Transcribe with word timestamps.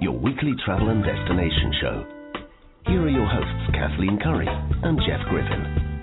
your 0.00 0.12
weekly 0.12 0.52
travel 0.62 0.90
and 0.90 1.02
destination 1.02 1.72
show. 1.80 2.06
Here 2.86 3.00
are 3.00 3.08
your 3.08 3.26
hosts, 3.26 3.72
Kathleen 3.72 4.18
Curry 4.22 4.46
and 4.48 4.98
Jeff 5.06 5.20
Griffin. 5.30 6.02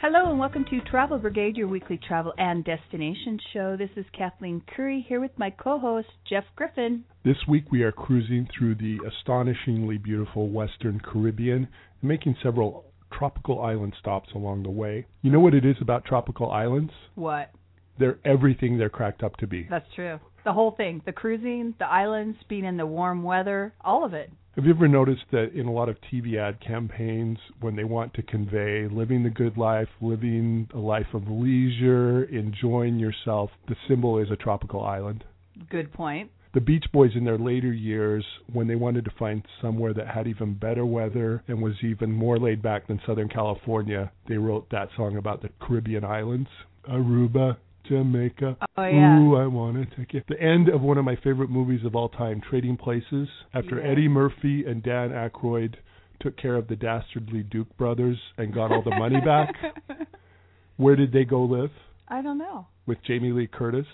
Hello 0.00 0.30
and 0.30 0.38
welcome 0.38 0.64
to 0.70 0.80
Travel 0.82 1.18
Brigade, 1.18 1.56
your 1.56 1.66
weekly 1.66 1.98
travel 2.06 2.32
and 2.38 2.64
destination 2.64 3.38
show. 3.52 3.76
This 3.76 3.90
is 3.96 4.04
Kathleen 4.16 4.62
Curry 4.76 5.04
here 5.08 5.20
with 5.20 5.32
my 5.36 5.50
co-host 5.50 6.08
Jeff 6.28 6.44
Griffin. 6.54 7.04
This 7.24 7.36
week 7.48 7.64
we 7.72 7.82
are 7.82 7.92
cruising 7.92 8.48
through 8.56 8.76
the 8.76 8.98
astonishingly 9.06 9.98
beautiful 9.98 10.50
Western 10.50 11.00
Caribbean 11.00 11.66
and 12.00 12.08
making 12.08 12.36
several 12.42 12.84
tropical 13.12 13.60
island 13.60 13.94
stops 13.98 14.30
along 14.36 14.62
the 14.62 14.70
way. 14.70 15.06
You 15.22 15.32
know 15.32 15.40
what 15.40 15.54
it 15.54 15.64
is 15.64 15.76
about 15.80 16.04
tropical 16.04 16.50
islands? 16.50 16.92
What? 17.16 17.50
They're 17.98 18.18
everything 18.24 18.78
they're 18.78 18.88
cracked 18.88 19.22
up 19.22 19.36
to 19.38 19.46
be. 19.48 19.66
That's 19.68 19.86
true. 19.94 20.18
The 20.44 20.52
whole 20.52 20.72
thing, 20.72 21.02
the 21.04 21.12
cruising, 21.12 21.74
the 21.78 21.86
islands, 21.86 22.36
being 22.48 22.64
in 22.64 22.76
the 22.76 22.86
warm 22.86 23.22
weather, 23.22 23.72
all 23.80 24.04
of 24.04 24.12
it. 24.12 24.30
Have 24.56 24.66
you 24.66 24.74
ever 24.74 24.88
noticed 24.88 25.24
that 25.30 25.52
in 25.54 25.66
a 25.66 25.72
lot 25.72 25.88
of 25.88 25.96
TV 26.12 26.36
ad 26.36 26.60
campaigns, 26.60 27.38
when 27.60 27.74
they 27.74 27.84
want 27.84 28.12
to 28.14 28.22
convey 28.22 28.86
living 28.86 29.22
the 29.22 29.30
good 29.30 29.56
life, 29.56 29.88
living 30.02 30.68
a 30.74 30.78
life 30.78 31.06
of 31.14 31.22
leisure, 31.26 32.24
enjoying 32.24 32.98
yourself, 32.98 33.50
the 33.68 33.76
symbol 33.88 34.18
is 34.18 34.30
a 34.30 34.36
tropical 34.36 34.84
island? 34.84 35.24
Good 35.70 35.92
point. 35.92 36.30
The 36.52 36.60
Beach 36.60 36.84
Boys 36.92 37.12
in 37.14 37.24
their 37.24 37.38
later 37.38 37.72
years, 37.72 38.26
when 38.52 38.66
they 38.66 38.74
wanted 38.74 39.06
to 39.06 39.10
find 39.18 39.42
somewhere 39.62 39.94
that 39.94 40.08
had 40.08 40.26
even 40.26 40.52
better 40.52 40.84
weather 40.84 41.42
and 41.48 41.62
was 41.62 41.82
even 41.82 42.12
more 42.12 42.38
laid 42.38 42.60
back 42.60 42.88
than 42.88 43.00
Southern 43.06 43.30
California, 43.30 44.12
they 44.28 44.36
wrote 44.36 44.68
that 44.70 44.90
song 44.94 45.16
about 45.16 45.40
the 45.40 45.48
Caribbean 45.60 46.04
islands. 46.04 46.50
Aruba, 46.86 47.56
Jamaica. 47.88 48.56
Oh, 48.76 48.84
yeah. 48.84 49.18
Ooh, 49.18 49.36
I 49.36 49.46
want 49.46 49.76
to 49.76 49.96
take 49.96 50.14
it. 50.14 50.24
The 50.28 50.40
end 50.40 50.68
of 50.68 50.80
one 50.80 50.98
of 50.98 51.04
my 51.04 51.16
favorite 51.16 51.50
movies 51.50 51.84
of 51.84 51.94
all 51.94 52.08
time, 52.08 52.40
Trading 52.48 52.76
Places, 52.76 53.28
after 53.54 53.78
Yeah. 53.80 53.90
Eddie 53.90 54.08
Murphy 54.08 54.64
and 54.66 54.82
Dan 54.82 55.10
Aykroyd 55.10 55.74
took 56.20 56.36
care 56.36 56.56
of 56.56 56.68
the 56.68 56.76
dastardly 56.76 57.42
Duke 57.42 57.76
brothers 57.76 58.18
and 58.38 58.54
got 58.54 58.70
all 58.70 58.82
the 58.82 58.90
money 58.90 59.20
back. 59.20 59.54
Where 60.76 60.96
did 60.96 61.12
they 61.12 61.24
go 61.24 61.42
live? 61.42 61.70
I 62.08 62.22
don't 62.22 62.38
know. 62.38 62.66
With 62.86 62.98
Jamie 63.06 63.32
Lee 63.32 63.46
Curtis 63.46 63.86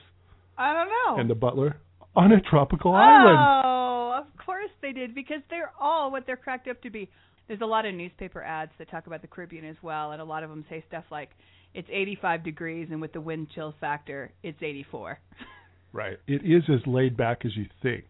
I 0.56 0.72
don't 0.72 0.88
know. 0.88 1.20
and 1.20 1.30
the 1.30 1.34
butler? 1.34 1.76
On 2.16 2.32
a 2.32 2.40
tropical 2.40 2.92
oh, 2.92 2.96
island. 2.96 3.38
Oh, 3.64 4.20
of 4.20 4.44
course 4.44 4.70
they 4.82 4.92
did 4.92 5.14
because 5.14 5.38
they're 5.50 5.72
all 5.80 6.10
what 6.10 6.24
they're 6.26 6.36
cracked 6.36 6.68
up 6.68 6.80
to 6.82 6.90
be. 6.90 7.08
There's 7.46 7.60
a 7.60 7.66
lot 7.66 7.86
of 7.86 7.94
newspaper 7.94 8.42
ads 8.42 8.72
that 8.78 8.90
talk 8.90 9.06
about 9.06 9.22
the 9.22 9.28
Caribbean 9.28 9.64
as 9.64 9.76
well, 9.82 10.12
and 10.12 10.20
a 10.20 10.24
lot 10.24 10.42
of 10.42 10.50
them 10.50 10.64
say 10.68 10.84
stuff 10.88 11.04
like 11.10 11.30
it's 11.78 11.88
85 11.92 12.42
degrees 12.42 12.88
and 12.90 13.00
with 13.00 13.12
the 13.12 13.20
wind 13.20 13.46
chill 13.54 13.72
factor, 13.80 14.32
it's 14.42 14.60
84. 14.60 15.20
Right. 15.92 16.18
It 16.26 16.42
is 16.44 16.64
as 16.68 16.84
laid 16.86 17.16
back 17.16 17.44
as 17.44 17.56
you 17.56 17.66
think, 17.82 18.04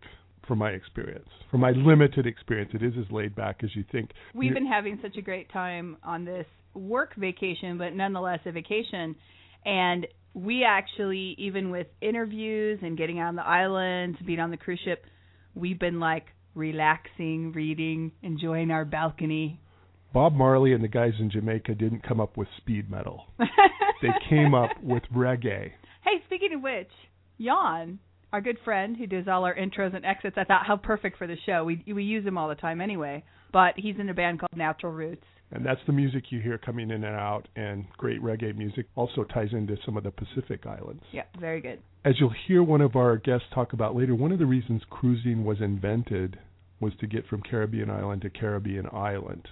from 0.47 0.59
my 0.59 0.71
experience. 0.71 1.29
From 1.51 1.61
my 1.61 1.73
limited 1.73 2.27
experience, 2.27 2.71
it 2.73 2.83
is 2.83 2.95
as 2.99 3.05
laid 3.13 3.35
back 3.35 3.61
as 3.63 3.77
you 3.77 3.85
think. 3.93 4.11
We've 4.35 4.49
You- 4.49 4.55
been 4.55 4.67
having 4.67 4.99
such 5.03 5.19
a 5.19 5.23
great 5.23 5.51
time 5.51 5.99
on 6.03 6.25
this 6.25 6.47
work 6.73 7.15
vacation, 7.17 7.77
but 7.77 7.95
nonetheless 7.95 8.41
a 8.47 8.53
vacation. 8.53 9.15
And 9.67 10.07
we 10.33 10.65
actually, 10.65 11.35
even 11.37 11.71
with 11.71 11.89
interviews 12.01 12.79
and 12.83 12.97
getting 12.97 13.19
out 13.19 13.29
on 13.29 13.37
the 13.37 13.47
islands, 13.47 14.19
being 14.25 14.41
on 14.41 14.51
the 14.51 14.57
cruise 14.57 14.81
ship, 14.81 15.05
we've 15.55 15.79
been 15.79 16.01
like 16.01 16.27
relaxing, 16.55 17.53
reading, 17.53 18.13
enjoying 18.23 18.71
our 18.71 18.87
balcony. 18.87 19.61
Bob 20.13 20.35
Marley 20.35 20.73
and 20.73 20.83
the 20.83 20.89
guys 20.89 21.13
in 21.19 21.31
Jamaica 21.31 21.75
didn't 21.75 22.03
come 22.07 22.21
up 22.21 22.37
with 22.37 22.49
speed 22.57 22.91
metal. 22.91 23.27
They 24.01 24.11
came 24.31 24.55
up 24.55 24.71
with 24.81 25.03
reggae. 25.13 25.73
Hey, 26.05 26.23
speaking 26.27 26.55
of 26.55 26.63
which, 26.63 26.91
Jan, 27.41 27.99
our 28.33 28.41
good 28.41 28.59
friend 28.65 28.97
who 28.97 29.09
does 29.09 29.27
all 29.27 29.45
our 29.45 29.57
intros 29.57 29.93
and 29.93 30.05
exits, 30.05 30.37
I 30.39 30.45
thought 30.45 30.67
how 30.67 30.77
perfect 30.77 31.19
for 31.19 31.27
the 31.27 31.37
show. 31.45 31.65
We 31.65 31.83
we 31.93 32.05
use 32.05 32.25
him 32.25 32.39
all 32.39 32.49
the 32.49 32.55
time 32.55 32.81
anyway. 32.81 33.25
But 33.53 33.75
he's 33.77 33.97
in 33.99 34.09
a 34.09 34.15
band 34.15 34.41
called 34.41 34.57
Natural 34.57 34.93
Roots. 34.93 35.25
And 35.51 35.65
that's 35.65 35.81
the 35.87 35.93
music 35.93 36.25
you 36.31 36.41
hear 36.41 36.59
coming 36.59 36.91
in 36.91 37.05
and 37.05 37.17
out, 37.17 37.49
and 37.57 37.87
great 37.97 38.23
reggae 38.23 38.55
music 38.55 38.87
also 38.95 39.25
ties 39.25 39.49
into 39.53 39.77
some 39.85 39.97
of 39.97 40.05
the 40.05 40.11
Pacific 40.11 40.67
Islands. 40.67 41.03
Yeah, 41.11 41.23
very 41.41 41.63
good. 41.63 41.81
As 42.05 42.15
you'll 42.21 42.35
hear 42.47 42.63
one 42.63 42.83
of 42.83 42.97
our 42.97 43.17
guests 43.17 43.47
talk 43.55 43.73
about 43.73 43.97
later, 43.97 44.15
one 44.15 44.31
of 44.31 44.39
the 44.39 44.47
reasons 44.47 44.83
cruising 44.91 45.45
was 45.45 45.63
invented 45.63 46.39
was 46.81 46.93
to 47.01 47.07
get 47.07 47.27
from 47.27 47.43
Caribbean 47.43 47.91
island 47.91 48.23
to 48.23 48.31
Caribbean 48.31 48.87
island. 48.93 49.49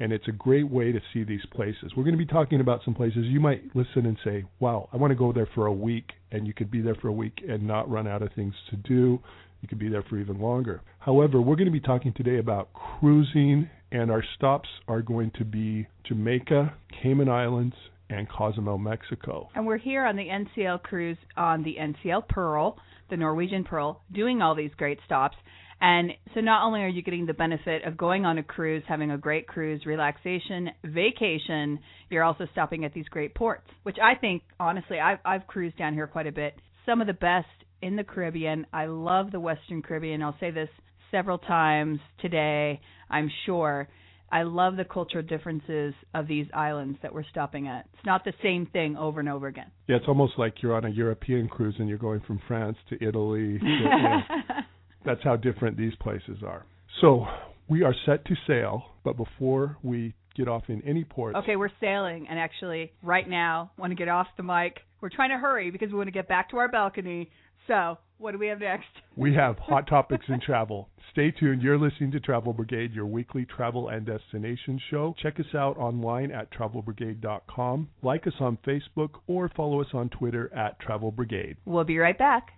And 0.00 0.12
it's 0.12 0.28
a 0.28 0.32
great 0.32 0.70
way 0.70 0.92
to 0.92 1.00
see 1.12 1.24
these 1.24 1.44
places. 1.52 1.92
We're 1.96 2.04
going 2.04 2.16
to 2.16 2.24
be 2.24 2.26
talking 2.26 2.60
about 2.60 2.82
some 2.84 2.94
places 2.94 3.24
you 3.24 3.40
might 3.40 3.64
listen 3.74 4.06
and 4.06 4.16
say, 4.24 4.44
wow, 4.60 4.88
I 4.92 4.96
want 4.96 5.10
to 5.10 5.16
go 5.16 5.32
there 5.32 5.48
for 5.54 5.66
a 5.66 5.72
week. 5.72 6.12
And 6.30 6.46
you 6.46 6.54
could 6.54 6.70
be 6.70 6.80
there 6.80 6.94
for 6.94 7.08
a 7.08 7.12
week 7.12 7.40
and 7.48 7.66
not 7.66 7.90
run 7.90 8.06
out 8.06 8.22
of 8.22 8.32
things 8.34 8.54
to 8.70 8.76
do. 8.76 9.20
You 9.60 9.68
could 9.68 9.78
be 9.78 9.88
there 9.88 10.04
for 10.08 10.18
even 10.18 10.40
longer. 10.40 10.82
However, 11.00 11.40
we're 11.40 11.56
going 11.56 11.66
to 11.66 11.72
be 11.72 11.80
talking 11.80 12.12
today 12.12 12.38
about 12.38 12.72
cruising, 12.72 13.68
and 13.90 14.10
our 14.10 14.22
stops 14.36 14.68
are 14.86 15.02
going 15.02 15.32
to 15.38 15.44
be 15.44 15.88
Jamaica, 16.04 16.74
Cayman 17.02 17.28
Islands, 17.28 17.74
and 18.10 18.28
Cozumel, 18.28 18.78
Mexico. 18.78 19.48
And 19.54 19.66
we're 19.66 19.78
here 19.78 20.04
on 20.04 20.16
the 20.16 20.26
NCL 20.26 20.82
cruise 20.82 21.18
on 21.36 21.62
the 21.62 21.76
NCL 21.78 22.28
Pearl, 22.28 22.78
the 23.10 23.16
Norwegian 23.16 23.64
Pearl, 23.64 24.00
doing 24.12 24.42
all 24.42 24.54
these 24.54 24.70
great 24.76 24.98
stops. 25.04 25.36
And 25.80 26.12
so 26.34 26.40
not 26.40 26.66
only 26.66 26.80
are 26.80 26.88
you 26.88 27.02
getting 27.02 27.26
the 27.26 27.34
benefit 27.34 27.84
of 27.84 27.96
going 27.96 28.24
on 28.26 28.38
a 28.38 28.42
cruise, 28.42 28.82
having 28.88 29.12
a 29.12 29.18
great 29.18 29.46
cruise, 29.46 29.86
relaxation, 29.86 30.70
vacation, 30.84 31.78
you're 32.10 32.24
also 32.24 32.46
stopping 32.52 32.84
at 32.84 32.92
these 32.92 33.06
great 33.08 33.34
ports, 33.34 33.68
which 33.84 33.96
I 34.02 34.16
think, 34.16 34.42
honestly, 34.58 34.98
I've, 34.98 35.18
I've 35.24 35.46
cruised 35.46 35.78
down 35.78 35.94
here 35.94 36.08
quite 36.08 36.26
a 36.26 36.32
bit. 36.32 36.54
Some 36.84 37.00
of 37.00 37.06
the 37.06 37.12
best 37.12 37.46
in 37.82 37.96
the 37.96 38.04
Caribbean. 38.04 38.66
I 38.72 38.86
love 38.86 39.30
the 39.30 39.40
Western 39.40 39.82
Caribbean. 39.82 40.22
I'll 40.22 40.36
say 40.40 40.50
this 40.50 40.68
several 41.10 41.38
times 41.38 42.00
today, 42.20 42.80
I'm 43.08 43.30
sure. 43.46 43.88
I 44.30 44.42
love 44.42 44.76
the 44.76 44.84
cultural 44.84 45.24
differences 45.24 45.94
of 46.14 46.28
these 46.28 46.46
islands 46.52 46.98
that 47.02 47.14
we're 47.14 47.24
stopping 47.30 47.66
at. 47.66 47.86
It's 47.94 48.04
not 48.04 48.24
the 48.24 48.34
same 48.42 48.66
thing 48.66 48.96
over 48.96 49.20
and 49.20 49.28
over 49.28 49.46
again. 49.46 49.70
Yeah, 49.86 49.96
it's 49.96 50.04
almost 50.06 50.34
like 50.36 50.62
you're 50.62 50.74
on 50.74 50.84
a 50.84 50.90
European 50.90 51.48
cruise 51.48 51.76
and 51.78 51.88
you're 51.88 51.96
going 51.96 52.20
from 52.26 52.40
France 52.46 52.76
to 52.90 52.96
Italy. 52.96 53.58
To, 53.58 53.64
you 53.64 53.84
know, 53.84 54.20
that's 55.04 55.22
how 55.22 55.36
different 55.36 55.76
these 55.76 55.94
places 56.00 56.38
are. 56.46 56.64
So 57.00 57.26
we 57.68 57.82
are 57.82 57.94
set 58.06 58.24
to 58.26 58.34
sail, 58.46 58.84
but 59.04 59.16
before 59.16 59.76
we 59.82 60.14
get 60.36 60.48
off 60.48 60.64
in 60.68 60.82
any 60.82 61.04
port, 61.04 61.36
okay, 61.36 61.56
we're 61.56 61.70
sailing, 61.80 62.26
and 62.28 62.38
actually, 62.38 62.92
right 63.02 63.28
now, 63.28 63.70
want 63.78 63.90
to 63.90 63.94
get 63.94 64.08
off 64.08 64.26
the 64.36 64.42
mic. 64.42 64.78
We're 65.00 65.10
trying 65.10 65.30
to 65.30 65.38
hurry 65.38 65.70
because 65.70 65.90
we 65.90 65.96
want 65.96 66.08
to 66.08 66.12
get 66.12 66.28
back 66.28 66.50
to 66.50 66.58
our 66.58 66.68
balcony. 66.68 67.30
So, 67.66 67.98
what 68.18 68.32
do 68.32 68.38
we 68.38 68.48
have 68.48 68.60
next? 68.60 68.86
we 69.16 69.34
have 69.34 69.58
hot 69.60 69.86
topics 69.86 70.24
in 70.28 70.40
travel. 70.40 70.88
Stay 71.12 71.30
tuned. 71.32 71.62
You're 71.62 71.78
listening 71.78 72.12
to 72.12 72.20
Travel 72.20 72.52
Brigade, 72.52 72.92
your 72.92 73.06
weekly 73.06 73.44
travel 73.44 73.88
and 73.88 74.06
destination 74.06 74.80
show. 74.90 75.14
Check 75.22 75.40
us 75.40 75.54
out 75.54 75.76
online 75.78 76.30
at 76.30 76.52
travelbrigade.com. 76.52 77.88
Like 78.02 78.26
us 78.26 78.34
on 78.40 78.58
Facebook 78.66 79.10
or 79.26 79.50
follow 79.56 79.80
us 79.80 79.88
on 79.94 80.10
Twitter 80.10 80.52
at 80.54 80.78
Travel 80.80 81.10
Brigade. 81.10 81.56
We'll 81.64 81.84
be 81.84 81.98
right 81.98 82.16
back. 82.16 82.50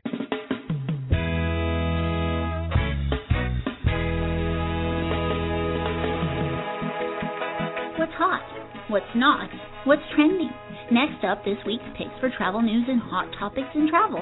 What's 8.91 9.07
not? 9.15 9.49
What's 9.85 10.03
trending? 10.17 10.51
Next 10.91 11.25
up, 11.25 11.45
this 11.45 11.59
week's 11.65 11.85
picks 11.97 12.11
for 12.19 12.29
travel 12.37 12.61
news 12.61 12.87
and 12.89 13.01
hot 13.01 13.31
topics 13.39 13.69
in 13.77 13.89
travel. 13.89 14.19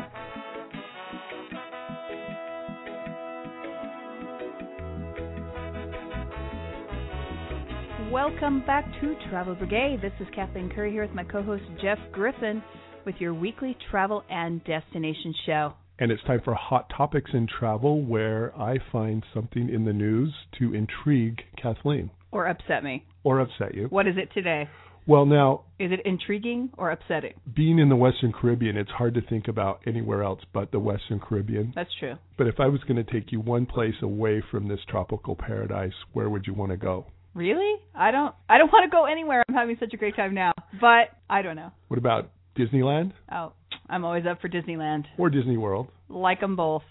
Welcome 8.13 8.63
back 8.67 8.85
to 9.01 9.15
Travel 9.31 9.55
Brigade. 9.55 10.03
This 10.03 10.13
is 10.21 10.27
Kathleen 10.35 10.71
Curry 10.75 10.93
here 10.93 11.07
with 11.07 11.15
my 11.15 11.25
co-host 11.25 11.65
Jeff 11.81 11.99
Griffin 12.13 12.63
with 13.07 13.15
your 13.21 13.33
weekly 13.33 13.75
travel 13.91 14.23
and 14.29 14.63
destination 14.65 15.35
show. 15.47 15.73
And 15.99 16.13
it's 16.13 16.23
time 16.25 16.43
for 16.45 16.53
Hot 16.53 16.93
Topics 16.95 17.31
in 17.33 17.47
Travel, 17.47 18.05
where 18.05 18.55
I 18.55 18.77
find 18.93 19.25
something 19.33 19.71
in 19.71 19.87
the 19.87 19.95
news 19.95 20.35
to 20.59 20.75
intrigue 20.75 21.41
Kathleen 21.57 22.11
Or 22.31 22.47
upset 22.47 22.85
me. 22.85 23.05
or 23.25 23.41
upset 23.41 23.75
you. 23.75 23.87
What 23.89 24.07
is 24.07 24.17
it 24.17 24.31
today? 24.35 24.69
Well, 25.07 25.25
now 25.25 25.63
Is 25.79 25.91
it 25.91 26.01
intriguing 26.05 26.69
or 26.77 26.91
upsetting? 26.91 27.33
being 27.55 27.79
in 27.79 27.89
the 27.89 27.97
Western 27.97 28.31
Caribbean, 28.33 28.77
it's 28.77 28.91
hard 28.91 29.15
to 29.15 29.23
think 29.23 29.49
about 29.49 29.81
anywhere 29.87 30.23
else 30.23 30.41
but 30.53 30.71
the 30.71 30.79
Western 30.79 31.19
Caribbean. 31.19 31.73
That's 31.75 31.89
true. 31.99 32.15
But 32.37 32.47
if 32.47 32.61
I 32.61 32.67
was 32.67 32.81
going 32.87 33.03
to 33.03 33.11
take 33.11 33.33
you 33.33 33.41
one 33.41 33.65
place 33.65 33.95
away 34.03 34.43
from 34.51 34.69
this 34.69 34.81
tropical 34.89 35.35
paradise, 35.35 35.95
where 36.13 36.29
would 36.29 36.47
you 36.47 36.53
want 36.53 36.73
to 36.73 36.77
go? 36.77 37.07
Really? 37.35 37.77
I 37.95 38.11
don't. 38.11 38.35
I 38.51 38.59
don't 38.59 38.71
want 38.73 38.91
to 38.91 38.95
go 38.95 39.07
anywhere. 39.07 39.43
I'm 39.49 39.55
having 39.55 39.77
such 39.81 39.95
a 39.95 39.97
great 39.97 40.15
time 40.15 40.35
now. 40.35 40.53
But 40.79 41.09
I 41.31 41.41
don't 41.41 41.57
know. 41.57 41.71
What 41.89 41.97
about 41.99 42.31
Disneyland 42.59 43.13
Oh, 43.33 43.53
I'm 43.89 44.05
always 44.05 44.25
up 44.27 44.41
for 44.43 44.49
Disneyland. 44.51 45.05
or 45.17 45.31
Disney 45.31 45.57
World? 45.57 45.89
Like 46.11 46.41
them 46.41 46.57
both. 46.57 46.83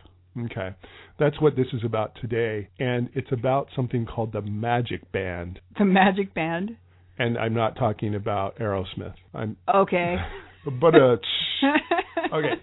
Okay. 0.46 0.70
That's 1.20 1.40
what 1.42 1.56
this 1.56 1.68
is 1.74 1.82
about 1.84 2.14
today. 2.22 2.70
And 2.80 3.10
it's 3.14 3.32
about 3.32 3.68
something 3.76 4.06
called 4.06 4.34
the 4.34 4.42
Magic 4.42 5.12
Band. 5.12 5.60
The 5.78 5.86
Magic 5.86 6.34
Band. 6.34 6.78
And 7.18 7.38
I'm 7.38 7.54
not 7.54 7.76
talking 7.78 8.14
about 8.16 8.58
Aerosmith. 8.60 9.16
I'm 9.34 9.58
Okay. 9.74 10.18
but 10.80 10.94
uh 10.96 11.18
Okay. 12.34 12.54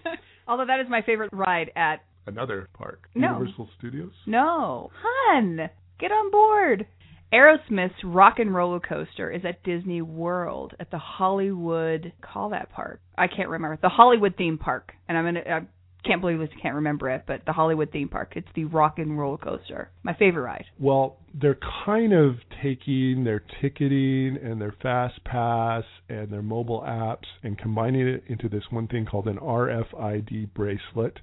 Although 0.47 0.65
that 0.67 0.79
is 0.79 0.87
my 0.89 1.01
favorite 1.01 1.31
ride 1.33 1.71
at. 1.75 2.03
another 2.27 2.69
park. 2.73 3.09
No. 3.15 3.33
Universal 3.39 3.69
Studios? 3.77 4.11
No, 4.25 4.91
hun, 5.01 5.69
get 5.99 6.11
on 6.11 6.31
board. 6.31 6.85
Aerosmith's 7.33 8.03
Rock 8.03 8.35
and 8.39 8.53
Roller 8.53 8.79
Coaster 8.79 9.31
is 9.31 9.41
at 9.43 9.63
Disney 9.63 10.01
World 10.01 10.73
at 10.79 10.91
the 10.91 10.99
Hollywood. 10.99 12.13
Call 12.21 12.51
that 12.51 12.71
park. 12.71 13.01
I 13.17 13.27
can't 13.27 13.49
remember 13.49 13.77
the 13.81 13.89
Hollywood 13.89 14.35
theme 14.37 14.57
park, 14.57 14.93
and 15.09 15.17
I'm 15.17 15.25
gonna. 15.25 15.41
I 15.49 15.59
can't 16.05 16.21
believe 16.21 16.41
I 16.41 16.47
can't 16.61 16.75
remember 16.75 17.09
it, 17.09 17.23
but 17.27 17.41
the 17.45 17.53
Hollywood 17.53 17.91
theme 17.91 18.09
park. 18.09 18.33
It's 18.35 18.47
the 18.55 18.65
Rock 18.65 18.99
and 18.99 19.17
Roller 19.17 19.37
Coaster. 19.37 19.89
My 20.03 20.13
favorite 20.13 20.43
ride. 20.43 20.65
Well, 20.79 21.17
they're 21.33 21.59
kind 21.85 22.13
of 22.13 22.35
taking 22.63 23.23
their 23.23 23.43
ticketing 23.61 24.37
and 24.41 24.59
their 24.61 24.73
fast 24.81 25.23
pass 25.23 25.83
and 26.09 26.29
their 26.31 26.41
mobile 26.41 26.81
apps 26.81 27.25
and 27.43 27.57
combining 27.57 28.07
it 28.07 28.23
into 28.27 28.49
this 28.49 28.63
one 28.69 28.87
thing 28.87 29.05
called 29.05 29.27
an 29.27 29.37
RFID 29.37 30.53
bracelet. 30.53 31.19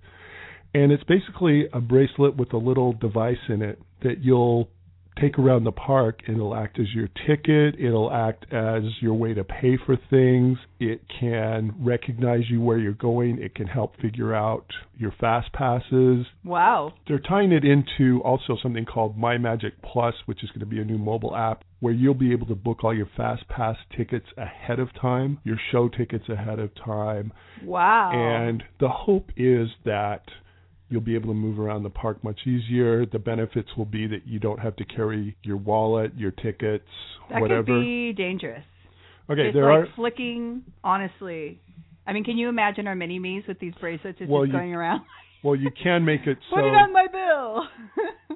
And 0.75 0.91
it's 0.91 1.05
basically 1.05 1.69
a 1.73 1.81
bracelet 1.81 2.37
with 2.37 2.53
a 2.53 2.59
little 2.59 2.93
device 2.93 3.37
in 3.49 3.63
it 3.63 3.79
that 4.03 4.23
you'll 4.23 4.69
take 5.21 5.39
around 5.39 5.65
the 5.65 5.73
park. 5.73 6.21
It'll 6.29 6.55
act 6.55 6.79
as 6.81 6.87
your 6.95 7.09
ticket, 7.27 7.77
it'll 7.79 8.11
act 8.13 8.47
as 8.53 8.83
your 9.01 9.15
way 9.15 9.35
to 9.35 9.45
pay 9.45 9.77
for 9.85 9.97
things. 10.11 10.59
It 10.81 11.03
can 11.21 11.75
recognize 11.79 12.43
you 12.51 12.61
where 12.61 12.79
you're 12.79 12.93
going, 12.93 13.39
it 13.41 13.55
can 13.55 13.67
help 13.67 13.97
figure 14.01 14.35
out 14.35 14.67
your 14.97 15.13
fast 15.21 15.53
passes 15.53 16.27
Wow. 16.45 16.93
they're 17.09 17.19
tying 17.19 17.51
it 17.53 17.65
into 17.65 18.21
also 18.23 18.57
something 18.63 18.85
called 18.85 19.17
My 19.19 19.37
Magic 19.39 19.75
Plus, 19.83 20.15
which 20.27 20.43
is 20.45 20.51
going 20.51 20.61
to 20.61 20.67
be 20.67 20.81
a 20.81 20.85
new 20.85 20.99
mobile 20.99 21.35
app 21.35 21.65
where 21.81 21.93
you'll 21.93 22.15
be 22.15 22.31
able 22.33 22.47
to 22.47 22.55
book 22.55 22.85
all 22.85 22.95
your 22.95 23.09
fast 23.17 23.49
pass 23.49 23.77
tickets 23.97 24.27
ahead 24.37 24.79
of 24.79 24.89
time, 25.01 25.39
your 25.45 25.57
show 25.73 25.89
tickets 25.89 26.29
ahead 26.29 26.59
of 26.61 26.71
time, 26.77 27.33
Wow. 27.65 28.13
and 28.13 28.63
the 28.79 28.89
hope 28.89 29.31
is 29.37 29.69
that 29.85 30.23
you'll 30.93 31.01
be 31.01 31.15
able 31.15 31.29
to 31.29 31.35
move 31.35 31.59
around 31.59 31.83
the 31.83 31.91
park 31.91 32.23
much 32.23 32.41
easier. 32.47 33.05
The 33.07 33.19
benefits 33.19 33.71
will 33.77 33.87
be 33.87 34.07
that 34.09 34.27
you 34.27 34.39
don't 34.39 34.61
have 34.61 34.77
to 34.77 34.85
carry 34.85 35.37
your 35.43 35.57
wallet, 35.57 36.13
your 36.17 36.31
tickets, 36.31 36.85
that 37.31 37.41
whatever. 37.41 37.65
could 37.65 37.81
be 37.81 38.13
dangerous. 38.13 38.63
okay, 39.31 39.47
it's 39.49 39.55
there 39.55 39.65
like 39.73 39.89
are 39.89 39.95
flicking. 39.97 40.63
Honestly, 40.85 41.61
I 42.07 42.13
mean, 42.13 42.25
can 42.25 42.37
you 42.39 42.49
imagine 42.49 42.87
our 42.87 42.95
mini 42.95 43.19
me's 43.19 43.45
with 43.49 43.59
these 43.59 43.75
bracelets 43.81 44.19
just, 44.19 44.31
Well, 44.31 44.45
you- 44.47 44.53
going 44.53 44.75
around? 44.75 45.03
well, 45.43 45.57
you 45.57 45.71
can 45.83 46.05
make 46.05 46.27
it 46.27 46.39
so 46.51 46.57
Put 46.57 46.65
it 46.67 46.75
on 46.75 46.93
my 46.93 47.07
bill. 47.11 47.67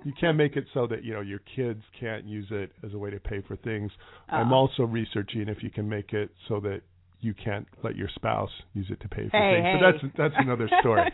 you 0.05 0.13
can 0.19 0.37
make 0.37 0.57
it 0.57 0.65
so 0.75 0.87
that 0.87 1.05
you 1.05 1.13
know 1.15 1.21
your 1.21 1.41
kids 1.55 1.83
can't 2.01 2.25
use 2.25 2.47
it 2.51 2.73
as 2.85 2.95
a 2.95 2.99
way 2.99 3.11
to 3.11 3.21
pay 3.21 3.43
for 3.47 3.57
things. 3.57 3.93
Uh-uh. 4.31 4.37
I'm 4.39 4.53
Oh. 4.53 4.57
also 4.57 4.85
researching 4.85 5.49
if 5.49 5.63
you 5.63 5.71
can 5.71 5.89
make 5.89 6.13
it 6.13 6.31
so 6.49 6.59
that 6.61 6.81
you 7.21 7.35
can't 7.35 7.67
let 7.83 7.97
your 7.97 8.09
spouse 8.15 8.51
use 8.75 8.87
it 8.91 9.01
to 9.01 9.09
pay 9.09 9.29
for 9.29 9.37
Hey, 9.37 9.55
things. 9.55 9.65
hey. 9.67 9.79
But 9.81 9.93
that's 9.93 10.17
that's 10.17 10.35
another 10.47 10.69
story. 10.81 11.11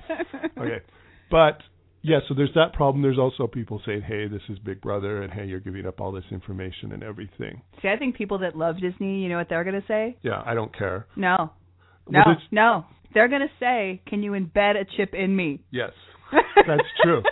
okay, 0.59 0.81
but 1.31 1.59
yeah, 2.03 2.19
so 2.29 2.35
there's 2.35 2.53
that 2.55 2.73
problem. 2.73 3.03
There's 3.03 3.19
also 3.19 3.47
people 3.47 3.81
saying, 3.87 4.03
"Hey, 4.03 4.27
this 4.29 4.43
is 4.49 4.59
Big 4.59 4.81
Brother," 4.81 5.23
and 5.23 5.33
"Hey, 5.33 5.47
you're 5.47 5.61
giving 5.61 5.87
up 5.87 6.01
all 6.01 6.11
this 6.13 6.25
information 6.31 6.93
and 6.93 7.03
everything." 7.03 7.63
See, 7.81 7.89
I 7.89 7.97
think 7.97 8.17
people 8.17 8.39
that 8.39 8.57
love 8.57 8.81
Disney, 8.81 9.23
you 9.23 9.29
know 9.29 9.37
what 9.37 9.49
they're 9.49 9.65
going 9.65 9.81
to 9.81 9.87
say? 9.87 10.17
Yeah, 10.23 10.43
I 10.45 10.55
don't 10.55 10.77
care. 10.77 11.07
No. 11.17 11.37
Well, 11.39 11.51
No. 12.11 12.19
that's- 12.27 12.47
No. 12.51 12.85
They're 13.15 13.29
going 13.29 13.43
to 13.43 13.51
say, 13.61 14.01
"Can 14.07 14.23
you 14.23 14.33
embed 14.33 14.77
a 14.81 14.85
chip 14.97 15.15
in 15.15 15.37
me?" 15.37 15.61
Yes, 15.71 15.93
that's 16.67 16.83
true. 17.05 17.23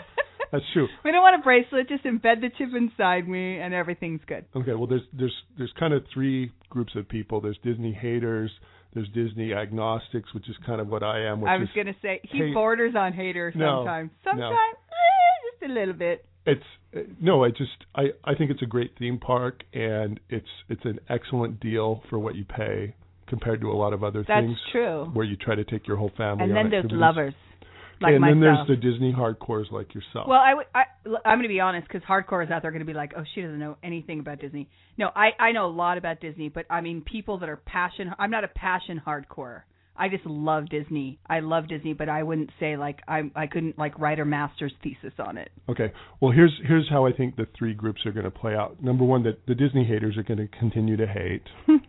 That's 0.53 0.65
true. 0.73 0.89
We 1.05 1.13
don't 1.13 1.23
want 1.23 1.41
a 1.41 1.43
bracelet, 1.45 1.89
just 1.89 2.05
embed 2.05 2.41
the 2.41 2.51
chip 2.51 2.71
inside 2.77 3.27
me 3.29 3.59
and 3.59 3.73
everything's 3.73 4.21
good. 4.27 4.45
Okay, 4.55 4.75
well, 4.75 4.87
there's 4.87 5.07
there's 5.13 5.35
there's 5.57 5.73
kind 5.79 5.95
of 5.95 6.05
three 6.13 6.53
groups 6.69 6.95
of 6.97 7.09
people. 7.09 7.41
There's 7.41 7.59
Disney 7.65 7.93
haters. 7.93 8.51
There's 8.95 9.09
Disney 9.11 9.53
agnostics, 9.55 10.35
which 10.35 10.49
is 10.49 10.57
kind 10.67 10.81
of 10.81 10.89
what 10.89 11.03
I 11.03 11.21
am. 11.27 11.41
Which 11.41 11.49
I 11.51 11.57
was 11.59 11.69
going 11.75 11.87
to 11.87 11.95
say 12.03 12.21
he 12.25 12.39
Hey- 12.39 12.53
borders 12.53 12.95
on 12.97 13.13
hater 13.13 13.53
No, 13.55 13.79
sometimes. 13.79 14.11
no. 14.27 14.33
Sometimes 14.33 14.77
eh, 14.91 15.51
just 15.61 15.71
a 15.71 15.73
little 15.75 15.95
bit. 15.95 16.25
it's 16.47 16.65
no, 17.21 17.45
I 17.45 17.51
just 17.51 17.85
I 17.95 18.07
I 18.25 18.35
think 18.35 18.51
it's 18.51 18.63
a 18.63 18.67
great 18.67 18.93
theme 18.99 19.19
park 19.19 19.63
and 19.73 20.19
it's 20.29 20.49
it's 20.69 20.85
an 20.85 20.99
excellent 21.09 21.61
deal 21.61 22.03
for 22.11 22.19
what 22.19 22.35
you 22.35 22.45
pay 22.45 22.95
compared 23.29 23.61
to 23.61 23.71
a 23.71 23.77
lot 23.77 23.93
of 23.93 24.03
other 24.03 24.25
That's 24.27 24.41
things 24.45 24.57
That's 24.59 24.73
true. 24.73 25.05
where 25.13 25.25
you 25.25 25.37
try 25.37 25.55
to 25.55 25.63
take 25.65 25.87
your 25.87 25.97
whole 25.97 26.11
family. 26.17 26.45
And 26.45 26.57
then 26.57 26.69
there's 26.71 26.91
lovers 26.91 27.35
like 28.01 28.13
and 28.13 28.21
myself. 28.21 28.35
then 28.35 28.41
there's 28.41 28.67
the 28.69 28.77
Disney 28.77 29.13
hardcores 29.13 29.71
like 29.71 29.95
yourself. 29.95 30.27
Well, 30.27 30.41
I, 30.41 30.85
I'm 31.25 31.39
going 31.39 31.43
to 31.43 31.49
be 31.49 31.61
honest 31.61 31.87
because 31.87 32.03
hardcore 32.09 32.45
is 32.45 32.51
out 32.51 32.63
there 32.63 32.71
are 32.71 32.73
going 32.73 32.81
to 32.81 32.91
be 32.91 32.95
like, 32.95 33.13
oh, 33.17 33.25
she 33.35 33.43
doesn't 33.43 33.59
know 33.59 33.77
anything 33.83 34.21
about 34.21 34.41
Disney. 34.41 34.69
No, 34.97 35.11
I, 35.15 35.31
I 35.39 35.53
know 35.53 35.67
a 35.67 35.75
lot 35.75 35.99
about 35.99 36.21
Disney, 36.21 36.49
but 36.49 36.67
I 36.71 36.81
mean, 36.81 37.03
people 37.03 37.39
that 37.39 37.49
are 37.49 37.57
passion. 37.57 38.13
I'm 38.19 38.31
not 38.31 38.45
a 38.45 38.49
passion 38.49 39.01
hardcore. 39.05 39.63
I 39.97 40.09
just 40.09 40.25
love 40.25 40.71
Disney. 40.71 41.19
I 41.29 41.41
love 41.41 41.69
Disney, 41.69 41.93
but 41.93 42.09
I 42.09 42.23
wouldn't 42.23 42.51
say 42.59 42.79
like 42.79 43.01
I, 43.07 43.31
I 43.37 43.47
couldn't 43.47 43.79
like 43.79 43.99
write 43.99 44.19
a 44.19 44.25
master's 44.25 44.73
thesis 44.83 45.13
on 45.19 45.37
it. 45.37 45.51
Okay. 45.69 45.93
Well, 46.21 46.33
here's 46.33 46.59
here's 46.67 46.89
how 46.89 47.05
I 47.07 47.13
think 47.13 47.37
the 47.37 47.47
three 47.59 47.75
groups 47.75 48.07
are 48.07 48.13
going 48.13 48.25
to 48.25 48.31
play 48.31 48.55
out. 48.55 48.83
Number 48.83 49.05
one, 49.05 49.25
that 49.25 49.47
the 49.47 49.55
Disney 49.55 49.85
haters 49.85 50.17
are 50.17 50.23
going 50.23 50.39
to 50.39 50.49
continue 50.59 50.97
to 50.97 51.07
hate. 51.07 51.43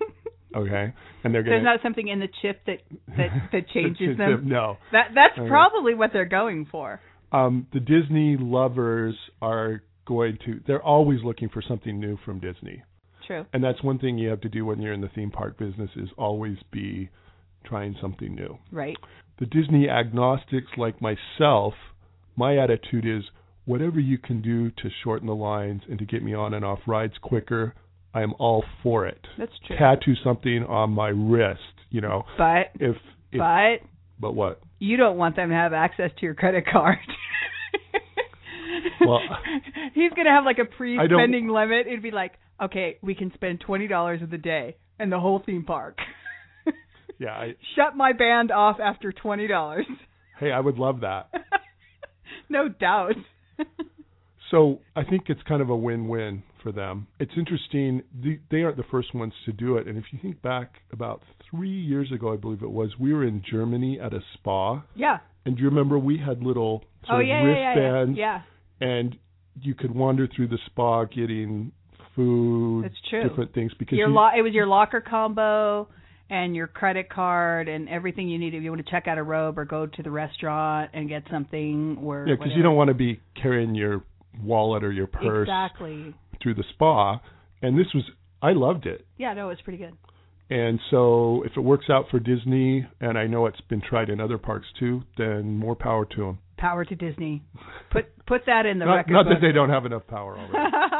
Okay, 0.56 0.94
and 1.24 1.33
they're 1.33 1.44
going 1.44 1.51
There's 1.56 1.63
not 1.63 1.81
something 1.81 2.07
in 2.07 2.19
the 2.19 2.27
chip 2.42 2.62
that 2.65 2.80
that, 3.18 3.30
that 3.51 3.69
changes 3.69 4.18
them. 4.18 4.48
No. 4.48 4.77
That 4.92 5.09
that's 5.15 5.38
Okay. 5.38 5.48
probably 5.50 5.94
what 5.94 6.12
they're 6.13 6.25
going 6.25 6.65
for. 6.71 7.00
Um, 7.31 7.68
the 7.74 7.80
Disney 7.80 8.36
lovers 8.38 9.15
are 9.42 9.81
going 10.06 10.38
to. 10.45 10.59
They're 10.68 10.83
always 10.83 11.19
looking 11.24 11.50
for 11.50 11.62
something 11.62 12.00
new 12.00 12.18
from 12.25 12.39
Disney, 12.39 12.83
True. 13.25 13.45
and 13.53 13.63
that's 13.63 13.81
one 13.81 14.00
thing 14.00 14.18
you 14.18 14.30
have 14.30 14.42
to 14.42 14.50
do 14.50 14.65
when 14.65 14.81
you're 14.81 14.94
in 14.94 15.01
the 15.01 15.09
theme 15.15 15.31
park 15.31 15.57
business 15.57 15.89
is 15.95 16.09
always 16.18 16.57
be 16.71 17.09
trying 17.63 17.95
something 18.01 18.36
new. 18.36 18.57
Right. 18.71 18.98
The 19.39 19.45
Disney 19.45 19.88
agnostics 19.89 20.72
like 20.77 21.01
myself, 21.01 21.74
my 22.36 22.58
attitude 22.58 23.05
is 23.05 23.24
whatever 23.65 24.00
you 24.00 24.17
can 24.17 24.41
do 24.41 24.70
to 24.72 24.89
shorten 25.03 25.27
the 25.27 25.36
lines 25.36 25.84
and 25.89 25.98
to 26.00 26.05
get 26.05 26.24
me 26.24 26.34
on 26.34 26.53
and 26.53 26.65
off 26.65 26.79
rides 26.86 27.13
quicker, 27.22 27.74
I 28.13 28.22
am 28.24 28.34
all 28.39 28.63
for 28.84 29.06
it. 29.08 29.25
That's 29.38 29.51
true. 29.68 29.77
Tattoo 29.77 30.13
something 30.24 30.63
on 30.63 30.91
my 30.91 31.10
wrist, 31.10 31.60
you 31.89 32.01
know. 32.01 32.24
But 32.38 32.72
If, 32.75 32.98
if 33.32 33.39
but 33.39 33.77
but 34.20 34.34
what? 34.34 34.62
you 34.80 34.98
don't 34.98 35.18
want 35.18 35.36
them 35.36 35.50
to 35.50 35.56
have 35.56 35.74
access 35.74 36.12
to 36.20 36.25
your 36.25 36.36
credit 36.36 36.65
card. 36.72 36.98
Well, 39.06 39.20
he's 39.94 40.12
gonna 40.15 40.30
have 40.30 40.46
like 40.46 40.60
a 40.60 40.65
pre-spending 40.65 41.48
limit. 41.48 41.88
It'd 41.88 42.01
be 42.03 42.12
like, 42.12 42.34
okay, 42.62 42.98
we 43.01 43.15
can 43.15 43.32
spend 43.34 43.60
twenty 43.60 43.88
dollars 43.88 44.22
of 44.22 44.30
the 44.30 44.38
day 44.38 44.75
and 45.00 45.12
the 45.12 45.20
whole 45.20 45.41
theme 45.46 45.63
park. 45.65 45.98
Yeah, 47.20 47.34
I 47.34 47.56
Shut 47.75 47.96
my 47.96 48.13
band 48.13 48.51
off 48.51 48.77
after 48.80 49.12
twenty 49.12 49.48
dollars. 49.48 49.86
hey, 50.39 50.51
I 50.51 50.60
would 50.60 50.77
love 50.77 51.01
that. 51.01 51.30
no 52.50 52.68
doubt. 52.68 53.13
So 54.50 54.80
I 54.96 55.03
think 55.03 55.24
it's 55.27 55.41
kind 55.48 55.62
of 55.62 55.70
a 55.70 55.75
win-win 55.75 56.41
for 56.63 56.72
them. 56.72 57.08
It's 57.20 57.32
interesting. 57.38 58.03
The, 58.24 58.39
they 58.50 58.62
aren't 58.63 58.77
the 58.77 58.84
first 58.91 59.13
ones 59.13 59.34
to 59.46 59.51
do 59.51 59.77
it. 59.77 59.88
And 59.88 59.98
if 59.98 60.06
you 60.12 60.20
think 60.22 60.41
back 60.41 60.75
about 60.91 61.22
three 61.50 61.70
years 61.70 62.12
ago, 62.12 62.34
I 62.34 62.38
believe 62.38 62.62
it 62.63 62.72
was, 62.72 62.91
we 63.00 63.13
were 63.13 63.25
in 63.25 63.41
Germany 63.50 64.00
at 64.00 64.13
a 64.13 64.20
spa. 64.34 64.84
yeah. 64.96 65.18
And 65.46 65.56
do 65.58 65.63
you 65.63 65.70
remember 65.70 65.98
we 65.98 66.20
had 66.20 66.44
little 66.44 66.84
sort 67.08 67.18
Oh 67.18 67.22
of 67.22 67.27
yeah, 67.27 67.41
yeah, 67.44 67.48
yeah, 67.50 67.56
yeah. 67.56 67.68
wristbands, 67.91 68.18
Yeah. 68.20 68.41
and 68.80 69.15
you 69.62 69.74
could 69.74 69.94
wander 69.96 70.27
through 70.27 70.50
the 70.50 70.60
spa 70.68 71.06
getting 71.06 71.72
food, 72.15 72.86
That's 72.86 72.96
true. 73.10 73.27
different 73.27 73.53
things 73.53 73.72
because 73.80 73.98
Your 73.98 74.10
you, 74.10 74.13
lo- 74.15 74.30
it 74.38 74.41
was 74.41 74.53
your 74.53 74.68
locker 74.68 75.01
combo 75.01 75.88
and 76.30 76.56
your 76.56 76.68
credit 76.68 77.10
card 77.10 77.68
and 77.70 77.89
everything 77.89 78.30
you 78.30 78.38
needed. 78.38 78.58
If 78.58 78.63
you 78.63 78.72
want 78.72 78.86
to 78.86 78.91
check 78.91 79.08
out 79.08 79.18
a 79.18 79.24
robe 79.24 79.58
or 79.58 79.65
go 79.65 79.86
to 79.88 80.03
the 80.03 80.12
restaurant 80.12 80.91
and 80.94 81.10
get 81.10 81.24
something 81.32 81.98
or 82.03 82.25
yeah, 82.27 82.36
because 82.38 82.51
you 82.56 82.63
don't 82.63 82.75
want 82.75 82.89
to 82.89 82.94
be 82.94 83.20
carrying 83.41 83.75
your 83.75 84.03
wallet 84.44 84.84
or 84.84 84.91
your 84.91 85.08
purse 85.08 85.48
exactly. 85.50 86.13
Through 86.41 86.55
the 86.55 86.63
spa. 86.74 87.21
And 87.62 87.77
this 87.77 87.88
was, 87.93 88.03
I 88.41 88.51
loved 88.53 88.86
it. 88.86 89.05
Yeah, 89.17 89.33
no, 89.33 89.50
it's 89.50 89.62
pretty 89.62 89.77
good. 89.77 89.93
And 90.50 90.79
so 90.89 91.43
if 91.45 91.53
it 91.55 91.62
works 91.62 91.86
out 91.89 92.05
for 92.12 92.19
Disney, 92.19 92.86
and 93.00 93.17
I 93.17 93.27
know 93.27 93.45
it's 93.45 93.62
been 93.69 93.81
tried 93.81 94.10
in 94.10 94.19
other 94.19 94.38
parks 94.38 94.67
too, 94.79 95.03
then 95.17 95.55
more 95.57 95.75
power 95.75 96.05
to 96.05 96.17
them. 96.17 96.39
Power 96.57 96.83
to 96.86 96.95
Disney. 96.95 97.41
Put 97.91 98.05
put 98.25 98.41
that 98.48 98.65
in 98.65 98.77
the 98.77 98.86
Not, 98.86 98.95
record 98.95 99.13
not 99.13 99.25
book. 99.25 99.33
that 99.39 99.48
they 99.48 99.51
don't 99.53 99.69
have 99.69 99.86
enough 99.86 100.05
power 100.07 100.38
already. 100.38 100.53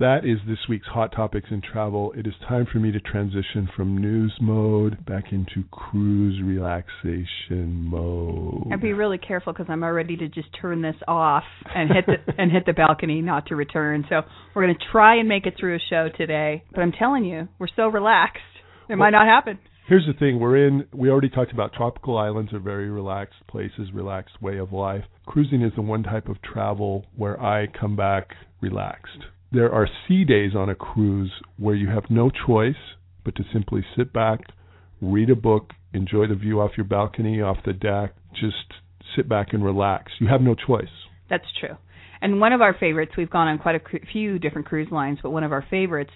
That 0.00 0.24
is 0.24 0.38
this 0.48 0.56
week's 0.66 0.86
Hot 0.86 1.12
Topics 1.12 1.48
in 1.50 1.60
Travel. 1.60 2.14
It 2.16 2.26
is 2.26 2.32
time 2.48 2.66
for 2.72 2.78
me 2.78 2.90
to 2.90 3.00
transition 3.00 3.68
from 3.76 3.98
news 3.98 4.34
mode 4.40 5.04
back 5.04 5.24
into 5.30 5.62
cruise 5.70 6.40
relaxation 6.42 7.84
mode. 7.84 8.68
And 8.70 8.80
be 8.80 8.94
really 8.94 9.18
careful 9.18 9.52
because 9.52 9.66
I'm 9.68 9.84
ready 9.84 10.16
to 10.16 10.26
just 10.26 10.48
turn 10.58 10.80
this 10.80 10.94
off 11.06 11.42
and 11.74 11.90
hit 11.90 12.06
the 12.06 12.32
and 12.38 12.50
hit 12.50 12.64
the 12.64 12.72
balcony 12.72 13.20
not 13.20 13.48
to 13.48 13.56
return. 13.56 14.06
So 14.08 14.22
we're 14.54 14.64
going 14.64 14.74
to 14.74 14.84
try 14.90 15.16
and 15.16 15.28
make 15.28 15.44
it 15.44 15.56
through 15.60 15.76
a 15.76 15.80
show 15.90 16.08
today. 16.16 16.64
But 16.72 16.80
I'm 16.80 16.92
telling 16.92 17.26
you, 17.26 17.48
we're 17.58 17.68
so 17.76 17.88
relaxed. 17.88 18.40
It 18.88 18.96
might 18.96 19.10
not 19.10 19.26
happen. 19.26 19.58
Here's 19.86 20.06
the 20.06 20.18
thing: 20.18 20.40
we're 20.40 20.66
in. 20.66 20.86
We 20.94 21.10
already 21.10 21.28
talked 21.28 21.52
about 21.52 21.74
tropical 21.74 22.16
islands 22.16 22.54
are 22.54 22.58
very 22.58 22.88
relaxed 22.88 23.46
places, 23.48 23.92
relaxed 23.92 24.40
way 24.40 24.56
of 24.56 24.72
life. 24.72 25.04
Cruising 25.26 25.60
is 25.60 25.72
the 25.76 25.82
one 25.82 26.04
type 26.04 26.30
of 26.30 26.40
travel 26.40 27.04
where 27.16 27.38
I 27.38 27.66
come 27.66 27.96
back 27.96 28.28
relaxed. 28.62 29.26
There 29.52 29.72
are 29.72 29.88
sea 30.06 30.24
days 30.24 30.52
on 30.54 30.68
a 30.68 30.74
cruise 30.74 31.32
where 31.58 31.74
you 31.74 31.88
have 31.88 32.04
no 32.08 32.30
choice 32.30 32.76
but 33.24 33.34
to 33.36 33.42
simply 33.52 33.84
sit 33.96 34.12
back, 34.12 34.40
read 35.00 35.28
a 35.28 35.34
book, 35.34 35.70
enjoy 35.92 36.26
the 36.28 36.34
view 36.34 36.60
off 36.60 36.72
your 36.76 36.86
balcony, 36.86 37.40
off 37.40 37.58
the 37.64 37.72
deck, 37.72 38.14
just 38.32 38.72
sit 39.16 39.28
back 39.28 39.48
and 39.52 39.64
relax. 39.64 40.12
You 40.20 40.28
have 40.28 40.40
no 40.40 40.54
choice. 40.54 40.88
That's 41.28 41.44
true. 41.58 41.76
And 42.22 42.40
one 42.40 42.52
of 42.52 42.60
our 42.60 42.76
favorites, 42.78 43.12
we've 43.16 43.30
gone 43.30 43.48
on 43.48 43.58
quite 43.58 43.74
a 43.74 44.06
few 44.12 44.38
different 44.38 44.66
cruise 44.66 44.88
lines, 44.90 45.18
but 45.22 45.30
one 45.30 45.42
of 45.42 45.52
our 45.52 45.64
favorites 45.68 46.12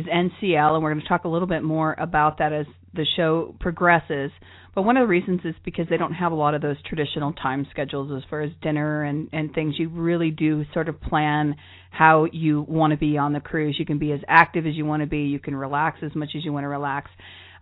is 0.00 0.06
NCL, 0.06 0.74
and 0.74 0.82
we're 0.82 0.90
going 0.92 1.02
to 1.02 1.08
talk 1.08 1.24
a 1.24 1.28
little 1.28 1.48
bit 1.48 1.62
more 1.62 1.94
about 1.98 2.38
that 2.38 2.52
as 2.52 2.66
the 2.94 3.06
show 3.16 3.54
progresses. 3.60 4.30
But 4.74 4.82
one 4.82 4.96
of 4.96 5.02
the 5.02 5.08
reasons 5.08 5.40
is 5.44 5.54
because 5.64 5.86
they 5.88 5.96
don't 5.96 6.12
have 6.12 6.32
a 6.32 6.34
lot 6.34 6.54
of 6.54 6.62
those 6.62 6.76
traditional 6.86 7.32
time 7.32 7.66
schedules 7.70 8.10
as 8.16 8.28
far 8.30 8.40
as 8.40 8.50
dinner 8.62 9.02
and, 9.02 9.28
and 9.32 9.52
things. 9.52 9.74
You 9.78 9.88
really 9.88 10.30
do 10.30 10.64
sort 10.72 10.88
of 10.88 11.00
plan 11.00 11.56
how 11.90 12.26
you 12.32 12.62
want 12.62 12.92
to 12.92 12.96
be 12.96 13.18
on 13.18 13.32
the 13.32 13.40
cruise. 13.40 13.76
You 13.78 13.86
can 13.86 13.98
be 13.98 14.12
as 14.12 14.20
active 14.28 14.66
as 14.66 14.74
you 14.74 14.84
want 14.84 15.02
to 15.02 15.08
be. 15.08 15.22
You 15.22 15.40
can 15.40 15.56
relax 15.56 15.98
as 16.02 16.14
much 16.14 16.30
as 16.36 16.44
you 16.44 16.52
want 16.52 16.64
to 16.64 16.68
relax. 16.68 17.10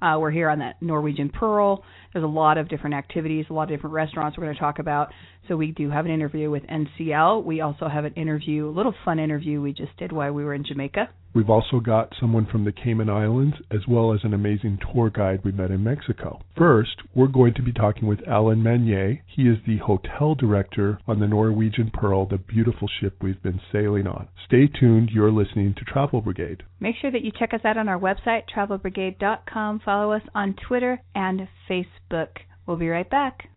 Uh, 0.01 0.17
we're 0.21 0.31
here 0.31 0.49
on 0.49 0.61
that 0.61 0.81
Norwegian 0.81 1.29
Pearl. 1.29 1.83
There's 2.13 2.25
a 2.25 2.29
lot 2.29 2.57
of 2.57 2.69
different 2.69 2.95
activities, 2.95 3.47
a 3.51 3.53
lot 3.53 3.65
of 3.65 3.69
different 3.71 3.95
restaurants 3.95 4.39
we're 4.39 4.45
going 4.45 4.55
to 4.55 4.61
talk 4.61 4.79
about. 4.79 5.13
So 5.49 5.57
we 5.57 5.73
do 5.73 5.91
have 5.91 6.05
an 6.05 6.13
interview 6.13 6.51
with 6.51 6.63
NCL. 6.65 7.45
We 7.45 7.63
also 7.63 7.89
have 7.89 8.05
an 8.05 8.15
interview, 8.15 8.69
a 8.69 8.71
little 8.71 8.95
fun 9.05 9.19
interview 9.19 9.61
we 9.61 9.73
just 9.73 9.97
did 9.97 10.13
while 10.13 10.33
we 10.33 10.45
were 10.45 10.55
in 10.55 10.65
Jamaica. 10.65 11.09
We've 11.39 11.49
also 11.49 11.79
got 11.79 12.17
someone 12.19 12.47
from 12.47 12.65
the 12.65 12.73
Cayman 12.73 13.09
Islands 13.09 13.59
as 13.71 13.87
well 13.87 14.13
as 14.13 14.25
an 14.25 14.35
amazing 14.35 14.81
tour 14.93 15.09
guide 15.09 15.45
we 15.45 15.53
met 15.53 15.71
in 15.71 15.85
Mexico. 15.85 16.41
First, 16.57 16.97
we're 17.15 17.29
going 17.29 17.55
to 17.55 17.63
be 17.63 17.73
talking 17.73 18.09
with 18.09 18.27
Alan 18.27 18.61
Manier. 18.61 19.21
He 19.25 19.43
is 19.43 19.59
the 19.65 19.77
hotel 19.77 20.35
director 20.35 20.99
on 21.07 21.21
the 21.21 21.29
Norwegian 21.29 21.93
Pearl, 21.95 22.27
the 22.27 22.39
beautiful 22.39 22.89
ship 23.01 23.23
we've 23.23 23.41
been 23.41 23.61
sailing 23.71 24.09
on. 24.09 24.27
Stay 24.47 24.67
tuned. 24.67 25.11
You're 25.13 25.31
listening 25.31 25.75
to 25.75 25.85
Travel 25.85 26.23
Brigade. 26.23 26.65
Make 26.81 26.97
sure 27.01 27.13
that 27.13 27.23
you 27.23 27.31
check 27.31 27.55
us 27.55 27.65
out 27.65 27.77
on 27.77 27.89
our 27.89 28.01
website, 28.01 28.43
travelbrigade.com. 28.53 29.83
Follow 29.85 30.11
us 30.11 30.23
on 30.35 30.57
Twitter 30.67 31.01
and 31.15 31.47
Facebook. 31.71 32.31
We'll 32.67 32.79
be 32.79 32.89
right 32.89 33.09
back. 33.09 33.49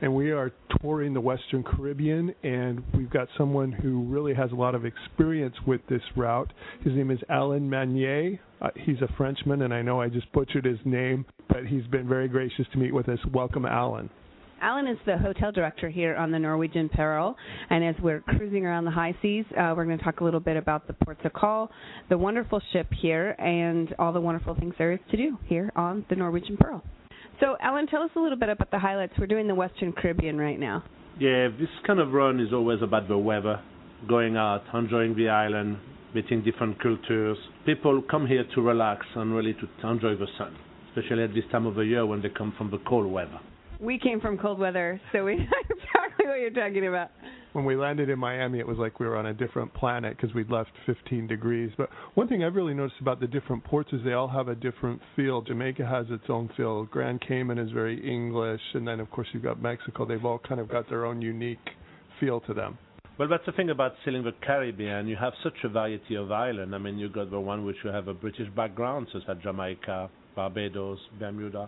And 0.01 0.13
we 0.13 0.31
are 0.31 0.51
touring 0.79 1.13
the 1.13 1.21
Western 1.21 1.63
Caribbean, 1.63 2.33
and 2.43 2.83
we've 2.95 3.09
got 3.09 3.27
someone 3.37 3.71
who 3.71 4.03
really 4.03 4.33
has 4.33 4.51
a 4.51 4.55
lot 4.55 4.75
of 4.75 4.85
experience 4.85 5.55
with 5.65 5.81
this 5.89 6.01
route. 6.15 6.51
His 6.83 6.93
name 6.93 7.09
is 7.09 7.19
Alan 7.29 7.69
Manier. 7.69 8.39
Uh, 8.61 8.69
he's 8.75 9.01
a 9.01 9.11
Frenchman, 9.17 9.63
and 9.63 9.73
I 9.73 9.81
know 9.81 9.99
I 9.99 10.09
just 10.09 10.31
butchered 10.33 10.65
his 10.65 10.79
name, 10.85 11.25
but 11.47 11.65
he's 11.65 11.85
been 11.87 12.07
very 12.07 12.27
gracious 12.27 12.65
to 12.73 12.77
meet 12.77 12.93
with 12.93 13.09
us. 13.09 13.19
Welcome, 13.33 13.65
Alan. 13.65 14.09
Alan 14.59 14.87
is 14.87 14.97
the 15.05 15.17
hotel 15.17 15.51
director 15.51 15.87
here 15.87 16.15
on 16.15 16.31
the 16.31 16.39
Norwegian 16.39 16.89
Pearl, 16.89 17.35
and 17.69 17.83
as 17.83 17.95
we're 18.01 18.21
cruising 18.21 18.65
around 18.65 18.85
the 18.85 18.91
high 18.91 19.15
seas, 19.21 19.45
uh, 19.51 19.73
we're 19.75 19.85
going 19.85 19.97
to 19.97 20.03
talk 20.03 20.21
a 20.21 20.23
little 20.23 20.39
bit 20.39 20.57
about 20.57 20.87
the 20.87 20.93
ports 20.93 21.21
of 21.25 21.33
call, 21.33 21.69
the 22.09 22.17
wonderful 22.17 22.59
ship 22.73 22.87
here, 23.01 23.31
and 23.37 23.93
all 23.99 24.11
the 24.11 24.21
wonderful 24.21 24.55
things 24.55 24.73
there 24.79 24.93
is 24.93 24.99
to 25.11 25.17
do 25.17 25.37
here 25.45 25.71
on 25.75 26.05
the 26.09 26.15
Norwegian 26.15 26.57
Pearl. 26.57 26.83
So, 27.39 27.55
Alan, 27.61 27.85
tell 27.85 28.01
us 28.01 28.09
a 28.15 28.19
little 28.19 28.37
bit 28.37 28.49
about 28.49 28.71
the 28.71 28.79
highlights. 28.79 29.13
We're 29.19 29.27
doing 29.27 29.47
the 29.47 29.53
Western 29.53 29.93
Caribbean 29.93 30.39
right 30.39 30.59
now. 30.59 30.83
Yeah, 31.19 31.49
this 31.49 31.69
kind 31.85 31.99
of 31.99 32.11
run 32.11 32.39
is 32.39 32.51
always 32.51 32.81
about 32.81 33.07
the 33.07 33.17
weather, 33.17 33.61
going 34.07 34.37
out, 34.37 34.63
enjoying 34.73 35.15
the 35.15 35.29
island, 35.29 35.77
meeting 36.15 36.43
different 36.43 36.81
cultures. 36.81 37.37
People 37.63 38.01
come 38.09 38.25
here 38.25 38.43
to 38.55 38.61
relax 38.61 39.05
and 39.15 39.35
really 39.35 39.53
to 39.53 39.87
enjoy 39.87 40.15
the 40.15 40.27
sun, 40.37 40.55
especially 40.89 41.23
at 41.23 41.33
this 41.35 41.43
time 41.51 41.67
of 41.67 41.75
the 41.75 41.81
year 41.81 42.07
when 42.07 42.23
they 42.23 42.29
come 42.29 42.53
from 42.57 42.71
the 42.71 42.79
cold 42.87 43.11
weather. 43.11 43.39
We 43.79 43.99
came 43.99 44.19
from 44.19 44.37
cold 44.37 44.59
weather, 44.59 44.99
so 45.11 45.23
we 45.23 45.35
know 45.37 45.43
exactly 45.43 46.25
what 46.25 46.39
you're 46.39 46.49
talking 46.49 46.87
about. 46.87 47.11
When 47.53 47.63
we 47.63 47.75
landed 47.75 48.09
in 48.09 48.17
Miami, 48.17 48.59
it 48.59 48.67
was 48.67 48.77
like 48.77 48.99
we 48.99 49.05
were 49.05 49.17
on 49.17 49.27
a 49.27 49.33
different 49.33 49.73
planet 49.73 50.17
because 50.17 50.33
we'd 50.33 50.49
left 50.49 50.71
15 50.85 51.27
degrees. 51.27 51.71
But 51.77 51.89
one 52.15 52.27
thing 52.27 52.43
I've 52.43 52.55
really 52.55 52.73
noticed 52.73 52.99
about 53.01 53.19
the 53.19 53.27
different 53.27 53.63
ports 53.63 53.91
is 53.93 54.03
they 54.03 54.13
all 54.13 54.27
have 54.27 54.47
a 54.47 54.55
different 54.55 55.01
feel. 55.15 55.41
Jamaica 55.41 55.85
has 55.85 56.07
its 56.09 56.25
own 56.29 56.49
feel. 56.57 56.85
Grand 56.85 57.21
Cayman 57.21 57.57
is 57.57 57.71
very 57.71 57.99
English, 58.07 58.61
and 58.73 58.87
then 58.87 58.99
of 58.99 59.09
course 59.11 59.27
you've 59.33 59.43
got 59.43 59.61
Mexico. 59.61 60.05
They've 60.05 60.23
all 60.25 60.39
kind 60.39 60.59
of 60.59 60.69
got 60.69 60.89
their 60.89 61.05
own 61.05 61.21
unique 61.21 61.69
feel 62.19 62.39
to 62.41 62.53
them. 62.53 62.77
Well, 63.19 63.27
that's 63.27 63.45
the 63.47 63.51
thing 63.51 63.71
about 63.71 63.93
sailing 64.05 64.23
the 64.23 64.33
Caribbean. 64.45 65.07
You 65.07 65.15
have 65.15 65.33
such 65.43 65.55
a 65.63 65.69
variety 65.69 66.15
of 66.15 66.31
islands. 66.31 66.73
I 66.73 66.77
mean, 66.77 66.99
you've 66.99 67.13
got 67.13 67.31
the 67.31 67.39
one 67.39 67.65
which 67.65 67.77
you 67.83 67.89
have 67.89 68.07
a 68.07 68.13
British 68.13 68.47
background, 68.55 69.07
such 69.11 69.23
as 69.27 69.37
Jamaica, 69.41 70.09
Barbados, 70.35 70.99
Bermuda. 71.19 71.67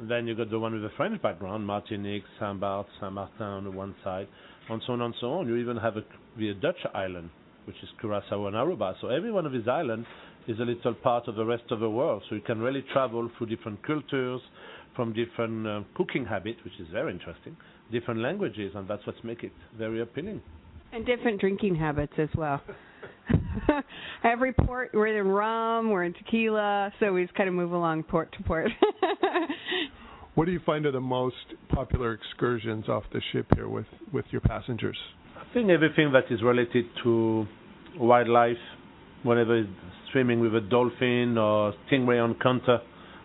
Then 0.00 0.26
you 0.26 0.34
got 0.34 0.50
the 0.50 0.58
one 0.58 0.74
with 0.74 0.84
a 0.84 0.94
French 0.96 1.20
background, 1.22 1.66
Martinique, 1.66 2.22
Saint 2.38 2.60
Barth, 2.60 2.86
Saint 3.00 3.12
Martin 3.12 3.42
on 3.42 3.64
the 3.64 3.70
one 3.70 3.94
side, 4.04 4.28
and 4.70 4.80
so 4.86 4.92
on 4.92 5.02
and 5.02 5.14
so 5.20 5.32
on. 5.32 5.48
You 5.48 5.56
even 5.56 5.76
have 5.76 5.96
a, 5.96 6.02
the 6.36 6.54
Dutch 6.54 6.78
island, 6.94 7.30
which 7.64 7.76
is 7.82 7.88
Curacao 8.00 8.46
and 8.46 8.54
Aruba. 8.54 8.94
So 9.00 9.08
every 9.08 9.32
one 9.32 9.44
of 9.44 9.52
these 9.52 9.66
islands 9.66 10.06
is 10.46 10.58
a 10.60 10.62
little 10.62 10.94
part 10.94 11.26
of 11.26 11.34
the 11.34 11.44
rest 11.44 11.64
of 11.70 11.80
the 11.80 11.90
world. 11.90 12.22
So 12.28 12.36
you 12.36 12.40
can 12.40 12.60
really 12.60 12.84
travel 12.92 13.28
through 13.36 13.48
different 13.48 13.84
cultures, 13.84 14.40
from 14.98 15.12
different 15.12 15.64
uh, 15.64 15.80
cooking 15.94 16.24
habits, 16.24 16.58
which 16.64 16.72
is 16.80 16.88
very 16.92 17.12
interesting, 17.12 17.56
different 17.92 18.20
languages, 18.20 18.72
and 18.74 18.88
that's 18.88 19.06
what 19.06 19.14
makes 19.24 19.44
it 19.44 19.52
very 19.78 20.00
appealing. 20.00 20.42
And 20.92 21.06
different 21.06 21.40
drinking 21.40 21.76
habits 21.76 22.14
as 22.18 22.28
well. 22.36 22.60
Every 24.24 24.52
port, 24.52 24.90
we're 24.94 25.18
in 25.18 25.28
rum, 25.28 25.90
we're 25.90 26.02
in 26.02 26.14
tequila, 26.14 26.92
so 26.98 27.12
we 27.12 27.22
just 27.22 27.34
kind 27.36 27.48
of 27.48 27.54
move 27.54 27.70
along 27.70 28.04
port 28.04 28.32
to 28.36 28.42
port. 28.42 28.72
What 30.38 30.46
do 30.46 30.52
you 30.52 30.60
find 30.64 30.86
are 30.86 30.92
the 30.92 31.00
most 31.00 31.34
popular 31.68 32.12
excursions 32.12 32.88
off 32.88 33.02
the 33.12 33.20
ship 33.32 33.46
here 33.56 33.68
with, 33.68 33.86
with 34.12 34.24
your 34.30 34.40
passengers? 34.40 34.96
I 35.36 35.42
think 35.52 35.68
everything 35.68 36.12
that 36.12 36.32
is 36.32 36.44
related 36.44 36.84
to 37.02 37.44
wildlife, 37.98 38.56
whatever 39.24 39.58
is 39.58 39.66
swimming 40.12 40.38
with 40.38 40.54
a 40.54 40.60
dolphin 40.60 41.36
or 41.36 41.74
stingray 41.90 42.24
encounter, 42.24 42.78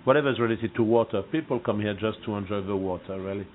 whatever 0.05 0.31
is 0.31 0.39
related 0.39 0.73
to 0.75 0.81
water, 0.81 1.21
people 1.31 1.59
come 1.59 1.79
here 1.79 1.93
just 1.93 2.17
to 2.25 2.33
enjoy 2.33 2.61
the 2.61 2.75
water, 2.75 3.21
really. 3.21 3.45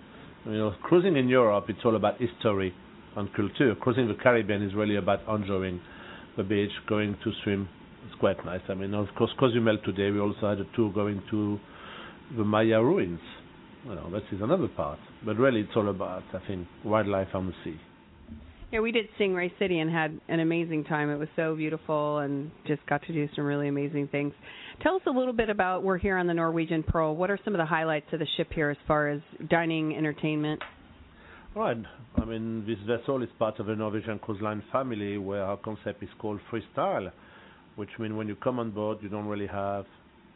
You 0.45 0.53
know, 0.53 0.75
cruising 0.85 1.17
in 1.17 1.29
Europe, 1.29 1.65
it's 1.69 1.81
all 1.85 1.97
about 1.97 2.21
history 2.21 2.73
and 3.17 3.29
culture. 3.35 3.75
Cruising 3.75 4.07
the 4.07 4.15
Caribbean 4.23 4.63
is 4.63 4.73
really 4.73 4.99
about 4.99 5.29
enjoying 5.29 5.81
the 6.37 6.45
beach, 6.45 6.71
going 6.89 7.17
to 7.25 7.33
swim. 7.43 7.69
It's 8.07 8.21
quite 8.21 8.37
nice. 8.47 8.61
I 8.69 8.75
mean, 8.75 8.95
of 8.95 9.09
course, 9.17 9.33
Cozumel 9.37 9.79
today, 9.85 10.13
we 10.13 10.21
also 10.21 10.49
had 10.49 10.61
a 10.61 10.77
tour 10.77 10.93
going 10.93 11.21
to 11.33 11.59
the 12.37 12.45
Maya 12.45 12.81
ruins. 12.81 13.19
You 13.89 13.95
know, 13.95 14.11
that 14.11 14.23
is 14.31 14.43
another 14.43 14.69
part. 14.69 14.99
But 15.25 15.37
really, 15.39 15.61
it's 15.61 15.71
all 15.75 15.89
about, 15.89 16.23
I 16.35 16.47
think, 16.47 16.67
wildlife 16.85 17.29
on 17.33 17.47
the 17.47 17.53
sea. 17.65 17.81
yeah, 18.71 18.81
we 18.81 18.93
did 18.93 19.07
Stingray 19.19 19.51
City 19.59 19.79
and 19.79 19.91
had 19.91 20.21
an 20.29 20.41
amazing 20.41 20.85
time. 20.85 21.09
It 21.09 21.17
was 21.17 21.29
so 21.37 21.57
beautiful 21.57 22.19
and 22.19 22.51
just 22.67 22.85
got 22.87 23.03
to 23.07 23.15
do 23.15 23.27
some 23.35 23.45
really 23.45 23.69
amazing 23.69 24.09
things. 24.09 24.35
Tell 24.83 24.97
us 24.97 25.03
a 25.07 25.11
little 25.11 25.33
bit 25.33 25.49
about 25.49 25.83
we're 25.83 25.97
here 25.97 26.19
on 26.19 26.27
the 26.27 26.35
Norwegian 26.35 26.83
Pearl. 26.83 27.17
What 27.17 27.31
are 27.31 27.39
some 27.47 27.55
of 27.55 27.59
the 27.59 27.65
highlights 27.65 28.07
of 28.13 28.19
the 28.19 28.27
ship 28.37 28.49
here 28.55 28.69
as 28.69 28.77
far 28.87 29.09
as 29.09 29.23
dining, 29.49 29.97
entertainment? 29.97 30.61
Right. 31.57 31.79
I 32.17 32.25
mean, 32.27 32.67
this 32.67 32.79
vessel 32.87 33.23
is 33.23 33.31
part 33.39 33.59
of 33.59 33.67
the 33.67 33.75
Norwegian 33.75 34.19
Cruise 34.19 34.43
Line 34.43 34.63
family 34.71 35.17
where 35.17 35.45
our 35.45 35.57
concept 35.57 36.03
is 36.03 36.11
called 36.19 36.41
freestyle, 36.53 37.11
which 37.77 37.89
means 37.99 38.13
when 38.15 38.29
you 38.29 38.37
come 38.37 38.59
on 38.59 38.71
board, 38.71 38.99
you 39.01 39.09
don't 39.09 39.27
really 39.27 39.47
have 39.47 39.87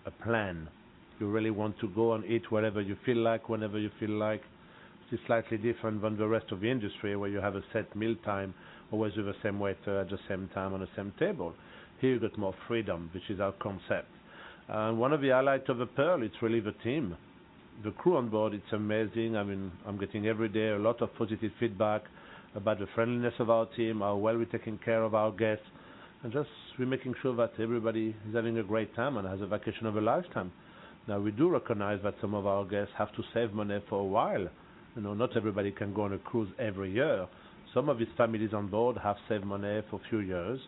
a 0.06 0.10
plan. 0.24 0.68
You 1.18 1.28
really 1.28 1.50
want 1.50 1.78
to 1.80 1.88
go 1.88 2.14
and 2.14 2.24
eat 2.24 2.50
wherever 2.50 2.80
you 2.80 2.96
feel 3.04 3.18
like, 3.18 3.48
whenever 3.48 3.78
you 3.78 3.90
feel 4.00 4.10
like. 4.10 4.42
Is 5.10 5.18
slightly 5.26 5.58
different 5.58 6.00
than 6.00 6.16
the 6.16 6.26
rest 6.26 6.46
of 6.52 6.60
the 6.60 6.70
industry 6.70 7.16
where 7.16 7.28
you 7.28 7.36
have 7.36 7.54
a 7.54 7.62
set 7.74 7.94
meal 7.94 8.14
time, 8.24 8.54
always 8.90 9.14
with 9.14 9.26
the 9.26 9.34
same 9.42 9.60
waiter 9.60 10.00
at 10.00 10.08
the 10.08 10.18
same 10.26 10.48
time 10.54 10.72
on 10.72 10.80
the 10.80 10.88
same 10.96 11.12
table. 11.18 11.52
Here 12.00 12.14
you 12.14 12.18
got 12.18 12.38
more 12.38 12.54
freedom, 12.66 13.10
which 13.12 13.28
is 13.28 13.38
our 13.38 13.52
concept. 13.52 14.08
And 14.68 14.98
one 14.98 15.12
of 15.12 15.20
the 15.20 15.28
highlights 15.28 15.68
of 15.68 15.76
the 15.76 15.84
Pearl, 15.84 16.22
it's 16.22 16.40
really 16.40 16.60
the 16.60 16.72
team 16.82 17.14
the 17.84 17.90
crew 17.92 18.16
on 18.16 18.28
board, 18.28 18.54
it's 18.54 18.72
amazing. 18.72 19.36
I 19.36 19.42
mean, 19.42 19.72
I'm 19.86 19.98
getting 19.98 20.26
every 20.26 20.48
day 20.48 20.68
a 20.68 20.78
lot 20.78 21.02
of 21.02 21.14
positive 21.16 21.50
feedback. 21.58 22.02
about 22.54 22.78
the 22.78 22.86
friendliness 22.94 23.32
of 23.38 23.48
our 23.48 23.64
team, 23.76 24.00
how 24.00 24.14
well 24.14 24.36
we're 24.36 24.44
taking 24.44 24.78
care 24.84 25.02
of 25.02 25.14
our 25.14 25.32
guests, 25.32 25.64
and 26.22 26.30
just 26.30 26.50
we're 26.78 26.84
making 26.84 27.14
sure 27.22 27.34
that 27.34 27.50
everybody 27.58 28.14
is 28.28 28.34
having 28.34 28.58
a 28.58 28.62
great 28.62 28.94
time 28.94 29.16
and 29.16 29.26
has 29.26 29.40
a 29.40 29.46
vacation 29.46 29.86
of 29.86 29.96
a 29.96 30.00
lifetime. 30.00 30.52
Now 31.08 31.18
we 31.18 31.30
do 31.32 31.48
recognize 31.48 32.00
that 32.04 32.14
some 32.20 32.34
of 32.34 32.46
our 32.46 32.64
guests 32.64 32.92
have 32.96 33.12
to 33.16 33.22
save 33.34 33.52
money 33.52 33.82
for 33.88 34.00
a 34.00 34.04
while. 34.04 34.46
You 34.94 35.02
know, 35.02 35.14
not 35.14 35.36
everybody 35.36 35.72
can 35.72 35.92
go 35.92 36.02
on 36.02 36.12
a 36.12 36.18
cruise 36.18 36.50
every 36.58 36.92
year. 36.92 37.26
Some 37.74 37.88
of 37.88 37.98
these 37.98 38.08
families 38.16 38.50
on 38.52 38.68
board 38.68 38.98
have 39.02 39.16
saved 39.28 39.44
money 39.44 39.80
for 39.90 39.96
a 39.96 40.08
few 40.10 40.20
years. 40.20 40.60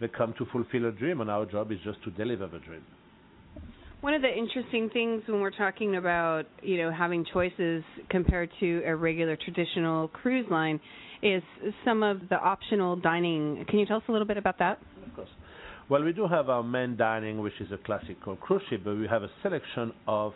They 0.00 0.08
come 0.08 0.34
to 0.38 0.46
fulfill 0.46 0.86
a 0.86 0.92
dream, 0.92 1.20
and 1.20 1.30
our 1.30 1.46
job 1.46 1.70
is 1.72 1.78
just 1.84 2.02
to 2.04 2.10
deliver 2.10 2.46
the 2.46 2.58
dream. 2.58 2.82
One 4.00 4.14
of 4.14 4.22
the 4.22 4.34
interesting 4.34 4.88
things 4.90 5.22
when 5.26 5.40
we're 5.40 5.50
talking 5.50 5.96
about, 5.96 6.44
you 6.62 6.78
know, 6.78 6.90
having 6.90 7.24
choices 7.32 7.84
compared 8.08 8.50
to 8.60 8.82
a 8.86 8.96
regular 8.96 9.36
traditional 9.36 10.08
cruise 10.08 10.46
line 10.50 10.80
is 11.22 11.42
some 11.84 12.02
of 12.02 12.28
the 12.30 12.36
optional 12.36 12.96
dining. 12.96 13.64
Can 13.68 13.78
you 13.78 13.84
tell 13.84 13.98
us 13.98 14.02
a 14.08 14.12
little 14.12 14.26
bit 14.26 14.38
about 14.38 14.58
that? 14.58 14.78
Well, 15.90 16.04
we 16.04 16.12
do 16.12 16.28
have 16.28 16.48
our 16.48 16.62
main 16.62 16.96
dining, 16.96 17.40
which 17.40 17.60
is 17.60 17.72
a 17.72 17.76
classical 17.76 18.36
cruise 18.36 18.62
ship, 18.70 18.82
but 18.84 18.96
we 18.96 19.08
have 19.08 19.24
a 19.24 19.30
selection 19.42 19.92
of 20.06 20.32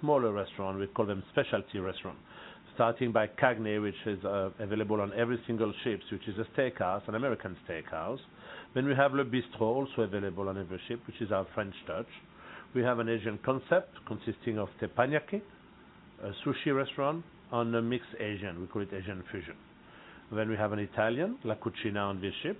smaller 0.00 0.30
restaurants. 0.30 0.78
We 0.78 0.86
call 0.86 1.06
them 1.06 1.24
specialty 1.32 1.80
restaurants. 1.80 2.20
Starting 2.76 3.10
by 3.10 3.26
Cagney, 3.26 3.82
which 3.82 3.96
is 4.06 4.24
uh, 4.24 4.50
available 4.60 5.00
on 5.00 5.12
every 5.14 5.40
single 5.44 5.72
ship, 5.82 6.02
which 6.12 6.28
is 6.28 6.36
a 6.38 6.46
steakhouse, 6.56 7.08
an 7.08 7.16
American 7.16 7.56
steakhouse. 7.68 8.20
Then 8.76 8.86
we 8.86 8.94
have 8.94 9.12
Le 9.12 9.24
Bistro, 9.24 9.62
also 9.62 10.02
available 10.02 10.48
on 10.48 10.56
every 10.56 10.80
ship, 10.86 11.00
which 11.08 11.20
is 11.20 11.32
our 11.32 11.48
French 11.52 11.74
touch. 11.88 12.06
We 12.72 12.82
have 12.82 13.00
an 13.00 13.08
Asian 13.08 13.40
concept 13.44 13.96
consisting 14.06 14.60
of 14.60 14.68
teppanyaki, 14.80 15.42
a 16.22 16.30
sushi 16.46 16.72
restaurant, 16.72 17.24
and 17.50 17.74
a 17.74 17.82
mixed 17.82 18.14
Asian. 18.20 18.60
We 18.60 18.68
call 18.68 18.82
it 18.82 18.92
Asian 18.92 19.24
fusion. 19.32 19.56
Then 20.30 20.48
we 20.48 20.54
have 20.54 20.70
an 20.70 20.78
Italian, 20.78 21.38
La 21.42 21.56
Cucina 21.56 22.08
on 22.08 22.20
this 22.20 22.34
ship. 22.44 22.56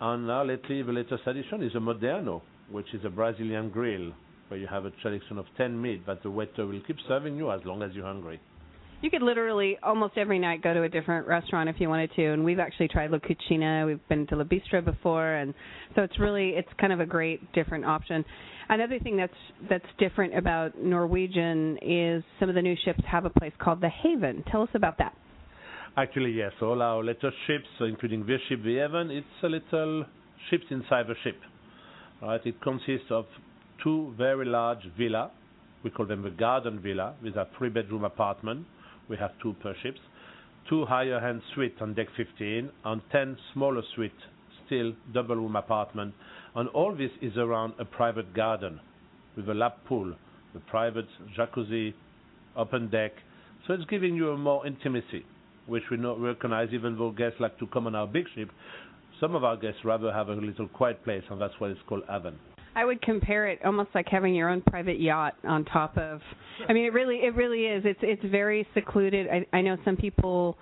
And 0.00 0.26
now 0.26 0.44
lately, 0.44 0.82
the 0.82 0.92
latest 0.92 1.22
addition 1.26 1.62
is 1.62 1.74
a 1.74 1.78
Moderno, 1.78 2.42
which 2.70 2.92
is 2.94 3.04
a 3.04 3.10
Brazilian 3.10 3.70
grill, 3.70 4.12
where 4.48 4.58
you 4.58 4.66
have 4.66 4.84
a 4.84 4.92
selection 5.02 5.38
of 5.38 5.46
10 5.56 5.80
meat 5.80 6.06
that 6.06 6.22
the 6.22 6.30
waiter 6.30 6.66
will 6.66 6.80
keep 6.86 6.96
serving 7.08 7.36
you 7.36 7.50
as 7.50 7.60
long 7.64 7.82
as 7.82 7.92
you're 7.94 8.04
hungry. 8.04 8.40
You 9.04 9.10
could 9.10 9.22
literally 9.22 9.76
almost 9.82 10.16
every 10.16 10.38
night 10.38 10.62
go 10.62 10.72
to 10.72 10.82
a 10.84 10.88
different 10.88 11.26
restaurant 11.26 11.68
if 11.68 11.76
you 11.78 11.90
wanted 11.90 12.10
to, 12.16 12.24
and 12.32 12.42
we've 12.42 12.58
actually 12.58 12.88
tried 12.88 13.10
La 13.10 13.18
Cucina. 13.18 13.86
We've 13.86 14.08
been 14.08 14.26
to 14.28 14.36
La 14.36 14.44
Bistro 14.44 14.82
before, 14.82 15.34
and 15.34 15.52
so 15.94 16.02
it's 16.02 16.18
really 16.18 16.50
it's 16.50 16.68
kind 16.80 16.92
of 16.92 17.00
a 17.00 17.06
great 17.06 17.52
different 17.52 17.84
option. 17.84 18.24
Another 18.70 18.98
thing 18.98 19.18
that's 19.18 19.32
that's 19.68 19.84
different 19.98 20.36
about 20.36 20.78
Norwegian 20.78 21.78
is 21.82 22.24
some 22.40 22.48
of 22.48 22.54
the 22.54 22.62
new 22.62 22.76
ships 22.84 23.00
have 23.06 23.26
a 23.26 23.30
place 23.30 23.52
called 23.58 23.82
the 23.82 23.90
Haven. 23.90 24.42
Tell 24.50 24.62
us 24.62 24.70
about 24.72 24.96
that. 24.98 25.14
Actually, 25.96 26.32
yes. 26.32 26.50
All 26.60 26.82
our 26.82 27.04
latest 27.04 27.36
ships, 27.46 27.68
including 27.78 28.26
this 28.26 28.40
ship, 28.48 28.64
the 28.64 28.78
Haven, 28.78 29.12
it's 29.12 29.26
a 29.44 29.48
little 29.48 30.04
ships 30.50 30.64
inside 30.70 31.06
the 31.06 31.14
ship. 31.22 31.36
Right? 32.20 32.40
It 32.44 32.60
consists 32.62 33.12
of 33.12 33.26
two 33.80 34.12
very 34.18 34.44
large 34.44 34.80
villa. 34.98 35.30
We 35.84 35.90
call 35.90 36.06
them 36.06 36.22
the 36.22 36.30
garden 36.30 36.80
villa, 36.80 37.14
with 37.22 37.36
a 37.36 37.46
three-bedroom 37.56 38.02
apartment. 38.02 38.66
We 39.08 39.16
have 39.18 39.30
two 39.40 39.54
per 39.62 39.76
ships. 39.84 40.00
Two 40.68 40.84
higher-end 40.84 41.42
suites 41.54 41.76
on 41.80 41.94
deck 41.94 42.08
15, 42.16 42.70
and 42.86 43.00
ten 43.12 43.36
smaller 43.52 43.82
suites, 43.94 44.20
still 44.66 44.94
double-room 45.12 45.54
apartment. 45.54 46.12
And 46.56 46.68
all 46.70 46.92
this 46.92 47.12
is 47.22 47.36
around 47.36 47.74
a 47.78 47.84
private 47.84 48.34
garden 48.34 48.80
with 49.36 49.48
a 49.48 49.54
lap 49.54 49.78
pool, 49.86 50.12
a 50.56 50.58
private 50.58 51.06
jacuzzi, 51.38 51.94
open 52.56 52.90
deck. 52.90 53.12
So 53.68 53.74
it's 53.74 53.84
giving 53.84 54.16
you 54.16 54.30
a 54.30 54.36
more 54.36 54.66
intimacy 54.66 55.24
which 55.66 55.84
we 55.90 55.96
not 55.96 56.20
recognize 56.20 56.68
even 56.72 56.96
though 56.98 57.10
guests 57.10 57.40
like 57.40 57.58
to 57.58 57.66
come 57.68 57.86
on 57.86 57.94
our 57.94 58.06
big 58.06 58.26
ship. 58.34 58.50
Some 59.20 59.34
of 59.34 59.44
our 59.44 59.56
guests 59.56 59.80
rather 59.84 60.12
have 60.12 60.28
a 60.28 60.34
little 60.34 60.68
quiet 60.68 61.02
place, 61.04 61.22
and 61.30 61.40
that's 61.40 61.54
why 61.58 61.68
it's 61.68 61.80
called 61.88 62.02
Haven. 62.08 62.38
I 62.76 62.84
would 62.84 63.00
compare 63.02 63.46
it 63.46 63.60
almost 63.64 63.90
like 63.94 64.08
having 64.08 64.34
your 64.34 64.48
own 64.48 64.60
private 64.62 65.00
yacht 65.00 65.34
on 65.44 65.64
top 65.64 65.96
of. 65.96 66.20
I 66.68 66.72
mean, 66.72 66.84
it 66.84 66.92
really, 66.92 67.18
it 67.18 67.34
really 67.36 67.66
is. 67.66 67.84
It's 67.86 68.00
it's 68.02 68.24
very 68.24 68.66
secluded. 68.74 69.28
I, 69.28 69.56
I 69.56 69.60
know 69.62 69.76
some 69.84 69.96
people 69.96 70.58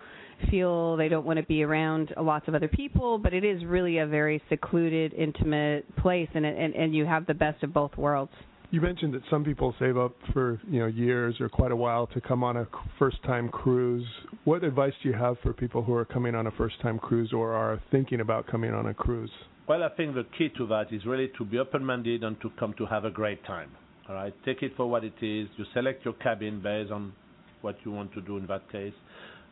feel 0.50 0.96
they 0.96 1.08
don't 1.08 1.24
want 1.24 1.38
to 1.38 1.44
be 1.44 1.62
around 1.62 2.12
lots 2.20 2.48
of 2.48 2.54
other 2.54 2.68
people, 2.68 3.16
but 3.16 3.32
it 3.32 3.44
is 3.44 3.64
really 3.64 3.98
a 3.98 4.06
very 4.06 4.42
secluded, 4.50 5.14
intimate 5.14 5.84
place, 5.96 6.28
and 6.34 6.44
and 6.44 6.74
and 6.74 6.94
you 6.94 7.06
have 7.06 7.26
the 7.26 7.34
best 7.34 7.62
of 7.62 7.72
both 7.72 7.96
worlds. 7.96 8.32
You 8.72 8.80
mentioned 8.80 9.12
that 9.12 9.20
some 9.28 9.44
people 9.44 9.74
save 9.78 9.98
up 9.98 10.16
for 10.32 10.58
you 10.66 10.80
know 10.80 10.86
years 10.86 11.38
or 11.40 11.50
quite 11.50 11.72
a 11.72 11.76
while 11.76 12.06
to 12.06 12.22
come 12.22 12.42
on 12.42 12.56
a 12.56 12.66
first-time 12.98 13.50
cruise. 13.50 14.06
What 14.44 14.64
advice 14.64 14.94
do 15.02 15.10
you 15.10 15.14
have 15.14 15.36
for 15.42 15.52
people 15.52 15.82
who 15.82 15.92
are 15.92 16.06
coming 16.06 16.34
on 16.34 16.46
a 16.46 16.50
first-time 16.52 16.98
cruise 16.98 17.34
or 17.34 17.52
are 17.52 17.82
thinking 17.90 18.22
about 18.22 18.46
coming 18.46 18.72
on 18.72 18.86
a 18.86 18.94
cruise? 18.94 19.30
Well, 19.68 19.82
I 19.82 19.90
think 19.90 20.14
the 20.14 20.24
key 20.38 20.48
to 20.56 20.66
that 20.68 20.86
is 20.90 21.04
really 21.04 21.30
to 21.36 21.44
be 21.44 21.58
open-minded 21.58 22.24
and 22.24 22.40
to 22.40 22.48
come 22.58 22.72
to 22.78 22.86
have 22.86 23.04
a 23.04 23.10
great 23.10 23.44
time. 23.44 23.68
All 24.08 24.14
right, 24.14 24.32
take 24.46 24.62
it 24.62 24.72
for 24.74 24.88
what 24.88 25.04
it 25.04 25.16
is. 25.20 25.48
You 25.58 25.66
select 25.74 26.06
your 26.06 26.14
cabin 26.14 26.62
based 26.62 26.90
on 26.90 27.12
what 27.60 27.76
you 27.84 27.92
want 27.92 28.14
to 28.14 28.22
do 28.22 28.38
in 28.38 28.46
that 28.46 28.72
case. 28.72 28.94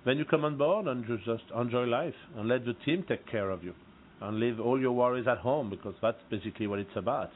Then 0.07 0.17
you 0.17 0.25
come 0.25 0.47
on 0.47 0.57
board 0.57 0.87
and 0.87 1.07
you 1.07 1.19
just 1.27 1.45
enjoy 1.55 1.85
life 1.85 2.15
and 2.39 2.49
let 2.49 2.65
the 2.65 2.73
team 2.87 3.05
take 3.07 3.31
care 3.31 3.51
of 3.51 3.63
you 3.65 3.75
and 4.23 4.41
leave 4.41 4.59
all 4.59 4.81
your 4.81 4.93
worries 4.93 5.27
at 5.29 5.37
home 5.37 5.69
because 5.69 5.95
that's 6.01 6.23
basically 6.31 6.67
what 6.67 6.79
it's 6.79 6.97
about. 6.97 7.29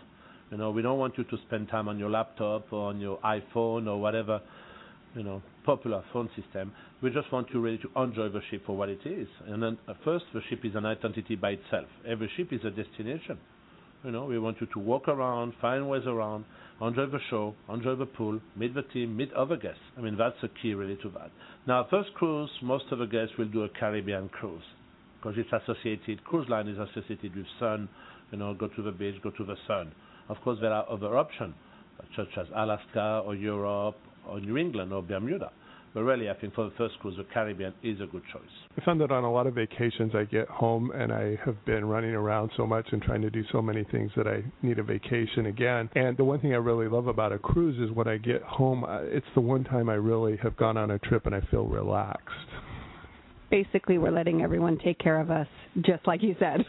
You 0.50 0.58
know, 0.58 0.70
we 0.70 0.82
don't 0.82 0.98
want 0.98 1.16
you 1.18 1.24
to 1.24 1.36
spend 1.46 1.68
time 1.68 1.88
on 1.88 1.98
your 1.98 2.10
laptop 2.10 2.72
or 2.72 2.88
on 2.90 3.00
your 3.00 3.18
iPhone 3.18 3.86
or 3.86 4.00
whatever, 4.00 4.40
you 5.14 5.22
know, 5.22 5.42
popular 5.64 6.04
phone 6.12 6.28
system. 6.40 6.72
We 7.02 7.10
just 7.10 7.30
want 7.32 7.48
you 7.52 7.60
really 7.60 7.78
to 7.78 8.02
enjoy 8.02 8.28
the 8.28 8.40
ship 8.50 8.62
for 8.66 8.76
what 8.76 8.88
it 8.88 9.00
is. 9.04 9.28
And 9.46 9.62
then 9.62 9.78
uh, 9.88 9.94
first, 10.04 10.26
the 10.32 10.40
ship 10.48 10.60
is 10.64 10.74
an 10.74 10.86
identity 10.86 11.34
by 11.36 11.50
itself. 11.50 11.86
Every 12.06 12.30
ship 12.36 12.52
is 12.52 12.60
a 12.64 12.70
destination. 12.70 13.38
You 14.04 14.10
know, 14.10 14.26
we 14.26 14.38
want 14.38 14.60
you 14.60 14.66
to 14.74 14.78
walk 14.78 15.08
around, 15.08 15.54
find 15.62 15.88
ways 15.88 16.02
around, 16.06 16.44
enjoy 16.80 17.06
the 17.06 17.20
show, 17.30 17.54
enjoy 17.72 17.94
the 17.94 18.04
pool, 18.04 18.38
meet 18.54 18.74
the 18.74 18.82
team, 18.82 19.16
meet 19.16 19.32
other 19.32 19.56
guests. 19.56 19.80
I 19.96 20.02
mean, 20.02 20.18
that's 20.18 20.36
the 20.42 20.50
key 20.60 20.74
really 20.74 20.96
to 20.96 21.08
that. 21.10 21.30
Now, 21.66 21.86
first 21.90 22.12
cruise, 22.14 22.50
most 22.62 22.84
of 22.90 22.98
the 22.98 23.06
guests 23.06 23.32
will 23.38 23.48
do 23.48 23.62
a 23.62 23.68
Caribbean 23.70 24.28
cruise 24.28 24.62
because 25.16 25.38
it's 25.38 25.48
associated, 25.64 26.22
cruise 26.24 26.46
line 26.50 26.68
is 26.68 26.76
associated 26.78 27.34
with 27.34 27.46
sun, 27.58 27.88
you 28.30 28.36
know, 28.36 28.52
go 28.52 28.68
to 28.68 28.82
the 28.82 28.92
beach, 28.92 29.14
go 29.22 29.30
to 29.30 29.44
the 29.44 29.56
sun. 29.66 29.90
Of 30.28 30.36
course, 30.42 30.58
there 30.60 30.72
are 30.72 30.88
other 30.90 31.16
options, 31.18 31.54
such 32.16 32.28
as 32.36 32.46
Alaska 32.54 33.22
or 33.24 33.34
Europe 33.34 33.96
or 34.28 34.40
New 34.40 34.56
England 34.56 34.92
or 34.92 35.02
Bermuda. 35.02 35.50
But 35.94 36.02
really, 36.02 36.28
I 36.28 36.34
think 36.34 36.54
for 36.54 36.64
the 36.64 36.72
first 36.76 36.98
cruise, 36.98 37.16
the 37.16 37.24
Caribbean 37.32 37.72
is 37.84 38.00
a 38.00 38.06
good 38.06 38.24
choice. 38.32 38.42
I 38.76 38.84
found 38.84 39.00
that 39.00 39.12
on 39.12 39.22
a 39.22 39.30
lot 39.32 39.46
of 39.46 39.54
vacations, 39.54 40.12
I 40.12 40.24
get 40.24 40.48
home 40.48 40.90
and 40.90 41.12
I 41.12 41.38
have 41.44 41.64
been 41.66 41.84
running 41.84 42.10
around 42.10 42.50
so 42.56 42.66
much 42.66 42.86
and 42.90 43.00
trying 43.00 43.22
to 43.22 43.30
do 43.30 43.44
so 43.52 43.62
many 43.62 43.84
things 43.92 44.10
that 44.16 44.26
I 44.26 44.42
need 44.62 44.80
a 44.80 44.82
vacation 44.82 45.46
again. 45.46 45.88
And 45.94 46.16
the 46.16 46.24
one 46.24 46.40
thing 46.40 46.52
I 46.52 46.56
really 46.56 46.88
love 46.88 47.06
about 47.06 47.32
a 47.32 47.38
cruise 47.38 47.78
is 47.78 47.94
when 47.94 48.08
I 48.08 48.16
get 48.16 48.42
home, 48.42 48.84
it's 48.88 49.26
the 49.36 49.40
one 49.40 49.62
time 49.62 49.88
I 49.88 49.94
really 49.94 50.36
have 50.42 50.56
gone 50.56 50.76
on 50.76 50.90
a 50.90 50.98
trip 50.98 51.26
and 51.26 51.34
I 51.34 51.42
feel 51.52 51.66
relaxed. 51.66 52.34
Basically, 53.50 53.98
we're 53.98 54.10
letting 54.10 54.42
everyone 54.42 54.78
take 54.78 54.98
care 54.98 55.20
of 55.20 55.30
us, 55.30 55.46
just 55.82 56.04
like 56.08 56.24
you 56.24 56.34
said. 56.40 56.64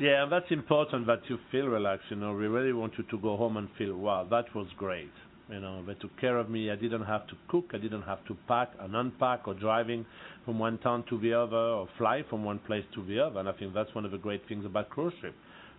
Yeah, 0.00 0.26
that's 0.28 0.50
important 0.50 1.06
that 1.06 1.20
you 1.28 1.38
feel 1.52 1.66
relaxed. 1.66 2.06
You 2.10 2.16
know, 2.16 2.32
we 2.32 2.46
really 2.46 2.72
want 2.72 2.94
you 2.98 3.04
to 3.04 3.18
go 3.18 3.36
home 3.36 3.56
and 3.56 3.68
feel, 3.78 3.96
wow, 3.96 4.26
that 4.28 4.52
was 4.54 4.66
great. 4.76 5.12
You 5.48 5.60
know, 5.60 5.84
they 5.86 5.94
took 5.94 6.18
care 6.18 6.38
of 6.38 6.50
me. 6.50 6.70
I 6.70 6.76
didn't 6.76 7.04
have 7.04 7.26
to 7.28 7.34
cook. 7.48 7.66
I 7.74 7.78
didn't 7.78 8.02
have 8.02 8.24
to 8.26 8.36
pack 8.48 8.70
and 8.80 8.96
unpack 8.96 9.46
or 9.46 9.54
driving 9.54 10.04
from 10.44 10.58
one 10.58 10.78
town 10.78 11.04
to 11.10 11.20
the 11.20 11.34
other 11.34 11.56
or 11.56 11.88
fly 11.96 12.22
from 12.28 12.44
one 12.44 12.58
place 12.60 12.84
to 12.94 13.04
the 13.04 13.20
other. 13.20 13.38
And 13.40 13.48
I 13.48 13.52
think 13.52 13.72
that's 13.74 13.94
one 13.94 14.04
of 14.04 14.10
the 14.10 14.18
great 14.18 14.42
things 14.48 14.64
about 14.64 14.88
cruise 14.90 15.12
ship. 15.20 15.34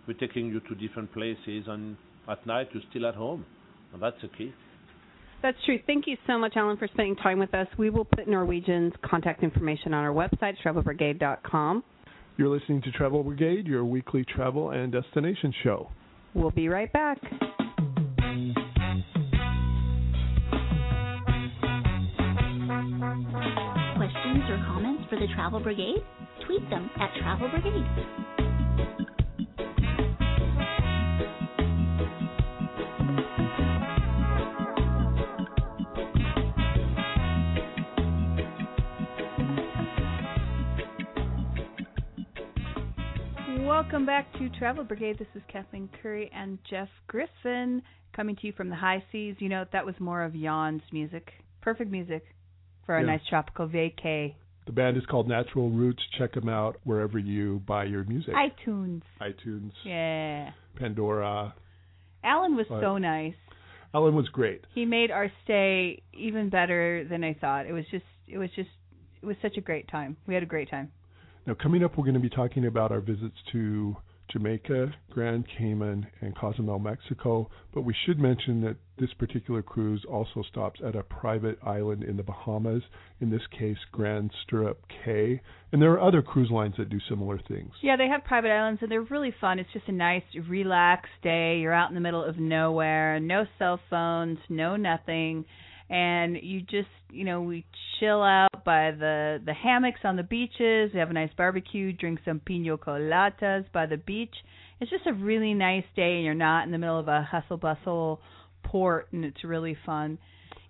We're 0.07 0.13
taking 0.13 0.47
you 0.47 0.59
to 0.61 0.75
different 0.75 1.11
places, 1.11 1.65
and 1.67 1.97
at 2.29 2.45
night 2.45 2.69
you're 2.73 2.83
still 2.91 3.07
at 3.07 3.15
home. 3.15 3.43
And 3.91 4.01
that's 4.01 4.21
the 4.21 4.29
key. 4.29 4.53
That's 5.41 5.57
true. 5.65 5.79
Thank 5.85 6.07
you 6.07 6.15
so 6.25 6.37
much, 6.37 6.53
Alan, 6.55 6.77
for 6.77 6.87
spending 6.87 7.15
time 7.15 7.39
with 7.39 7.53
us. 7.53 7.67
We 7.77 7.89
will 7.89 8.05
put 8.05 8.27
Norwegian's 8.27 8.93
contact 9.03 9.43
information 9.43 9.93
on 9.93 10.03
our 10.03 10.13
website, 10.13 10.53
travelbrigade.com. 10.63 11.83
You're 12.37 12.49
listening 12.49 12.81
to 12.81 12.91
Travel 12.91 13.23
Brigade, 13.23 13.65
your 13.65 13.85
weekly 13.85 14.25
travel 14.25 14.71
and 14.71 14.91
destination 14.91 15.53
show. 15.63 15.89
We'll 16.33 16.51
be 16.51 16.67
right 16.67 16.91
back. 16.91 17.17
Questions 23.95 24.43
or 24.49 24.61
comments 24.67 25.03
for 25.09 25.17
the 25.17 25.27
Travel 25.33 25.61
Brigade? 25.61 26.03
Tweet 26.45 26.69
them 26.69 26.89
at 26.99 27.09
Travel 27.21 27.49
Brigade. 27.49 29.14
Welcome 43.65 44.05
back 44.05 44.31
to 44.33 44.47
Travel 44.59 44.83
Brigade. 44.83 45.17
This 45.17 45.27
is 45.33 45.41
Kathleen 45.51 45.89
Curry 46.01 46.29
and 46.33 46.59
Jeff 46.69 46.87
Griffin 47.07 47.81
coming 48.15 48.35
to 48.37 48.47
you 48.47 48.53
from 48.53 48.69
the 48.69 48.75
high 48.75 49.03
seas. 49.11 49.35
You 49.39 49.49
know, 49.49 49.65
that 49.73 49.85
was 49.85 49.95
more 49.99 50.23
of 50.23 50.33
Jan's 50.33 50.81
music. 50.91 51.31
Perfect 51.61 51.89
music 51.91 52.23
for 52.85 52.95
a 52.97 53.01
Yeah. 53.01 53.07
nice 53.07 53.25
tropical 53.27 53.67
vacay 53.67 54.35
The 54.67 54.71
band 54.71 54.97
is 54.97 55.05
called 55.05 55.27
Natural 55.27 55.69
Roots. 55.69 56.03
Check 56.17 56.33
them 56.33 56.49
out 56.49 56.77
wherever 56.85 57.19
you 57.19 57.59
buy 57.67 57.83
your 57.85 58.03
music. 58.03 58.33
iTunes. 58.33 59.01
iTunes, 59.21 59.71
Yeah. 59.83 60.51
Pandora. 60.75 61.53
Alan 62.23 62.55
was 62.55 62.67
Right. 62.69 62.81
so 62.81 62.97
nice. 62.97 63.35
Alan 63.93 64.15
was 64.15 64.27
great. 64.29 64.65
He 64.73 64.85
made 64.85 65.11
our 65.11 65.29
stay 65.43 66.01
even 66.13 66.49
better 66.49 67.03
than 67.03 67.23
I 67.23 67.33
thought. 67.33 67.65
It 67.67 67.73
was 67.73 67.87
just 67.89 68.05
it 68.27 68.37
was 68.37 68.51
just 68.51 68.69
it 69.21 69.25
was 69.25 69.37
such 69.39 69.57
a 69.57 69.61
great 69.61 69.87
time. 69.87 70.17
We 70.27 70.33
had 70.35 70.43
a 70.43 70.47
great 70.47 70.69
time. 70.69 70.91
Now, 71.47 71.53
coming 71.53 71.83
up, 71.83 71.95
we're 71.95 72.05
going 72.05 72.15
to 72.15 72.19
be 72.19 72.29
talking 72.29 72.65
about 72.65 72.91
our 72.91 73.01
visits 73.01 73.35
to 73.51 73.95
Jamaica, 74.31 74.95
Grand 75.11 75.45
Cayman, 75.57 76.07
and 76.21 76.35
Cozumel, 76.35 76.79
Mexico. 76.79 77.51
But 77.71 77.81
we 77.81 77.93
should 78.05 78.17
mention 78.17 78.61
that 78.61 78.77
this 78.97 79.13
particular 79.13 79.61
cruise 79.61 80.03
also 80.09 80.41
stops 80.49 80.79
at 80.83 80.95
a 80.95 81.03
private 81.03 81.59
island 81.63 82.03
in 82.03 82.17
the 82.17 82.23
Bahamas, 82.23 82.81
in 83.21 83.29
this 83.29 83.43
case, 83.57 83.77
Grand 83.91 84.31
Stirrup 84.43 84.81
Cay. 85.05 85.39
And 85.71 85.79
there 85.79 85.91
are 85.91 86.01
other 86.01 86.23
cruise 86.23 86.49
lines 86.49 86.75
that 86.79 86.89
do 86.89 86.99
similar 87.07 87.39
things. 87.47 87.73
Yeah, 87.83 87.95
they 87.95 88.07
have 88.07 88.23
private 88.23 88.49
islands 88.49 88.81
and 88.81 88.89
they're 88.89 89.01
really 89.01 89.33
fun. 89.39 89.59
It's 89.59 89.71
just 89.71 89.87
a 89.87 89.91
nice, 89.91 90.23
relaxed 90.49 91.11
day. 91.21 91.59
You're 91.59 91.73
out 91.73 91.89
in 91.89 91.95
the 91.95 92.01
middle 92.01 92.23
of 92.23 92.39
nowhere, 92.39 93.19
no 93.19 93.45
cell 93.59 93.79
phones, 93.91 94.39
no 94.49 94.77
nothing, 94.77 95.45
and 95.89 96.37
you 96.41 96.61
just, 96.61 96.89
you 97.11 97.23
know, 97.23 97.41
we 97.41 97.65
chill 97.99 98.23
out 98.23 98.63
by 98.65 98.91
the 98.91 99.39
the 99.45 99.53
hammocks 99.53 99.99
on 100.03 100.15
the 100.15 100.23
beaches. 100.23 100.91
We 100.93 100.99
have 100.99 101.09
a 101.09 101.13
nice 101.13 101.31
barbecue, 101.37 101.93
drink 101.93 102.19
some 102.25 102.39
pino 102.39 102.77
coladas 102.77 103.65
by 103.71 103.85
the 103.85 103.97
beach. 103.97 104.33
It's 104.79 104.91
just 104.91 105.07
a 105.07 105.13
really 105.13 105.53
nice 105.53 105.85
day, 105.95 106.15
and 106.15 106.25
you're 106.25 106.33
not 106.33 106.65
in 106.65 106.71
the 106.71 106.77
middle 106.77 106.99
of 106.99 107.07
a 107.07 107.21
hustle 107.21 107.57
bustle 107.57 108.19
port, 108.63 109.07
and 109.11 109.23
it's 109.23 109.43
really 109.43 109.77
fun. 109.85 110.17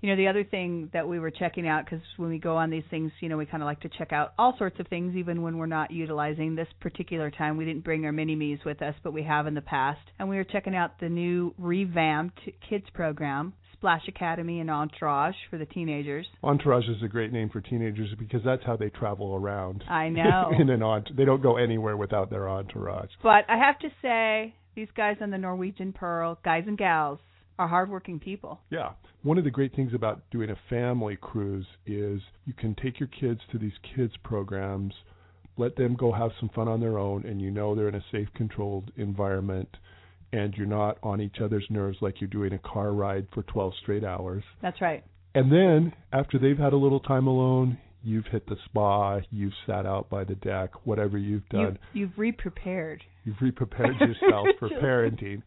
You 0.02 0.12
know, 0.12 0.18
the 0.18 0.28
other 0.28 0.44
thing 0.44 0.92
that 0.94 1.08
we 1.08 1.18
were 1.18 1.32
checking 1.32 1.68
out, 1.68 1.86
because 1.86 2.06
when 2.18 2.30
we 2.30 2.38
go 2.38 2.58
on 2.58 2.70
these 2.70 2.84
things, 2.92 3.12
you 3.22 3.30
know, 3.30 3.38
we 3.38 3.48
kind 3.48 3.64
of 3.64 3.66
like 3.66 3.80
to 3.80 3.90
check 3.98 4.14
out 4.14 4.34
all 4.38 4.56
sorts 4.58 4.80
of 4.80 4.88
things, 4.88 5.16
even 5.16 5.42
when 5.42 5.58
we're 5.58 5.66
not 5.66 5.90
utilizing 5.90 6.54
this 6.54 6.68
particular 6.80 7.32
time. 7.32 7.58
We 7.58 7.66
didn't 7.66 7.84
bring 7.84 8.06
our 8.06 8.12
mini 8.12 8.36
me's 8.36 8.60
with 8.64 8.84
us, 8.84 8.94
but 9.04 9.14
we 9.14 9.24
have 9.24 9.48
in 9.48 9.56
the 9.56 9.62
past. 9.62 10.02
And 10.20 10.30
we 10.30 10.36
were 10.36 10.44
checking 10.44 10.76
out 10.76 11.00
the 11.00 11.10
new 11.10 11.56
revamped 11.58 12.40
kids 12.70 12.86
program, 12.94 13.54
Splash 13.76 14.08
Academy 14.08 14.60
and 14.60 14.70
Entourage 14.70 15.36
for 15.50 15.58
the 15.58 15.66
teenagers. 15.66 16.26
Entourage 16.44 16.88
is 16.88 17.04
a 17.04 17.08
great 17.08 17.32
name 17.32 17.50
for 17.50 17.62
teenagers 17.62 18.10
because 18.18 18.42
that's 18.44 18.64
how 18.66 18.76
they 18.76 18.90
travel 18.90 19.36
around. 19.36 19.84
I 19.90 20.10
know. 20.10 20.52
in 20.60 20.70
an 20.70 20.82
ont- 20.82 21.16
they 21.16 21.26
don't 21.26 21.44
go 21.44 21.58
anywhere 21.58 21.98
without 21.98 22.30
their 22.30 22.50
entourage. 22.50 23.10
But 23.22 23.46
I 23.50 23.58
have 23.58 23.80
to 23.80 23.90
say, 24.02 24.56
these 24.76 24.88
guys 24.96 25.18
on 25.22 25.30
the 25.30 25.38
Norwegian 25.38 25.94
Pearl, 25.94 26.40
guys 26.44 26.64
and 26.68 26.78
gals, 26.78 27.20
are 27.58 27.68
hardworking 27.68 28.20
people. 28.20 28.60
Yeah. 28.70 28.92
One 29.24 29.38
of 29.38 29.44
the 29.44 29.52
great 29.52 29.76
things 29.76 29.94
about 29.94 30.22
doing 30.30 30.50
a 30.50 30.58
family 30.70 31.18
cruise 31.20 31.66
is 31.86 32.22
you 32.46 32.54
can 32.54 32.76
take 32.76 33.00
your 33.00 33.10
kids 33.10 33.40
to 33.52 33.58
these 33.58 33.74
kids 33.96 34.14
programs, 34.24 34.94
let 35.58 35.76
them 35.76 35.96
go 35.96 36.12
have 36.12 36.32
some 36.40 36.50
fun 36.50 36.68
on 36.68 36.82
their 36.82 36.98
own, 36.98 37.26
and 37.26 37.42
you 37.42 37.50
know 37.50 37.76
they're 37.76 37.88
in 37.88 37.96
a 37.96 38.06
safe, 38.12 38.28
controlled 38.36 38.92
environment, 38.98 39.78
and 40.32 40.54
you're 40.56 40.68
not 40.68 40.98
on 41.04 41.22
each 41.22 41.38
other's 41.44 41.66
nerves 41.70 41.98
like 42.02 42.20
you're 42.20 42.30
doing 42.30 42.54
a 42.54 42.60
car 42.60 42.92
ride 42.92 43.28
for 43.34 43.44
12 43.44 43.74
straight 43.82 44.04
hours. 44.04 44.44
That's 44.62 44.82
right. 44.82 45.04
And 45.34 45.52
then 45.52 45.94
after 46.14 46.40
they've 46.40 46.58
had 46.58 46.74
a 46.74 46.78
little 46.78 47.00
time 47.00 47.28
alone, 47.28 47.78
you've 48.04 48.26
hit 48.32 48.48
the 48.48 48.56
spa, 48.66 49.20
you've 49.32 49.54
sat 49.66 49.86
out 49.86 50.10
by 50.10 50.24
the 50.24 50.36
deck, 50.36 50.72
whatever 50.86 51.18
you've 51.18 51.48
done. 51.50 51.78
You've, 51.94 52.10
you've 52.10 52.18
re-prepared. 52.18 53.04
You've 53.26 53.42
re-prepared 53.42 53.96
yourself 54.00 54.48
for 54.60 54.70
parenting. 54.82 55.42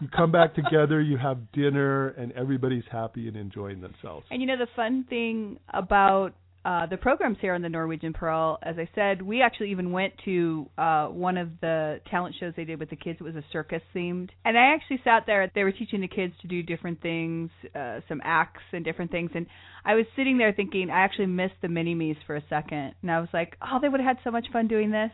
You 0.00 0.08
come 0.08 0.30
back 0.30 0.54
together, 0.54 1.00
you 1.00 1.18
have 1.18 1.50
dinner, 1.52 2.08
and 2.10 2.32
everybody's 2.32 2.84
happy 2.90 3.26
and 3.26 3.36
enjoying 3.36 3.80
themselves. 3.80 4.26
And 4.30 4.40
you 4.40 4.46
know 4.46 4.56
the 4.56 4.68
fun 4.76 5.04
thing 5.08 5.58
about 5.72 6.34
uh, 6.64 6.86
the 6.86 6.96
programs 6.96 7.38
here 7.40 7.54
on 7.54 7.62
the 7.62 7.68
Norwegian 7.68 8.12
Pearl, 8.12 8.58
as 8.62 8.76
I 8.78 8.88
said, 8.94 9.22
we 9.22 9.42
actually 9.42 9.70
even 9.70 9.92
went 9.92 10.12
to 10.24 10.68
uh, 10.76 11.06
one 11.06 11.38
of 11.38 11.48
the 11.60 12.00
talent 12.10 12.34
shows 12.38 12.52
they 12.56 12.64
did 12.64 12.80
with 12.80 12.90
the 12.90 12.96
kids. 12.96 13.18
It 13.20 13.24
was 13.24 13.36
a 13.36 13.44
circus 13.52 13.80
themed, 13.94 14.30
and 14.44 14.58
I 14.58 14.74
actually 14.74 15.00
sat 15.04 15.24
there. 15.26 15.50
They 15.54 15.62
were 15.62 15.72
teaching 15.72 16.00
the 16.00 16.08
kids 16.08 16.34
to 16.42 16.48
do 16.48 16.62
different 16.62 17.00
things, 17.00 17.50
uh, 17.74 18.00
some 18.08 18.20
acts 18.24 18.62
and 18.72 18.84
different 18.84 19.10
things, 19.10 19.30
and 19.34 19.46
I 19.84 19.94
was 19.94 20.04
sitting 20.16 20.36
there 20.36 20.52
thinking 20.52 20.90
I 20.90 21.00
actually 21.04 21.26
missed 21.26 21.54
the 21.62 21.68
mini 21.68 21.94
me's 21.94 22.16
for 22.26 22.36
a 22.36 22.42
second, 22.50 22.94
and 23.02 23.10
I 23.10 23.20
was 23.20 23.28
like, 23.32 23.56
oh, 23.62 23.78
they 23.80 23.88
would 23.88 24.00
have 24.00 24.16
had 24.16 24.24
so 24.24 24.30
much 24.30 24.46
fun 24.52 24.68
doing 24.68 24.90
this, 24.90 25.12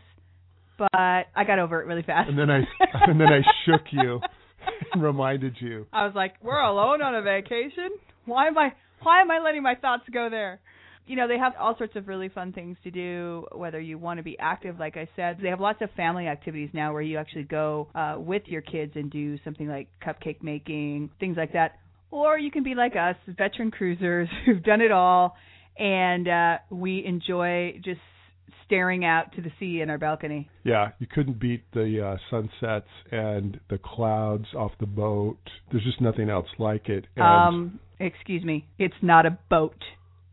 but 0.77 0.89
I 0.93 1.43
got 1.45 1.59
over 1.59 1.81
it 1.81 1.85
really 1.85 2.03
fast. 2.03 2.29
And 2.29 2.37
then 2.37 2.49
I 2.49 2.57
and 3.07 3.19
then 3.19 3.27
I 3.27 3.41
shook 3.65 3.83
you 3.91 4.19
and 4.93 5.01
reminded 5.03 5.55
you. 5.59 5.85
I 5.93 6.05
was 6.05 6.15
like, 6.15 6.33
we're 6.41 6.59
alone 6.59 7.01
on 7.01 7.15
a 7.15 7.21
vacation. 7.21 7.91
Why 8.25 8.47
am 8.47 8.57
I 8.57 8.73
why 9.03 9.21
am 9.21 9.29
I 9.29 9.39
letting 9.39 9.63
my 9.63 9.75
thoughts 9.75 10.03
go 10.11 10.29
there? 10.29 10.59
You 11.07 11.15
know, 11.15 11.27
they 11.27 11.37
have 11.37 11.53
all 11.59 11.77
sorts 11.77 11.95
of 11.95 12.07
really 12.07 12.29
fun 12.29 12.51
things 12.51 12.77
to 12.83 12.91
do, 12.91 13.45
whether 13.53 13.79
you 13.79 13.97
want 13.97 14.17
to 14.17 14.23
be 14.23 14.37
active, 14.39 14.79
like 14.79 14.97
I 14.97 15.07
said. 15.15 15.37
They 15.41 15.49
have 15.49 15.59
lots 15.59 15.81
of 15.81 15.89
family 15.91 16.27
activities 16.27 16.69
now 16.73 16.93
where 16.93 17.01
you 17.01 17.17
actually 17.17 17.43
go 17.43 17.89
uh, 17.93 18.15
with 18.17 18.43
your 18.47 18.61
kids 18.61 18.93
and 18.95 19.11
do 19.11 19.37
something 19.43 19.67
like 19.67 19.87
cupcake 20.03 20.41
making, 20.41 21.11
things 21.19 21.37
like 21.37 21.53
that. 21.53 21.79
Or 22.09 22.39
you 22.39 22.49
can 22.49 22.63
be 22.63 22.75
like 22.75 22.93
us, 22.95 23.15
veteran 23.27 23.71
cruisers 23.71 24.29
who've 24.45 24.63
done 24.63 24.81
it 24.81 24.91
all, 24.91 25.35
and 25.77 26.27
uh, 26.27 26.57
we 26.69 27.05
enjoy 27.05 27.79
just 27.83 27.99
staring 28.65 29.05
out 29.05 29.33
to 29.35 29.41
the 29.41 29.51
sea 29.59 29.81
in 29.81 29.89
our 29.89 29.97
balcony. 29.97 30.49
Yeah, 30.63 30.91
you 30.99 31.07
couldn't 31.07 31.39
beat 31.39 31.63
the 31.73 32.03
uh, 32.03 32.17
sunsets 32.31 32.89
and 33.11 33.59
the 33.69 33.77
clouds 33.77 34.45
off 34.57 34.71
the 34.79 34.87
boat. 34.87 35.37
There's 35.71 35.83
just 35.83 36.01
nothing 36.01 36.29
else 36.29 36.47
like 36.57 36.89
it. 36.89 37.05
And, 37.15 37.25
Um, 37.25 37.79
excuse 37.99 38.43
me, 38.43 38.65
it's 38.79 38.95
not 39.01 39.25
a 39.25 39.37
boat. 39.49 39.77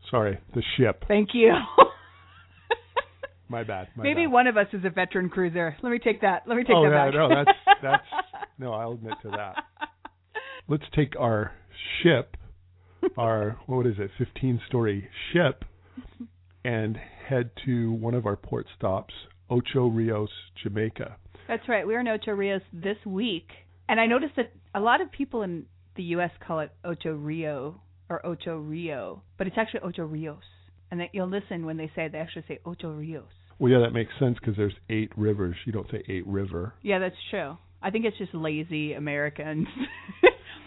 Sorry, 0.09 0.39
the 0.53 0.63
ship. 0.77 1.03
Thank 1.07 1.29
you. 1.33 1.53
My 3.49 3.63
bad. 3.63 3.89
My 3.95 4.03
Maybe 4.03 4.25
bad. 4.25 4.31
one 4.31 4.47
of 4.47 4.57
us 4.57 4.67
is 4.73 4.83
a 4.83 4.89
veteran 4.89 5.29
cruiser. 5.29 5.75
Let 5.83 5.91
me 5.91 5.99
take 5.99 6.21
that. 6.21 6.43
Let 6.47 6.57
me 6.57 6.63
take 6.63 6.75
oh, 6.75 6.89
that 6.89 6.89
yeah, 6.89 7.05
back. 7.05 7.13
no, 7.13 7.29
that's 7.29 7.57
that's 7.83 8.03
no. 8.57 8.73
I'll 8.73 8.93
admit 8.93 9.13
to 9.23 9.29
that. 9.29 9.63
Let's 10.67 10.85
take 10.95 11.13
our 11.19 11.51
ship, 12.01 12.35
our 13.17 13.59
what 13.67 13.85
is 13.85 13.95
it, 13.99 14.11
15-story 14.19 15.09
ship, 15.31 15.65
and 16.63 16.97
head 17.27 17.51
to 17.65 17.91
one 17.91 18.13
of 18.13 18.25
our 18.25 18.37
port 18.37 18.65
stops, 18.77 19.13
Ocho 19.49 19.87
Rios, 19.87 20.29
Jamaica. 20.63 21.17
That's 21.47 21.67
right. 21.67 21.85
We're 21.85 21.99
in 21.99 22.07
Ocho 22.07 22.31
Rios 22.31 22.61
this 22.71 22.97
week, 23.05 23.49
and 23.89 23.99
I 23.99 24.05
noticed 24.05 24.35
that 24.37 24.53
a 24.73 24.79
lot 24.79 25.01
of 25.01 25.11
people 25.11 25.43
in 25.43 25.65
the 25.95 26.03
U.S. 26.03 26.31
call 26.45 26.61
it 26.61 26.71
Ocho 26.83 27.13
Rio 27.13 27.81
or 28.13 28.25
Ocho 28.25 28.57
Rio, 28.57 29.23
but 29.37 29.47
it's 29.47 29.57
actually 29.57 29.81
Ocho 29.81 30.03
Rios. 30.03 30.43
And 30.91 30.99
that 30.99 31.09
you'll 31.13 31.29
listen 31.29 31.65
when 31.65 31.77
they 31.77 31.91
say 31.95 32.07
they 32.07 32.19
actually 32.19 32.45
say 32.47 32.59
Ocho 32.65 32.91
Rios. 32.91 33.23
Well, 33.57 33.71
yeah, 33.71 33.79
that 33.79 33.93
makes 33.93 34.11
sense 34.19 34.37
because 34.39 34.55
there's 34.55 34.75
eight 34.89 35.11
rivers. 35.17 35.55
You 35.65 35.71
don't 35.71 35.89
say 35.89 36.03
eight 36.07 36.27
river. 36.27 36.73
Yeah, 36.81 36.99
that's 36.99 37.15
true. 37.31 37.57
I 37.81 37.89
think 37.89 38.05
it's 38.05 38.17
just 38.17 38.33
lazy 38.33 38.93
Americans. 38.93 39.67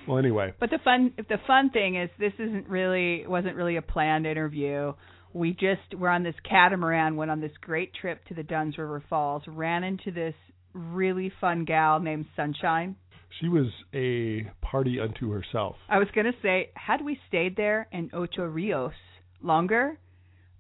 Well, 0.07 0.19
anyway, 0.19 0.55
But 0.61 0.71
the 0.71 0.79
fun 0.85 1.13
the 1.17 1.39
fun 1.47 1.71
thing 1.71 1.97
is 2.01 2.09
this 2.19 2.33
isn't 2.39 2.69
really 2.69 3.27
wasn't 3.27 3.57
really 3.57 3.77
a 3.77 3.83
planned 3.83 4.27
interview. 4.27 4.93
We 5.33 5.53
just 5.53 5.99
were 5.99 6.09
on 6.09 6.23
this 6.23 6.35
catamaran, 6.49 7.17
went 7.17 7.31
on 7.31 7.41
this 7.41 7.53
great 7.61 7.93
trip 8.01 8.25
to 8.27 8.35
the 8.35 8.43
Dunn's 8.43 8.79
River 8.79 9.03
Falls, 9.11 9.43
ran 9.47 9.85
into 9.85 10.13
this 10.13 10.35
really 10.73 11.33
fun 11.41 11.65
gal 11.65 12.01
named 12.01 12.27
Sunshine. 12.37 12.97
She 13.41 13.49
was 13.49 13.67
a 13.95 14.51
party 14.63 14.99
unto 15.01 15.31
herself. 15.31 15.77
I 15.89 15.99
was 15.99 16.09
gonna 16.15 16.33
say, 16.43 16.71
had 16.75 17.05
we 17.05 17.19
stayed 17.29 17.57
there 17.57 17.89
in 17.93 18.11
Ocho 18.13 18.45
Rios 18.45 18.93
longer, 19.43 19.99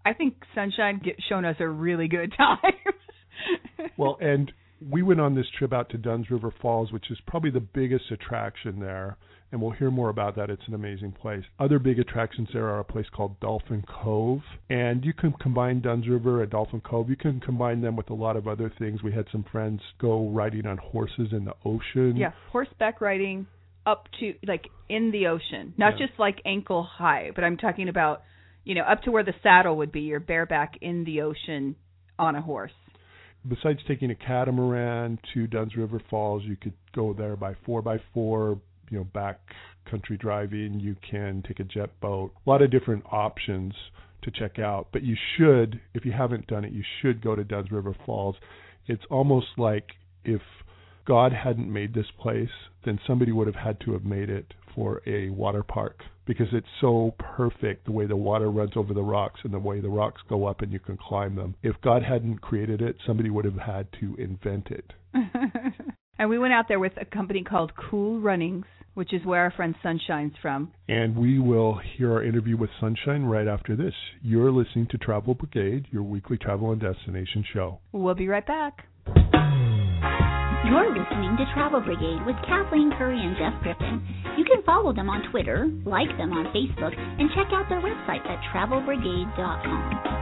I 0.04 0.12
think 0.12 0.34
Sunshine 0.54 1.00
get, 1.02 1.16
shown 1.28 1.44
us 1.44 1.56
a 1.60 1.68
really 1.68 2.08
good 2.08 2.32
time. 2.36 3.90
Well, 3.96 4.18
and 4.20 4.52
we 4.80 5.02
went 5.02 5.20
on 5.20 5.34
this 5.34 5.46
trip 5.58 5.72
out 5.72 5.88
to 5.90 5.98
Dunn's 5.98 6.30
River 6.30 6.52
Falls, 6.62 6.92
which 6.92 7.10
is 7.10 7.18
probably 7.26 7.50
the 7.50 7.60
biggest 7.60 8.10
attraction 8.10 8.80
there, 8.80 9.16
and 9.52 9.60
we'll 9.62 9.70
hear 9.70 9.90
more 9.90 10.08
about 10.08 10.36
that. 10.36 10.50
It's 10.50 10.62
an 10.66 10.74
amazing 10.74 11.12
place. 11.12 11.44
Other 11.58 11.78
big 11.78 11.98
attractions 11.98 12.48
there 12.52 12.66
are 12.68 12.80
a 12.80 12.84
place 12.84 13.06
called 13.14 13.38
Dolphin 13.40 13.84
Cove, 13.88 14.40
and 14.68 15.04
you 15.04 15.12
can 15.14 15.32
combine 15.32 15.80
Dunn's 15.80 16.08
River 16.08 16.42
and 16.42 16.50
Dolphin 16.50 16.80
Cove. 16.80 17.08
You 17.08 17.16
can 17.16 17.40
combine 17.40 17.80
them 17.80 17.96
with 17.96 18.10
a 18.10 18.14
lot 18.14 18.36
of 18.36 18.48
other 18.48 18.70
things. 18.78 19.02
We 19.02 19.12
had 19.12 19.26
some 19.32 19.44
friends 19.50 19.80
go 19.98 20.28
riding 20.28 20.66
on 20.66 20.76
horses 20.78 21.28
in 21.32 21.44
the 21.44 21.54
ocean. 21.64 22.16
yeah, 22.16 22.32
horseback 22.50 23.00
riding 23.00 23.46
up 23.86 24.08
to 24.18 24.34
like 24.46 24.66
in 24.88 25.12
the 25.12 25.28
ocean, 25.28 25.72
not 25.78 25.98
Yeah. 25.98 26.06
just 26.06 26.18
like 26.18 26.40
ankle 26.44 26.82
high, 26.82 27.30
but 27.34 27.44
I'm 27.44 27.56
talking 27.56 27.88
about 27.88 28.22
you 28.64 28.74
know 28.74 28.82
up 28.82 29.02
to 29.02 29.12
where 29.12 29.22
the 29.22 29.34
saddle 29.44 29.76
would 29.76 29.92
be. 29.92 30.00
You're 30.00 30.18
bareback 30.20 30.76
in 30.80 31.04
the 31.04 31.20
ocean 31.22 31.76
on 32.18 32.34
a 32.34 32.40
horse. 32.42 32.72
Besides 33.48 33.80
taking 33.86 34.10
a 34.10 34.14
catamaran 34.14 35.18
to 35.34 35.46
Dunn's 35.46 35.76
River 35.76 36.00
Falls, 36.10 36.42
you 36.44 36.56
could 36.56 36.72
go 36.94 37.12
there 37.12 37.36
by 37.36 37.54
four 37.64 37.82
by 37.82 37.98
four. 38.12 38.60
You 38.90 38.98
know, 38.98 39.04
back 39.04 39.40
country 39.90 40.16
driving. 40.16 40.78
You 40.80 40.96
can 41.08 41.42
take 41.46 41.60
a 41.60 41.64
jet 41.64 41.90
boat. 42.00 42.32
A 42.46 42.50
lot 42.50 42.62
of 42.62 42.70
different 42.70 43.04
options 43.10 43.74
to 44.22 44.30
check 44.30 44.58
out. 44.58 44.88
But 44.92 45.02
you 45.02 45.16
should, 45.36 45.80
if 45.94 46.04
you 46.04 46.12
haven't 46.12 46.46
done 46.46 46.64
it, 46.64 46.72
you 46.72 46.82
should 47.00 47.22
go 47.22 47.34
to 47.34 47.44
Dunn's 47.44 47.70
River 47.70 47.96
Falls. 48.04 48.36
It's 48.86 49.02
almost 49.10 49.46
like 49.56 49.90
if 50.24 50.42
God 51.06 51.32
hadn't 51.32 51.72
made 51.72 51.94
this 51.94 52.06
place, 52.20 52.50
then 52.84 52.98
somebody 53.06 53.32
would 53.32 53.46
have 53.46 53.56
had 53.56 53.80
to 53.80 53.92
have 53.92 54.04
made 54.04 54.30
it 54.30 54.54
for 54.74 55.02
a 55.06 55.30
water 55.30 55.62
park 55.62 56.02
because 56.26 56.48
it's 56.52 56.66
so 56.80 57.14
perfect 57.18 57.84
the 57.86 57.92
way 57.92 58.06
the 58.06 58.16
water 58.16 58.50
runs 58.50 58.72
over 58.76 58.92
the 58.92 59.02
rocks 59.02 59.40
and 59.44 59.52
the 59.52 59.58
way 59.58 59.80
the 59.80 59.88
rocks 59.88 60.20
go 60.28 60.46
up 60.46 60.60
and 60.60 60.72
you 60.72 60.80
can 60.80 60.96
climb 60.96 61.36
them. 61.36 61.54
If 61.62 61.76
God 61.82 62.02
hadn't 62.02 62.40
created 62.40 62.82
it, 62.82 62.96
somebody 63.06 63.30
would 63.30 63.44
have 63.44 63.58
had 63.58 63.86
to 64.00 64.16
invent 64.16 64.68
it. 64.68 64.92
and 66.18 66.28
we 66.28 66.38
went 66.38 66.52
out 66.52 66.66
there 66.68 66.80
with 66.80 66.92
a 67.00 67.04
company 67.04 67.42
called 67.42 67.72
Cool 67.90 68.20
Runnings, 68.20 68.66
which 68.94 69.12
is 69.12 69.24
where 69.24 69.42
our 69.42 69.50
friend 69.52 69.74
Sunshine's 69.82 70.34
from. 70.42 70.72
And 70.88 71.16
we 71.16 71.38
will 71.38 71.78
hear 71.96 72.12
our 72.12 72.24
interview 72.24 72.56
with 72.56 72.70
Sunshine 72.80 73.24
right 73.24 73.46
after 73.46 73.76
this. 73.76 73.94
You're 74.22 74.50
listening 74.50 74.88
to 74.90 74.98
Travel 74.98 75.34
Brigade, 75.34 75.86
your 75.90 76.02
weekly 76.02 76.38
travel 76.38 76.72
and 76.72 76.80
destination 76.80 77.44
show. 77.52 77.78
We'll 77.92 78.14
be 78.14 78.28
right 78.28 78.46
back. 78.46 78.86
You're 80.66 80.90
listening 80.90 81.36
to 81.38 81.46
Travel 81.54 81.80
Brigade 81.80 82.26
with 82.26 82.34
Kathleen 82.44 82.90
Curry 82.98 83.20
and 83.22 83.36
Jeff 83.38 83.54
Griffin. 83.62 84.02
You 84.36 84.44
can 84.44 84.64
follow 84.64 84.92
them 84.92 85.08
on 85.08 85.30
Twitter, 85.30 85.70
like 85.84 86.08
them 86.18 86.32
on 86.32 86.46
Facebook, 86.46 86.90
and 86.98 87.30
check 87.36 87.46
out 87.52 87.68
their 87.68 87.80
website 87.80 88.26
at 88.26 88.42
travelbrigade.com. 88.52 90.16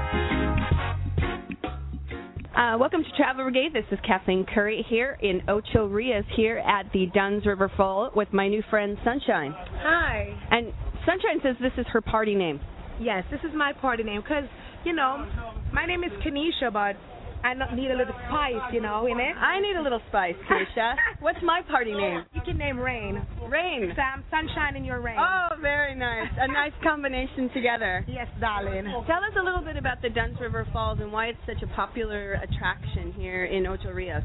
Uh, 2.55 2.77
welcome 2.77 3.03
to 3.03 3.17
Travel 3.17 3.45
Brigade. 3.45 3.73
This 3.73 3.87
is 3.91 3.99
Kathleen 4.07 4.45
Curry 4.45 4.85
here 4.91 5.17
in 5.23 5.41
Ocho 5.49 5.87
Rios 5.87 6.27
here 6.37 6.59
at 6.59 6.93
the 6.93 7.07
Dunn's 7.15 7.47
River 7.47 7.73
Fall 7.75 8.11
with 8.15 8.31
my 8.35 8.47
new 8.47 8.63
friend 8.69 8.99
Sunshine. 9.03 9.55
Hi. 9.57 10.29
And 10.51 10.75
Sunshine 11.07 11.41
says 11.43 11.57
this 11.63 11.73
is 11.79 11.87
her 11.91 12.03
party 12.03 12.35
name. 12.35 12.61
Yes, 13.01 13.25
this 13.31 13.41
is 13.49 13.57
my 13.57 13.73
party 13.73 14.03
name 14.03 14.21
because, 14.21 14.45
you 14.85 14.93
know, 14.93 15.27
my 15.73 15.87
name 15.87 16.05
is 16.05 16.13
Kanisha, 16.23 16.71
but 16.71 16.97
I 17.45 17.53
need 17.77 17.91
a 17.91 17.95
little 17.97 18.15
spice, 18.27 18.73
you 18.73 18.81
know, 18.81 19.07
in 19.07 19.21
it. 19.21 19.37
I 19.37 19.61
need 19.61 19.77
a 19.77 19.83
little 19.83 20.01
spice, 20.09 20.35
Keisha. 20.49 20.95
What's 21.21 21.39
my 21.43 21.61
party 21.69 21.93
name? 21.93 22.25
You 22.33 22.41
can 22.43 22.57
name 22.57 22.79
Rain. 22.79 23.21
Rain. 23.51 23.93
Sam, 23.95 24.25
sunshine 24.31 24.77
in 24.77 24.85
your 24.85 25.03
rain. 25.03 25.19
Oh, 25.19 25.49
very 25.61 25.95
nice. 25.95 26.29
A 26.39 26.49
nice 26.49 26.73
combination 26.83 27.51
together. 27.53 28.03
Yes, 28.09 28.29
darling. 28.41 28.85
Tell 29.07 29.19
us 29.19 29.37
a 29.39 29.45
little 29.45 29.61
bit 29.61 29.77
about 29.77 30.01
the 30.01 30.09
Dunn's 30.09 30.41
River 30.41 30.67
Falls 30.73 31.01
and 31.03 31.13
why 31.13 31.27
it's 31.27 31.39
such 31.47 31.63
a 31.63 31.67
popular 31.75 32.33
attraction 32.33 33.13
here 33.13 33.45
in 33.45 33.67
Ocho 33.67 33.93
Rios. 33.93 34.23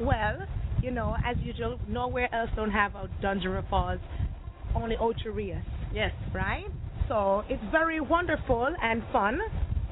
Well, 0.00 0.38
you 0.82 0.90
know, 0.90 1.14
as 1.26 1.36
usual, 1.42 1.78
nowhere 1.88 2.34
else 2.34 2.48
don't 2.56 2.70
have 2.70 2.94
a 2.94 3.10
Dunn's 3.20 3.44
River 3.44 3.64
Falls, 3.68 4.00
only 4.74 4.96
Ocho 4.96 5.30
Rios. 5.30 5.62
Yes. 5.92 6.12
Right? 6.34 6.64
So 7.06 7.44
it's 7.50 7.62
very 7.70 8.00
wonderful 8.00 8.66
and 8.82 9.02
fun 9.12 9.40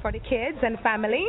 for 0.01 0.11
the 0.11 0.19
kids 0.19 0.57
and 0.63 0.79
family. 0.79 1.25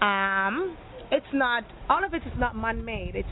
Um, 0.00 0.76
it's 1.10 1.26
not 1.32 1.64
all 1.88 2.04
of 2.04 2.14
it 2.14 2.22
is 2.26 2.32
not 2.38 2.56
man-made. 2.56 3.14
It's 3.14 3.28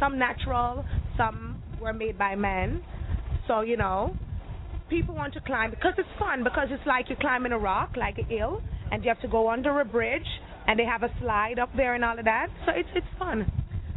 some 0.00 0.18
natural, 0.18 0.84
some 1.16 1.62
were 1.80 1.92
made 1.92 2.18
by 2.18 2.34
men. 2.34 2.82
So 3.46 3.60
you 3.60 3.76
know, 3.76 4.14
people 4.88 5.14
want 5.14 5.34
to 5.34 5.40
climb 5.40 5.70
because 5.70 5.94
it's 5.98 6.08
fun 6.18 6.44
because 6.44 6.68
it's 6.70 6.86
like 6.86 7.08
you're 7.08 7.18
climbing 7.18 7.52
a 7.52 7.58
rock, 7.58 7.90
like 7.96 8.18
a 8.18 8.24
hill, 8.24 8.62
and 8.90 9.04
you 9.04 9.08
have 9.08 9.20
to 9.22 9.28
go 9.28 9.50
under 9.50 9.80
a 9.80 9.84
bridge, 9.84 10.26
and 10.66 10.78
they 10.78 10.84
have 10.84 11.02
a 11.02 11.10
slide 11.20 11.58
up 11.58 11.70
there 11.76 11.94
and 11.94 12.04
all 12.04 12.18
of 12.18 12.24
that. 12.24 12.48
So 12.66 12.72
it's 12.74 12.88
it's 12.94 13.18
fun. 13.18 13.50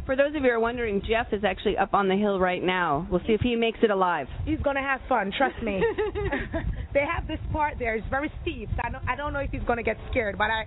For 0.04 0.16
those 0.16 0.34
of 0.34 0.42
you 0.42 0.42
who 0.42 0.48
are 0.48 0.60
wondering, 0.60 1.00
Jeff 1.08 1.32
is 1.32 1.44
actually 1.44 1.76
up 1.78 1.94
on 1.94 2.08
the 2.08 2.16
hill 2.16 2.40
right 2.40 2.62
now. 2.62 3.06
We'll 3.08 3.20
see 3.20 3.34
if 3.34 3.40
he 3.40 3.54
makes 3.54 3.78
it 3.84 3.90
alive. 3.90 4.26
He's 4.44 4.58
gonna 4.58 4.82
have 4.82 5.00
fun, 5.08 5.32
trust 5.36 5.62
me. 5.62 5.80
they 6.94 7.04
have 7.06 7.28
this 7.28 7.38
part 7.52 7.74
there; 7.78 7.94
it's 7.94 8.06
very 8.10 8.30
steep. 8.42 8.68
So 8.74 8.82
I 8.84 8.90
don't, 8.90 9.08
I 9.08 9.16
don't 9.16 9.32
know 9.32 9.38
if 9.38 9.50
he's 9.50 9.62
gonna 9.62 9.84
get 9.84 9.96
scared, 10.10 10.36
but 10.36 10.50
I, 10.50 10.64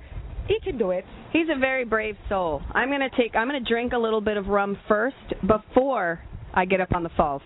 he 0.47 0.60
can 0.63 0.77
do 0.77 0.91
it. 0.91 1.05
He's 1.31 1.47
a 1.55 1.60
very 1.60 1.86
brave 1.86 2.15
soul. 2.29 2.62
I'm 2.71 2.89
gonna 2.89 3.10
take. 3.17 3.36
I'm 3.36 3.47
gonna 3.47 3.60
drink 3.60 3.93
a 3.93 3.97
little 3.97 4.21
bit 4.21 4.38
of 4.38 4.47
rum 4.47 4.77
first 4.88 5.15
before 5.45 6.21
I 6.53 6.65
get 6.65 6.81
up 6.81 6.93
on 6.93 7.03
the 7.03 7.10
falls. 7.17 7.41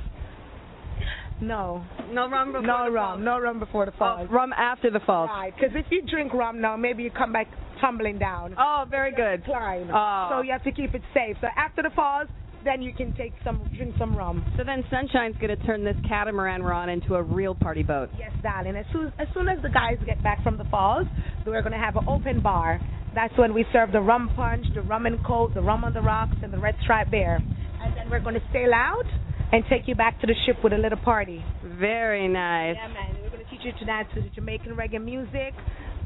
No. 1.42 1.84
No 2.12 2.30
rum 2.30 2.52
before 2.52 2.62
no 2.68 2.86
the 2.86 2.92
rum. 2.92 3.06
falls. 3.06 3.22
No 3.24 3.40
rum 3.40 3.60
before 3.60 3.86
the 3.86 3.94
falls. 3.94 4.28
Oh, 4.30 4.34
rum 4.34 4.54
after 4.54 4.92
the 4.92 5.00
falls. 5.00 5.30
Right, 5.30 5.54
because 5.56 5.76
if 5.76 5.86
you 5.90 6.02
drink 6.02 6.34
rum 6.34 6.60
now, 6.60 6.76
maybe 6.76 7.04
you 7.04 7.12
come 7.12 7.32
back 7.32 7.48
tumbling 7.80 8.20
down. 8.20 8.56
Oh, 8.58 8.86
very 8.90 9.14
good. 9.14 9.46
Climb. 9.46 9.90
Oh. 9.94 10.28
So 10.32 10.42
you 10.42 10.52
have 10.52 10.64
to 10.64 10.72
keep 10.72 10.94
it 10.94 11.02
safe. 11.14 11.38
So 11.40 11.48
after 11.56 11.82
the 11.82 11.92
falls, 11.96 12.28
then 12.66 12.82
you 12.82 12.94
can 12.94 13.14
take 13.16 13.34
some, 13.44 13.70
drink 13.76 13.96
some 13.98 14.16
rum. 14.16 14.46
So 14.58 14.64
then 14.64 14.84
Sunshine's 14.92 15.36
gonna 15.40 15.56
turn 15.66 15.84
this 15.84 15.96
catamaran 16.08 16.64
we're 16.64 16.74
on 16.74 16.90
into 16.90 17.16
a 17.16 17.24
real 17.24 17.56
party 17.56 17.84
boat. 17.84 18.10
Yes, 18.18 18.32
darling. 18.44 18.76
As 18.76 18.86
soon 18.92 19.12
as 19.20 19.28
soon 19.34 19.48
as 19.48 19.62
the 19.62 19.70
guys 19.70 19.98
get 20.06 20.22
back 20.24 20.44
from 20.44 20.58
the 20.58 20.66
falls, 20.66 21.08
we're 21.46 21.62
gonna 21.62 21.80
have 21.80 21.96
an 21.96 22.06
open 22.08 22.42
bar. 22.42 22.80
That's 23.16 23.36
when 23.38 23.54
we 23.54 23.66
serve 23.74 23.92
the 23.92 24.02
rum 24.02 24.30
punch, 24.36 24.66
the 24.76 24.82
rum 24.82 25.06
and 25.06 25.24
coke, 25.26 25.54
the 25.54 25.62
rum 25.62 25.84
on 25.84 25.94
the 25.94 26.02
rocks, 26.02 26.36
and 26.44 26.54
the 26.54 26.60
red 26.60 26.76
stripe 26.84 27.10
beer. 27.12 27.40
And 27.82 27.96
then 27.96 28.10
we're 28.10 28.20
gonna 28.20 28.44
sail 28.54 28.74
out 28.74 29.06
and 29.52 29.64
take 29.70 29.88
you 29.88 29.96
back 29.96 30.20
to 30.22 30.28
the 30.28 30.36
ship 30.46 30.58
with 30.64 30.74
a 30.74 30.78
little 30.78 31.00
party. 31.00 31.44
Very 31.64 32.28
nice. 32.28 32.76
Yeah, 32.76 32.88
man. 32.90 33.18
We're 33.24 33.30
gonna 33.32 33.50
teach 33.50 33.62
you 33.64 33.72
to 33.72 33.86
dance 33.86 34.08
to 34.14 34.22
the 34.22 34.30
Jamaican 34.30 34.76
reggae 34.76 35.04
music, 35.04 35.54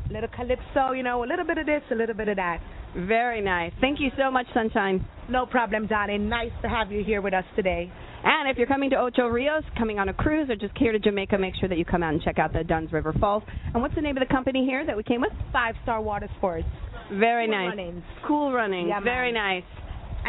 a 0.09 0.13
little 0.13 0.29
calypso, 0.29 0.91
you 0.93 1.03
know, 1.03 1.23
a 1.23 1.27
little 1.27 1.45
bit 1.45 1.57
of 1.57 1.65
this, 1.65 1.81
a 1.91 1.95
little 1.95 2.15
bit 2.15 2.29
of 2.29 2.37
that. 2.37 2.61
Very 2.95 3.41
nice. 3.41 3.73
Thank 3.81 3.99
you 3.99 4.11
so 4.17 4.31
much, 4.31 4.45
Sunshine. 4.53 5.05
No 5.29 5.45
problem, 5.45 5.87
darling. 5.87 6.29
Nice 6.29 6.51
to 6.61 6.69
have 6.69 6.91
you 6.91 7.03
here 7.03 7.21
with 7.21 7.33
us 7.33 7.45
today. 7.55 7.91
And 8.25 8.49
if 8.49 8.57
you're 8.57 8.67
coming 8.67 8.89
to 8.91 8.97
Ocho 8.97 9.27
Rios, 9.27 9.63
coming 9.77 9.99
on 9.99 10.07
a 10.09 10.13
cruise, 10.13 10.49
or 10.49 10.55
just 10.55 10.77
here 10.77 10.91
to 10.91 10.99
Jamaica, 10.99 11.37
make 11.37 11.55
sure 11.59 11.67
that 11.69 11.77
you 11.77 11.85
come 11.85 12.03
out 12.03 12.13
and 12.13 12.21
check 12.21 12.39
out 12.39 12.53
the 12.53 12.63
Dunn's 12.63 12.91
River 12.93 13.13
Falls. 13.19 13.43
And 13.73 13.81
what's 13.81 13.95
the 13.95 14.01
name 14.01 14.15
of 14.17 14.25
the 14.25 14.31
company 14.33 14.65
here 14.65 14.85
that 14.85 14.95
we 14.95 15.03
came 15.03 15.21
with? 15.21 15.31
Five 15.51 15.75
Star 15.83 16.01
Water 16.01 16.27
Sports. 16.37 16.67
Very 17.11 17.47
Cool 17.47 17.55
nice. 17.55 17.69
Runnings. 17.69 18.03
Cool 18.27 18.53
running. 18.53 18.87
Yeah, 18.87 18.99
Very 19.01 19.31
nice. 19.31 19.63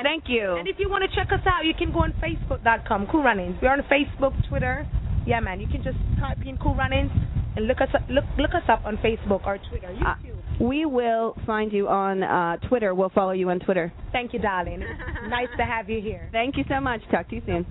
Thank 0.03 0.25
you. 0.27 0.57
And 0.59 0.67
if 0.67 0.77
you 0.81 0.89
want 0.91 1.05
to 1.09 1.15
check 1.15 1.31
us 1.33 1.47
out, 1.47 1.65
you 1.65 1.73
can 1.75 1.93
go 1.93 2.01
on 2.01 2.13
Facebook.com, 2.21 3.07
Cool 3.13 3.23
Runnings. 3.23 3.57
We're 3.63 3.71
on 3.73 3.83
Facebook, 3.83 4.33
Twitter. 4.49 4.87
Yeah, 5.25 5.39
man. 5.41 5.61
You 5.61 5.69
can 5.69 5.85
just 5.85 5.97
type 6.19 6.39
in 6.45 6.57
Cool 6.59 6.75
Runnings 6.75 7.13
and 7.57 7.69
look 7.69 7.81
us 7.81 7.89
up, 7.95 8.03
look 8.11 8.25
look 8.37 8.51
us 8.55 8.67
up 8.69 8.85
on 8.85 8.97
Facebook 8.99 9.47
or 9.47 9.59
Twitter, 9.71 9.95
Uh, 10.05 10.15
YouTube. 10.17 10.34
We 10.61 10.87
will 10.87 11.37
find 11.47 11.73
you 11.73 11.89
on 11.89 12.23
uh, 12.23 12.57
Twitter. 12.69 12.95
We'll 12.95 13.11
follow 13.11 13.33
you 13.33 13.51
on 13.51 13.59
Twitter. 13.61 13.93
Thank 14.13 14.33
you, 14.33 14.39
darling. 14.39 14.85
nice 15.29 15.49
to 15.57 15.65
have 15.65 15.91
you 15.91 16.01
here. 16.01 16.29
Thank 16.33 16.57
you 16.57 16.65
so 16.69 16.81
much. 16.81 17.01
Talk 17.11 17.29
to 17.31 17.37
you 17.37 17.43
soon. 17.47 17.67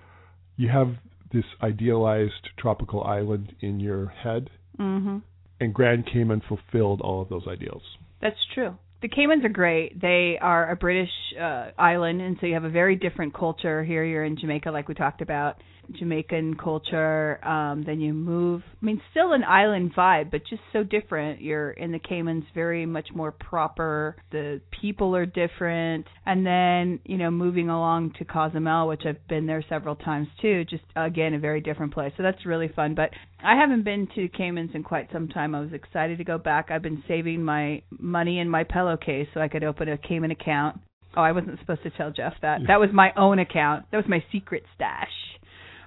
you 0.56 0.70
have 0.70 0.96
this 1.34 1.46
idealized 1.62 2.50
tropical 2.58 3.04
island 3.04 3.54
in 3.60 3.80
your 3.80 4.08
head, 4.08 4.50
Mhm. 4.80 5.22
and 5.60 5.74
Grand 5.74 6.06
Cayman 6.06 6.42
fulfilled 6.42 7.02
all 7.02 7.22
of 7.22 7.30
those 7.30 7.48
ideals. 7.48 7.98
That's 8.22 8.44
true. 8.54 8.78
The 9.02 9.10
Caymans 9.10 9.44
are 9.44 9.50
great. 9.50 10.00
They 10.00 10.38
are 10.40 10.72
a 10.72 10.76
British 10.76 11.12
uh, 11.40 11.72
island, 11.78 12.22
and 12.22 12.38
so 12.40 12.46
you 12.46 12.54
have 12.54 12.64
a 12.64 12.70
very 12.70 12.96
different 12.96 13.34
culture. 13.34 13.84
Here 13.84 14.04
you're 14.06 14.24
in 14.24 14.38
Jamaica, 14.38 14.72
like 14.72 14.88
we 14.88 14.96
talked 14.96 15.22
about, 15.22 15.58
Jamaican 15.92 16.56
culture. 16.56 17.46
Um, 17.46 17.84
then 17.86 18.00
you 18.00 18.14
move. 18.14 18.62
I 18.82 18.86
mean, 18.86 19.02
still 19.12 19.34
an 19.34 19.44
island 19.44 19.94
vibe, 19.96 20.32
but 20.32 20.42
just 20.50 20.62
so 20.74 20.84
different. 20.84 21.42
You're 21.42 21.72
in 21.72 21.92
the 21.92 22.00
Caymans, 22.00 22.44
very 22.54 22.86
much 22.86 23.10
more 23.14 23.32
proper. 23.32 24.16
The 24.32 24.62
people 24.82 25.16
are 25.16 25.26
different, 25.26 26.06
and 26.26 26.46
then 26.46 27.00
you 27.06 27.18
know, 27.18 27.32
moving 27.32 27.70
along 27.70 28.14
to 28.20 28.26
Cozumel, 28.26 28.88
which 28.88 29.04
I've 29.06 29.28
been 29.28 29.46
there 29.46 29.64
several 29.68 29.96
times 29.96 30.28
too. 30.42 30.66
Just 30.66 30.84
again, 30.96 31.34
a 31.34 31.40
very 31.40 31.62
different 31.62 31.94
place. 31.94 32.14
So 32.18 32.24
that's 32.24 32.46
really 32.46 32.70
fun. 32.76 32.96
But 32.96 33.12
I 33.44 33.56
haven't 33.56 33.84
been 33.84 34.08
to 34.16 34.28
Caymans 34.30 34.72
in 34.74 34.84
quite 34.84 35.10
some 35.12 35.28
time. 35.28 35.56
I 35.56 35.62
was 35.62 35.74
excited 35.74 36.18
to 36.18 36.24
go 36.24 36.38
back. 36.38 36.72
I've 36.72 36.82
been 36.82 37.04
saving 37.08 37.44
my 37.44 37.82
money 37.92 38.40
in 38.40 38.50
my 38.50 38.64
pillowcase 38.64 39.28
so 39.34 39.42
I 39.42 39.48
could 39.48 39.64
open 39.64 39.90
a 39.90 39.98
Cayman 39.98 40.32
account. 40.32 40.80
Oh, 41.18 41.22
I 41.22 41.32
wasn't 41.32 41.60
supposed 41.60 41.84
to 41.84 41.90
tell 41.92 42.12
Jeff 42.12 42.34
that. 42.42 42.62
That 42.68 42.80
was 42.80 42.90
my 42.92 43.12
own 43.16 43.40
account. 43.40 43.86
That 43.92 43.98
was 43.98 44.06
my 44.08 44.24
secret 44.32 44.64
stash. 44.76 45.12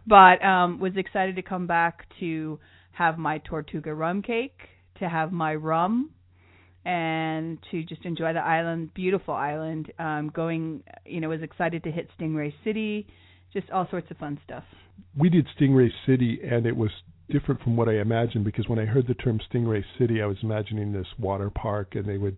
But 0.09 0.45
um 0.45 0.81
was 0.81 0.93
excited 0.97 1.37
to 1.37 1.43
come 1.43 1.67
back 1.67 2.07
to 2.21 2.59
have 2.93 3.19
my 3.19 3.39
Tortuga 3.39 3.95
rum 3.95 4.23
cake, 4.23 4.59
to 4.99 5.09
have 5.09 5.33
my 5.33 5.55
rum, 5.55 6.11
and 6.85 7.59
to 7.71 7.83
just 7.85 8.05
enjoy 8.05 8.33
the 8.33 8.41
island, 8.41 8.93
beautiful 8.95 9.35
island. 9.35 9.93
Um, 9.99 10.31
going, 10.35 10.83
you 11.05 11.21
know, 11.21 11.29
was 11.29 11.43
excited 11.43 11.85
to 11.85 11.91
hit 11.91 12.09
Stingray 12.19 12.53
City, 12.65 13.07
just 13.53 13.71
all 13.71 13.87
sorts 13.91 14.11
of 14.11 14.17
fun 14.17 14.41
stuff. 14.45 14.65
We 15.17 15.29
did 15.29 15.47
Stingray 15.59 15.91
City, 16.07 16.41
and 16.43 16.67
it 16.67 16.77
was 16.77 16.91
different 17.31 17.63
from 17.63 17.77
what 17.77 17.89
I 17.89 18.01
imagined 18.01 18.45
because 18.45 18.69
when 18.69 18.79
I 18.79 18.87
heard 18.87 19.07
the 19.07 19.15
term 19.15 19.39
Stingray 19.53 19.85
City, 19.99 20.23
I 20.23 20.27
was 20.27 20.39
imagining 20.43 20.93
this 20.93 21.07
water 21.19 21.51
park, 21.51 21.95
and 21.95 22.07
they 22.07 22.17
would 22.19 22.37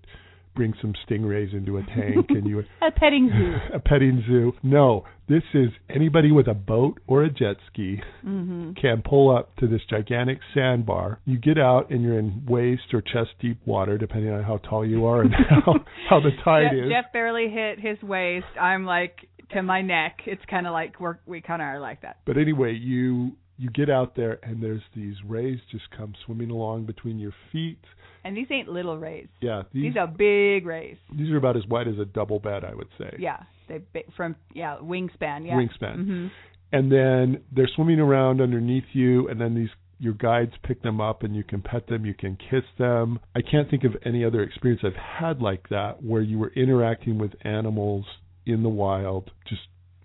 bring 0.54 0.74
some 0.80 0.94
stingrays 1.08 1.52
into 1.54 1.78
a 1.78 1.82
tank 1.82 2.26
and 2.30 2.46
you 2.46 2.60
a 2.82 2.90
petting 2.90 3.30
zoo. 3.30 3.56
A 3.74 3.78
petting 3.78 4.22
zoo. 4.26 4.52
No 4.62 5.04
this 5.30 5.44
is 5.54 5.68
anybody 5.88 6.32
with 6.32 6.48
a 6.48 6.54
boat 6.54 6.98
or 7.06 7.22
a 7.22 7.30
jet 7.30 7.56
ski 7.72 8.02
mm-hmm. 8.26 8.72
can 8.72 9.00
pull 9.00 9.34
up 9.34 9.54
to 9.56 9.68
this 9.68 9.80
gigantic 9.88 10.38
sandbar. 10.52 11.20
You 11.24 11.38
get 11.38 11.56
out 11.56 11.90
and 11.90 12.02
you're 12.02 12.18
in 12.18 12.44
waist 12.48 12.92
or 12.92 13.00
chest 13.00 13.30
deep 13.40 13.60
water 13.64 13.96
depending 13.96 14.32
on 14.32 14.42
how 14.42 14.56
tall 14.56 14.84
you 14.84 15.06
are 15.06 15.22
and 15.22 15.32
how 15.64 15.74
how 16.08 16.18
the 16.18 16.30
tide 16.44 16.70
Jeff, 16.72 16.84
is. 16.84 16.90
Jeff 16.90 17.12
barely 17.12 17.48
hit 17.48 17.78
his 17.78 18.02
waist. 18.02 18.46
I'm 18.60 18.84
like 18.84 19.28
to 19.52 19.62
my 19.62 19.82
neck. 19.82 20.18
It's 20.26 20.42
kind 20.50 20.66
of 20.66 20.72
like 20.72 20.98
we're 20.98 21.18
we 21.26 21.40
kind 21.40 21.62
of 21.62 21.66
are 21.66 21.78
like 21.78 22.02
that. 22.02 22.18
But 22.26 22.36
anyway 22.36 22.72
you 22.72 23.36
you 23.60 23.68
get 23.70 23.90
out 23.90 24.16
there 24.16 24.38
and 24.42 24.62
there's 24.62 24.80
these 24.96 25.16
rays 25.26 25.58
just 25.70 25.84
come 25.94 26.14
swimming 26.24 26.50
along 26.50 26.86
between 26.86 27.18
your 27.18 27.34
feet. 27.52 27.78
And 28.24 28.34
these 28.34 28.46
ain't 28.50 28.68
little 28.68 28.96
rays. 28.96 29.28
Yeah, 29.40 29.62
these, 29.72 29.82
these 29.82 29.96
are 29.98 30.06
big 30.06 30.64
rays. 30.64 30.96
These 31.14 31.30
are 31.30 31.36
about 31.36 31.58
as 31.58 31.66
wide 31.66 31.86
as 31.86 31.98
a 31.98 32.06
double 32.06 32.38
bed, 32.38 32.64
I 32.64 32.74
would 32.74 32.88
say. 32.96 33.14
Yeah, 33.18 33.42
they 33.68 33.82
from 34.16 34.34
yeah 34.54 34.78
wingspan. 34.82 35.46
Yeah, 35.46 35.54
wingspan. 35.54 35.98
Mm-hmm. 35.98 36.26
And 36.72 36.90
then 36.90 37.42
they're 37.52 37.68
swimming 37.74 38.00
around 38.00 38.40
underneath 38.40 38.84
you, 38.94 39.28
and 39.28 39.38
then 39.38 39.54
these 39.54 39.68
your 39.98 40.14
guides 40.14 40.52
pick 40.62 40.82
them 40.82 40.98
up 40.98 41.22
and 41.22 41.36
you 41.36 41.44
can 41.44 41.60
pet 41.60 41.86
them, 41.86 42.06
you 42.06 42.14
can 42.14 42.36
kiss 42.36 42.64
them. 42.78 43.20
I 43.36 43.42
can't 43.42 43.68
think 43.68 43.84
of 43.84 43.94
any 44.06 44.24
other 44.24 44.42
experience 44.42 44.80
I've 44.82 44.94
had 44.94 45.42
like 45.42 45.68
that 45.68 46.02
where 46.02 46.22
you 46.22 46.38
were 46.38 46.52
interacting 46.56 47.18
with 47.18 47.32
animals 47.42 48.06
in 48.46 48.62
the 48.62 48.70
wild, 48.70 49.30
just 49.46 49.60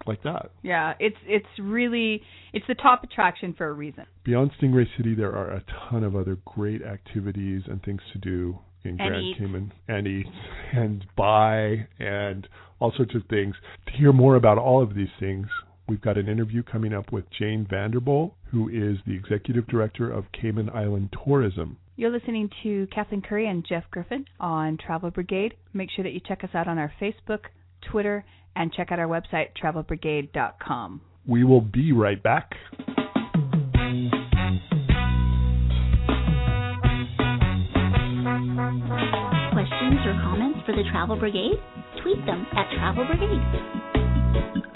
like 0.07 0.23
that. 0.23 0.51
Yeah, 0.61 0.93
it's 0.99 1.17
it's 1.25 1.47
really 1.59 2.21
it's 2.53 2.65
the 2.67 2.75
top 2.75 3.03
attraction 3.03 3.53
for 3.57 3.67
a 3.67 3.73
reason. 3.73 4.05
Beyond 4.23 4.51
Stingray 4.59 4.85
City, 4.97 5.15
there 5.15 5.35
are 5.35 5.51
a 5.51 5.63
ton 5.89 6.03
of 6.03 6.15
other 6.15 6.37
great 6.45 6.81
activities 6.81 7.63
and 7.67 7.81
things 7.83 8.01
to 8.13 8.19
do 8.19 8.59
in 8.83 8.91
and 8.91 8.97
Grand 8.99 9.23
eat. 9.23 9.37
Cayman 9.37 9.73
and 9.87 10.07
eat 10.07 10.27
and 10.73 11.05
buy 11.15 11.87
and 11.99 12.47
all 12.79 12.93
sorts 12.95 13.15
of 13.15 13.23
things. 13.29 13.55
To 13.87 13.91
hear 13.93 14.13
more 14.13 14.35
about 14.35 14.57
all 14.57 14.81
of 14.81 14.95
these 14.95 15.09
things, 15.19 15.47
we've 15.87 16.01
got 16.01 16.17
an 16.17 16.27
interview 16.27 16.63
coming 16.63 16.93
up 16.93 17.11
with 17.11 17.25
Jane 17.37 17.67
Vanderboel, 17.69 18.33
who 18.51 18.69
is 18.69 18.97
the 19.05 19.15
executive 19.15 19.67
director 19.67 20.11
of 20.11 20.25
Cayman 20.31 20.69
Island 20.69 21.13
Tourism. 21.25 21.77
You're 21.97 22.11
listening 22.11 22.49
to 22.63 22.87
Kathleen 22.93 23.21
Curry 23.21 23.47
and 23.47 23.65
Jeff 23.67 23.83
Griffin 23.89 24.25
on 24.39 24.77
Travel 24.77 25.11
Brigade. 25.11 25.53
Make 25.73 25.89
sure 25.95 26.03
that 26.03 26.11
you 26.11 26.19
check 26.19 26.43
us 26.43 26.49
out 26.53 26.67
on 26.67 26.77
our 26.77 26.91
Facebook, 27.01 27.45
Twitter, 27.89 28.25
and 28.55 28.73
check 28.73 28.91
out 28.91 28.99
our 28.99 29.07
website, 29.07 29.49
travelbrigade.com. 29.61 31.01
We 31.27 31.43
will 31.43 31.61
be 31.61 31.91
right 31.91 32.21
back. 32.21 32.51
Questions 39.53 39.99
or 40.05 40.19
comments 40.23 40.59
for 40.65 40.73
the 40.75 40.83
Travel 40.91 41.17
Brigade? 41.17 41.57
Tweet 42.03 42.25
them 42.25 42.45
at 42.55 42.69
Travel 42.77 43.05
Brigade. 43.05 44.71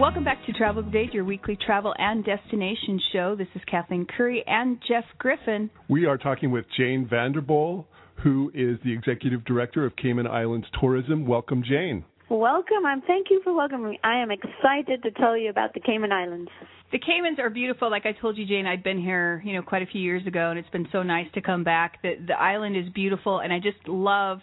Welcome 0.00 0.24
back 0.24 0.38
to 0.46 0.52
Travel 0.54 0.82
Brigade, 0.82 1.12
your 1.12 1.26
weekly 1.26 1.58
travel 1.66 1.94
and 1.98 2.24
destination 2.24 2.98
show. 3.12 3.36
This 3.36 3.48
is 3.54 3.60
Kathleen 3.70 4.06
Curry 4.06 4.42
and 4.46 4.78
Jeff 4.88 5.04
Griffin. 5.18 5.68
We 5.90 6.06
are 6.06 6.16
talking 6.16 6.50
with 6.50 6.64
Jane 6.74 7.06
Vanderboel, 7.06 7.84
who 8.22 8.50
is 8.54 8.78
the 8.82 8.94
executive 8.94 9.44
director 9.44 9.84
of 9.84 9.94
Cayman 9.96 10.26
Islands 10.26 10.66
Tourism. 10.80 11.26
Welcome, 11.26 11.62
Jane. 11.62 12.06
Welcome. 12.30 12.86
I'm 12.86 13.02
thank 13.02 13.26
you 13.28 13.42
for 13.44 13.52
welcoming 13.52 13.90
me. 13.90 14.00
I 14.02 14.22
am 14.22 14.30
excited 14.30 15.02
to 15.02 15.10
tell 15.10 15.36
you 15.36 15.50
about 15.50 15.74
the 15.74 15.80
Cayman 15.80 16.12
Islands. 16.12 16.50
The 16.92 16.98
Caymans 16.98 17.38
are 17.38 17.50
beautiful. 17.50 17.90
Like 17.90 18.06
I 18.06 18.12
told 18.12 18.38
you, 18.38 18.46
Jane, 18.46 18.66
I'd 18.66 18.82
been 18.82 18.98
here, 18.98 19.42
you 19.44 19.52
know, 19.52 19.60
quite 19.60 19.82
a 19.82 19.86
few 19.86 20.00
years 20.00 20.26
ago, 20.26 20.48
and 20.48 20.58
it's 20.58 20.70
been 20.70 20.88
so 20.92 21.02
nice 21.02 21.26
to 21.34 21.42
come 21.42 21.62
back. 21.62 22.00
The 22.00 22.14
the 22.26 22.40
island 22.40 22.74
is 22.74 22.90
beautiful, 22.94 23.40
and 23.40 23.52
I 23.52 23.58
just 23.58 23.86
love 23.86 24.38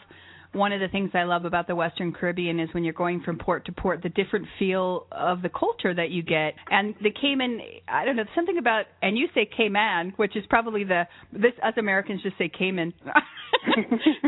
one 0.54 0.72
of 0.72 0.80
the 0.80 0.88
things 0.88 1.12
I 1.14 1.24
love 1.24 1.46
about 1.46 1.68
the 1.68 1.76
Western 1.76 2.14
Caribbean 2.14 2.60
is 2.60 2.70
when 2.74 2.84
you're 2.84 2.94
going 2.94 3.22
from 3.22 3.38
port 3.38 3.66
to 3.66 3.72
port, 3.72 4.02
the 4.04 4.10
different 4.10 4.48
feel 4.58 5.08
of 5.12 5.42
the 5.42 5.50
culture 5.50 5.94
that 5.94 6.10
you 6.10 6.24
get. 6.24 6.54
And 6.70 6.96
the 7.02 7.12
Cayman, 7.12 7.60
I 7.88 8.06
don't 8.06 8.16
know, 8.16 8.26
something 8.36 8.58
about, 8.58 8.86
and 9.02 9.18
you 9.18 9.28
say 9.34 9.48
Cayman, 9.58 10.14
which 10.18 10.36
is 10.36 10.44
probably 10.50 10.84
the, 10.84 11.04
this, 11.32 11.54
us 11.64 11.74
Americans 11.78 12.22
just 12.24 12.38
say 12.38 12.50
Cayman. 12.50 12.94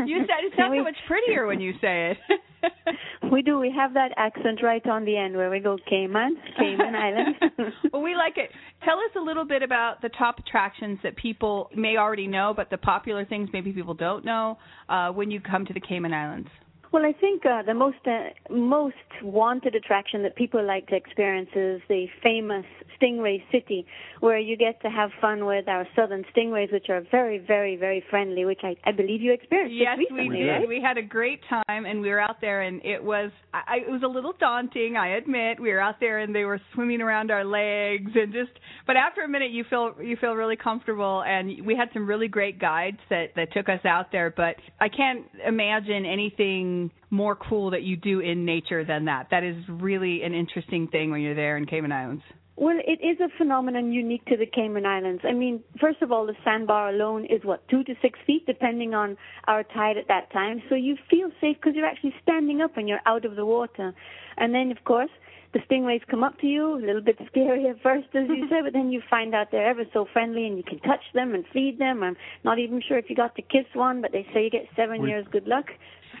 you 0.06 0.18
said 0.20 0.44
it 0.44 0.52
sounds 0.56 0.74
so 0.76 0.82
much 0.82 0.96
prettier 1.06 1.46
when 1.46 1.60
you 1.60 1.72
say 1.80 2.12
it. 2.12 2.18
we 3.32 3.42
do. 3.42 3.58
We 3.58 3.72
have 3.76 3.94
that 3.94 4.12
accent 4.16 4.60
right 4.62 4.84
on 4.86 5.04
the 5.04 5.16
end 5.16 5.36
where 5.36 5.50
we 5.50 5.60
go 5.60 5.78
Cayman, 5.88 6.36
Cayman 6.58 6.94
Islands. 6.94 7.38
well, 7.92 8.02
we 8.02 8.14
like 8.14 8.36
it. 8.36 8.50
Tell 8.84 8.98
us 8.98 9.10
a 9.16 9.20
little 9.20 9.44
bit 9.44 9.62
about 9.62 10.02
the 10.02 10.10
top 10.10 10.38
attractions 10.38 10.98
that 11.02 11.16
people 11.16 11.70
may 11.74 11.96
already 11.96 12.26
know, 12.26 12.52
but 12.54 12.70
the 12.70 12.78
popular 12.78 13.24
things 13.24 13.48
maybe 13.52 13.72
people 13.72 13.94
don't 13.94 14.24
know 14.24 14.58
uh, 14.88 15.10
when 15.10 15.30
you 15.30 15.40
come 15.40 15.64
to 15.66 15.72
the 15.72 15.80
Cayman 15.80 16.12
Islands. 16.12 16.48
Well, 16.92 17.04
I 17.04 17.12
think 17.12 17.46
uh, 17.46 17.62
the 17.62 17.74
most 17.74 17.98
uh, 18.04 18.30
most 18.52 18.96
wanted 19.22 19.76
attraction 19.76 20.24
that 20.24 20.34
people 20.34 20.64
like 20.64 20.88
to 20.88 20.96
experience 20.96 21.50
is 21.54 21.80
the 21.88 22.06
famous 22.20 22.64
Stingray 23.00 23.42
City, 23.52 23.86
where 24.18 24.38
you 24.38 24.56
get 24.56 24.82
to 24.82 24.90
have 24.90 25.10
fun 25.20 25.46
with 25.46 25.68
our 25.68 25.86
southern 25.94 26.24
stingrays, 26.34 26.72
which 26.72 26.86
are 26.88 27.02
very, 27.12 27.38
very, 27.38 27.76
very 27.76 28.02
friendly. 28.10 28.44
Which 28.44 28.60
I, 28.64 28.74
I 28.84 28.90
believe 28.90 29.20
you 29.20 29.32
experienced. 29.32 29.76
Yes, 29.76 29.98
recently, 29.98 30.28
we 30.30 30.36
did. 30.38 30.48
Right? 30.48 30.68
We 30.68 30.80
had 30.82 30.98
a 30.98 31.02
great 31.02 31.40
time, 31.48 31.84
and 31.86 32.00
we 32.00 32.10
were 32.10 32.18
out 32.18 32.40
there, 32.40 32.62
and 32.62 32.84
it 32.84 33.02
was 33.02 33.30
I, 33.54 33.78
it 33.86 33.90
was 33.90 34.02
a 34.04 34.08
little 34.08 34.34
daunting. 34.40 34.96
I 34.96 35.16
admit, 35.16 35.60
we 35.60 35.70
were 35.70 35.80
out 35.80 36.00
there, 36.00 36.18
and 36.18 36.34
they 36.34 36.44
were 36.44 36.60
swimming 36.74 37.00
around 37.00 37.30
our 37.30 37.44
legs, 37.44 38.10
and 38.16 38.32
just. 38.32 38.50
But 38.88 38.96
after 38.96 39.22
a 39.22 39.28
minute, 39.28 39.52
you 39.52 39.64
feel 39.70 39.94
you 40.02 40.16
feel 40.16 40.32
really 40.32 40.56
comfortable, 40.56 41.22
and 41.24 41.64
we 41.64 41.76
had 41.76 41.88
some 41.92 42.08
really 42.08 42.26
great 42.26 42.58
guides 42.58 42.98
that 43.10 43.26
that 43.36 43.52
took 43.52 43.68
us 43.68 43.84
out 43.84 44.10
there. 44.10 44.34
But 44.36 44.56
I 44.80 44.88
can't 44.88 45.24
imagine 45.46 46.04
anything 46.04 46.79
more 47.10 47.34
cool 47.36 47.70
that 47.70 47.82
you 47.82 47.96
do 47.96 48.20
in 48.20 48.44
nature 48.44 48.84
than 48.84 49.04
that. 49.06 49.26
That 49.30 49.42
is 49.42 49.56
really 49.68 50.22
an 50.22 50.32
interesting 50.34 50.86
thing 50.88 51.10
when 51.10 51.20
you're 51.20 51.34
there 51.34 51.56
in 51.56 51.66
Cayman 51.66 51.92
Islands. 51.92 52.22
Well, 52.56 52.76
it 52.86 53.00
is 53.02 53.18
a 53.20 53.28
phenomenon 53.38 53.90
unique 53.90 54.24
to 54.26 54.36
the 54.36 54.44
Cayman 54.44 54.84
Islands. 54.84 55.22
I 55.24 55.32
mean, 55.32 55.62
first 55.80 56.02
of 56.02 56.12
all, 56.12 56.26
the 56.26 56.34
sandbar 56.44 56.90
alone 56.90 57.24
is 57.24 57.40
what 57.42 57.66
two 57.68 57.82
to 57.84 57.94
six 58.02 58.18
feet, 58.26 58.44
depending 58.46 58.92
on 58.92 59.16
our 59.46 59.62
tide 59.62 59.96
at 59.96 60.08
that 60.08 60.30
time. 60.30 60.62
So 60.68 60.74
you 60.74 60.96
feel 61.08 61.30
safe 61.40 61.56
because 61.56 61.74
you're 61.74 61.86
actually 61.86 62.14
standing 62.22 62.60
up 62.60 62.76
and 62.76 62.86
you're 62.86 63.00
out 63.06 63.24
of 63.24 63.34
the 63.36 63.46
water. 63.46 63.94
And 64.36 64.54
then, 64.54 64.70
of 64.70 64.84
course, 64.84 65.10
the 65.54 65.60
stingrays 65.60 66.06
come 66.10 66.22
up 66.22 66.38
to 66.40 66.46
you, 66.46 66.74
a 66.74 66.84
little 66.84 67.00
bit 67.00 67.18
scary 67.30 67.66
at 67.68 67.80
first, 67.82 68.08
as 68.14 68.28
you 68.28 68.46
said, 68.50 68.64
but 68.64 68.74
then 68.74 68.90
you 68.90 69.00
find 69.08 69.34
out 69.34 69.48
they're 69.50 69.66
ever 69.66 69.84
so 69.94 70.06
friendly 70.12 70.46
and 70.46 70.58
you 70.58 70.62
can 70.62 70.80
touch 70.80 71.02
them 71.14 71.34
and 71.34 71.44
feed 71.54 71.78
them. 71.78 72.02
I'm 72.02 72.16
not 72.44 72.58
even 72.58 72.82
sure 72.86 72.98
if 72.98 73.06
you 73.08 73.16
got 73.16 73.36
to 73.36 73.42
kiss 73.42 73.66
one, 73.72 74.02
but 74.02 74.12
they 74.12 74.26
say 74.34 74.44
you 74.44 74.50
get 74.50 74.66
seven 74.76 75.00
We- 75.02 75.08
years 75.08 75.26
good 75.32 75.46
luck. 75.46 75.66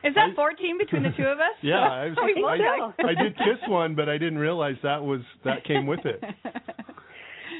Is 0.04 0.14
that 0.14 0.34
14 0.34 0.78
between 0.78 1.02
the 1.02 1.10
two 1.16 1.24
of 1.24 1.38
us? 1.38 1.56
Yeah, 1.62 1.76
I, 1.80 2.06
was, 2.08 2.92
I. 2.98 3.02
I, 3.02 3.10
I 3.10 3.14
did 3.14 3.36
kiss 3.36 3.58
one, 3.68 3.94
but 3.94 4.08
I 4.08 4.18
didn't 4.18 4.38
realize 4.38 4.76
that 4.82 5.02
was 5.02 5.20
that 5.44 5.64
came 5.64 5.86
with 5.86 6.00
it. 6.04 6.22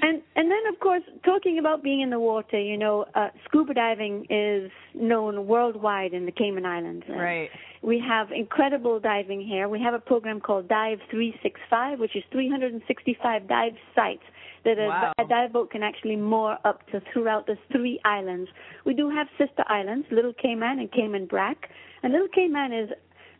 And 0.02 0.22
and 0.34 0.50
then 0.50 0.72
of 0.72 0.80
course 0.80 1.02
talking 1.24 1.58
about 1.58 1.82
being 1.82 2.00
in 2.00 2.10
the 2.10 2.18
water, 2.18 2.58
you 2.58 2.78
know, 2.78 3.04
uh, 3.14 3.28
scuba 3.44 3.74
diving 3.74 4.26
is 4.30 4.70
known 4.94 5.46
worldwide 5.46 6.14
in 6.14 6.24
the 6.24 6.32
Cayman 6.32 6.64
Islands. 6.64 7.04
Right. 7.08 7.50
We 7.82 8.02
have 8.06 8.30
incredible 8.32 9.00
diving 9.00 9.46
here. 9.46 9.68
We 9.68 9.80
have 9.80 9.94
a 9.94 9.98
program 9.98 10.40
called 10.40 10.68
Dive 10.68 10.98
365, 11.10 11.98
which 11.98 12.16
is 12.16 12.22
365 12.32 13.48
dive 13.48 13.72
sites 13.94 14.22
that 14.64 14.78
a, 14.78 14.86
Wow. 14.86 15.12
a 15.18 15.24
dive 15.26 15.52
boat 15.52 15.70
can 15.70 15.82
actually 15.82 16.16
moor 16.16 16.58
up 16.64 16.86
to 16.90 17.00
throughout 17.12 17.46
the 17.46 17.56
three 17.72 17.98
islands. 18.04 18.50
We 18.84 18.94
do 18.94 19.08
have 19.10 19.26
sister 19.38 19.64
islands, 19.68 20.06
Little 20.10 20.32
Cayman 20.34 20.78
and 20.78 20.90
Cayman 20.92 21.26
Brac. 21.26 21.70
And 22.02 22.12
Little 22.12 22.28
Cayman 22.28 22.72
is 22.72 22.90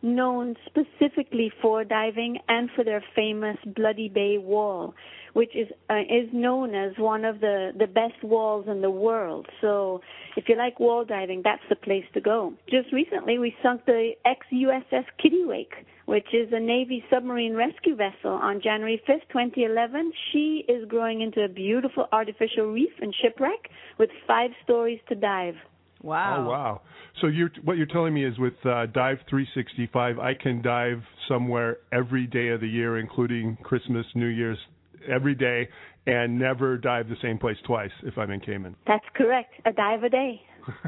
known 0.01 0.55
specifically 0.65 1.51
for 1.61 1.83
diving 1.83 2.39
and 2.47 2.69
for 2.75 2.83
their 2.83 3.03
famous 3.15 3.57
Bloody 3.75 4.09
Bay 4.09 4.37
Wall, 4.39 4.95
which 5.33 5.55
is 5.55 5.67
uh, 5.89 5.99
is 5.99 6.29
known 6.33 6.75
as 6.75 6.93
one 6.97 7.25
of 7.25 7.39
the 7.39 7.71
the 7.77 7.87
best 7.87 8.23
walls 8.23 8.65
in 8.67 8.81
the 8.81 8.89
world. 8.89 9.47
So, 9.61 10.01
if 10.35 10.49
you 10.49 10.57
like 10.57 10.79
wall 10.79 11.05
diving, 11.05 11.41
that's 11.43 11.63
the 11.69 11.75
place 11.75 12.05
to 12.13 12.21
go. 12.21 12.53
Just 12.69 12.91
recently, 12.91 13.39
we 13.39 13.55
sunk 13.63 13.85
the 13.85 14.11
ex-USS 14.25 15.05
Kittiwake, 15.23 15.85
which 16.05 16.27
is 16.33 16.49
a 16.51 16.59
Navy 16.59 17.03
submarine 17.09 17.55
rescue 17.55 17.95
vessel, 17.95 18.31
on 18.31 18.61
January 18.61 19.01
5th, 19.07 19.27
2011. 19.31 20.11
She 20.31 20.65
is 20.67 20.87
growing 20.87 21.21
into 21.21 21.43
a 21.43 21.47
beautiful 21.47 22.07
artificial 22.11 22.71
reef 22.71 22.91
and 23.01 23.13
shipwreck 23.21 23.69
with 23.97 24.09
five 24.27 24.51
stories 24.63 24.99
to 25.09 25.15
dive. 25.15 25.55
Wow. 26.03 26.37
Oh 26.39 26.49
wow! 26.49 26.81
So 27.21 27.27
you're 27.27 27.51
what 27.63 27.77
you're 27.77 27.85
telling 27.85 28.13
me 28.13 28.25
is 28.25 28.37
with 28.39 28.53
uh, 28.65 28.87
Dive 28.87 29.19
365, 29.29 30.17
I 30.17 30.33
can 30.33 30.61
dive 30.61 31.03
somewhere 31.27 31.77
every 31.91 32.25
day 32.25 32.47
of 32.49 32.61
the 32.61 32.67
year, 32.67 32.97
including 32.97 33.57
Christmas, 33.61 34.05
New 34.15 34.27
Year's, 34.27 34.57
every 35.09 35.35
day, 35.35 35.67
and 36.07 36.37
never 36.37 36.77
dive 36.77 37.09
the 37.09 37.15
same 37.21 37.37
place 37.37 37.57
twice 37.65 37.91
if 38.03 38.17
I'm 38.17 38.31
in 38.31 38.39
Cayman. 38.39 38.75
That's 38.87 39.05
correct. 39.15 39.53
A 39.65 39.71
dive 39.71 40.03
a 40.03 40.09
day. 40.09 40.41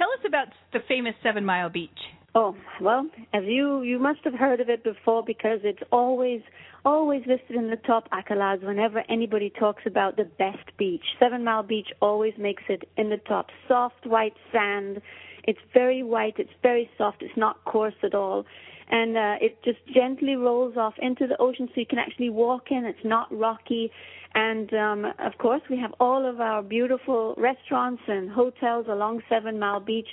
Tell 0.00 0.08
us 0.12 0.24
about 0.26 0.48
the 0.72 0.80
famous 0.88 1.14
Seven 1.22 1.44
Mile 1.44 1.68
Beach. 1.68 1.90
Oh 2.34 2.54
well, 2.80 3.08
as 3.34 3.42
you 3.44 3.82
you 3.82 3.98
must 3.98 4.20
have 4.22 4.34
heard 4.34 4.60
of 4.60 4.68
it 4.68 4.84
before 4.84 5.24
because 5.24 5.58
it's 5.64 5.82
always 5.90 6.40
always 6.84 7.22
listed 7.26 7.56
in 7.56 7.70
the 7.70 7.76
top 7.76 8.08
accolades 8.10 8.64
whenever 8.64 9.02
anybody 9.08 9.52
talks 9.58 9.82
about 9.84 10.16
the 10.16 10.24
best 10.38 10.76
beach. 10.78 11.04
Seven 11.18 11.42
Mile 11.42 11.64
Beach 11.64 11.88
always 12.00 12.32
makes 12.38 12.62
it 12.68 12.88
in 12.96 13.10
the 13.10 13.16
top. 13.16 13.48
Soft 13.66 14.06
white 14.06 14.34
sand. 14.52 15.02
It's 15.44 15.58
very 15.74 16.02
white. 16.02 16.34
It's 16.38 16.50
very 16.62 16.88
soft. 16.96 17.22
It's 17.22 17.36
not 17.36 17.64
coarse 17.64 17.94
at 18.04 18.14
all. 18.14 18.46
And 18.90 19.16
uh, 19.16 19.34
it 19.40 19.62
just 19.64 19.78
gently 19.94 20.34
rolls 20.34 20.76
off 20.76 20.94
into 21.00 21.26
the 21.26 21.36
ocean 21.40 21.68
so 21.68 21.80
you 21.80 21.86
can 21.86 21.98
actually 21.98 22.30
walk 22.30 22.70
in. 22.70 22.84
It's 22.84 23.04
not 23.04 23.28
rocky. 23.36 23.90
And 24.34 24.72
um, 24.74 25.04
of 25.18 25.38
course, 25.38 25.62
we 25.70 25.78
have 25.78 25.92
all 26.00 26.28
of 26.28 26.40
our 26.40 26.62
beautiful 26.62 27.34
restaurants 27.36 28.02
and 28.08 28.30
hotels 28.30 28.86
along 28.88 29.22
Seven 29.28 29.58
Mile 29.58 29.80
Beach. 29.80 30.08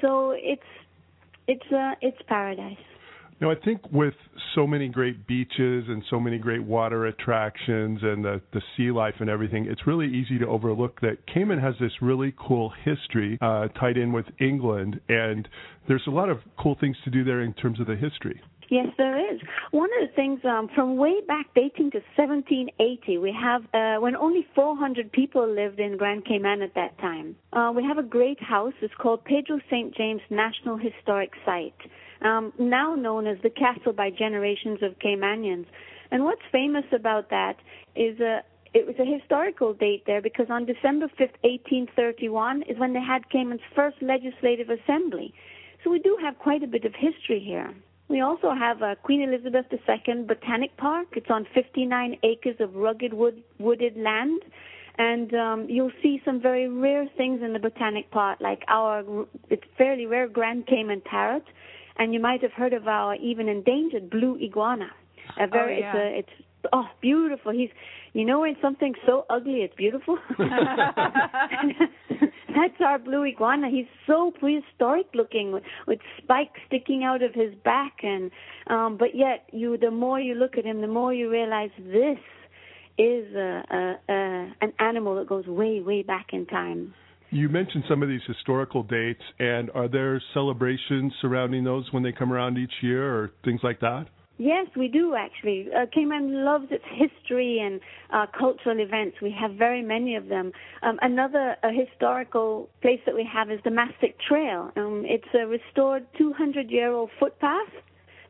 So 0.00 0.32
it's 0.36 0.62
it's 1.46 1.72
uh, 1.72 1.94
it's 2.00 2.18
paradise. 2.26 2.76
Now, 3.40 3.50
I 3.50 3.54
think 3.54 3.80
with 3.90 4.12
so 4.54 4.66
many 4.66 4.88
great 4.88 5.26
beaches 5.26 5.84
and 5.88 6.02
so 6.10 6.20
many 6.20 6.36
great 6.36 6.62
water 6.62 7.06
attractions 7.06 8.00
and 8.02 8.22
the, 8.22 8.42
the 8.52 8.60
sea 8.76 8.90
life 8.90 9.14
and 9.20 9.30
everything, 9.30 9.66
it's 9.66 9.86
really 9.86 10.08
easy 10.08 10.38
to 10.38 10.46
overlook 10.46 11.00
that 11.00 11.26
Cayman 11.32 11.58
has 11.58 11.74
this 11.80 11.92
really 12.02 12.34
cool 12.38 12.70
history 12.84 13.38
uh, 13.40 13.68
tied 13.68 13.96
in 13.96 14.12
with 14.12 14.26
England, 14.40 15.00
and 15.08 15.48
there's 15.88 16.04
a 16.06 16.10
lot 16.10 16.28
of 16.28 16.38
cool 16.58 16.76
things 16.80 16.96
to 17.04 17.10
do 17.10 17.24
there 17.24 17.40
in 17.40 17.54
terms 17.54 17.80
of 17.80 17.86
the 17.86 17.96
history. 17.96 18.42
Yes, 18.70 18.86
there 18.98 19.18
is. 19.34 19.40
One 19.72 19.88
of 20.00 20.08
the 20.08 20.14
things 20.14 20.40
um, 20.44 20.68
from 20.74 20.96
way 20.96 21.20
back 21.26 21.46
dating 21.56 21.90
to 21.90 21.98
1780, 22.16 23.18
we 23.18 23.32
have 23.32 23.62
uh, 23.74 24.00
when 24.00 24.14
only 24.14 24.46
400 24.54 25.10
people 25.10 25.48
lived 25.48 25.80
in 25.80 25.96
Grand 25.96 26.24
Cayman 26.24 26.62
at 26.62 26.74
that 26.74 26.96
time. 26.98 27.34
Uh, 27.52 27.72
we 27.74 27.82
have 27.82 27.98
a 27.98 28.02
great 28.02 28.40
house. 28.40 28.74
It's 28.80 28.94
called 28.94 29.24
Pedro 29.24 29.58
St. 29.68 29.92
James 29.96 30.20
National 30.30 30.76
Historic 30.76 31.32
Site, 31.44 31.74
um, 32.22 32.52
now 32.58 32.94
known 32.94 33.26
as 33.26 33.38
the 33.42 33.50
castle 33.50 33.92
by 33.92 34.10
generations 34.10 34.80
of 34.82 34.98
Caymanians. 34.98 35.66
And 36.10 36.24
what's 36.24 36.42
famous 36.50 36.84
about 36.92 37.30
that 37.30 37.56
is 37.94 38.18
a 38.20 38.42
it 38.72 38.86
was 38.86 38.94
a 39.00 39.04
historical 39.04 39.74
date 39.74 40.04
there 40.06 40.22
because 40.22 40.46
on 40.48 40.64
December 40.64 41.06
5th, 41.18 41.34
1831 41.42 42.62
is 42.62 42.78
when 42.78 42.92
they 42.92 43.00
had 43.00 43.28
Cayman's 43.28 43.60
first 43.74 43.96
legislative 44.00 44.68
assembly. 44.70 45.34
So 45.82 45.90
we 45.90 45.98
do 45.98 46.16
have 46.22 46.38
quite 46.38 46.62
a 46.62 46.68
bit 46.68 46.84
of 46.84 46.94
history 46.94 47.42
here. 47.44 47.74
We 48.08 48.20
also 48.20 48.52
have 48.52 48.82
uh, 48.82 48.94
Queen 49.02 49.22
Elizabeth 49.22 49.66
II 49.72 50.22
Botanic 50.22 50.76
Park. 50.76 51.08
It's 51.12 51.30
on 51.30 51.46
59 51.54 52.18
acres 52.22 52.56
of 52.60 52.74
rugged 52.74 53.12
wood, 53.12 53.42
wooded 53.58 53.96
land. 53.96 54.42
And 54.98 55.32
um, 55.34 55.66
you'll 55.68 55.92
see 56.02 56.20
some 56.24 56.40
very 56.42 56.68
rare 56.68 57.08
things 57.16 57.40
in 57.42 57.52
the 57.52 57.58
botanic 57.58 58.10
park, 58.10 58.38
like 58.40 58.62
our 58.68 59.26
it's 59.48 59.62
fairly 59.78 60.06
rare 60.06 60.28
Grand 60.28 60.66
Cayman 60.66 61.00
parrot, 61.00 61.44
and 62.00 62.12
you 62.14 62.18
might 62.18 62.42
have 62.42 62.52
heard 62.52 62.72
of 62.72 62.88
our 62.88 63.14
even 63.16 63.48
endangered 63.48 64.10
blue 64.10 64.36
iguana. 64.42 64.90
A 65.38 65.46
very, 65.46 65.76
oh, 65.76 65.80
yeah. 65.80 65.96
it's 65.96 65.96
a, 65.96 66.18
it's 66.18 66.30
oh 66.72 66.86
beautiful. 67.00 67.52
He's 67.52 67.68
you 68.14 68.24
know 68.24 68.40
when 68.40 68.56
something's 68.60 68.96
so 69.06 69.26
ugly 69.30 69.60
it's 69.60 69.76
beautiful. 69.76 70.18
That's 72.48 72.80
our 72.84 72.98
blue 72.98 73.24
iguana. 73.24 73.68
He's 73.70 73.86
so 74.06 74.32
prehistoric 74.40 75.06
looking 75.14 75.52
with, 75.52 75.62
with 75.86 76.00
spikes 76.20 76.58
sticking 76.66 77.04
out 77.04 77.22
of 77.22 77.32
his 77.34 77.54
back 77.64 77.98
and 78.02 78.32
um 78.66 78.96
but 78.98 79.14
yet 79.14 79.48
you 79.52 79.76
the 79.76 79.92
more 79.92 80.18
you 80.18 80.34
look 80.34 80.56
at 80.58 80.64
him 80.64 80.80
the 80.80 80.88
more 80.88 81.14
you 81.14 81.30
realize 81.30 81.70
this 81.78 82.18
is 82.98 83.34
a, 83.36 83.62
a, 83.70 84.12
a 84.12 84.54
an 84.62 84.72
animal 84.80 85.14
that 85.16 85.28
goes 85.28 85.46
way 85.46 85.80
way 85.80 86.02
back 86.02 86.28
in 86.32 86.46
time. 86.46 86.94
You 87.30 87.48
mentioned 87.48 87.84
some 87.88 88.02
of 88.02 88.08
these 88.08 88.22
historical 88.26 88.82
dates, 88.82 89.22
and 89.38 89.70
are 89.70 89.86
there 89.86 90.20
celebrations 90.34 91.12
surrounding 91.20 91.62
those 91.62 91.86
when 91.92 92.02
they 92.02 92.10
come 92.10 92.32
around 92.32 92.58
each 92.58 92.72
year, 92.82 93.14
or 93.14 93.30
things 93.44 93.60
like 93.62 93.78
that? 93.80 94.06
Yes, 94.36 94.66
we 94.74 94.88
do 94.88 95.14
actually. 95.14 95.68
Uh, 95.70 95.84
Cayman 95.94 96.44
loves 96.44 96.64
its 96.70 96.84
history 96.90 97.60
and 97.60 97.78
uh, 98.10 98.26
cultural 98.36 98.80
events. 98.80 99.18
We 99.20 99.30
have 99.38 99.52
very 99.52 99.82
many 99.82 100.16
of 100.16 100.28
them. 100.28 100.50
Um, 100.82 100.98
another 101.02 101.56
uh, 101.62 101.68
historical 101.68 102.70
place 102.80 103.00
that 103.04 103.14
we 103.14 103.28
have 103.30 103.50
is 103.50 103.60
the 103.64 103.70
Mastic 103.70 104.16
Trail. 104.26 104.72
Um, 104.76 105.04
it's 105.06 105.28
a 105.34 105.46
restored 105.46 106.06
200-year-old 106.18 107.10
footpath 107.20 107.68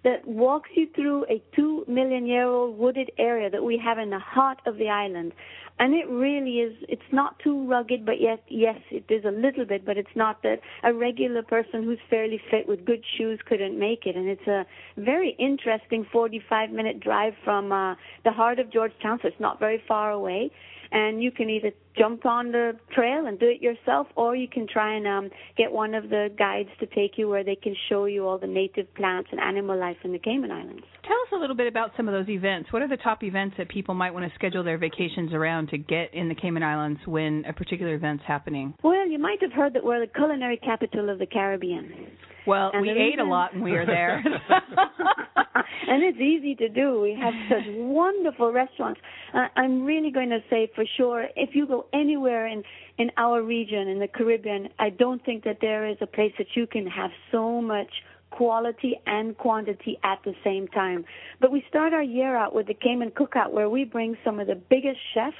that 0.03 0.27
walks 0.27 0.71
you 0.75 0.89
through 0.95 1.25
a 1.27 1.43
two 1.55 1.85
million 1.87 2.27
year 2.27 2.47
old 2.47 2.77
wooded 2.79 3.11
area 3.19 3.51
that 3.51 3.63
we 3.63 3.81
have 3.83 3.99
in 3.99 4.11
the 4.11 4.19
heart 4.19 4.59
of 4.67 4.79
the 4.79 4.89
island. 4.89 5.33
And 5.81 5.95
it 5.95 6.07
really 6.11 6.59
is, 6.59 6.77
it's 6.91 7.11
not 7.11 7.39
too 7.39 7.67
rugged, 7.67 8.05
but 8.05 8.21
yet, 8.21 8.43
yes, 8.49 8.77
it 8.91 9.05
is 9.09 9.25
a 9.25 9.31
little 9.31 9.65
bit, 9.65 9.87
but 9.87 9.97
it's 9.97 10.15
not 10.15 10.43
that 10.43 10.61
a 10.85 10.93
regular 10.93 11.43
person 11.43 11.83
who's 11.83 11.99
fairly 12.11 12.39
fit 12.51 12.69
with 12.69 12.85
good 12.85 13.03
shoes 13.17 13.41
couldn't 13.49 13.79
make 13.79 14.05
it. 14.05 14.15
And 14.15 14.29
it's 14.29 14.47
a 14.47 14.67
very 14.99 15.35
interesting 15.39 16.07
45 16.13 16.71
minute 16.71 17.01
drive 17.01 17.33
from 17.45 17.73
uh, 17.73 17.95
the 18.25 18.31
heart 18.31 18.59
of 18.59 18.71
Georgetown, 18.71 19.21
so 19.23 19.29
it's 19.29 19.41
not 19.41 19.59
very 19.59 19.83
far 19.89 20.11
away 20.11 20.51
and 20.93 21.23
you 21.23 21.31
can 21.31 21.49
either 21.51 21.71
jump 21.97 22.25
on 22.27 22.53
the 22.53 22.73
trail 22.95 23.27
and 23.27 23.39
do 23.39 23.47
it 23.47 23.61
yourself 23.61 24.07
or 24.17 24.35
you 24.35 24.49
can 24.49 24.67
try 24.67 24.95
and 24.95 25.07
um, 25.07 25.31
get 25.57 25.71
one 25.71 25.95
of 25.95 26.09
the 26.09 26.29
guides 26.39 26.69
to 26.79 26.87
take 26.87 27.13
you 27.17 27.29
where 27.29 27.45
they 27.45 27.57
can 27.57 27.75
show 27.89 28.05
you 28.07 28.27
all 28.27 28.39
the 28.39 28.47
native 28.47 28.93
plants 28.95 29.29
and 29.33 29.41
animal 29.41 29.79
life 29.79 29.97
in 30.05 30.13
the 30.13 30.19
Cayman 30.19 30.51
Islands. 30.51 30.83
Tell 31.03 31.17
us 31.17 31.33
a 31.33 31.37
little 31.37 31.57
bit 31.57 31.67
about 31.67 31.91
some 31.97 32.09
of 32.09 32.15
those 32.15 32.29
events. 32.29 32.73
What 32.73 32.83
are 32.83 32.89
the 32.89 32.97
top 32.97 33.23
events 33.23 33.57
that 33.59 33.69
people 33.69 33.95
might 33.95 34.13
want 34.13 34.29
to 34.31 34.35
schedule 34.35 34.63
their 34.63 34.79
vacations 34.79 35.33
around 35.33 35.69
to 35.71 35.79
get 35.79 36.15
in 36.15 36.29
the 36.29 36.35
Cayman 36.35 36.63
Islands 36.63 37.01
when 37.07 37.45
a 37.49 37.53
particular 37.53 37.95
event's 37.95 38.25
happening? 38.27 38.75
Well, 38.83 39.09
you 39.09 39.19
might 39.19 39.43
have 39.43 39.53
heard 39.53 39.75
that 39.75 39.85
we're 39.85 40.01
the 40.01 40.13
culinary 40.13 40.57
capital 40.57 41.11
of 41.11 41.19
the 41.19 41.27
Caribbean. 41.27 42.11
Well, 42.47 42.71
And 42.73 42.83
we 42.83 42.91
ate 42.91 43.19
a 43.19 43.25
lot 43.25 43.53
when 43.55 43.63
we 43.63 43.73
were 43.73 43.87
there. 43.87 44.23
and 45.89 46.03
it's 46.03 46.19
easy 46.19 46.55
to 46.57 46.69
do. 46.69 47.01
We 47.01 47.19
have 47.21 47.35
such 47.49 47.65
wonderful 47.77 48.53
restaurants. 48.53 49.01
Uh, 49.35 49.47
I'm 49.57 49.85
really 49.85 50.11
going 50.11 50.31
to 50.31 50.41
say 50.49 50.71
for 50.75 50.85
sure, 50.97 51.27
if 51.37 51.51
you 51.55 51.67
go 51.67 51.87
anywhere 51.93 52.47
in 52.47 52.63
in 52.99 53.11
our 53.17 53.43
region 53.43 53.89
in 53.89 53.99
the 53.99 54.09
Caribbean, 54.09 54.69
I 54.79 54.91
don't 54.91 55.25
think 55.25 55.45
that 55.45 55.59
there 55.61 55.89
is 55.89 55.97
a 56.01 56.07
place 56.07 56.33
that 56.39 56.49
you 56.55 56.67
can 56.67 56.87
have 56.87 57.11
so 57.33 57.63
much 57.63 57.91
quality 58.31 59.01
and 59.07 59.37
quantity 59.37 59.99
at 60.05 60.19
the 60.25 60.35
same 60.45 60.69
time. 60.69 61.05
But 61.41 61.51
we 61.51 61.65
start 61.69 61.93
our 61.93 62.03
year 62.03 62.37
out 62.37 62.55
with 62.55 62.67
the 62.67 62.75
Cayman 62.75 63.11
Cookout, 63.11 63.53
where 63.53 63.69
we 63.69 63.85
bring 63.85 64.17
some 64.25 64.39
of 64.39 64.47
the 64.47 64.55
biggest 64.55 64.99
chefs 65.15 65.37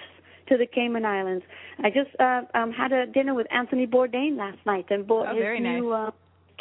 to 0.49 0.57
the 0.57 0.67
Cayman 0.67 1.05
Islands. 1.05 1.45
I 1.79 1.91
just 1.91 2.11
uh, 2.19 2.43
um, 2.55 2.73
had 2.73 2.93
a 2.93 3.07
dinner 3.07 3.35
with 3.35 3.47
Anthony 3.53 3.87
Bourdain 3.87 4.37
last 4.37 4.59
night 4.67 4.87
and 4.91 5.07
bought 5.07 5.29
Oh, 5.29 5.35
his 5.35 5.43
very 5.43 5.61
new 5.61 5.93
uh, 5.93 6.11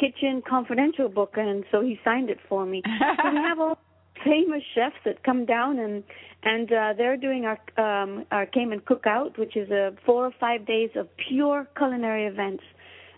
Kitchen 0.00 0.42
Confidential 0.48 1.08
book, 1.08 1.34
and 1.36 1.64
so 1.70 1.82
he 1.82 2.00
signed 2.02 2.30
it 2.30 2.38
for 2.48 2.64
me. 2.64 2.82
so 2.84 3.30
we 3.30 3.36
have 3.36 3.60
all 3.60 3.78
famous 4.24 4.62
chefs 4.74 4.96
that 5.04 5.22
come 5.22 5.44
down 5.44 5.78
and 5.78 6.02
and 6.42 6.72
uh, 6.72 6.92
they're 6.96 7.16
doing 7.18 7.44
our 7.44 7.58
um, 7.78 8.24
our 8.30 8.46
Cayman 8.46 8.80
Cookout, 8.80 9.38
which 9.38 9.56
is 9.56 9.70
a 9.70 9.92
four 10.06 10.24
or 10.24 10.32
five 10.40 10.66
days 10.66 10.90
of 10.96 11.08
pure 11.28 11.68
culinary 11.76 12.26
events. 12.26 12.64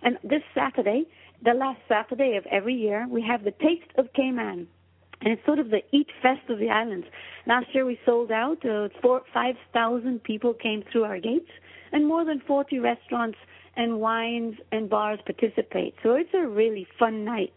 And 0.02 0.18
this 0.24 0.42
Saturday, 0.54 1.04
the 1.44 1.52
last 1.52 1.80
Saturday 1.88 2.36
of 2.36 2.44
every 2.50 2.74
year, 2.74 3.06
we 3.08 3.22
have 3.22 3.44
the 3.44 3.52
Taste 3.52 3.90
of 3.96 4.12
Cayman. 4.14 4.66
And 5.24 5.32
it's 5.32 5.46
sort 5.46 5.60
of 5.60 5.70
the 5.70 5.82
eat 5.92 6.08
fest 6.20 6.50
of 6.50 6.58
the 6.58 6.68
islands. 6.68 7.06
Last 7.46 7.66
year 7.72 7.84
we 7.86 7.96
sold 8.04 8.32
out. 8.32 8.66
Uh, 8.66 8.88
four, 9.00 9.22
five 9.32 9.54
thousand 9.72 10.24
people 10.24 10.52
came 10.52 10.82
through 10.90 11.04
our 11.04 11.20
gates, 11.20 11.50
and 11.92 12.08
more 12.08 12.24
than 12.24 12.42
forty 12.46 12.80
restaurants 12.80 13.38
and 13.76 14.00
wines 14.00 14.54
and 14.70 14.88
bars 14.88 15.18
participate. 15.24 15.94
So 16.02 16.14
it's 16.14 16.30
a 16.34 16.46
really 16.46 16.86
fun 16.98 17.24
night. 17.24 17.52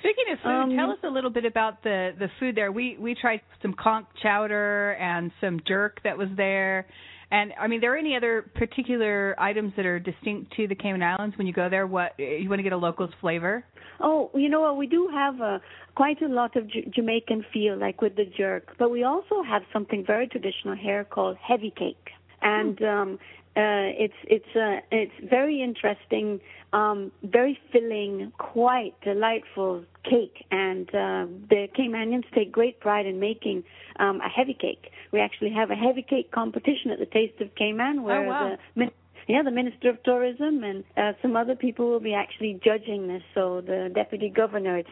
Speaking 0.00 0.32
of 0.32 0.40
food, 0.40 0.48
Um, 0.48 0.76
tell 0.76 0.90
us 0.90 0.98
a 1.04 1.08
little 1.08 1.30
bit 1.30 1.44
about 1.44 1.82
the 1.82 2.12
the 2.18 2.28
food 2.40 2.56
there. 2.56 2.72
We 2.72 2.96
we 2.98 3.14
tried 3.14 3.40
some 3.62 3.72
conch 3.74 4.06
chowder 4.22 4.92
and 4.98 5.30
some 5.40 5.60
jerk 5.66 6.00
that 6.02 6.18
was 6.18 6.28
there. 6.36 6.86
And 7.30 7.54
I 7.58 7.66
mean, 7.66 7.80
there 7.80 7.94
are 7.94 7.96
any 7.96 8.14
other 8.14 8.42
particular 8.54 9.34
items 9.38 9.72
that 9.76 9.86
are 9.86 9.98
distinct 9.98 10.52
to 10.56 10.66
the 10.66 10.74
Cayman 10.74 11.02
Islands 11.02 11.38
when 11.38 11.46
you 11.46 11.52
go 11.54 11.68
there? 11.70 11.86
What 11.86 12.18
you 12.18 12.48
want 12.48 12.58
to 12.58 12.62
get 12.64 12.72
a 12.72 12.76
local's 12.76 13.14
flavor? 13.20 13.64
Oh, 14.00 14.30
you 14.34 14.48
know 14.48 14.60
what? 14.60 14.76
We 14.76 14.86
do 14.86 15.08
have 15.12 15.40
a, 15.40 15.60
quite 15.94 16.20
a 16.20 16.26
lot 16.26 16.56
of 16.56 16.68
J- 16.68 16.90
Jamaican 16.94 17.46
feel, 17.52 17.76
like 17.76 18.02
with 18.02 18.16
the 18.16 18.24
jerk, 18.36 18.74
but 18.78 18.90
we 18.90 19.04
also 19.04 19.42
have 19.42 19.62
something 19.72 20.04
very 20.04 20.26
traditional 20.26 20.74
here 20.76 21.04
called 21.04 21.36
heavy 21.36 21.70
cake, 21.70 22.10
and 22.42 22.82
um, 22.82 23.18
uh, 23.54 23.92
it's 24.00 24.14
it's 24.24 24.56
uh, 24.56 24.80
it's 24.90 25.12
very 25.28 25.62
interesting, 25.62 26.40
um, 26.72 27.12
very 27.22 27.58
filling, 27.70 28.32
quite 28.38 28.98
delightful 29.02 29.84
cake, 30.04 30.46
and 30.50 30.88
uh, 30.88 31.26
the 31.50 31.68
Caymanians 31.78 32.24
take 32.34 32.50
great 32.50 32.80
pride 32.80 33.04
in 33.04 33.20
making 33.20 33.64
um, 33.98 34.22
a 34.22 34.28
heavy 34.28 34.54
cake. 34.54 34.90
We 35.12 35.20
actually 35.20 35.52
have 35.52 35.70
a 35.70 35.74
heavy 35.74 36.00
cake 36.00 36.30
competition 36.30 36.92
at 36.92 36.98
the 36.98 37.04
Taste 37.04 37.42
of 37.42 37.54
Cayman, 37.54 38.02
where 38.04 38.26
wow. 38.26 38.56
the 38.56 38.80
min- 38.80 38.90
yeah, 39.28 39.42
the 39.42 39.50
Minister 39.50 39.90
of 39.90 40.02
Tourism 40.02 40.64
and 40.64 40.84
uh, 40.96 41.12
some 41.20 41.36
other 41.36 41.54
people 41.54 41.90
will 41.90 42.00
be 42.00 42.14
actually 42.14 42.58
judging 42.64 43.06
this. 43.06 43.22
So 43.34 43.60
the 43.60 43.90
Deputy 43.94 44.28
Governor, 44.28 44.78
it's 44.78 44.88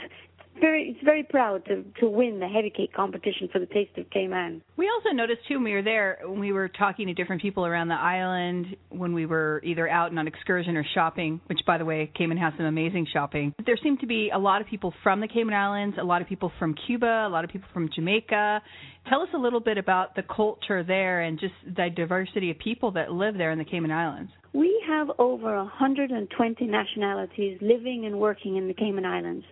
very, 0.61 0.91
it's 0.91 1.05
very 1.05 1.23
proud 1.23 1.65
to 1.67 1.85
to 2.01 2.09
win 2.09 2.41
the 2.41 2.49
heavy 2.49 2.71
cake 2.71 2.93
competition 2.93 3.49
for 3.53 3.59
the 3.59 3.67
Taste 3.67 3.97
of 3.99 4.09
Cayman. 4.11 4.63
We 4.77 4.89
also 4.89 5.15
noticed 5.15 5.41
too 5.49 5.55
when 5.55 5.65
we 5.65 5.73
were 5.73 5.83
there, 5.83 6.19
when 6.25 6.41
we 6.41 6.53
were 6.53 6.69
talking 6.69 7.07
to 7.07 7.15
different 7.15 7.43
people 7.43 7.67
around 7.67 7.89
the 7.89 7.95
island, 7.95 8.77
when 8.91 9.13
we 9.13 9.27
were 9.27 9.61
either 9.65 9.89
out 9.89 10.11
and 10.11 10.19
on 10.19 10.27
excursion 10.27 10.77
or 10.77 10.85
shopping. 10.95 11.41
Which, 11.47 11.61
by 11.67 11.79
the 11.79 11.85
way, 11.85 12.11
Cayman 12.17 12.39
has 12.39 12.53
some 12.57 12.67
amazing 12.67 13.07
shopping. 13.13 13.55
There 13.65 13.79
seemed 13.83 14.01
to 14.01 14.07
be 14.07 14.31
a 14.33 14.39
lot 14.39 14.61
of 14.61 14.67
people 14.67 14.93
from 15.03 15.21
the 15.21 15.29
Cayman 15.29 15.55
Islands, 15.55 15.97
a 16.01 16.05
lot 16.05 16.23
of 16.23 16.29
people 16.29 16.53
from 16.59 16.75
Cuba, 16.87 17.27
a 17.27 17.31
lot 17.31 17.45
of 17.45 17.51
people 17.51 17.69
from 17.73 17.89
Jamaica. 17.95 18.63
Tell 19.09 19.23
us 19.23 19.29
a 19.35 19.39
little 19.39 19.61
bit 19.61 19.79
about 19.79 20.15
the 20.15 20.23
culture 20.23 20.85
there 20.85 21.23
and 21.23 21.41
just 21.41 21.55
the 21.65 21.89
diversity 21.95 22.51
of 22.51 22.59
people 22.59 22.91
that 22.93 23.11
live 23.11 23.37
there 23.37 23.51
in 23.51 23.59
the 23.59 23.65
Cayman 23.65 23.91
Islands. 23.91 24.31
We 24.53 24.83
have 24.89 25.09
over 25.19 25.57
120 25.57 26.67
nationalities 26.67 27.59
living 27.61 28.05
and 28.07 28.19
working 28.19 28.57
in 28.57 28.69
the 28.69 28.75
Cayman 28.75 29.07
Islands. 29.07 29.45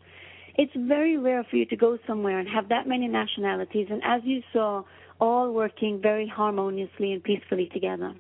It's 0.59 0.73
very 0.75 1.17
rare 1.17 1.45
for 1.49 1.55
you 1.55 1.67
to 1.67 1.77
go 1.77 1.99
somewhere 2.05 2.41
and 2.41 2.49
have 2.49 2.69
that 2.71 2.89
many 2.89 3.07
nationalities, 3.07 3.87
and 3.91 4.03
as 4.05 4.23
you 4.25 4.43
saw, 4.53 4.83
all 5.21 5.53
working 5.53 6.01
very 6.03 6.27
harmoniously 6.27 7.13
and 7.13 7.23
peacefully 7.23 7.71
together. 7.73 8.13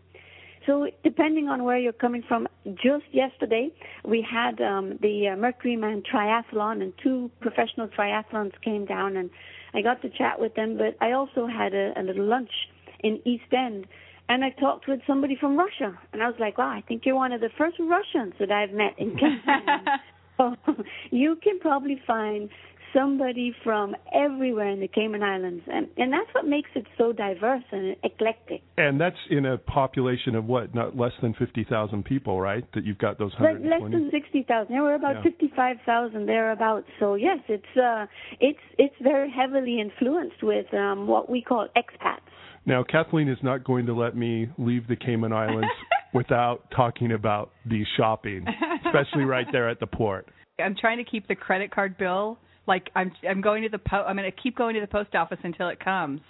So, 0.64 0.86
depending 1.02 1.48
on 1.48 1.64
where 1.64 1.78
you're 1.78 1.92
coming 1.92 2.22
from, 2.28 2.46
just 2.74 3.06
yesterday 3.10 3.70
we 4.04 4.22
had 4.22 4.60
um, 4.60 4.98
the 5.02 5.30
uh, 5.32 5.36
Mercury 5.36 5.74
Man 5.74 6.02
Triathlon, 6.02 6.80
and 6.80 6.92
two 7.02 7.28
professional 7.40 7.88
triathlons 7.88 8.52
came 8.62 8.84
down, 8.84 9.16
and 9.16 9.30
I 9.74 9.82
got 9.82 10.00
to 10.02 10.08
chat 10.08 10.38
with 10.38 10.54
them. 10.54 10.78
But 10.78 10.96
I 11.04 11.12
also 11.12 11.48
had 11.48 11.74
a, 11.74 11.92
a 11.98 12.02
little 12.02 12.24
lunch 12.24 12.52
in 13.00 13.20
East 13.24 13.52
End, 13.52 13.88
and 14.28 14.44
I 14.44 14.50
talked 14.50 14.86
with 14.86 15.00
somebody 15.08 15.36
from 15.40 15.58
Russia, 15.58 15.98
and 16.12 16.22
I 16.22 16.28
was 16.28 16.36
like, 16.38 16.56
"Wow, 16.56 16.70
I 16.70 16.82
think 16.86 17.02
you're 17.04 17.16
one 17.16 17.32
of 17.32 17.40
the 17.40 17.50
first 17.58 17.78
Russians 17.80 18.34
that 18.38 18.52
I've 18.52 18.70
met 18.70 18.94
in 18.96 19.16
Cayman." 19.16 19.40
you 21.10 21.36
can 21.42 21.58
probably 21.60 22.00
find 22.06 22.48
somebody 22.94 23.54
from 23.64 23.94
everywhere 24.14 24.70
in 24.70 24.80
the 24.80 24.88
Cayman 24.88 25.22
Islands, 25.22 25.62
and 25.66 25.88
and 25.96 26.12
that's 26.12 26.32
what 26.32 26.46
makes 26.46 26.70
it 26.74 26.86
so 26.96 27.12
diverse 27.12 27.62
and 27.70 27.96
eclectic. 28.02 28.62
And 28.76 29.00
that's 29.00 29.16
in 29.30 29.44
a 29.46 29.58
population 29.58 30.34
of 30.34 30.46
what, 30.46 30.74
not 30.74 30.96
less 30.96 31.12
than 31.20 31.34
50,000 31.34 32.04
people, 32.04 32.40
right? 32.40 32.64
That 32.74 32.84
you've 32.84 32.98
got 32.98 33.18
those 33.18 33.32
120. 33.34 33.68
less 33.68 33.92
than 33.92 34.10
sixty 34.10 34.42
thousand. 34.42 34.72
There 34.74 34.82
were 34.82 34.94
about 34.94 35.16
Yeah. 35.16 35.22
fifty-five 35.22 35.76
thousand 35.84 36.26
thereabouts. 36.26 36.86
So 36.98 37.14
yes, 37.14 37.38
it's 37.48 37.76
uh, 37.76 38.06
it's 38.40 38.58
it's 38.78 38.94
very 39.02 39.30
heavily 39.30 39.80
influenced 39.80 40.42
with 40.42 40.72
um, 40.74 41.06
what 41.06 41.28
we 41.28 41.42
call 41.42 41.68
expats. 41.76 42.20
Now, 42.66 42.82
Kathleen 42.84 43.28
is 43.28 43.38
not 43.42 43.64
going 43.64 43.86
to 43.86 43.94
let 43.94 44.14
me 44.16 44.48
leave 44.58 44.88
the 44.88 44.96
Cayman 44.96 45.32
Islands 45.32 45.68
without 46.14 46.70
talking 46.74 47.12
about 47.12 47.50
the 47.66 47.84
shopping, 47.96 48.46
especially 48.86 49.24
right 49.24 49.46
there 49.52 49.68
at 49.68 49.80
the 49.80 49.86
port. 49.86 50.28
I'm 50.58 50.74
trying 50.78 50.98
to 50.98 51.04
keep 51.04 51.28
the 51.28 51.34
credit 51.34 51.70
card 51.70 51.96
bill. 51.98 52.38
Like 52.66 52.90
I'm, 52.94 53.12
I'm 53.28 53.40
going 53.40 53.62
to 53.62 53.68
the 53.68 53.78
po- 53.78 54.04
I'm 54.06 54.16
going 54.16 54.30
to 54.30 54.36
keep 54.42 54.56
going 54.56 54.74
to 54.74 54.80
the 54.80 54.86
post 54.86 55.14
office 55.14 55.38
until 55.42 55.68
it 55.68 55.82
comes. 55.82 56.20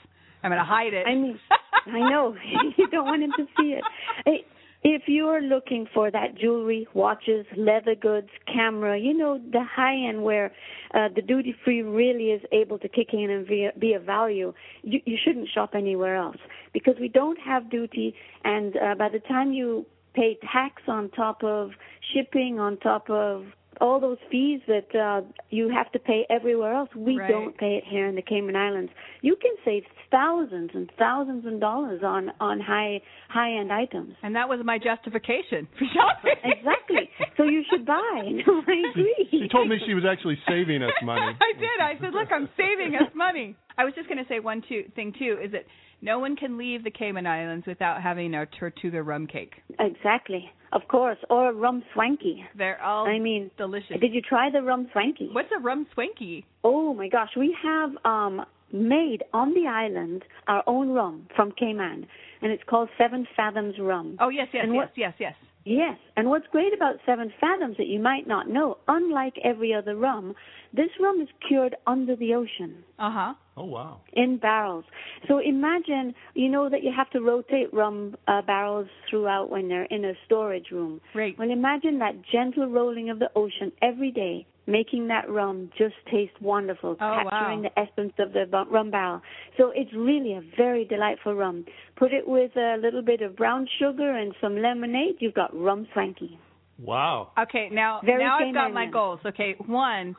I'm 0.43 0.51
going 0.51 0.61
to 0.61 0.65
hide 0.65 0.95
it. 0.95 1.07
I 1.07 1.15
mean, 1.15 1.39
I 1.87 2.11
know 2.11 2.35
you 2.77 2.89
don't 2.91 3.07
want 3.07 3.23
him 3.23 3.33
to 3.37 3.45
see 3.59 3.69
it. 3.69 3.85
Hey, 4.25 4.45
If 4.85 5.03
you're 5.07 5.43
looking 5.43 5.89
for 5.93 6.11
that 6.11 6.37
jewelry, 6.37 6.87
watches, 6.95 7.47
leather 7.57 7.97
goods, 7.97 8.29
camera, 8.47 8.99
you 8.99 9.13
know, 9.13 9.41
the 9.51 9.65
high 9.65 9.97
end 10.09 10.23
where 10.23 10.53
uh, 10.95 11.09
the 11.15 11.23
duty 11.23 11.55
free 11.65 11.83
really 11.83 12.31
is 12.31 12.43
able 12.53 12.79
to 12.79 12.89
kick 12.89 13.09
in 13.13 13.29
and 13.29 13.47
be, 13.47 13.69
be 13.79 13.95
of 13.95 14.05
value, 14.05 14.55
you, 14.83 15.01
you 15.05 15.19
shouldn't 15.23 15.49
shop 15.49 15.71
anywhere 15.75 16.17
else 16.17 16.37
because 16.73 16.95
we 17.01 17.09
don't 17.09 17.39
have 17.41 17.69
duty. 17.71 18.15
And 18.45 18.77
uh, 18.77 18.95
by 18.95 19.09
the 19.09 19.19
time 19.19 19.53
you 19.53 19.85
pay 20.15 20.39
tax 20.53 20.83
on 20.87 21.11
top 21.11 21.43
of 21.43 21.73
shipping, 22.15 22.61
on 22.61 22.77
top 22.79 23.11
of 23.11 23.47
all 23.81 24.01
those 24.01 24.19
fees 24.31 24.61
that 24.67 24.95
uh, 24.95 25.23
you 25.51 25.69
have 25.71 25.91
to 25.93 25.99
pay 25.99 26.27
everywhere 26.31 26.73
else, 26.75 26.89
we 26.97 27.19
Right. 27.19 27.31
don't 27.31 27.57
pay 27.57 27.77
it 27.77 27.85
here 27.89 28.07
in 28.07 28.15
the 28.15 28.23
Cayman 28.23 28.57
Islands. 28.57 28.91
You 29.23 29.37
can 29.37 29.53
save 29.65 29.83
thousands 30.11 30.71
and 30.75 30.91
thousands 30.99 31.45
of 31.47 31.61
dollars 31.61 32.03
on 32.05 32.31
on 32.41 32.61
high 32.61 33.01
high 33.29 33.53
end 33.61 33.73
items. 33.73 34.15
And 34.23 34.35
that 34.37 34.49
was 34.49 34.61
my 34.65 34.79
justification 34.79 35.69
for 35.79 35.87
shopping. 35.95 36.35
Exactly. 36.45 37.11
so 37.37 37.45
you 37.45 37.63
should 37.71 37.85
buy. 37.87 38.23
No, 38.47 38.63
I 38.69 38.91
agree. 38.91 39.29
She 39.31 39.49
told 39.51 39.69
me 39.69 39.77
she 39.87 39.95
was 39.95 40.05
actually 40.09 40.39
saving 40.49 40.83
us 40.83 40.93
money. 41.03 41.21
I 41.41 41.53
did. 41.59 41.79
I 41.81 41.93
said, 42.01 42.13
"Look, 42.15 42.29
I'm 42.33 42.49
saving 42.57 42.95
us 42.97 43.11
money." 43.15 43.57
I 43.79 43.85
was 43.85 43.95
just 43.95 44.09
going 44.09 44.19
to 44.19 44.29
say 44.29 44.41
one 44.41 44.63
two 44.69 44.85
thing 44.95 45.13
too 45.19 45.39
is 45.43 45.53
that 45.53 45.65
no 46.03 46.19
one 46.19 46.37
can 46.37 46.59
leave 46.59 46.85
the 46.85 46.91
Cayman 46.91 47.27
Islands 47.27 47.67
without 47.67 48.03
having 48.03 48.35
a 48.35 48.47
Tortuga 48.47 49.03
rum 49.03 49.27
cake. 49.27 49.55
Exactly. 49.81 50.51
Of 50.73 50.83
course, 50.89 51.17
or 51.31 51.49
a 51.49 51.53
rum 51.53 51.83
swanky. 51.95 52.45
They're 52.57 52.81
all 52.83 53.07
I 53.07 53.19
mean, 53.19 53.51
delicious. 53.57 53.97
Did 54.01 54.13
you 54.13 54.21
try 54.21 54.51
the 54.51 54.63
rum 54.63 54.89
swanky? 54.93 55.31
What's 55.33 55.49
a 55.57 55.61
rum 55.61 55.87
swanky? 55.95 56.45
Oh 56.63 56.93
my 56.93 57.09
gosh, 57.09 57.31
we 57.37 57.57
have 57.63 57.91
um 58.05 58.45
made 58.73 59.23
on 59.33 59.55
the 59.55 59.67
island 59.67 60.23
our 60.47 60.63
own 60.67 60.91
rum 60.91 61.27
from 61.35 61.53
Cayman, 61.53 62.07
and 62.43 62.53
it's 62.53 62.63
called 62.69 62.91
Seven 62.99 63.27
Fathoms 63.35 63.77
Rum. 63.81 64.17
Oh 64.21 64.29
yes, 64.29 64.49
yes, 64.53 64.65
And 64.65 64.75
yes, 64.75 64.79
what- 64.79 64.93
yes, 64.97 65.15
yes. 65.19 65.35
Yes, 65.69 65.99
and 66.17 66.31
what's 66.31 66.47
great 66.51 66.73
about 66.73 66.95
Seven 67.05 67.31
Fathoms 67.39 67.77
that 67.77 67.89
you 67.89 68.01
might 68.01 68.27
not 68.27 68.49
know, 68.49 68.79
unlike 68.89 69.35
every 69.45 69.75
other 69.75 69.97
rum, 69.97 70.35
this 70.73 70.89
rum 70.99 71.21
is 71.21 71.29
cured 71.47 71.77
under 71.87 72.17
the 72.17 72.33
ocean 72.35 72.85
Uh 72.99 73.11
huh. 73.11 73.35
Oh 73.55 73.65
wow. 73.65 74.01
in 74.15 74.39
barrels. 74.39 74.85
So 75.27 75.41
imagine, 75.41 76.15
you 76.35 76.49
know 76.49 76.71
that 76.71 76.83
you 76.83 76.91
have 76.97 77.11
to 77.11 77.21
rotate 77.21 77.73
rum 77.75 78.17
uh, 78.29 78.41
barrels 78.43 78.89
throughout 79.11 79.51
when 79.51 79.69
they're 79.69 79.85
in 79.97 80.07
a 80.07 80.15
storage 80.25 80.71
room. 80.71 81.03
Right. 81.15 81.39
Well, 81.39 81.51
imagine 81.51 81.99
that 81.99 82.15
gentle 82.33 82.67
rolling 82.69 83.11
of 83.11 83.19
the 83.19 83.31
ocean 83.37 83.71
every 83.83 84.11
day, 84.11 84.47
making 84.69 85.09
that 85.09 85.29
rum 85.31 85.71
just 85.79 85.95
taste 86.13 86.35
wonderful, 86.41 86.91
Oh, 87.01 87.23
capturing 87.25 87.63
wow. 87.63 87.71
the 87.75 87.79
essence 87.81 88.13
of 88.19 88.33
the 88.35 88.45
rum 88.71 88.91
barrel. 88.91 89.23
So 89.57 89.73
it's 89.75 89.93
really 89.95 90.35
a 90.35 90.43
very 90.57 90.85
delightful 90.85 91.35
rum. 91.35 91.65
Put 91.97 92.13
it 92.13 92.29
with 92.29 92.55
a 92.57 92.77
little 92.81 93.03
bit 93.03 93.23
of 93.23 93.35
brown 93.35 93.67
sugar 93.81 94.11
and 94.17 94.35
some 94.41 94.61
lemonade, 94.61 95.17
you've 95.21 95.35
got 95.35 95.51
rum 95.59 95.89
swanky. 95.95 96.39
Wow. 96.79 97.33
Okay, 97.37 97.71
now 97.73 98.01
Very 98.05 98.23
now 98.23 98.39
I've 98.39 98.55
got 98.55 98.73
my 98.73 98.87
Caymanian. 98.87 98.93
goals. 98.93 99.21
Okay, 99.27 99.57
one, 99.67 100.15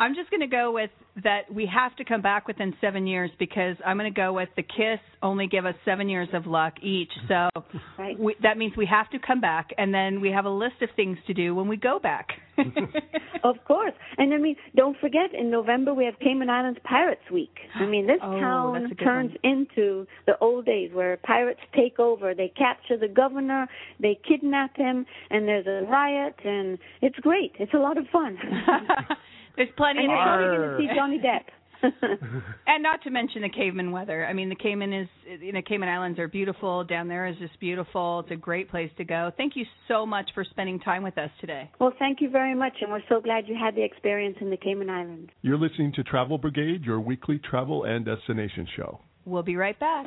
I'm 0.00 0.14
just 0.14 0.30
going 0.30 0.40
to 0.40 0.46
go 0.46 0.72
with 0.72 0.90
that 1.22 1.52
we 1.52 1.66
have 1.72 1.94
to 1.96 2.04
come 2.04 2.22
back 2.22 2.48
within 2.48 2.74
seven 2.80 3.06
years 3.06 3.30
because 3.38 3.76
I'm 3.84 3.98
going 3.98 4.12
to 4.12 4.16
go 4.18 4.32
with 4.32 4.48
the 4.56 4.62
Kiss 4.62 4.98
only 5.22 5.46
give 5.46 5.66
us 5.66 5.74
seven 5.84 6.08
years 6.08 6.28
of 6.32 6.46
luck 6.46 6.74
each. 6.82 7.10
So 7.28 7.48
Right. 7.98 8.18
we, 8.18 8.34
that 8.42 8.56
means 8.56 8.72
we 8.76 8.86
have 8.86 9.10
to 9.10 9.18
come 9.18 9.40
back, 9.42 9.68
and 9.76 9.92
then 9.92 10.22
we 10.22 10.30
have 10.30 10.46
a 10.46 10.50
list 10.50 10.80
of 10.80 10.88
things 10.96 11.18
to 11.26 11.34
do 11.34 11.54
when 11.54 11.68
we 11.68 11.76
go 11.76 11.98
back. 11.98 12.28
Of 13.42 13.56
course. 13.66 13.94
And 14.18 14.34
I 14.34 14.36
mean, 14.36 14.56
don't 14.76 14.98
forget, 15.00 15.32
in 15.32 15.50
November 15.50 15.94
we 15.94 16.04
have 16.04 16.18
Cayman 16.18 16.50
Islands 16.50 16.78
Pirates 16.84 17.22
Week. 17.32 17.54
I 17.74 17.86
mean, 17.86 18.06
this 18.06 18.18
Oh, 18.22 18.38
town 18.38 18.74
that's 18.74 18.92
a 18.92 18.94
good 18.96 19.04
turns 19.04 19.32
into 19.42 20.06
the 20.26 20.36
old 20.42 20.66
days 20.66 20.90
where 20.92 21.16
pirates 21.16 21.60
take 21.74 21.98
over. 21.98 22.34
They 22.34 22.52
capture 22.54 22.98
the 22.98 23.08
governor, 23.08 23.66
they 23.98 24.18
kidnap 24.28 24.76
him, 24.76 25.06
and 25.30 25.48
there's 25.48 25.66
a 25.66 25.90
riot, 25.90 26.34
and 26.44 26.78
it's 27.00 27.18
great. 27.20 27.52
It's 27.58 27.72
a 27.72 27.78
lot 27.78 27.96
of 27.96 28.04
fun. 28.12 28.36
There's 29.56 29.68
plenty 29.76 30.04
and 30.04 30.12
of 30.12 30.40
you're 30.40 30.56
going 30.56 30.70
to 30.70 30.88
see 30.88 30.96
Johnny 30.96 31.18
Depp. 31.18 31.44
And 32.66 32.82
not 32.82 33.02
to 33.02 33.10
mention 33.10 33.42
the 33.42 33.48
Cayman 33.48 33.90
weather. 33.90 34.26
I 34.26 34.32
mean, 34.32 34.48
the 34.48 34.54
Cayman 34.54 34.92
is, 34.92 35.08
you 35.40 35.52
know, 35.52 35.60
Cayman 35.66 35.88
Islands 35.88 36.18
are 36.18 36.28
beautiful. 36.28 36.84
Down 36.84 37.08
there 37.08 37.26
is 37.26 37.36
just 37.38 37.58
beautiful. 37.58 38.20
It's 38.20 38.30
a 38.30 38.36
great 38.36 38.70
place 38.70 38.90
to 38.98 39.04
go. 39.04 39.32
Thank 39.36 39.56
you 39.56 39.64
so 39.88 40.06
much 40.06 40.30
for 40.34 40.44
spending 40.44 40.78
time 40.78 41.02
with 41.02 41.18
us 41.18 41.30
today. 41.40 41.70
well, 41.80 41.92
thank 41.98 42.20
you 42.20 42.30
very 42.30 42.54
much, 42.54 42.74
and 42.80 42.92
we're 42.92 43.02
so 43.08 43.20
glad 43.20 43.48
you 43.48 43.56
had 43.60 43.74
the 43.74 43.82
experience 43.82 44.36
in 44.40 44.50
the 44.50 44.56
Cayman 44.56 44.88
Islands. 44.90 45.30
You're 45.42 45.58
listening 45.58 45.92
to 45.94 46.02
Travel 46.04 46.38
Brigade, 46.38 46.84
your 46.84 47.00
weekly 47.00 47.40
travel 47.50 47.84
and 47.84 48.04
destination 48.04 48.68
show. 48.76 49.00
We'll 49.24 49.42
be 49.42 49.56
right 49.56 49.78
back. 49.80 50.06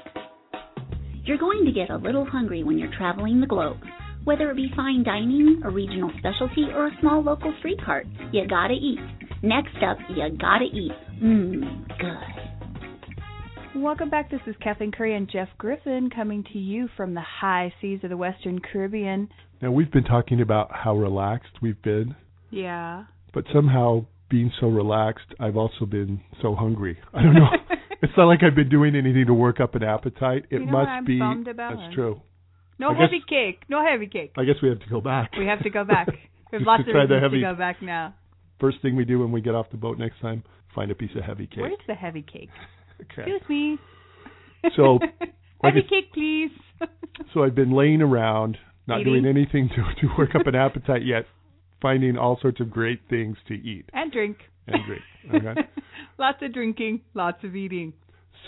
You're 1.26 1.38
going 1.38 1.66
to 1.66 1.72
get 1.72 1.90
a 1.90 1.98
little 1.98 2.26
hungry 2.26 2.64
when 2.64 2.78
you're 2.78 2.96
traveling 2.98 3.42
the 3.42 3.48
globe. 3.48 3.78
Whether 4.26 4.50
it 4.52 4.56
be 4.56 4.72
fine 4.74 5.04
dining, 5.04 5.62
a 5.66 5.70
regional 5.70 6.10
specialty, 6.20 6.68
or 6.74 6.88
a 6.88 6.92
small 7.02 7.22
local 7.22 7.54
street 7.60 7.80
cart, 7.86 8.08
you 8.32 8.48
gotta 8.48 8.74
eat. 8.74 9.00
Next 9.44 9.76
up, 9.86 9.98
you 10.10 10.24
gotta 10.40 10.66
eat. 10.66 10.92
Mmm, 11.22 11.88
good. 12.00 13.82
Welcome 13.82 14.10
back. 14.10 14.32
This 14.32 14.40
is 14.48 14.56
Kathleen 14.64 14.92
Curry 14.92 15.16
and 15.16 15.30
Jeff 15.30 15.50
Griffin 15.58 16.10
coming 16.10 16.46
to 16.54 16.58
you 16.60 16.88
from 16.96 17.14
the 17.14 17.22
high 17.42 17.74
seas 17.82 18.00
of 18.04 18.10
the 18.10 18.16
Western 18.18 18.60
Caribbean. 18.60 19.28
Now 19.62 19.72
we've 19.72 19.92
been 19.92 20.06
talking 20.06 20.40
about 20.42 20.70
how 20.74 20.96
relaxed 20.96 21.52
we've 21.62 21.82
been, 21.82 22.16
Yeah. 22.52 23.04
but 23.34 23.44
somehow 23.54 24.06
being 24.30 24.52
so 24.62 24.68
relaxed, 24.68 25.26
I've 25.40 25.58
also 25.58 25.86
been 25.86 26.22
so 26.42 26.56
hungry. 26.56 26.98
I 27.14 27.22
don't 27.24 27.34
know. 27.34 27.48
it's 28.02 28.14
not 28.16 28.26
like 28.28 28.40
I've 28.44 28.56
been 28.56 28.70
doing 28.70 28.96
anything 28.96 29.26
to 29.28 29.34
work 29.34 29.60
up 29.60 29.76
an 29.76 29.84
appetite. 29.84 30.46
It 30.52 30.60
You 30.62 30.66
know 30.68 30.72
must 30.72 30.88
what 30.88 30.90
I'm 30.90 31.06
be 31.06 31.20
bummed 31.20 31.48
about? 31.50 31.76
that's 31.78 31.94
true. 31.96 32.22
No 32.80 32.90
I 32.90 32.94
guess- 32.94 33.02
heavy 33.02 33.22
cake. 33.28 33.64
No 33.70 33.84
heavy 33.86 34.08
cake. 34.08 34.32
I 34.38 34.46
guess 34.46 34.56
we 34.64 34.70
have 34.70 34.80
to 34.80 34.90
go 34.90 35.02
back. 35.02 35.32
We 35.38 35.48
have 35.48 35.62
to 35.64 35.70
go 35.70 35.84
back. 35.84 36.08
We 36.52 36.60
have 36.60 36.62
lots 36.66 36.84
to 36.86 36.90
of 36.90 36.94
try 36.94 37.06
the 37.06 37.16
reasons 37.16 37.32
to 37.32 37.38
heavy- 37.38 37.42
go 37.42 37.56
back 37.56 37.82
now. 37.82 38.14
First 38.60 38.78
thing 38.82 38.96
we 38.96 39.06
do 39.06 39.20
when 39.20 39.32
we 39.32 39.42
get 39.42 39.56
off 39.56 39.68
the 39.72 39.78
boat 39.78 39.98
next 39.98 40.20
time, 40.22 40.44
find 40.74 40.90
a 40.92 40.96
piece 40.96 41.12
of 41.16 41.24
heavy 41.24 41.48
cake. 41.48 41.60
Where's 41.60 41.78
the 41.88 41.96
heavy 41.96 42.22
cake? 42.22 42.50
Okay. 43.02 43.24
Excuse 43.32 43.42
me. 43.50 43.78
So, 44.78 45.00
heavy 45.64 45.80
I- 45.86 45.90
cake, 45.90 46.14
please. 46.14 46.52
So 47.34 47.44
I've 47.44 47.56
been 47.56 47.72
laying 47.72 48.02
around 48.02 48.58
not 48.88 49.02
Eating. 49.02 49.14
doing 49.14 49.26
anything 49.26 49.70
to 49.70 49.76
to 50.08 50.14
work 50.18 50.36
up 50.36 50.48
an 50.48 50.56
appetite 50.56 51.04
yet, 51.06 51.26
finding 51.82 52.18
all 52.18 52.38
sorts 52.42 52.60
of 52.60 52.70
great 52.72 53.02
things 53.10 53.38
to 53.48 53.54
eat 53.54 53.86
and 53.94 54.12
drink. 54.12 54.38
and 54.68 54.84
drink. 54.86 55.02
Okay. 55.34 55.62
lots 56.18 56.40
of 56.42 56.54
drinking, 56.54 57.02
lots 57.14 57.44
of 57.44 57.56
eating. 57.56 57.94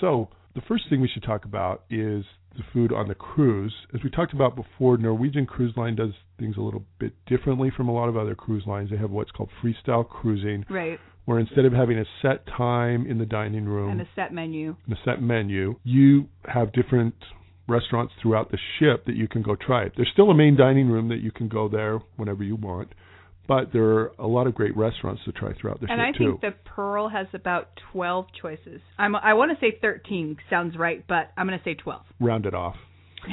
So 0.02 0.30
the 0.56 0.62
first 0.68 0.86
thing 0.90 1.00
we 1.02 1.08
should 1.08 1.24
talk 1.24 1.46
about 1.46 1.84
is 1.90 2.24
the 2.58 2.64
food 2.74 2.92
on 2.94 3.08
the 3.08 3.16
cruise. 3.16 3.74
As 3.94 4.02
we 4.04 4.10
talked 4.10 4.34
about 4.34 4.56
before, 4.56 4.98
Norwegian 4.98 5.46
Cruise 5.46 5.74
Line 5.76 5.96
does 5.96 6.12
things 6.40 6.56
a 6.58 6.62
little 6.62 6.84
bit 7.00 7.14
differently 7.26 7.70
from 7.76 7.88
a 7.88 7.94
lot 7.94 8.10
of 8.10 8.18
other 8.18 8.36
cruise 8.36 8.64
lines. 8.66 8.90
They 8.90 8.98
have 8.98 9.12
what's 9.12 9.32
called 9.32 9.50
freestyle 9.64 10.08
cruising, 10.08 10.66
Right. 10.70 11.00
where 11.26 11.40
instead 11.40 11.66
of 11.66 11.74
having 11.74 11.98
a 11.98 12.06
set 12.22 12.46
time 12.48 13.06
in 13.08 13.18
the 13.18 13.26
dining 13.26 13.66
room 13.66 13.90
And 13.92 14.02
a 14.02 14.08
set 14.16 14.34
menu. 14.34 14.76
and 14.86 14.98
a 14.98 15.00
set 15.04 15.22
menu, 15.22 15.76
you 15.84 16.28
have 16.46 16.72
different 16.74 17.16
restaurants 17.68 18.14
throughout 18.22 18.52
the 18.52 18.60
ship 18.78 19.06
that 19.06 19.16
you 19.16 19.28
can 19.28 19.42
go 19.42 19.56
try 19.56 19.84
it. 19.84 19.94
There's 19.96 20.10
still 20.14 20.30
a 20.30 20.36
main 20.36 20.56
dining 20.56 20.88
room 20.88 21.08
that 21.10 21.22
you 21.22 21.32
can 21.32 21.48
go 21.48 21.68
there 21.68 22.00
whenever 22.16 22.44
you 22.44 22.56
want, 22.56 22.94
but 23.48 23.72
there 23.74 23.84
are 23.84 24.12
a 24.20 24.28
lot 24.28 24.48
of 24.48 24.56
great 24.56 24.76
restaurants 24.76 25.22
to 25.26 25.32
try 25.32 25.54
throughout 25.60 25.80
the 25.82 25.88
and 25.90 26.02
I 26.02 26.12
too. 26.12 26.38
think 26.40 26.42
the 26.42 26.54
Pearl 26.70 27.10
has 27.10 27.28
about 27.34 27.70
12 27.94 28.26
choices. 28.42 28.82
I'm 28.98 29.16
I 29.16 29.34
want 29.34 29.52
to 29.52 29.66
say 29.66 29.78
13 29.82 30.38
sounds 30.50 30.78
right, 30.78 31.04
but 31.08 31.32
I'm 31.38 31.48
going 31.48 31.58
to 31.58 31.64
say 31.64 31.76
12. 31.76 32.02
Round 32.20 32.46
it 32.46 32.54
off. 32.54 32.76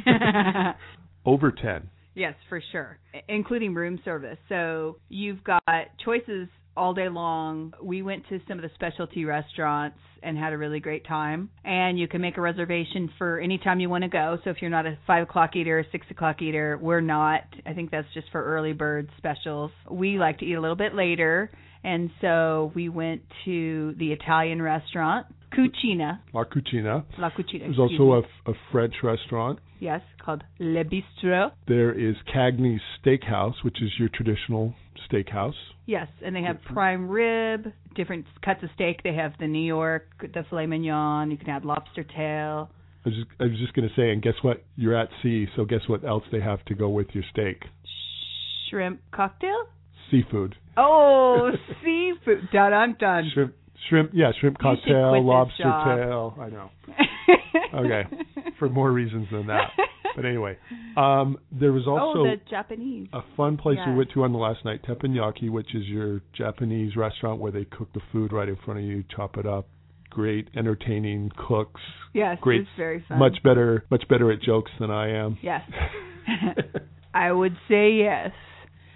Over 1.25 1.53
10. 1.53 1.89
yes, 2.15 2.35
for 2.49 2.61
sure, 2.73 2.99
including 3.29 3.75
room 3.75 4.01
service. 4.05 4.39
So 4.49 4.97
you've 5.09 5.43
got 5.45 5.63
choices 6.05 6.49
all 6.77 6.95
day 6.95 7.09
long. 7.09 7.73
We 7.83 8.03
went 8.03 8.29
to 8.29 8.41
some 8.49 8.59
of 8.59 8.63
the 8.63 8.71
specialty 8.75 9.25
restaurants 9.25 9.99
and 10.23 10.39
had 10.39 10.53
a 10.53 10.59
really 10.59 10.81
great 10.81 11.07
time. 11.07 11.51
And 11.65 11.99
you 11.99 12.09
can 12.09 12.21
make 12.21 12.37
a 12.37 12.41
reservation 12.41 13.11
for 13.19 13.39
any 13.39 13.59
time 13.59 13.81
you 13.81 13.91
want 13.91 14.03
to 14.03 14.09
go. 14.09 14.39
So 14.45 14.51
if 14.51 14.57
you're 14.61 14.71
not 14.71 14.87
a 14.87 14.99
five 15.07 15.25
o'clock 15.25 15.57
eater 15.57 15.81
or 15.81 15.87
six 15.91 16.07
o'clock 16.11 16.41
eater, 16.43 16.79
we're 16.81 17.01
not. 17.01 17.43
I 17.67 17.73
think 17.73 17.91
that's 17.91 18.07
just 18.15 18.31
for 18.31 18.43
early 18.45 18.73
bird 18.73 19.11
specials. 19.19 19.71
We 19.91 20.19
like 20.19 20.39
to 20.39 20.45
eat 20.45 20.55
a 20.55 20.61
little 20.61 20.77
bit 20.77 20.95
later. 20.95 21.51
And 21.85 22.11
so 22.21 22.73
we 22.75 22.89
went 22.89 23.23
to 23.45 23.95
the 23.99 24.13
Italian 24.13 24.63
restaurant, 24.63 25.27
Cucina, 25.53 26.21
La 26.33 26.45
Cucina. 26.45 27.05
La 27.19 27.31
Cucina. 27.31 27.61
There's 27.61 27.79
also 27.79 28.13
a, 28.13 28.51
a 28.51 28.55
French 28.71 28.95
restaurant. 29.03 29.59
yes, 29.81 30.01
called 30.25 30.45
Le 30.59 30.85
Bistro. 30.85 31.53
There 31.67 31.93
is 31.93 32.17
Cagney's 32.35 32.81
Steakhouse, 33.05 33.63
which 33.63 33.83
is 33.83 33.91
your 33.99 34.09
traditional 34.09 34.75
steakhouse. 35.11 35.55
Yes, 35.87 36.07
and 36.25 36.35
they 36.35 36.43
have 36.43 36.57
mm-hmm. 36.57 36.75
prime 36.75 37.09
rib, 37.09 37.73
different 37.97 38.27
cuts 38.45 38.63
of 38.63 38.71
steak. 38.75 39.03
They 39.03 39.15
have 39.15 39.33
the 39.41 39.49
New 39.49 39.65
York, 39.65 40.07
the 40.21 40.45
filet 40.49 40.67
mignon. 40.67 41.31
You 41.31 41.37
can 41.37 41.51
add 41.51 41.65
lobster 41.65 42.05
tail. 42.05 42.71
I 43.05 43.09
was 43.09 43.17
just, 43.17 43.27
I 43.41 43.45
was 43.45 43.59
just 43.59 43.75
going 43.75 43.89
to 43.89 43.95
say, 43.97 44.11
and 44.11 44.23
guess 44.23 44.35
what? 44.43 44.63
You're 44.77 44.97
at 44.97 45.09
sea, 45.23 45.49
so 45.57 45.65
guess 45.65 45.81
what 45.89 46.05
else 46.05 46.23
they 46.31 46.41
have 46.41 46.65
to 46.67 46.75
go 46.75 46.89
with 46.89 47.09
your 47.13 47.25
steak? 47.33 47.65
shrimp 48.73 49.01
cocktail. 49.13 49.69
Seafood. 50.13 50.55
Oh, 50.77 51.51
seafood! 51.83 52.49
Dun 52.53 52.71
dun 52.71 52.97
dun. 53.01 53.31
Shrimp, 53.33 53.55
shrimp, 53.89 54.11
yeah, 54.13 54.31
shrimp 54.39 54.59
You 54.63 54.71
should 54.77 54.85
quit 54.85 54.95
cocktail, 54.95 55.25
lobster 55.25 55.63
tail. 55.65 56.37
I 56.39 56.49
know. 56.49 56.71
Okay, 57.75 58.03
for 58.59 58.69
more 58.69 58.93
reasons 58.93 59.29
than 59.33 59.47
that. 59.47 59.71
But 60.15 60.27
anyway, 60.27 60.59
um, 60.97 61.39
there 61.51 61.73
was 61.73 61.87
also 61.87 62.21
oh, 62.21 62.25
the 62.25 62.37
Japanese. 62.51 63.09
a 63.15 63.21
fun 63.35 63.57
place 63.57 63.79
we 63.87 63.95
went 63.95 64.11
to 64.13 64.25
on 64.25 64.33
the 64.33 64.39
last 64.39 64.63
night, 64.65 64.83
Teppanyaki, 64.87 65.51
which 65.51 65.75
is 65.75 65.85
your 65.87 66.21
Japanese 66.37 66.97
restaurant 66.97 67.41
where 67.41 67.53
they 67.53 67.65
cook 67.65 67.91
the 67.95 68.01
food 68.13 68.31
right 68.31 68.49
in 68.49 68.57
front 68.65 68.81
of 68.81 68.85
you, 68.85 69.05
chop 69.15 69.39
it 69.39 69.47
up. 69.47 69.69
Great, 70.11 70.49
entertaining 70.55 71.31
cooks. 71.49 71.81
Yes, 72.13 72.37
great, 72.43 72.63
it's 72.63 72.71
very 72.77 73.03
fun. 73.09 73.19
Much 73.19 73.43
better, 73.43 73.87
much 73.91 74.07
better 74.09 74.31
at 74.31 74.43
jokes 74.43 74.71
than 74.79 74.91
I 74.91 75.17
am. 75.17 75.39
Yes. 75.43 75.63
I 77.15 77.33
would 77.33 77.57
say 77.69 77.93
yes. 77.93 78.33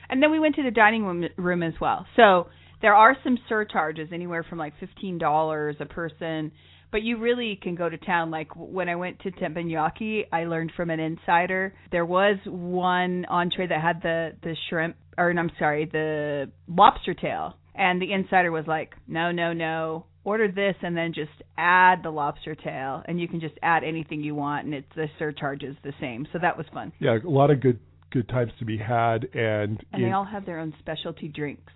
And 0.08 0.22
then 0.22 0.30
we 0.30 0.38
went 0.38 0.54
to 0.56 0.62
the 0.62 0.70
dining 0.70 1.04
room, 1.04 1.24
room 1.36 1.62
as 1.62 1.74
well. 1.80 2.06
So 2.16 2.48
there 2.82 2.94
are 2.94 3.16
some 3.24 3.38
surcharges, 3.48 4.08
anywhere 4.12 4.44
from 4.48 4.58
like 4.58 4.74
fifteen 4.78 5.18
dollars 5.18 5.76
a 5.80 5.86
person. 5.86 6.52
But 6.92 7.02
you 7.02 7.18
really 7.18 7.58
can 7.60 7.74
go 7.74 7.88
to 7.88 7.98
town. 7.98 8.30
Like 8.30 8.48
when 8.54 8.88
I 8.88 8.94
went 8.94 9.18
to 9.20 9.30
Teppanyaki, 9.32 10.22
I 10.32 10.44
learned 10.44 10.72
from 10.76 10.90
an 10.90 11.00
insider 11.00 11.74
there 11.90 12.06
was 12.06 12.36
one 12.46 13.24
entree 13.28 13.66
that 13.66 13.80
had 13.82 14.02
the 14.02 14.32
the 14.42 14.54
shrimp, 14.68 14.96
or 15.18 15.30
I'm 15.30 15.50
sorry, 15.58 15.86
the 15.90 16.50
lobster 16.68 17.12
tail, 17.12 17.56
and 17.74 18.00
the 18.00 18.12
insider 18.12 18.52
was 18.52 18.66
like, 18.66 18.94
no, 19.08 19.32
no, 19.32 19.52
no. 19.52 20.06
Order 20.24 20.50
this 20.50 20.74
and 20.82 20.96
then 20.96 21.12
just 21.14 21.30
add 21.56 22.02
the 22.02 22.10
lobster 22.10 22.54
tail, 22.54 23.02
and 23.06 23.20
you 23.20 23.28
can 23.28 23.40
just 23.40 23.54
add 23.62 23.84
anything 23.84 24.22
you 24.22 24.34
want, 24.34 24.64
and 24.64 24.74
it's 24.74 24.86
the 24.94 25.06
surcharge 25.18 25.62
is 25.62 25.76
the 25.84 25.92
same. 26.00 26.26
So 26.32 26.38
that 26.40 26.56
was 26.56 26.66
fun. 26.72 26.92
Yeah, 26.98 27.18
a 27.24 27.28
lot 27.28 27.50
of 27.50 27.60
good 27.60 27.78
good 28.12 28.28
times 28.28 28.52
to 28.58 28.64
be 28.64 28.76
had, 28.78 29.24
and, 29.34 29.82
And 29.92 30.02
in- 30.02 30.08
they 30.08 30.12
all 30.12 30.24
have 30.24 30.46
their 30.46 30.58
own 30.58 30.74
specialty 30.78 31.28
drinks. 31.28 31.72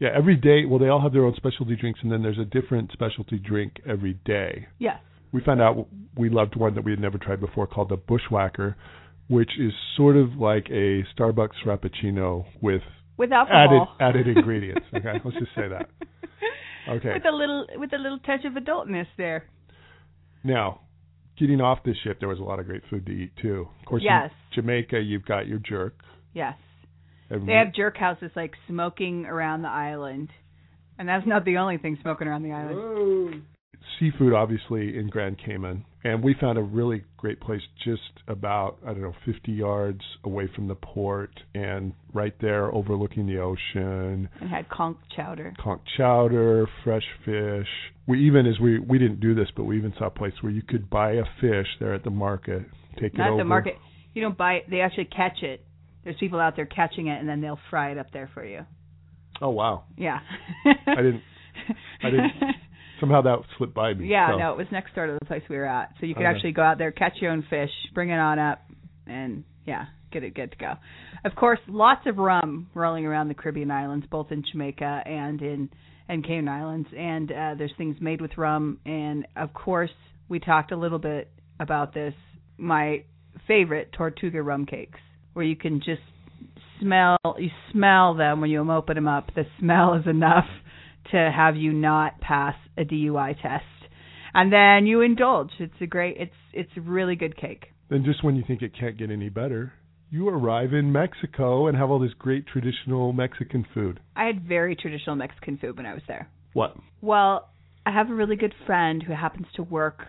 yeah, 0.00 0.10
every 0.14 0.36
day. 0.36 0.64
Well, 0.64 0.78
they 0.78 0.88
all 0.88 1.00
have 1.00 1.12
their 1.12 1.24
own 1.24 1.34
specialty 1.36 1.76
drinks, 1.76 2.00
and 2.02 2.10
then 2.10 2.22
there's 2.22 2.38
a 2.38 2.44
different 2.44 2.90
specialty 2.92 3.38
drink 3.38 3.80
every 3.86 4.14
day. 4.24 4.66
Yes. 4.78 4.98
we 5.32 5.40
found 5.40 5.60
out 5.60 5.88
we 6.16 6.28
loved 6.28 6.54
one 6.56 6.74
that 6.76 6.84
we 6.84 6.92
had 6.92 7.00
never 7.00 7.18
tried 7.18 7.40
before 7.40 7.66
called 7.66 7.88
the 7.88 7.96
Bushwhacker, 7.96 8.76
which 9.28 9.58
is 9.58 9.72
sort 9.96 10.16
of 10.16 10.34
like 10.36 10.66
a 10.70 11.02
Starbucks 11.16 11.56
Frappuccino 11.64 12.44
with 12.60 12.82
With 13.16 13.32
alcohol. 13.32 13.96
added 14.00 14.26
added 14.26 14.36
ingredients. 14.36 14.86
Okay, 14.94 15.20
let's 15.24 15.36
just 15.38 15.54
say 15.54 15.68
that. 15.68 15.88
Okay. 16.86 17.14
With 17.14 17.24
a 17.24 17.32
little 17.34 17.66
with 17.76 17.92
a 17.94 17.96
little 17.98 18.18
touch 18.18 18.44
of 18.44 18.52
adultness 18.62 19.06
there. 19.16 19.44
Now, 20.44 20.82
getting 21.38 21.60
off 21.60 21.82
this 21.84 21.96
ship, 22.04 22.20
there 22.20 22.28
was 22.28 22.38
a 22.38 22.42
lot 22.42 22.58
of 22.58 22.66
great 22.66 22.82
food 22.90 23.06
to 23.06 23.12
eat 23.12 23.32
too. 23.40 23.68
Of 23.80 23.86
course, 23.86 24.02
Yes. 24.02 24.30
in 24.50 24.62
Jamaica, 24.62 25.00
you've 25.00 25.24
got 25.24 25.46
your 25.46 25.58
jerk. 25.58 25.94
Yes. 26.32 26.56
And 27.30 27.48
They 27.48 27.54
have 27.54 27.72
jerk 27.72 27.96
houses 27.96 28.30
like 28.36 28.54
smoking 28.68 29.26
around 29.26 29.62
the 29.62 29.68
island. 29.68 30.30
And 30.98 31.08
that's 31.08 31.26
not 31.26 31.44
the 31.44 31.56
only 31.56 31.78
thing 31.78 31.98
smoking 32.02 32.28
around 32.28 32.42
the 32.42 32.52
island. 32.52 33.44
Seafood, 33.98 34.32
obviously, 34.32 34.96
in 34.98 35.08
Grand 35.08 35.38
Cayman, 35.44 35.84
and 36.04 36.22
we 36.22 36.34
found 36.40 36.58
a 36.58 36.62
really 36.62 37.04
great 37.16 37.40
place 37.40 37.62
just 37.84 38.02
about 38.28 38.78
I 38.84 38.88
don't 38.88 39.02
know 39.02 39.14
50 39.24 39.52
yards 39.52 40.00
away 40.24 40.48
from 40.54 40.68
the 40.68 40.74
port, 40.74 41.30
and 41.54 41.92
right 42.12 42.34
there 42.40 42.72
overlooking 42.74 43.26
the 43.26 43.38
ocean. 43.38 44.28
And 44.40 44.50
had 44.50 44.68
conch 44.68 44.98
chowder. 45.16 45.54
Conch 45.58 45.80
chowder, 45.96 46.68
fresh 46.84 47.04
fish. 47.24 47.68
We 48.06 48.26
even 48.26 48.46
as 48.46 48.58
we 48.60 48.78
we 48.78 48.98
didn't 48.98 49.20
do 49.20 49.34
this, 49.34 49.48
but 49.56 49.64
we 49.64 49.78
even 49.78 49.94
saw 49.98 50.06
a 50.06 50.10
place 50.10 50.34
where 50.42 50.52
you 50.52 50.62
could 50.62 50.90
buy 50.90 51.12
a 51.12 51.24
fish 51.40 51.66
there 51.80 51.94
at 51.94 52.04
the 52.04 52.10
market, 52.10 52.62
take 52.96 53.14
it 53.14 53.18
Not 53.18 53.30
over. 53.30 53.38
the 53.38 53.44
market. 53.44 53.76
You 54.12 54.22
don't 54.22 54.36
buy 54.36 54.54
it. 54.54 54.70
They 54.70 54.80
actually 54.80 55.06
catch 55.06 55.42
it. 55.42 55.64
There's 56.04 56.16
people 56.20 56.38
out 56.38 56.54
there 56.54 56.66
catching 56.66 57.06
it, 57.06 57.18
and 57.18 57.28
then 57.28 57.40
they'll 57.40 57.58
fry 57.70 57.92
it 57.92 57.98
up 57.98 58.12
there 58.12 58.30
for 58.34 58.44
you. 58.44 58.66
Oh 59.40 59.50
wow! 59.50 59.84
Yeah. 59.96 60.18
I 60.86 60.96
didn't. 60.96 61.22
I 62.02 62.10
didn't. 62.10 62.32
Somehow 63.00 63.22
that 63.22 63.38
slipped 63.58 63.74
by 63.74 63.94
me. 63.94 64.06
Yeah, 64.08 64.32
so. 64.32 64.38
no, 64.38 64.52
it 64.52 64.56
was 64.56 64.66
next 64.70 64.94
door 64.94 65.06
to 65.06 65.16
the 65.20 65.26
place 65.26 65.42
we 65.48 65.56
were 65.56 65.66
at. 65.66 65.92
So 66.00 66.06
you 66.06 66.14
could 66.14 66.24
Okay. 66.24 66.34
actually 66.34 66.52
go 66.52 66.62
out 66.62 66.78
there, 66.78 66.92
catch 66.92 67.14
your 67.20 67.32
own 67.32 67.42
fish, 67.50 67.70
bring 67.92 68.10
it 68.10 68.18
on 68.18 68.38
up, 68.38 68.62
and 69.06 69.44
yeah, 69.66 69.86
get 70.12 70.22
it 70.22 70.34
good 70.34 70.52
to 70.52 70.56
go. 70.56 70.74
Of 71.24 71.34
course, 71.34 71.58
lots 71.68 72.06
of 72.06 72.18
rum 72.18 72.68
rolling 72.74 73.04
around 73.06 73.28
the 73.28 73.34
Caribbean 73.34 73.70
islands, 73.70 74.06
both 74.10 74.30
in 74.30 74.42
Jamaica 74.50 75.02
and 75.06 75.40
in 75.42 75.70
and 76.06 76.22
Cayman 76.22 76.48
Islands, 76.48 76.88
and 76.94 77.32
uh, 77.32 77.54
there's 77.56 77.72
things 77.78 77.96
made 77.98 78.20
with 78.20 78.36
rum. 78.36 78.78
And 78.84 79.26
of 79.36 79.54
course, 79.54 79.90
we 80.28 80.38
talked 80.38 80.70
a 80.70 80.76
little 80.76 80.98
bit 80.98 81.30
about 81.58 81.94
this. 81.94 82.12
My 82.58 83.04
favorite 83.48 83.90
Tortuga 83.96 84.42
rum 84.42 84.66
cakes, 84.66 85.00
where 85.32 85.46
you 85.46 85.56
can 85.56 85.78
just 85.80 86.02
smell 86.78 87.16
you 87.38 87.48
smell 87.72 88.14
them 88.14 88.40
when 88.40 88.50
you 88.50 88.70
open 88.70 88.96
them 88.96 89.08
up. 89.08 89.30
The 89.34 89.44
smell 89.58 89.94
is 89.94 90.06
enough 90.06 90.44
to 91.12 91.30
have 91.34 91.56
you 91.56 91.72
not 91.72 92.20
pass 92.20 92.54
a 92.76 92.84
DUI 92.84 93.40
test. 93.40 93.64
And 94.32 94.52
then 94.52 94.86
you 94.86 95.00
indulge. 95.00 95.50
It's 95.60 95.74
a 95.80 95.86
great 95.86 96.16
it's 96.18 96.34
it's 96.52 96.70
a 96.76 96.80
really 96.80 97.14
good 97.14 97.36
cake. 97.36 97.66
Then 97.88 98.04
just 98.04 98.24
when 98.24 98.36
you 98.36 98.42
think 98.46 98.62
it 98.62 98.72
can't 98.78 98.98
get 98.98 99.10
any 99.10 99.28
better, 99.28 99.72
you 100.10 100.28
arrive 100.28 100.72
in 100.72 100.90
Mexico 100.92 101.66
and 101.66 101.76
have 101.76 101.90
all 101.90 101.98
this 101.98 102.14
great 102.18 102.46
traditional 102.46 103.12
Mexican 103.12 103.66
food. 103.74 104.00
I 104.16 104.24
had 104.24 104.46
very 104.46 104.74
traditional 104.74 105.16
Mexican 105.16 105.58
food 105.58 105.76
when 105.76 105.86
I 105.86 105.94
was 105.94 106.02
there. 106.08 106.28
What? 106.52 106.76
Well, 107.00 107.48
I 107.86 107.92
have 107.92 108.10
a 108.10 108.14
really 108.14 108.36
good 108.36 108.54
friend 108.66 109.02
who 109.02 109.12
happens 109.12 109.46
to 109.56 109.62
work 109.62 110.02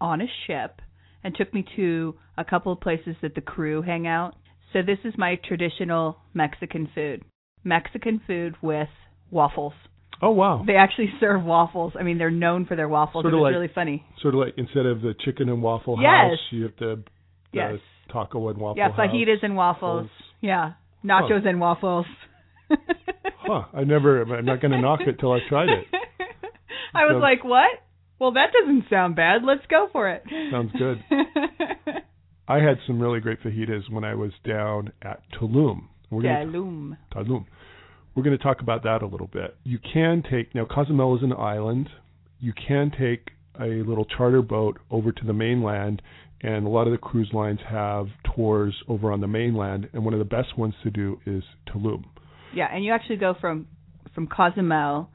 on 0.00 0.20
a 0.20 0.26
ship 0.46 0.80
and 1.24 1.34
took 1.34 1.52
me 1.52 1.64
to 1.76 2.14
a 2.36 2.44
couple 2.44 2.72
of 2.72 2.80
places 2.80 3.16
that 3.22 3.34
the 3.34 3.40
crew 3.40 3.82
hang 3.82 4.06
out. 4.06 4.34
So 4.72 4.80
this 4.82 4.98
is 5.04 5.14
my 5.16 5.36
traditional 5.36 6.18
Mexican 6.34 6.88
food. 6.94 7.24
Mexican 7.64 8.20
food 8.26 8.54
with 8.62 8.88
waffles. 9.30 9.72
Oh 10.20 10.30
wow! 10.30 10.64
They 10.66 10.74
actually 10.74 11.12
serve 11.20 11.44
waffles. 11.44 11.92
I 11.98 12.02
mean, 12.02 12.18
they're 12.18 12.30
known 12.30 12.66
for 12.66 12.74
their 12.76 12.88
waffles. 12.88 13.22
Sort 13.22 13.32
it 13.32 13.36
of 13.36 13.40
was 13.40 13.46
like- 13.48 13.54
really 13.54 13.70
funny. 13.74 14.04
Sort 14.20 14.34
of 14.34 14.40
like 14.40 14.54
instead 14.56 14.86
of 14.86 15.00
the 15.00 15.14
chicken 15.24 15.48
and 15.48 15.62
waffle 15.62 15.96
Yes. 16.00 16.30
house, 16.30 16.38
you 16.50 16.62
have 16.64 16.72
the, 16.78 16.96
the 16.96 17.02
Yes. 17.52 17.78
taco 18.12 18.48
and 18.48 18.58
waffle 18.58 18.78
yeah, 18.78 18.90
house. 18.90 18.98
fajitas 18.98 19.42
and 19.42 19.54
waffles. 19.56 20.08
Yeah, 20.40 20.72
nachos 21.04 21.46
and 21.46 21.60
waffles. 21.60 22.06
Huh? 22.70 23.62
I 23.72 23.84
never. 23.84 24.22
I'm 24.22 24.44
not 24.44 24.60
going 24.60 24.72
to 24.78 24.80
knock 24.80 25.00
it 25.06 25.18
till 25.20 25.32
I've 25.32 25.46
tried 25.48 25.68
it. 25.68 25.86
I 26.94 27.04
was 27.04 27.12
Sounds- 27.14 27.22
like, 27.22 27.44
what? 27.44 27.70
Well, 28.18 28.32
that 28.32 28.48
doesn't 28.52 28.84
sound 28.90 29.14
bad. 29.14 29.42
Let's 29.44 29.64
go 29.70 29.88
for 29.92 30.10
it. 30.10 30.24
Sounds 30.50 30.72
good. 30.76 30.98
I 32.48 32.56
had 32.56 32.78
some 32.86 32.98
really 33.00 33.20
great 33.20 33.40
fajitas 33.42 33.88
when 33.90 34.02
I 34.04 34.14
was 34.14 34.32
down 34.44 34.92
at 35.02 35.20
Tulum. 35.40 35.82
We're 36.10 36.22
Tulum. 36.22 36.96
Tulum. 37.14 37.44
We're 38.18 38.24
going 38.24 38.36
to 38.36 38.42
talk 38.42 38.62
about 38.62 38.82
that 38.82 39.02
a 39.02 39.06
little 39.06 39.28
bit. 39.28 39.56
You 39.62 39.78
can 39.78 40.24
take 40.28 40.52
now 40.52 40.64
Cozumel 40.64 41.16
is 41.16 41.22
an 41.22 41.32
island. 41.32 41.88
You 42.40 42.52
can 42.52 42.90
take 42.90 43.28
a 43.60 43.84
little 43.86 44.04
charter 44.04 44.42
boat 44.42 44.80
over 44.90 45.12
to 45.12 45.24
the 45.24 45.32
mainland, 45.32 46.02
and 46.40 46.66
a 46.66 46.68
lot 46.68 46.88
of 46.88 46.92
the 46.92 46.98
cruise 46.98 47.30
lines 47.32 47.60
have 47.70 48.08
tours 48.34 48.74
over 48.88 49.12
on 49.12 49.20
the 49.20 49.28
mainland. 49.28 49.88
And 49.92 50.04
one 50.04 50.14
of 50.14 50.18
the 50.18 50.24
best 50.24 50.58
ones 50.58 50.74
to 50.82 50.90
do 50.90 51.20
is 51.26 51.44
Tulum. 51.68 52.06
Yeah, 52.52 52.66
and 52.74 52.84
you 52.84 52.92
actually 52.92 53.18
go 53.18 53.36
from 53.40 53.68
from 54.16 54.26
Cozumel 54.26 55.10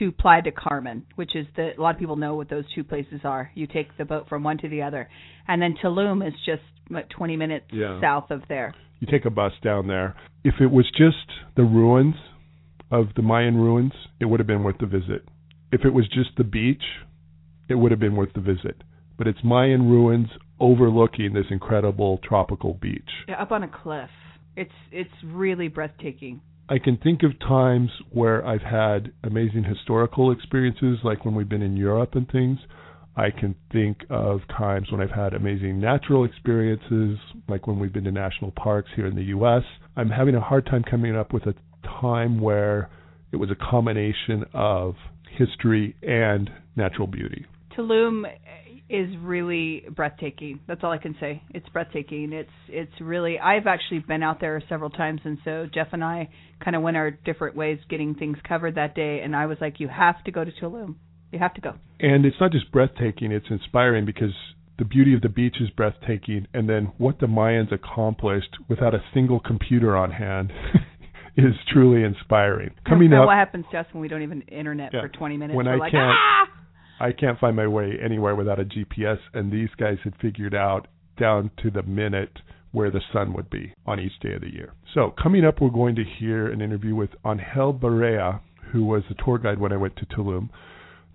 to 0.00 0.10
Playa 0.10 0.42
de 0.42 0.50
Carmen, 0.50 1.06
which 1.14 1.36
is 1.36 1.46
the 1.54 1.78
a 1.78 1.80
lot 1.80 1.94
of 1.94 2.00
people 2.00 2.16
know 2.16 2.34
what 2.34 2.50
those 2.50 2.64
two 2.74 2.82
places 2.82 3.20
are. 3.22 3.52
You 3.54 3.68
take 3.68 3.96
the 3.96 4.04
boat 4.04 4.28
from 4.28 4.42
one 4.42 4.58
to 4.58 4.68
the 4.68 4.82
other, 4.82 5.08
and 5.46 5.62
then 5.62 5.76
Tulum 5.80 6.26
is 6.26 6.34
just 6.44 6.62
what 6.88 7.08
20 7.10 7.36
minutes 7.36 7.66
Yeah. 7.72 8.00
south 8.00 8.32
of 8.32 8.42
there. 8.48 8.74
You 8.98 9.06
take 9.06 9.24
a 9.24 9.30
bus 9.30 9.52
down 9.62 9.86
there. 9.86 10.16
If 10.42 10.54
it 10.60 10.72
was 10.72 10.90
just 10.90 11.30
the 11.54 11.62
ruins 11.62 12.16
of 12.90 13.08
the 13.16 13.22
Mayan 13.22 13.56
ruins, 13.56 13.92
it 14.20 14.26
would 14.26 14.40
have 14.40 14.46
been 14.46 14.62
worth 14.62 14.78
the 14.78 14.86
visit. 14.86 15.26
If 15.72 15.84
it 15.84 15.90
was 15.90 16.08
just 16.08 16.30
the 16.36 16.44
beach, 16.44 16.82
it 17.68 17.74
would 17.74 17.90
have 17.90 18.00
been 18.00 18.16
worth 18.16 18.32
the 18.34 18.40
visit. 18.40 18.82
But 19.16 19.26
it's 19.26 19.38
Mayan 19.44 19.88
ruins 19.88 20.28
overlooking 20.58 21.32
this 21.32 21.46
incredible 21.50 22.18
tropical 22.24 22.74
beach. 22.74 23.10
Yeah, 23.28 23.40
up 23.40 23.52
on 23.52 23.62
a 23.62 23.68
cliff. 23.68 24.10
It's 24.56 24.70
it's 24.90 25.10
really 25.24 25.68
breathtaking. 25.68 26.40
I 26.68 26.78
can 26.78 26.96
think 26.96 27.22
of 27.22 27.38
times 27.40 27.90
where 28.10 28.46
I've 28.46 28.62
had 28.62 29.12
amazing 29.24 29.64
historical 29.64 30.30
experiences, 30.30 30.98
like 31.02 31.24
when 31.24 31.34
we've 31.34 31.48
been 31.48 31.62
in 31.62 31.76
Europe 31.76 32.14
and 32.14 32.30
things. 32.30 32.58
I 33.16 33.30
can 33.30 33.56
think 33.72 34.04
of 34.08 34.40
times 34.56 34.90
when 34.90 35.00
I've 35.00 35.10
had 35.10 35.34
amazing 35.34 35.80
natural 35.80 36.24
experiences, 36.24 37.18
like 37.48 37.66
when 37.66 37.78
we've 37.78 37.92
been 37.92 38.04
to 38.04 38.12
national 38.12 38.52
parks 38.52 38.88
here 38.94 39.06
in 39.06 39.16
the 39.16 39.24
U.S. 39.24 39.64
I'm 39.96 40.10
having 40.10 40.36
a 40.36 40.40
hard 40.40 40.64
time 40.66 40.84
coming 40.88 41.16
up 41.16 41.32
with 41.32 41.44
a 41.46 41.54
time 42.00 42.40
where 42.40 42.90
it 43.32 43.36
was 43.36 43.50
a 43.50 43.70
combination 43.70 44.44
of 44.52 44.94
history 45.38 45.96
and 46.02 46.50
natural 46.76 47.06
beauty. 47.06 47.46
Tulum 47.76 48.24
is 48.90 49.08
really 49.20 49.84
breathtaking. 49.94 50.58
That's 50.66 50.80
all 50.82 50.90
I 50.90 50.98
can 50.98 51.14
say. 51.20 51.42
It's 51.50 51.68
breathtaking. 51.68 52.32
It's 52.32 52.50
it's 52.68 53.00
really 53.00 53.38
I've 53.38 53.68
actually 53.68 54.00
been 54.00 54.22
out 54.22 54.40
there 54.40 54.60
several 54.68 54.90
times 54.90 55.20
and 55.24 55.38
so 55.44 55.66
Jeff 55.72 55.88
and 55.92 56.02
I 56.02 56.28
kind 56.62 56.74
of 56.74 56.82
went 56.82 56.96
our 56.96 57.12
different 57.12 57.56
ways 57.56 57.78
getting 57.88 58.16
things 58.16 58.36
covered 58.46 58.74
that 58.74 58.96
day 58.96 59.20
and 59.20 59.36
I 59.36 59.46
was 59.46 59.58
like 59.60 59.78
you 59.78 59.88
have 59.88 60.22
to 60.24 60.32
go 60.32 60.44
to 60.44 60.50
Tulum. 60.50 60.96
You 61.30 61.38
have 61.38 61.54
to 61.54 61.60
go. 61.60 61.74
And 62.00 62.26
it's 62.26 62.36
not 62.40 62.50
just 62.50 62.72
breathtaking, 62.72 63.30
it's 63.30 63.46
inspiring 63.48 64.04
because 64.04 64.34
the 64.78 64.84
beauty 64.84 65.14
of 65.14 65.20
the 65.20 65.28
beach 65.28 65.56
is 65.60 65.70
breathtaking 65.70 66.48
and 66.52 66.68
then 66.68 66.90
what 66.98 67.20
the 67.20 67.26
Mayans 67.26 67.72
accomplished 67.72 68.56
without 68.68 68.94
a 68.94 69.04
single 69.14 69.38
computer 69.38 69.96
on 69.96 70.10
hand 70.10 70.52
is 71.44 71.54
truly 71.72 72.02
inspiring. 72.04 72.70
Coming 72.88 73.12
up 73.12 73.26
what 73.26 73.36
happens 73.36 73.64
to 73.72 73.78
us 73.78 73.86
when 73.92 74.00
we 74.00 74.08
don't 74.08 74.22
even 74.22 74.42
internet 74.42 74.92
Yeah. 74.92 75.02
for 75.02 75.08
20 75.08 75.36
minutes? 75.36 75.56
when 75.56 75.68
I 75.68 75.76
like, 75.76 75.92
can't 75.92 76.16
ah! 76.18 76.46
I 77.00 77.12
can't 77.12 77.38
find 77.38 77.56
my 77.56 77.66
way 77.66 77.98
anywhere 78.02 78.34
without 78.36 78.58
a 78.60 78.64
GPS 78.64 79.18
and 79.34 79.50
these 79.52 79.70
guys 79.78 79.98
had 80.04 80.14
figured 80.20 80.54
out 80.54 80.86
down 81.18 81.50
to 81.62 81.70
the 81.70 81.82
minute 81.82 82.38
where 82.72 82.90
the 82.90 83.00
sun 83.12 83.32
would 83.32 83.50
be 83.50 83.74
on 83.86 83.98
each 83.98 84.18
day 84.20 84.34
of 84.34 84.42
the 84.42 84.52
year. 84.52 84.72
So, 84.94 85.12
coming 85.20 85.44
up 85.44 85.60
we're 85.60 85.70
going 85.70 85.96
to 85.96 86.04
hear 86.04 86.46
an 86.50 86.60
interview 86.60 86.94
with 86.94 87.10
Angel 87.26 87.74
Barea, 87.74 88.40
who 88.72 88.84
was 88.84 89.02
the 89.08 89.16
tour 89.24 89.38
guide 89.38 89.58
when 89.58 89.72
I 89.72 89.76
went 89.76 89.96
to 89.96 90.06
Tulum. 90.06 90.50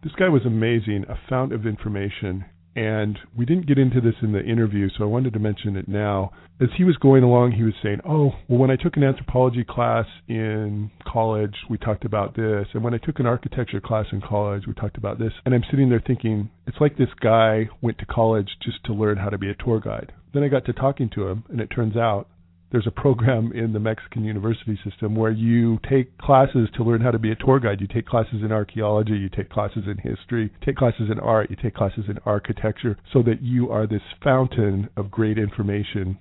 This 0.03 0.11
guy 0.19 0.27
was 0.29 0.45
amazing, 0.45 1.05
a 1.09 1.17
fount 1.29 1.53
of 1.53 1.65
information, 1.65 2.45
and 2.75 3.17
we 3.35 3.45
didn't 3.45 3.67
get 3.67 3.77
into 3.77 4.01
this 4.01 4.15
in 4.21 4.33
the 4.33 4.43
interview, 4.43 4.89
so 4.89 5.03
I 5.03 5.07
wanted 5.07 5.33
to 5.33 5.39
mention 5.39 5.77
it 5.77 5.87
now. 5.87 6.31
As 6.59 6.69
he 6.77 6.83
was 6.83 6.97
going 6.97 7.23
along, 7.23 7.53
he 7.53 7.63
was 7.63 7.73
saying, 7.81 8.01
"Oh, 8.05 8.35
well, 8.47 8.59
when 8.59 8.71
I 8.71 8.75
took 8.75 8.97
an 8.97 9.03
anthropology 9.03 9.63
class 9.63 10.05
in 10.27 10.91
college, 11.05 11.55
we 11.69 11.77
talked 11.77 12.05
about 12.05 12.35
this, 12.35 12.67
and 12.73 12.83
when 12.83 12.93
I 12.93 12.97
took 12.97 13.19
an 13.19 13.25
architecture 13.25 13.81
class 13.81 14.05
in 14.11 14.21
college, 14.21 14.67
we 14.67 14.73
talked 14.73 14.97
about 14.97 15.19
this." 15.19 15.33
And 15.45 15.53
I'm 15.53 15.63
sitting 15.69 15.89
there 15.89 16.01
thinking, 16.05 16.49
it's 16.67 16.79
like 16.81 16.97
this 16.97 17.13
guy 17.21 17.69
went 17.81 17.97
to 17.99 18.05
college 18.05 18.57
just 18.61 18.83
to 18.85 18.93
learn 18.93 19.17
how 19.17 19.29
to 19.29 19.37
be 19.37 19.49
a 19.49 19.55
tour 19.55 19.79
guide. 19.79 20.11
Then 20.33 20.43
I 20.43 20.49
got 20.49 20.65
to 20.65 20.73
talking 20.73 21.09
to 21.09 21.27
him, 21.27 21.43
and 21.49 21.61
it 21.61 21.69
turns 21.69 21.95
out 21.95 22.27
there's 22.75 22.85
a 22.85 22.91
program 22.91 23.53
in 23.53 23.71
the 23.71 23.79
Mexican 23.79 24.25
university 24.25 24.77
system 24.83 25.15
where 25.15 25.31
you 25.31 25.79
take 25.89 26.17
classes 26.17 26.67
to 26.75 26.83
learn 26.83 26.99
how 26.99 27.09
to 27.09 27.17
be 27.17 27.31
a 27.31 27.35
tour 27.35 27.57
guide. 27.57 27.79
You 27.79 27.87
take 27.87 28.05
classes 28.05 28.41
in 28.43 28.51
archaeology, 28.51 29.13
you 29.13 29.29
take 29.29 29.49
classes 29.49 29.83
in 29.87 29.97
history, 29.97 30.43
you 30.43 30.65
take 30.65 30.75
classes 30.75 31.09
in 31.09 31.17
art, 31.17 31.49
you 31.49 31.55
take 31.55 31.73
classes 31.73 32.03
in 32.09 32.17
architecture, 32.25 32.97
so 33.13 33.23
that 33.23 33.41
you 33.41 33.71
are 33.71 33.87
this 33.87 34.01
fountain 34.21 34.89
of 34.97 35.09
great 35.09 35.37
information 35.37 36.17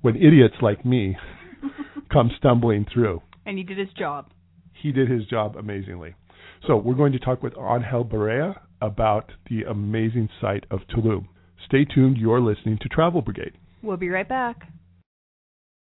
when 0.00 0.16
idiots 0.16 0.54
like 0.62 0.82
me 0.82 1.14
come 2.10 2.30
stumbling 2.38 2.86
through. 2.90 3.20
and 3.44 3.58
he 3.58 3.62
did 3.62 3.76
his 3.76 3.92
job. 3.92 4.30
He 4.72 4.92
did 4.92 5.10
his 5.10 5.26
job 5.26 5.56
amazingly. 5.56 6.14
So 6.66 6.78
we're 6.78 6.94
going 6.94 7.12
to 7.12 7.18
talk 7.18 7.42
with 7.42 7.52
Angel 7.58 8.02
Barea 8.02 8.58
about 8.80 9.30
the 9.50 9.64
amazing 9.64 10.30
site 10.40 10.64
of 10.70 10.80
Tulum. 10.88 11.28
Stay 11.66 11.84
tuned. 11.84 12.16
You're 12.16 12.40
listening 12.40 12.78
to 12.80 12.88
Travel 12.88 13.20
Brigade. 13.20 13.58
We'll 13.82 13.98
be 13.98 14.08
right 14.08 14.26
back. 14.26 14.72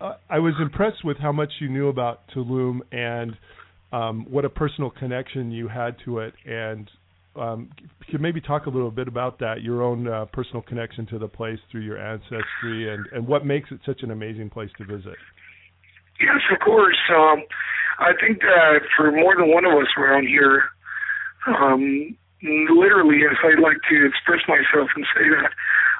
Uh, 0.00 0.14
I 0.30 0.38
was 0.38 0.54
impressed 0.60 1.04
with 1.04 1.18
how 1.18 1.32
much 1.32 1.52
you 1.60 1.68
knew 1.68 1.88
about 1.88 2.22
Tulum 2.34 2.80
and 2.90 3.36
um, 3.92 4.26
what 4.30 4.44
a 4.44 4.48
personal 4.48 4.90
connection 4.90 5.50
you 5.50 5.68
had 5.68 5.96
to 6.04 6.20
it. 6.20 6.32
And 6.46 6.90
um, 7.36 7.70
could 8.10 8.20
maybe 8.20 8.40
talk 8.40 8.66
a 8.66 8.70
little 8.70 8.90
bit 8.90 9.08
about 9.08 9.38
that, 9.40 9.62
your 9.62 9.82
own 9.82 10.08
uh, 10.08 10.24
personal 10.32 10.62
connection 10.62 11.06
to 11.06 11.18
the 11.18 11.28
place 11.28 11.58
through 11.70 11.82
your 11.82 11.98
ancestry, 11.98 12.92
and, 12.92 13.06
and 13.12 13.26
what 13.26 13.44
makes 13.44 13.70
it 13.70 13.80
such 13.86 14.02
an 14.02 14.10
amazing 14.10 14.50
place 14.50 14.70
to 14.78 14.84
visit. 14.84 15.16
Yes, 16.20 16.40
of 16.52 16.58
course. 16.60 16.98
Um, 17.10 17.42
I 17.98 18.12
think 18.20 18.40
that 18.40 18.80
for 18.96 19.12
more 19.12 19.36
than 19.36 19.52
one 19.52 19.64
of 19.64 19.72
us 19.72 19.88
around 19.96 20.26
here, 20.26 20.64
um, 21.46 22.16
literally, 22.42 23.20
if 23.20 23.38
I'd 23.44 23.62
like 23.62 23.78
to 23.90 24.06
express 24.06 24.40
myself 24.48 24.88
and 24.96 25.04
say 25.14 25.28
that 25.28 25.52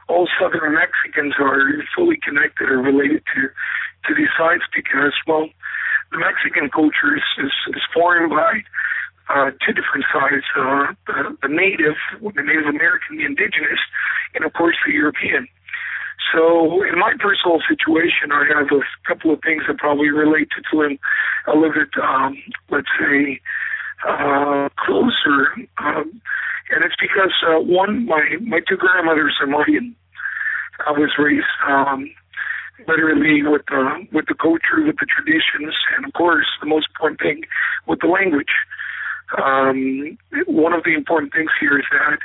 all 0.09 0.29
Southern 0.41 0.75
Mexicans 0.75 1.35
are 1.39 1.63
fully 1.95 2.19
connected 2.27 2.69
or 2.69 2.79
related 2.79 3.23
to 3.35 3.49
to 4.07 4.15
these 4.15 4.33
sites 4.37 4.65
because, 4.75 5.15
well, 5.27 5.49
the 6.13 6.19
Mexican 6.19 6.71
culture 6.71 7.17
is 7.17 7.29
is, 7.39 7.53
is 7.77 7.83
formed 7.93 8.31
by 8.31 8.63
uh, 9.29 9.51
two 9.65 9.73
different 9.73 10.07
sides: 10.13 10.45
uh, 10.57 10.93
the, 11.07 11.37
the 11.43 11.49
native, 11.49 11.97
the 12.21 12.43
Native 12.43 12.67
American, 12.67 13.19
the 13.19 13.25
indigenous, 13.25 13.81
and 14.35 14.45
of 14.45 14.53
course 14.53 14.77
the 14.87 14.93
European. 14.93 15.47
So, 16.33 16.85
in 16.85 16.99
my 16.99 17.15
personal 17.19 17.61
situation, 17.67 18.31
I 18.31 18.45
have 18.55 18.69
a 18.71 18.83
couple 19.07 19.33
of 19.33 19.41
things 19.43 19.63
that 19.67 19.79
probably 19.79 20.11
relate 20.11 20.49
to 20.55 20.63
Tulum 20.63 20.99
a 21.47 21.57
little 21.57 21.73
bit, 21.73 21.89
um, 22.01 22.37
let's 22.71 22.87
say, 22.99 23.41
uh, 24.07 24.69
closer. 24.79 25.51
Um, 25.79 26.21
and 26.71 26.85
it's 26.85 26.95
because, 27.01 27.33
uh, 27.49 27.59
one, 27.59 28.07
my, 28.07 28.23
my 28.43 28.61
two 28.69 28.77
grandmothers 28.77 29.37
are 29.41 29.47
Mayan. 29.47 29.97
I 30.87 30.93
was 30.93 31.11
raised, 31.19 31.47
um, 31.67 32.11
literally 32.87 33.43
with 33.43 33.63
the, 33.69 34.07
with 34.13 34.27
the 34.27 34.35
culture, 34.35 34.83
with 34.85 34.97
the 34.99 35.07
traditions, 35.07 35.75
and 35.97 36.05
of 36.05 36.13
course, 36.13 36.47
the 36.61 36.67
most 36.67 36.89
important 36.89 37.21
thing, 37.21 37.43
with 37.87 38.01
the 38.01 38.07
language. 38.07 38.53
Um, 39.39 40.19
one 40.47 40.73
of 40.73 40.85
the 40.85 40.95
important 40.95 41.33
things 41.33 41.51
here 41.61 41.79
is 41.79 41.87
that 41.93 42.19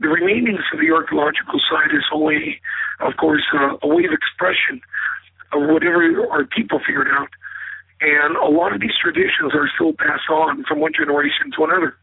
the 0.00 0.08
remainings 0.08 0.64
of 0.72 0.80
the 0.80 0.90
archaeological 0.90 1.60
site 1.70 1.94
is 1.94 2.04
only, 2.12 2.60
of 3.00 3.16
course, 3.16 3.44
uh, 3.54 3.76
a 3.82 3.86
way 3.86 4.04
of 4.04 4.12
expression 4.12 4.80
of 5.52 5.68
whatever 5.68 6.26
our 6.30 6.44
people 6.44 6.80
figured 6.84 7.08
out. 7.12 7.28
And 8.00 8.36
a 8.36 8.50
lot 8.50 8.74
of 8.74 8.80
these 8.80 8.98
traditions 9.00 9.54
are 9.54 9.70
still 9.72 9.92
passed 9.92 10.28
on 10.28 10.64
from 10.64 10.80
one 10.80 10.92
generation 10.92 11.52
to 11.56 11.64
another. 11.64 11.94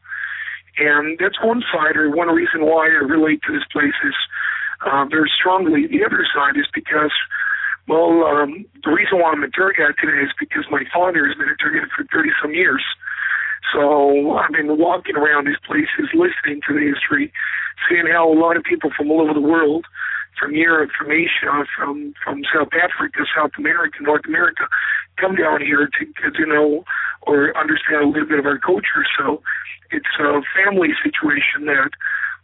And 0.77 1.19
that's 1.19 1.43
one 1.43 1.61
side, 1.73 1.97
or 1.97 2.09
one 2.09 2.29
reason 2.29 2.65
why 2.65 2.87
I 2.87 3.03
relate 3.03 3.41
to 3.47 3.51
this 3.51 3.67
place 3.69 3.97
is 4.05 4.15
uh, 4.85 5.03
very 5.11 5.29
strongly. 5.35 5.87
The 5.87 6.05
other 6.05 6.25
side 6.33 6.55
is 6.55 6.67
because, 6.73 7.11
well, 7.89 8.23
um, 8.23 8.65
the 8.85 8.91
reason 8.93 9.17
why 9.17 9.33
I'm 9.33 9.43
a 9.43 9.49
tour 9.49 9.73
guide 9.73 9.97
today 9.99 10.21
is 10.21 10.31
because 10.39 10.65
my 10.69 10.85
father 10.93 11.25
has 11.25 11.35
been 11.35 11.49
a 11.49 11.57
tour 11.57 11.73
guide 11.73 11.89
for 11.89 12.05
30 12.13 12.29
some 12.41 12.53
years. 12.53 12.85
So 13.73 14.37
I've 14.37 14.53
been 14.53 14.77
walking 14.77 15.17
around 15.17 15.47
these 15.47 15.59
places, 15.65 16.13
listening 16.13 16.61
to 16.69 16.73
the 16.73 16.85
history, 16.85 17.33
seeing 17.89 18.05
how 18.05 18.31
a 18.31 18.37
lot 18.37 18.57
of 18.57 18.63
people 18.63 18.89
from 18.95 19.09
all 19.11 19.21
over 19.21 19.33
the 19.33 19.41
world, 19.41 19.85
from 20.39 20.53
Europe, 20.53 20.91
from 20.97 21.11
Asia, 21.11 21.65
from 21.75 22.13
from 22.23 22.41
South 22.53 22.69
Africa, 22.77 23.25
South 23.35 23.51
America, 23.57 23.97
North 24.01 24.25
America, 24.25 24.69
come 25.17 25.35
down 25.35 25.61
here 25.61 25.89
to 25.99 26.05
get 26.05 26.33
to 26.37 26.45
know 26.45 26.85
or 27.23 27.57
understand 27.57 28.05
a 28.05 28.07
little 28.07 28.29
bit 28.29 28.39
of 28.39 28.45
our 28.45 28.57
culture. 28.59 29.03
So 29.17 29.41
it's 29.91 30.13
a 30.19 30.41
family 30.55 30.89
situation 31.03 31.65
that 31.65 31.91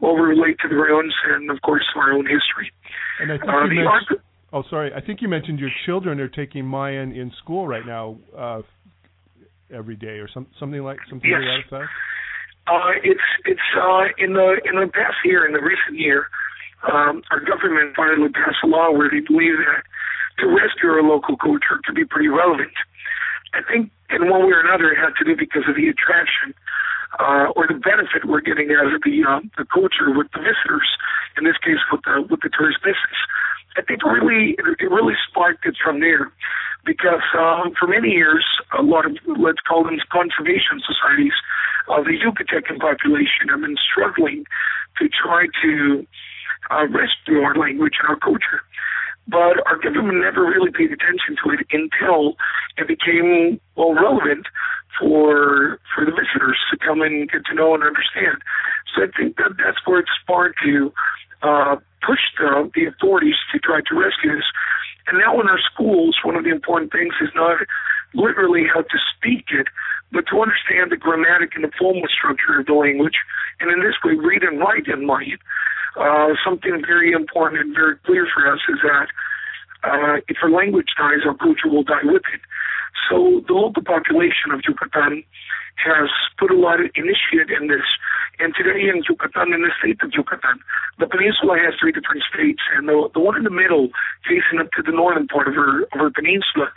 will 0.02 0.18
relate 0.18 0.60
to 0.60 0.68
the 0.68 0.76
ruins 0.76 1.14
and, 1.26 1.50
of 1.50 1.62
course, 1.62 1.86
our 1.96 2.12
own 2.12 2.26
history. 2.26 2.74
And 3.22 3.32
I 3.32 3.38
think 3.38 3.50
Uh, 3.50 3.64
you 3.66 3.86
mentioned, 3.86 4.20
oh, 4.56 4.64
sorry. 4.70 4.92
I 4.94 5.02
think 5.02 5.22
you 5.22 5.28
mentioned 5.28 5.60
your 5.60 5.70
children 5.86 6.20
are 6.20 6.30
taking 6.30 6.66
Mayan 6.66 7.12
in 7.12 7.32
school 7.44 7.68
right 7.68 7.86
now, 7.86 8.18
uh, 8.36 8.62
every 9.74 9.96
day 9.96 10.18
or 10.24 10.30
some 10.32 10.48
something 10.60 10.82
like 10.82 11.00
something 11.10 11.30
Yes. 11.30 11.42
to 11.70 11.76
that. 11.76 11.88
Uh, 12.68 12.92
it's 13.04 13.28
it's 13.46 13.70
uh, 13.78 14.10
in 14.18 14.34
the 14.34 14.58
in 14.66 14.80
the 14.80 14.88
past 14.88 15.18
year, 15.24 15.46
in 15.46 15.54
the 15.54 15.62
recent 15.62 16.00
year, 16.00 16.28
um, 16.92 17.22
our 17.30 17.40
government 17.40 17.94
finally 17.96 18.30
passed 18.30 18.58
a 18.64 18.68
law 18.68 18.90
where 18.90 19.10
they 19.10 19.22
believe 19.22 19.58
that 19.62 19.84
to 20.40 20.48
rescue 20.48 20.90
our 20.90 21.04
local 21.04 21.38
culture 21.38 21.78
could 21.86 21.96
be 21.96 22.06
pretty 22.06 22.28
relevant. 22.28 22.74
I 23.54 23.62
think 23.70 23.92
in 24.10 24.30
one 24.30 24.46
way 24.48 24.54
or 24.54 24.62
another 24.66 24.92
it 24.92 24.98
had 24.98 25.14
to 25.22 25.24
do 25.24 25.36
because 25.38 25.64
of 25.70 25.76
the 25.76 25.88
attraction 25.88 26.54
uh, 27.20 27.54
or 27.56 27.68
the 27.68 27.78
benefit 27.80 28.26
we're 28.26 28.42
getting 28.42 28.74
out 28.74 28.90
of 28.94 29.02
the 29.06 29.24
uh, 29.24 29.40
the 29.58 29.66
culture 29.70 30.10
with 30.10 30.28
the 30.34 30.42
visitors. 30.42 30.90
In 31.38 31.44
this 31.44 31.58
case, 31.62 31.80
with 31.92 32.02
the 32.02 32.26
with 32.30 32.42
the 32.42 32.50
tourist 32.50 32.80
business. 32.82 33.20
I 33.78 33.82
think 33.82 34.00
it 34.04 34.08
really 34.08 34.56
it 34.58 34.90
really 34.92 35.16
sparked 35.28 35.66
it 35.66 35.76
from 35.84 36.00
there, 36.00 36.32
because 36.86 37.24
um, 37.38 37.74
for 37.78 37.88
many 37.88 38.10
years 38.10 38.46
a 38.78 38.82
lot 38.82 39.06
of 39.06 39.18
let's 39.38 39.60
call 39.68 39.84
them 39.84 39.98
conservation 40.12 40.82
societies 40.86 41.34
of 41.90 42.06
the 42.06 42.18
Yucatecan 42.18 42.80
population 42.80 43.50
have 43.50 43.62
been 43.62 43.78
struggling 43.78 44.46
to 44.98 45.10
try 45.10 45.48
to 45.62 46.08
uh, 46.72 46.88
rescue 46.88 47.42
our 47.42 47.56
language 47.56 47.94
and 48.00 48.10
our 48.10 48.18
culture. 48.18 48.62
But 49.28 49.66
our 49.66 49.78
government 49.78 50.20
never 50.22 50.44
really 50.46 50.72
paid 50.72 50.92
attention 50.92 51.36
to 51.44 51.52
it 51.52 51.66
until 51.72 52.38
it 52.78 52.88
became 52.88 53.60
well 53.76 53.94
relevant 53.94 54.46
for 55.00 55.80
for 55.94 56.06
the 56.06 56.12
visitors 56.12 56.58
to 56.72 56.78
come 56.78 57.02
and 57.02 57.30
get 57.30 57.46
to 57.48 57.54
know 57.54 57.74
and 57.74 57.84
understand. 57.84 58.38
So 58.94 59.04
I 59.04 59.08
think 59.18 59.36
that 59.38 59.58
that's 59.58 59.78
where 59.86 60.00
it 60.00 60.08
sparked 60.22 60.62
you. 60.64 60.94
uh, 61.42 61.76
push 62.06 62.22
the, 62.38 62.70
the 62.76 62.86
authorities 62.86 63.36
to 63.52 63.60
try 63.60 63.82
to 63.82 63.94
rescue 63.96 64.36
this. 64.36 64.46
And 65.08 65.18
now 65.20 65.40
in 65.40 65.48
our 65.48 65.60
schools, 65.60 66.18
one 66.24 66.36
of 66.36 66.44
the 66.44 66.50
important 66.50 66.92
things 66.92 67.14
is 67.22 67.30
not 67.36 67.58
literally 68.14 68.64
how 68.72 68.82
to 68.82 68.98
speak 69.16 69.46
it, 69.52 69.68
but 70.12 70.26
to 70.32 70.42
understand 70.42 70.92
the 70.92 70.98
grammatic 70.98 71.52
and 71.56 71.64
the 71.64 71.72
formal 71.78 72.08
structure 72.08 72.60
of 72.60 72.66
the 72.66 72.74
language, 72.74 73.18
and 73.60 73.72
in 73.72 73.80
this 73.82 73.96
way, 74.04 74.16
read 74.16 74.44
and 74.44 74.60
write 74.60 74.88
in 74.88 75.06
Mayan. 75.06 75.38
Uh, 75.96 76.34
something 76.44 76.82
very 76.86 77.12
important 77.12 77.62
and 77.62 77.76
very 77.76 77.96
clear 78.06 78.28
for 78.34 78.52
us 78.52 78.60
is 78.70 78.80
that 78.84 79.08
uh, 79.84 80.18
if 80.28 80.38
our 80.42 80.50
language 80.50 80.90
dies, 80.98 81.24
our 81.26 81.36
culture 81.36 81.70
will 81.70 81.84
die 81.84 82.04
with 82.04 82.24
it. 82.34 82.42
So 83.10 83.44
the 83.48 83.54
local 83.54 83.84
population 83.84 84.52
of 84.52 84.62
Yucatan 84.68 85.24
has 85.84 86.10
put 86.40 86.52
a 86.52 86.56
lot 86.56 86.80
of 86.80 86.88
initiative 86.96 87.52
in 87.52 87.68
this. 87.68 87.86
And 88.40 88.54
today 88.56 88.88
in 88.88 89.04
Yucatan, 89.08 89.54
in 89.54 89.62
the 89.62 89.72
state 89.80 90.00
of 90.02 90.12
Yucatan, 90.14 90.60
the 91.00 91.08
peninsula 91.08 91.60
has 91.60 91.76
three 91.80 91.92
different 91.92 92.24
states, 92.24 92.64
and 92.76 92.88
the, 92.88 93.10
the 93.14 93.20
one 93.20 93.36
in 93.36 93.44
the 93.44 93.52
middle, 93.52 93.90
facing 94.24 94.60
up 94.60 94.72
to 94.76 94.82
the 94.82 94.92
northern 94.92 95.28
part 95.28 95.48
of 95.48 95.56
our, 95.56 95.84
of 95.84 96.00
our 96.00 96.12
peninsula, 96.12 96.72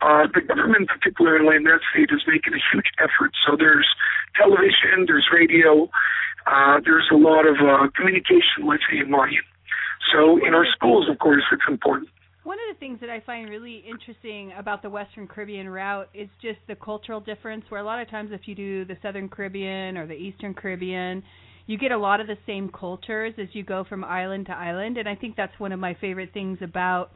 uh, 0.00 0.26
the 0.32 0.40
government, 0.40 0.88
particularly 0.88 1.56
in 1.56 1.64
that 1.64 1.80
state, 1.92 2.08
is 2.12 2.24
making 2.26 2.54
a 2.54 2.62
huge 2.72 2.88
effort. 2.98 3.32
So 3.44 3.56
there's 3.56 3.88
television, 4.36 5.04
there's 5.06 5.28
radio, 5.32 5.90
uh, 6.46 6.80
there's 6.84 7.08
a 7.12 7.16
lot 7.16 7.46
of 7.46 7.60
uh, 7.60 7.88
communication, 7.94 8.64
let's 8.64 8.82
say, 8.90 8.98
in 8.98 9.10
Mayan. 9.10 9.44
So 10.12 10.40
in 10.44 10.54
our 10.54 10.66
schools, 10.66 11.08
of 11.08 11.18
course, 11.18 11.44
it's 11.52 11.68
important. 11.68 12.08
One 12.42 12.56
of 12.56 12.74
the 12.74 12.80
things 12.80 13.00
that 13.00 13.10
I 13.10 13.20
find 13.20 13.50
really 13.50 13.84
interesting 13.86 14.52
about 14.58 14.80
the 14.80 14.88
Western 14.88 15.28
Caribbean 15.28 15.68
route 15.68 16.08
is 16.14 16.28
just 16.40 16.58
the 16.68 16.74
cultural 16.74 17.20
difference, 17.20 17.64
where 17.68 17.82
a 17.82 17.84
lot 17.84 18.00
of 18.00 18.08
times 18.08 18.30
if 18.32 18.48
you 18.48 18.54
do 18.54 18.86
the 18.86 18.96
Southern 19.02 19.28
Caribbean 19.28 19.98
or 19.98 20.06
the 20.06 20.14
Eastern 20.14 20.54
Caribbean, 20.54 21.22
you 21.66 21.76
get 21.76 21.92
a 21.92 21.98
lot 21.98 22.18
of 22.18 22.26
the 22.26 22.38
same 22.46 22.70
cultures 22.70 23.34
as 23.38 23.48
you 23.52 23.62
go 23.62 23.84
from 23.84 24.04
island 24.04 24.46
to 24.46 24.52
island. 24.52 24.96
And 24.96 25.06
I 25.06 25.16
think 25.16 25.36
that's 25.36 25.52
one 25.58 25.70
of 25.70 25.78
my 25.78 25.94
favorite 26.00 26.32
things 26.32 26.56
about 26.62 27.10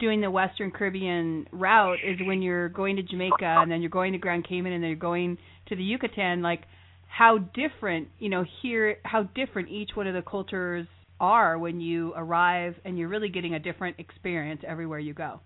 doing 0.00 0.20
the 0.20 0.30
Western 0.30 0.72
Caribbean 0.72 1.46
route 1.52 1.98
is 2.04 2.18
when 2.26 2.42
you're 2.42 2.68
going 2.68 2.96
to 2.96 3.02
Jamaica 3.04 3.44
and 3.44 3.70
then 3.70 3.80
you're 3.80 3.90
going 3.90 4.12
to 4.12 4.18
Grand 4.18 4.44
Cayman 4.46 4.72
and 4.72 4.82
then 4.82 4.90
you're 4.90 4.98
going 4.98 5.38
to 5.68 5.76
the 5.76 5.84
Yucatan, 5.84 6.42
like 6.42 6.62
how 7.06 7.38
different, 7.38 8.08
you 8.18 8.28
know, 8.28 8.44
here, 8.60 8.96
how 9.04 9.22
different 9.22 9.68
each 9.68 9.90
one 9.94 10.08
of 10.08 10.14
the 10.14 10.22
cultures 10.28 10.88
are 11.20 11.58
when 11.58 11.80
you 11.80 12.12
arrive 12.16 12.74
and 12.84 12.98
you're 12.98 13.08
really 13.08 13.28
getting 13.28 13.54
a 13.54 13.58
different 13.58 13.98
experience 13.98 14.62
everywhere 14.66 14.98
you 14.98 15.14
go. 15.14 15.40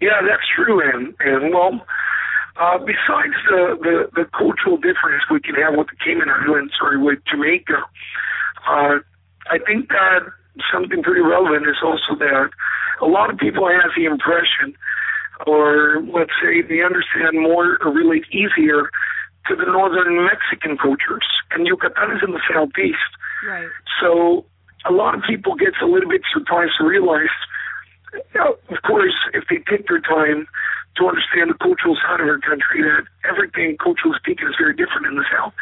Yeah, 0.00 0.20
that's 0.22 0.42
true, 0.54 0.82
and 0.82 1.14
and 1.20 1.54
well, 1.54 1.80
uh, 2.56 2.78
besides 2.78 3.34
the, 3.48 3.78
the 3.80 4.22
the 4.22 4.24
cultural 4.36 4.76
difference 4.76 5.22
we 5.30 5.40
can 5.40 5.54
have 5.54 5.74
with 5.76 5.88
the 5.88 5.96
Cayman 6.04 6.28
Islands 6.28 6.74
or 6.82 6.98
with 6.98 7.18
Jamaica, 7.30 7.78
uh, 8.68 8.98
I 9.50 9.58
think 9.66 9.88
that 9.88 10.20
something 10.72 11.02
pretty 11.02 11.20
relevant 11.20 11.66
is 11.68 11.76
also 11.82 12.18
that 12.18 12.50
a 13.00 13.06
lot 13.06 13.30
of 13.30 13.38
people 13.38 13.68
have 13.68 13.90
the 13.96 14.04
impression, 14.04 14.74
or 15.46 16.02
let's 16.12 16.32
say 16.42 16.62
they 16.62 16.82
understand 16.82 17.40
more 17.40 17.78
or 17.82 17.90
relate 17.92 18.24
easier 18.30 18.90
to 19.46 19.56
the 19.56 19.66
northern 19.66 20.24
Mexican 20.24 20.78
cultures, 20.78 21.26
and 21.50 21.66
Yucatan 21.66 22.16
is 22.16 22.22
in 22.26 22.32
the 22.32 22.40
southeast. 22.52 23.12
Right. 23.44 23.68
So 24.00 24.44
a 24.84 24.92
lot 24.92 25.14
of 25.14 25.22
people 25.28 25.54
gets 25.54 25.76
a 25.82 25.86
little 25.86 26.08
bit 26.08 26.22
surprised 26.32 26.72
to 26.78 26.84
realize, 26.84 27.32
you 28.12 28.40
know, 28.40 28.56
of 28.70 28.82
course, 28.82 29.14
if 29.32 29.44
they 29.48 29.58
take 29.68 29.88
their 29.88 30.00
time 30.00 30.46
to 30.96 31.08
understand 31.08 31.50
the 31.50 31.58
cultural 31.58 31.96
side 31.96 32.20
of 32.20 32.28
our 32.28 32.38
country, 32.38 32.82
that 32.82 33.04
everything 33.28 33.76
culturally 33.82 34.16
speaking 34.18 34.46
is 34.46 34.54
very 34.56 34.74
different 34.74 35.06
in 35.06 35.16
the 35.16 35.24
South. 35.30 35.52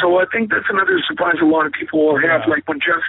So 0.00 0.18
I 0.18 0.26
think 0.26 0.50
that's 0.50 0.66
another 0.68 0.98
surprise 1.06 1.36
a 1.40 1.46
lot 1.46 1.66
of 1.66 1.72
people 1.72 2.04
will 2.04 2.20
have. 2.20 2.48
Like 2.48 2.66
when 2.68 2.80
Jeff 2.80 3.06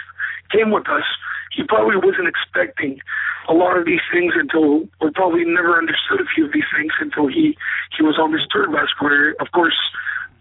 came 0.50 0.70
with 0.70 0.88
us, 0.88 1.04
he 1.50 1.64
probably 1.64 1.96
wasn't 1.96 2.28
expecting 2.28 3.00
a 3.48 3.52
lot 3.52 3.76
of 3.76 3.84
these 3.84 4.04
things 4.12 4.34
until, 4.36 4.86
or 5.00 5.10
probably 5.10 5.44
never 5.44 5.76
understood 5.76 6.20
a 6.20 6.28
few 6.34 6.46
of 6.46 6.52
these 6.52 6.68
things 6.76 6.92
until 7.00 7.26
he 7.26 7.56
he 7.96 8.04
was 8.04 8.16
on 8.20 8.32
this 8.32 8.46
tour 8.50 8.70
bus, 8.70 8.88
where 9.00 9.34
of 9.40 9.50
course 9.52 9.76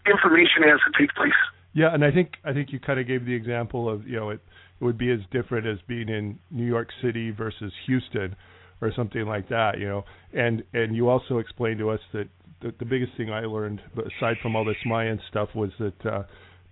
information 0.05 0.61
has 0.63 0.79
to 0.85 0.91
take 0.93 1.15
place. 1.15 1.39
Yeah, 1.77 1.93
and 1.93 2.03
I 2.03 2.09
think 2.09 2.31
I 2.43 2.53
think 2.53 2.69
you 2.73 2.79
kind 2.79 2.99
of 2.99 3.05
gave 3.05 3.23
the 3.23 3.35
example 3.35 3.87
of 3.87 4.07
you 4.07 4.15
know 4.15 4.31
it 4.31 4.39
it 4.81 4.83
would 4.83 4.97
be 4.97 5.11
as 5.11 5.19
different 5.31 5.67
as 5.67 5.77
being 5.87 6.09
in 6.09 6.39
New 6.49 6.65
York 6.65 6.87
City 7.03 7.29
versus 7.29 7.71
Houston 7.85 8.35
or 8.81 8.91
something 8.95 9.27
like 9.27 9.47
that, 9.49 9.77
you 9.77 9.87
know. 9.87 10.03
And 10.33 10.63
and 10.73 10.95
you 10.95 11.07
also 11.07 11.37
explained 11.37 11.77
to 11.77 11.91
us 11.91 11.99
that 12.13 12.29
the, 12.63 12.73
the 12.79 12.85
biggest 12.85 13.11
thing 13.15 13.29
I 13.31 13.41
learned, 13.41 13.79
aside 13.95 14.37
from 14.41 14.55
all 14.55 14.65
this 14.65 14.75
Mayan 14.87 15.21
stuff, 15.29 15.49
was 15.53 15.69
that 15.77 16.03
uh, 16.03 16.23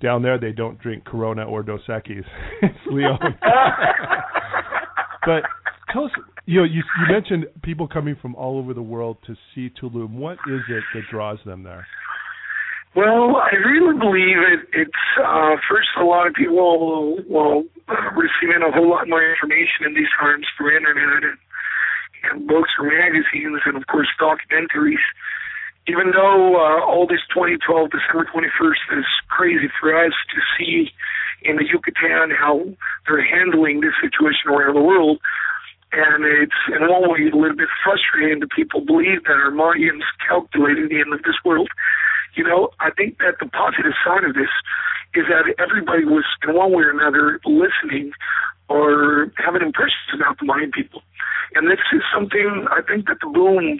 down 0.01 0.23
there 0.23 0.39
they 0.39 0.51
don't 0.51 0.79
drink 0.79 1.05
Corona 1.05 1.43
or 1.43 1.61
Dos 1.61 1.81
Equis. 1.87 2.25
it's 2.63 2.73
Leon. 2.89 3.19
but 5.23 5.43
tell 5.93 6.05
us, 6.05 6.11
you 6.47 6.61
know, 6.61 6.63
you 6.63 6.81
you 6.81 7.13
mentioned 7.13 7.45
people 7.61 7.87
coming 7.87 8.15
from 8.19 8.33
all 8.33 8.57
over 8.57 8.73
the 8.73 8.81
world 8.81 9.17
to 9.27 9.35
see 9.53 9.71
Tulum. 9.79 10.13
What 10.13 10.39
is 10.49 10.61
it 10.67 10.83
that 10.95 11.03
draws 11.11 11.37
them 11.45 11.61
there? 11.61 11.85
Well, 12.95 13.35
I 13.35 13.51
really 13.59 13.99
believe 13.99 14.39
it. 14.39 14.71
It's 14.71 15.03
uh, 15.19 15.59
first 15.67 15.89
a 15.99 16.05
lot 16.05 16.27
of 16.27 16.33
people 16.33 17.19
will 17.27 17.65
uh, 17.89 18.11
receiving 18.15 18.63
a 18.63 18.71
whole 18.71 18.89
lot 18.89 19.09
more 19.09 19.19
information 19.19 19.83
in 19.85 19.93
these 19.95 20.07
times 20.17 20.47
through 20.55 20.77
internet 20.77 21.27
and, 21.27 21.37
and 22.23 22.47
books 22.47 22.71
or 22.79 22.87
magazines, 22.87 23.59
and 23.65 23.75
of 23.75 23.85
course 23.87 24.07
documentaries. 24.15 25.03
Even 25.87 26.11
though 26.15 26.55
uh, 26.55 26.87
all 26.87 27.05
this 27.05 27.19
2012, 27.35 27.91
December 27.91 28.31
21st, 28.31 28.99
is 28.99 29.05
crazy 29.27 29.67
for 29.77 29.91
us 29.91 30.13
to 30.31 30.39
see 30.55 30.87
in 31.43 31.57
the 31.57 31.67
Yucatan 31.67 32.31
how 32.31 32.63
they're 33.07 33.27
handling 33.27 33.81
this 33.81 33.93
situation 33.99 34.47
around 34.47 34.73
the 34.73 34.81
world, 34.81 35.19
and 35.91 36.23
it's 36.23 36.61
in 36.71 36.87
one 36.87 37.11
way 37.11 37.27
a 37.27 37.35
little 37.35 37.59
bit 37.59 37.67
frustrating 37.83 38.39
that 38.39 38.51
people 38.55 38.79
believe 38.79 39.27
that 39.27 39.35
our 39.35 39.51
Mayans 39.51 40.07
calculated 40.25 40.89
the 40.89 41.01
end 41.03 41.11
of 41.11 41.23
this 41.23 41.35
world. 41.43 41.67
You 42.35 42.43
know, 42.43 42.69
I 42.79 42.91
think 42.91 43.17
that 43.19 43.39
the 43.39 43.47
positive 43.47 43.93
side 44.03 44.23
of 44.23 44.35
this 44.35 44.51
is 45.15 45.25
that 45.29 45.47
everybody 45.57 46.03
was 46.03 46.25
in 46.43 46.53
one 46.53 46.71
way 46.71 46.83
or 46.83 46.91
another 46.91 47.39
listening 47.45 48.11
or 48.67 49.31
having 49.37 49.61
impressions 49.61 50.11
about 50.13 50.39
the 50.39 50.45
Mayan 50.45 50.71
people. 50.71 51.01
And 51.55 51.69
this 51.69 51.79
is 51.93 52.01
something 52.13 52.67
I 52.69 52.81
think 52.81 53.07
that 53.07 53.17
the 53.21 53.31
boom 53.31 53.79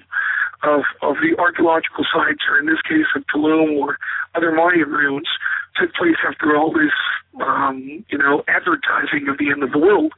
of 0.63 0.81
of 1.01 1.17
the 1.19 1.35
archaeological 1.37 2.05
sites, 2.07 2.43
or 2.49 2.59
in 2.59 2.65
this 2.65 2.81
case 2.87 3.05
of 3.15 3.23
Tulum 3.27 3.77
or 3.77 3.97
other 4.33 4.51
Mayan 4.51 4.89
ruins, 4.89 5.27
took 5.75 5.93
place 5.93 6.15
after 6.27 6.55
all 6.55 6.71
this, 6.71 6.95
um, 7.41 8.05
you 8.09 8.17
know, 8.17 8.43
advertising 8.47 9.27
of 9.27 9.37
the 9.37 9.51
end 9.51 9.63
of 9.63 9.71
the 9.71 9.77
world. 9.79 10.13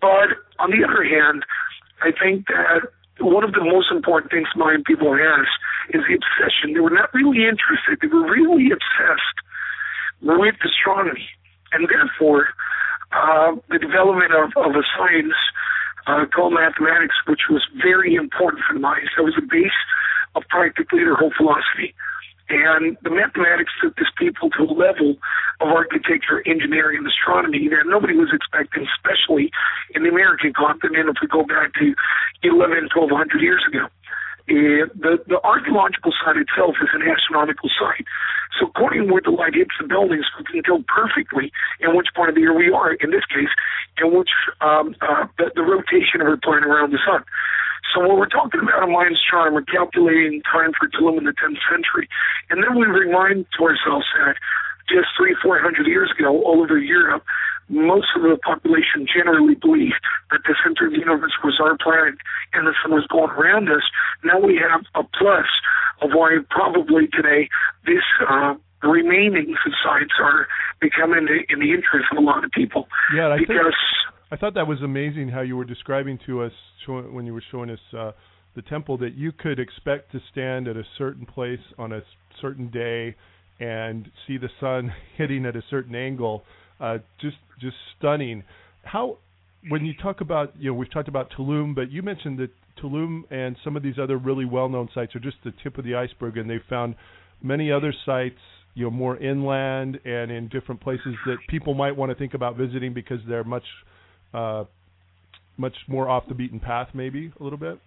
But 0.00 0.42
on 0.58 0.70
the 0.70 0.82
other 0.82 1.04
hand, 1.04 1.44
I 2.02 2.10
think 2.10 2.48
that 2.48 2.90
one 3.20 3.44
of 3.44 3.52
the 3.52 3.62
most 3.62 3.92
important 3.92 4.32
things 4.32 4.48
Mayan 4.56 4.82
people 4.82 5.14
has 5.14 5.46
is 5.94 6.02
the 6.08 6.16
obsession. 6.16 6.74
They 6.74 6.80
were 6.80 6.94
not 6.94 7.12
really 7.14 7.46
interested. 7.46 7.98
They 8.00 8.08
were 8.08 8.26
really 8.28 8.70
obsessed 8.70 9.38
with 10.22 10.54
astronomy, 10.64 11.28
and 11.72 11.88
therefore 11.88 12.48
uh, 13.12 13.56
the 13.70 13.78
development 13.78 14.32
of, 14.32 14.52
of 14.56 14.72
a 14.76 14.84
science 14.96 15.34
uh, 16.06 16.26
called 16.34 16.54
mathematics, 16.54 17.14
which 17.26 17.48
was 17.50 17.66
very 17.82 18.14
important 18.14 18.62
for 18.66 18.74
the 18.74 18.80
Mayans. 18.80 19.10
That 19.16 19.24
was 19.24 19.34
the 19.34 19.46
base 19.46 19.80
of 20.34 20.42
practically 20.48 21.00
their 21.00 21.16
whole 21.16 21.32
philosophy. 21.36 21.94
And 22.50 22.98
the 23.02 23.10
mathematics 23.10 23.70
took 23.80 23.94
this 23.94 24.10
people 24.18 24.50
to 24.50 24.64
a 24.64 24.74
level 24.74 25.14
of 25.60 25.68
architecture, 25.68 26.42
engineering, 26.46 26.98
and 26.98 27.06
astronomy 27.06 27.68
that 27.68 27.86
nobody 27.86 28.14
was 28.14 28.30
expecting, 28.34 28.86
especially 28.90 29.52
in 29.94 30.02
the 30.02 30.08
American 30.10 30.52
continent 30.52 31.08
if 31.08 31.16
we 31.22 31.28
go 31.28 31.44
back 31.46 31.72
to 31.78 31.94
11, 32.42 32.90
1200 32.90 33.40
years 33.40 33.62
ago. 33.68 33.86
And 34.50 34.90
the, 34.98 35.22
the 35.30 35.38
archaeological 35.46 36.10
site 36.18 36.36
itself 36.36 36.74
is 36.82 36.90
an 36.92 37.06
astronomical 37.06 37.70
site. 37.70 38.04
So 38.58 38.66
according 38.66 39.06
to 39.06 39.12
where 39.12 39.22
the 39.22 39.30
light 39.30 39.54
hits 39.54 39.70
the 39.78 39.86
buildings, 39.86 40.26
we 40.36 40.44
can 40.44 40.62
tell 40.66 40.82
perfectly 40.90 41.54
in 41.78 41.94
which 41.94 42.10
part 42.18 42.28
of 42.28 42.34
the 42.34 42.42
year 42.42 42.52
we 42.52 42.70
are, 42.70 42.92
in 42.98 43.14
this 43.14 43.24
case, 43.30 43.54
in 44.02 44.10
which 44.10 44.34
um, 44.60 44.98
uh, 45.00 45.30
the, 45.38 45.54
the 45.54 45.62
rotation 45.62 46.18
of 46.20 46.26
our 46.26 46.36
planet 46.36 46.66
around 46.66 46.90
the 46.90 46.98
sun. 47.06 47.22
So 47.94 48.02
when 48.02 48.18
we're 48.18 48.30
talking 48.30 48.60
about 48.60 48.82
a 48.82 48.90
Mayan 48.90 49.14
chart, 49.14 49.54
we're 49.54 49.62
calculating 49.62 50.42
time 50.42 50.74
for 50.74 50.90
Tulum 50.90 51.18
in 51.18 51.24
the 51.24 51.34
10th 51.38 51.62
century. 51.70 52.10
And 52.50 52.62
then 52.62 52.74
we 52.74 52.86
remind 52.86 53.46
to 53.56 53.64
ourselves 53.64 54.06
that 54.18 54.34
just 54.90 55.14
three, 55.16 55.36
four 55.40 55.58
hundred 55.62 55.86
years 55.86 56.10
ago, 56.10 56.42
all 56.42 56.60
over 56.60 56.78
Europe, 56.78 57.22
most 57.70 58.08
of 58.16 58.22
the 58.22 58.36
population 58.42 59.06
generally 59.06 59.54
believed 59.54 60.02
that 60.30 60.42
the 60.44 60.54
center 60.62 60.86
of 60.86 60.92
the 60.92 60.98
universe 60.98 61.32
was 61.42 61.58
our 61.62 61.78
planet 61.78 62.18
and 62.52 62.66
the 62.66 62.74
sun 62.82 62.92
was 62.92 63.06
going 63.06 63.30
around 63.30 63.70
us. 63.70 63.82
Now 64.24 64.40
we 64.40 64.58
have 64.58 64.82
a 64.94 65.06
plus 65.06 65.46
of 66.02 66.10
why 66.12 66.36
probably 66.50 67.06
today 67.06 67.48
this 67.86 68.02
uh, 68.28 68.54
remaining 68.82 69.54
sites 69.84 70.18
are 70.20 70.48
becoming 70.80 71.28
in 71.48 71.60
the, 71.60 71.70
interest 71.70 72.06
of 72.10 72.18
a 72.18 72.20
lot 72.20 72.44
of 72.44 72.50
people. 72.50 72.88
Yeah, 73.14 73.28
I 73.28 73.38
because 73.38 73.56
think 73.56 74.32
I 74.32 74.36
thought 74.36 74.54
that 74.54 74.66
was 74.66 74.82
amazing 74.82 75.28
how 75.28 75.42
you 75.42 75.56
were 75.56 75.64
describing 75.64 76.18
to 76.26 76.42
us 76.42 76.52
when 76.86 77.24
you 77.24 77.34
were 77.34 77.44
showing 77.52 77.70
us 77.70 77.78
uh, 77.96 78.12
the 78.56 78.62
temple 78.62 78.98
that 78.98 79.14
you 79.14 79.30
could 79.32 79.60
expect 79.60 80.10
to 80.12 80.20
stand 80.32 80.66
at 80.66 80.76
a 80.76 80.84
certain 80.98 81.26
place 81.26 81.60
on 81.78 81.92
a 81.92 82.00
certain 82.40 82.68
day 82.68 83.14
and 83.60 84.10
see 84.26 84.38
the 84.38 84.48
sun 84.58 84.92
hitting 85.16 85.46
at 85.46 85.54
a 85.54 85.62
certain 85.70 85.94
angle. 85.94 86.42
Uh, 86.80 86.98
just 87.20 87.36
just 87.60 87.76
stunning. 87.98 88.44
How 88.82 89.18
when 89.68 89.84
you 89.84 89.92
talk 90.00 90.20
about 90.20 90.54
you 90.58 90.70
know 90.70 90.74
we've 90.74 90.92
talked 90.92 91.08
about 91.08 91.30
Tulum, 91.38 91.74
but 91.74 91.90
you 91.90 92.02
mentioned 92.02 92.38
that 92.38 92.50
Tulum 92.82 93.22
and 93.30 93.56
some 93.62 93.76
of 93.76 93.82
these 93.82 93.98
other 94.02 94.16
really 94.16 94.44
well-known 94.44 94.88
sites 94.94 95.14
are 95.14 95.20
just 95.20 95.36
the 95.44 95.52
tip 95.62 95.78
of 95.78 95.84
the 95.84 95.94
iceberg, 95.94 96.36
and 96.36 96.48
they've 96.48 96.60
found 96.68 96.94
many 97.42 97.70
other 97.70 97.94
sites 98.06 98.38
you 98.74 98.84
know 98.84 98.90
more 98.90 99.16
inland 99.18 99.98
and 100.04 100.30
in 100.30 100.48
different 100.48 100.80
places 100.80 101.14
that 101.26 101.36
people 101.48 101.74
might 101.74 101.96
want 101.96 102.10
to 102.10 102.16
think 102.16 102.34
about 102.34 102.56
visiting 102.56 102.94
because 102.94 103.18
they're 103.28 103.44
much 103.44 103.64
uh, 104.32 104.64
much 105.56 105.74
more 105.88 106.08
off 106.08 106.24
the 106.28 106.34
beaten 106.34 106.60
path, 106.60 106.88
maybe 106.94 107.32
a 107.38 107.42
little 107.42 107.58
bit. 107.58 107.78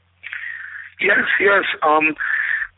Yes, 1.01 1.25
yes. 1.39 1.63
Um, 1.85 2.13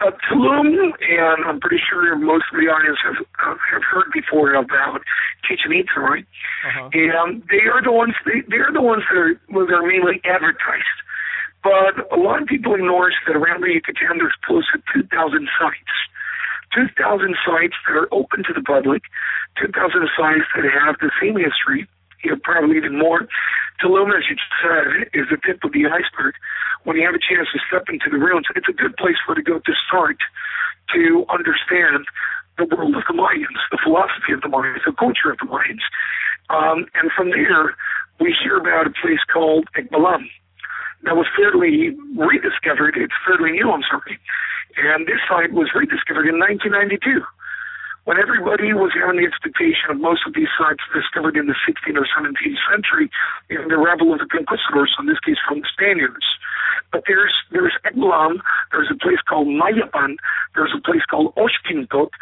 uh, 0.02 0.12
Tulum, 0.28 0.92
and 1.00 1.46
I'm 1.46 1.60
pretty 1.60 1.82
sure 1.90 2.16
most 2.16 2.46
of 2.52 2.60
the 2.60 2.68
audience 2.68 3.00
have 3.04 3.26
uh, 3.40 3.56
have 3.72 3.84
heard 3.84 4.12
before 4.14 4.54
about 4.54 5.02
Chichen 5.44 5.72
Itza, 5.72 6.00
right? 6.00 6.26
Uh-huh. 6.68 6.90
And 6.94 7.44
they 7.50 7.68
are 7.72 7.82
the 7.82 7.92
ones 7.92 8.14
they 8.26 8.42
they 8.50 8.58
are 8.58 8.74
the 8.74 8.82
ones 8.82 9.04
that 9.10 9.18
are 9.18 9.40
well, 9.50 9.66
they're 9.68 9.88
mainly 9.88 10.20
advertised. 10.26 11.00
But 11.64 11.98
a 12.14 12.20
lot 12.20 12.42
of 12.42 12.48
people 12.48 12.76
ignore 12.76 13.12
that 13.26 13.36
around 13.36 13.64
the 13.64 13.74
Yucatan 13.74 14.20
there's 14.20 14.38
close 14.46 14.70
to 14.74 14.82
2,000 14.94 15.50
sites. 15.58 15.96
2,000 16.76 17.36
sites 17.42 17.74
that 17.88 17.96
are 17.96 18.08
open 18.14 18.44
to 18.44 18.54
the 18.54 18.62
public, 18.62 19.02
2,000 19.58 19.74
sites 20.14 20.46
that 20.54 20.66
have 20.70 21.00
the 21.02 21.10
same 21.18 21.38
history, 21.38 21.88
you 22.24 22.32
know, 22.32 22.38
probably 22.44 22.78
even 22.78 23.00
more. 23.00 23.28
Tulum, 23.82 24.16
as 24.16 24.24
you 24.30 24.36
just 24.36 24.56
said, 24.64 25.10
is 25.14 25.28
the 25.30 25.38
tip 25.46 25.64
of 25.64 25.72
the 25.74 25.86
iceberg. 25.86 26.36
When 26.84 26.96
you 26.98 27.06
have 27.06 27.16
a 27.16 27.24
chance 27.24 27.50
to 27.52 27.60
step 27.68 27.90
into 27.90 28.10
the 28.10 28.18
ruins, 28.18 28.48
it's 28.56 28.70
a 28.70 28.74
good 28.74 28.96
place 28.98 29.20
for 29.26 29.36
to 29.36 29.42
go 29.42 29.60
to 29.60 29.74
start 29.88 30.18
to 30.94 31.26
understand 31.30 32.06
the 32.58 32.66
world 32.72 32.96
of 32.96 33.04
the 33.08 33.14
Mayans, 33.14 33.60
the 33.72 33.80
philosophy 33.84 34.32
of 34.32 34.42
the 34.42 34.48
Mayans, 34.48 34.86
the 34.86 34.94
culture 34.94 35.32
of 35.32 35.38
the 35.40 35.50
Mayans. 35.50 35.84
Um, 36.50 36.86
and 36.96 37.12
from 37.12 37.32
there, 37.32 37.76
we 38.20 38.32
hear 38.32 38.58
about 38.58 38.88
a 38.88 38.94
place 38.96 39.24
called 39.32 39.68
Ekbalam 39.76 40.30
that 41.04 41.16
was 41.16 41.28
fairly 41.36 41.92
rediscovered. 42.16 42.96
It's 42.96 43.14
fairly 43.28 43.52
new, 43.52 43.72
I'm 43.72 43.84
sorry. 43.84 44.20
And 44.78 45.08
this 45.08 45.20
site 45.28 45.52
was 45.52 45.70
rediscovered 45.76 46.28
in 46.28 46.40
1992 46.40 47.24
when 48.06 48.18
everybody 48.22 48.72
was 48.72 48.94
having 48.94 49.18
the 49.18 49.26
expectation 49.26 49.90
of 49.90 49.98
most 49.98 50.22
of 50.26 50.34
these 50.34 50.50
sites 50.58 50.82
discovered 50.94 51.36
in 51.36 51.50
the 51.50 51.58
16th 51.66 51.98
or 51.98 52.06
17th 52.06 52.62
century 52.70 53.10
in 53.50 53.68
the 53.68 53.78
revel 53.78 54.14
of 54.14 54.22
the 54.22 54.30
conquistadors, 54.30 54.94
in 55.02 55.10
this 55.10 55.20
case 55.26 55.42
from 55.42 55.62
the 55.62 55.70
Spaniards. 55.74 56.26
But 56.94 57.04
there's 57.10 57.34
there's 57.52 57.74
Ekbalam, 57.84 58.46
there's 58.72 58.94
a 58.94 58.98
place 58.98 59.18
called 59.28 59.48
Mayapan, 59.50 60.18
there's 60.54 60.74
a 60.78 60.82
place 60.82 61.02
called 61.10 61.34
Oxkintok, 61.34 62.14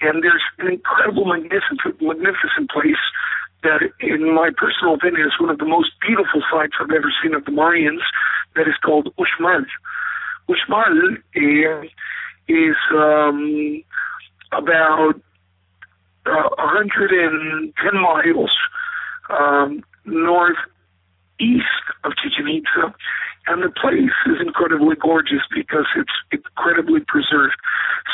and 0.00 0.22
there's 0.22 0.46
an 0.58 0.68
incredible, 0.78 1.26
magnificent, 1.26 1.82
magnificent 2.00 2.70
place 2.70 3.02
that, 3.66 3.82
in 3.98 4.34
my 4.34 4.50
personal 4.56 4.94
opinion, 4.94 5.26
is 5.26 5.34
one 5.40 5.50
of 5.50 5.58
the 5.58 5.66
most 5.66 5.90
beautiful 6.06 6.42
sites 6.50 6.74
I've 6.80 6.90
ever 6.90 7.12
seen 7.22 7.34
of 7.34 7.44
the 7.44 7.50
Mayans. 7.50 8.02
That 8.54 8.68
is 8.68 8.74
called 8.84 9.12
Uxmal. 9.18 9.66
Uxmal 10.48 11.18
is 12.48 12.76
um, 12.94 13.82
about 14.52 15.14
uh, 16.26 16.48
110 16.58 17.72
miles 18.00 18.56
um, 19.30 19.82
northeast 20.04 20.58
of 22.04 22.12
Chichen 22.16 22.48
Itza, 22.48 22.94
and 23.48 23.62
the 23.62 23.70
place 23.70 24.14
is 24.26 24.38
incredibly 24.40 24.94
gorgeous 24.94 25.42
because 25.54 25.86
it's 25.96 26.14
incredibly 26.30 27.00
preserved. 27.00 27.58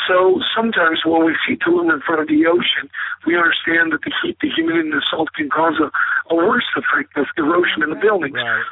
So 0.07 0.41
sometimes 0.55 1.05
when 1.05 1.25
we 1.25 1.35
see 1.45 1.55
Tulum 1.55 1.93
in 1.93 2.01
front 2.01 2.21
of 2.21 2.27
the 2.27 2.47
ocean, 2.47 2.89
we 3.27 3.37
understand 3.37 3.93
that 3.93 4.01
the 4.01 4.11
heat, 4.21 4.37
the 4.41 4.49
humidity, 4.49 4.89
and 4.89 4.93
the 4.93 5.05
salt 5.09 5.29
can 5.35 5.49
cause 5.49 5.77
a, 5.77 5.91
a 6.33 6.35
worse 6.35 6.65
effect 6.75 7.15
of 7.15 7.27
erosion 7.37 7.83
in 7.83 7.89
the 7.89 8.01
buildings. 8.01 8.33
Right. 8.33 8.65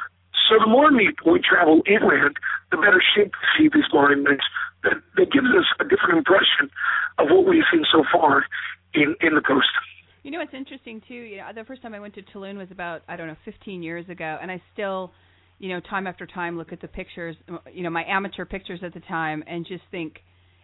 So 0.48 0.58
the 0.58 0.66
more 0.66 0.90
we, 0.90 1.14
we 1.26 1.40
travel 1.40 1.82
inland, 1.86 2.38
the 2.70 2.78
better 2.78 3.02
shape 3.14 3.32
to 3.32 3.46
see 3.56 3.68
these 3.68 3.86
monuments. 3.92 4.44
That, 4.84 5.02
that 5.16 5.32
gives 5.32 5.48
us 5.58 5.66
a 5.80 5.84
different 5.84 6.18
impression 6.18 6.70
of 7.18 7.30
what 7.30 7.46
we've 7.46 7.66
seen 7.70 7.84
so 7.90 8.04
far 8.12 8.46
in 8.94 9.14
in 9.20 9.34
the 9.34 9.40
coast. 9.40 9.68
You 10.22 10.30
know 10.30 10.38
what's 10.38 10.54
interesting 10.54 11.00
too? 11.06 11.14
You 11.14 11.38
know, 11.38 11.44
the 11.54 11.64
first 11.64 11.82
time 11.82 11.94
I 11.94 12.00
went 12.00 12.14
to 12.14 12.22
Tulum 12.22 12.56
was 12.58 12.68
about 12.70 13.02
I 13.08 13.16
don't 13.16 13.28
know 13.28 13.36
15 13.44 13.82
years 13.82 14.08
ago, 14.08 14.38
and 14.40 14.50
I 14.50 14.60
still, 14.72 15.12
you 15.58 15.70
know, 15.70 15.80
time 15.80 16.06
after 16.06 16.26
time 16.26 16.58
look 16.58 16.72
at 16.72 16.80
the 16.80 16.88
pictures, 16.88 17.36
you 17.72 17.82
know, 17.82 17.90
my 17.90 18.04
amateur 18.04 18.44
pictures 18.44 18.80
at 18.82 18.94
the 18.94 19.00
time, 19.00 19.44
and 19.46 19.66
just 19.66 19.84
think, 19.90 20.16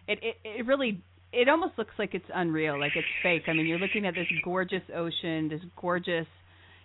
it 0.07 0.19
it, 0.21 0.35
it 0.43 0.65
really 0.65 1.01
it 1.33 1.49
almost 1.49 1.77
looks 1.77 1.93
like 1.97 2.13
it's 2.13 2.25
unreal, 2.33 2.79
like 2.79 2.93
it's 2.95 3.07
fake. 3.23 3.43
I 3.47 3.53
mean, 3.53 3.65
you're 3.65 3.79
looking 3.79 4.05
at 4.05 4.13
this 4.13 4.27
gorgeous 4.43 4.83
ocean, 4.95 5.49
this 5.49 5.61
gorgeous, 5.79 6.27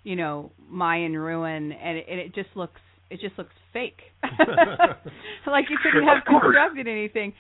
you 0.02 0.16
know, 0.16 0.50
Mayan 0.68 1.16
ruin, 1.16 1.72
and 1.72 1.98
it, 1.98 2.06
it 2.08 2.34
just 2.34 2.50
looks 2.54 2.80
it 3.10 3.20
just 3.20 3.36
looks 3.36 3.54
fake, 3.72 3.98
like 4.22 5.66
you 5.68 5.78
couldn't 5.82 6.06
have 6.06 6.24
constructed 6.24 6.86
anything. 6.86 7.32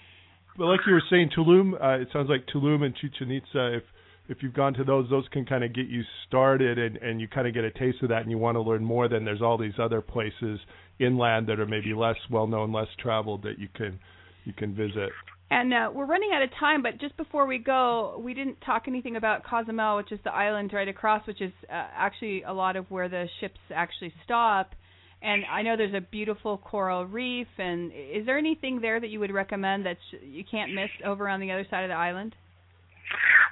But 0.56 0.66
like 0.66 0.80
you 0.86 0.92
were 0.92 1.02
saying, 1.10 1.30
Tulum. 1.36 1.74
Uh, 1.74 2.00
it 2.00 2.08
sounds 2.12 2.28
like 2.28 2.46
Tulum 2.46 2.82
and 2.82 2.94
Chichen 2.94 3.30
Itza. 3.30 3.76
If 3.76 3.82
if 4.28 4.42
you've 4.42 4.54
gone 4.54 4.74
to 4.74 4.84
those, 4.84 5.10
those 5.10 5.26
can 5.32 5.44
kind 5.44 5.64
of 5.64 5.74
get 5.74 5.86
you 5.86 6.02
started, 6.26 6.78
and 6.78 6.96
and 6.98 7.20
you 7.20 7.28
kind 7.28 7.46
of 7.46 7.54
get 7.54 7.64
a 7.64 7.70
taste 7.70 8.02
of 8.02 8.10
that, 8.10 8.22
and 8.22 8.30
you 8.30 8.38
want 8.38 8.56
to 8.56 8.60
learn 8.60 8.84
more. 8.84 9.08
Then 9.08 9.24
there's 9.24 9.42
all 9.42 9.58
these 9.58 9.78
other 9.78 10.00
places 10.00 10.60
inland 10.98 11.48
that 11.48 11.58
are 11.58 11.66
maybe 11.66 11.94
less 11.94 12.16
well 12.30 12.46
known, 12.46 12.72
less 12.72 12.88
traveled 12.98 13.42
that 13.42 13.58
you 13.58 13.68
can 13.74 13.98
you 14.44 14.52
can 14.52 14.74
visit. 14.74 15.10
And 15.52 15.74
uh, 15.74 15.90
we're 15.92 16.06
running 16.06 16.30
out 16.32 16.42
of 16.42 16.50
time, 16.60 16.80
but 16.80 17.00
just 17.00 17.16
before 17.16 17.44
we 17.44 17.58
go, 17.58 18.20
we 18.24 18.34
didn't 18.34 18.60
talk 18.64 18.84
anything 18.86 19.16
about 19.16 19.42
Cozumel, 19.42 19.96
which 19.96 20.12
is 20.12 20.20
the 20.22 20.32
island 20.32 20.72
right 20.72 20.86
across, 20.86 21.26
which 21.26 21.40
is 21.40 21.50
uh, 21.68 21.72
actually 21.72 22.44
a 22.44 22.52
lot 22.52 22.76
of 22.76 22.88
where 22.88 23.08
the 23.08 23.26
ships 23.40 23.58
actually 23.74 24.12
stop. 24.24 24.76
And 25.22 25.44
I 25.50 25.62
know 25.62 25.76
there's 25.76 25.94
a 25.94 26.00
beautiful 26.00 26.58
coral 26.58 27.04
reef. 27.06 27.48
And 27.58 27.92
is 27.92 28.24
there 28.26 28.38
anything 28.38 28.80
there 28.80 29.00
that 29.00 29.08
you 29.08 29.20
would 29.20 29.32
recommend 29.32 29.86
that 29.86 29.98
you 30.22 30.44
can't 30.50 30.72
miss 30.72 30.90
over 31.04 31.28
on 31.28 31.40
the 31.40 31.50
other 31.52 31.66
side 31.70 31.84
of 31.84 31.88
the 31.88 31.96
island? 31.96 32.34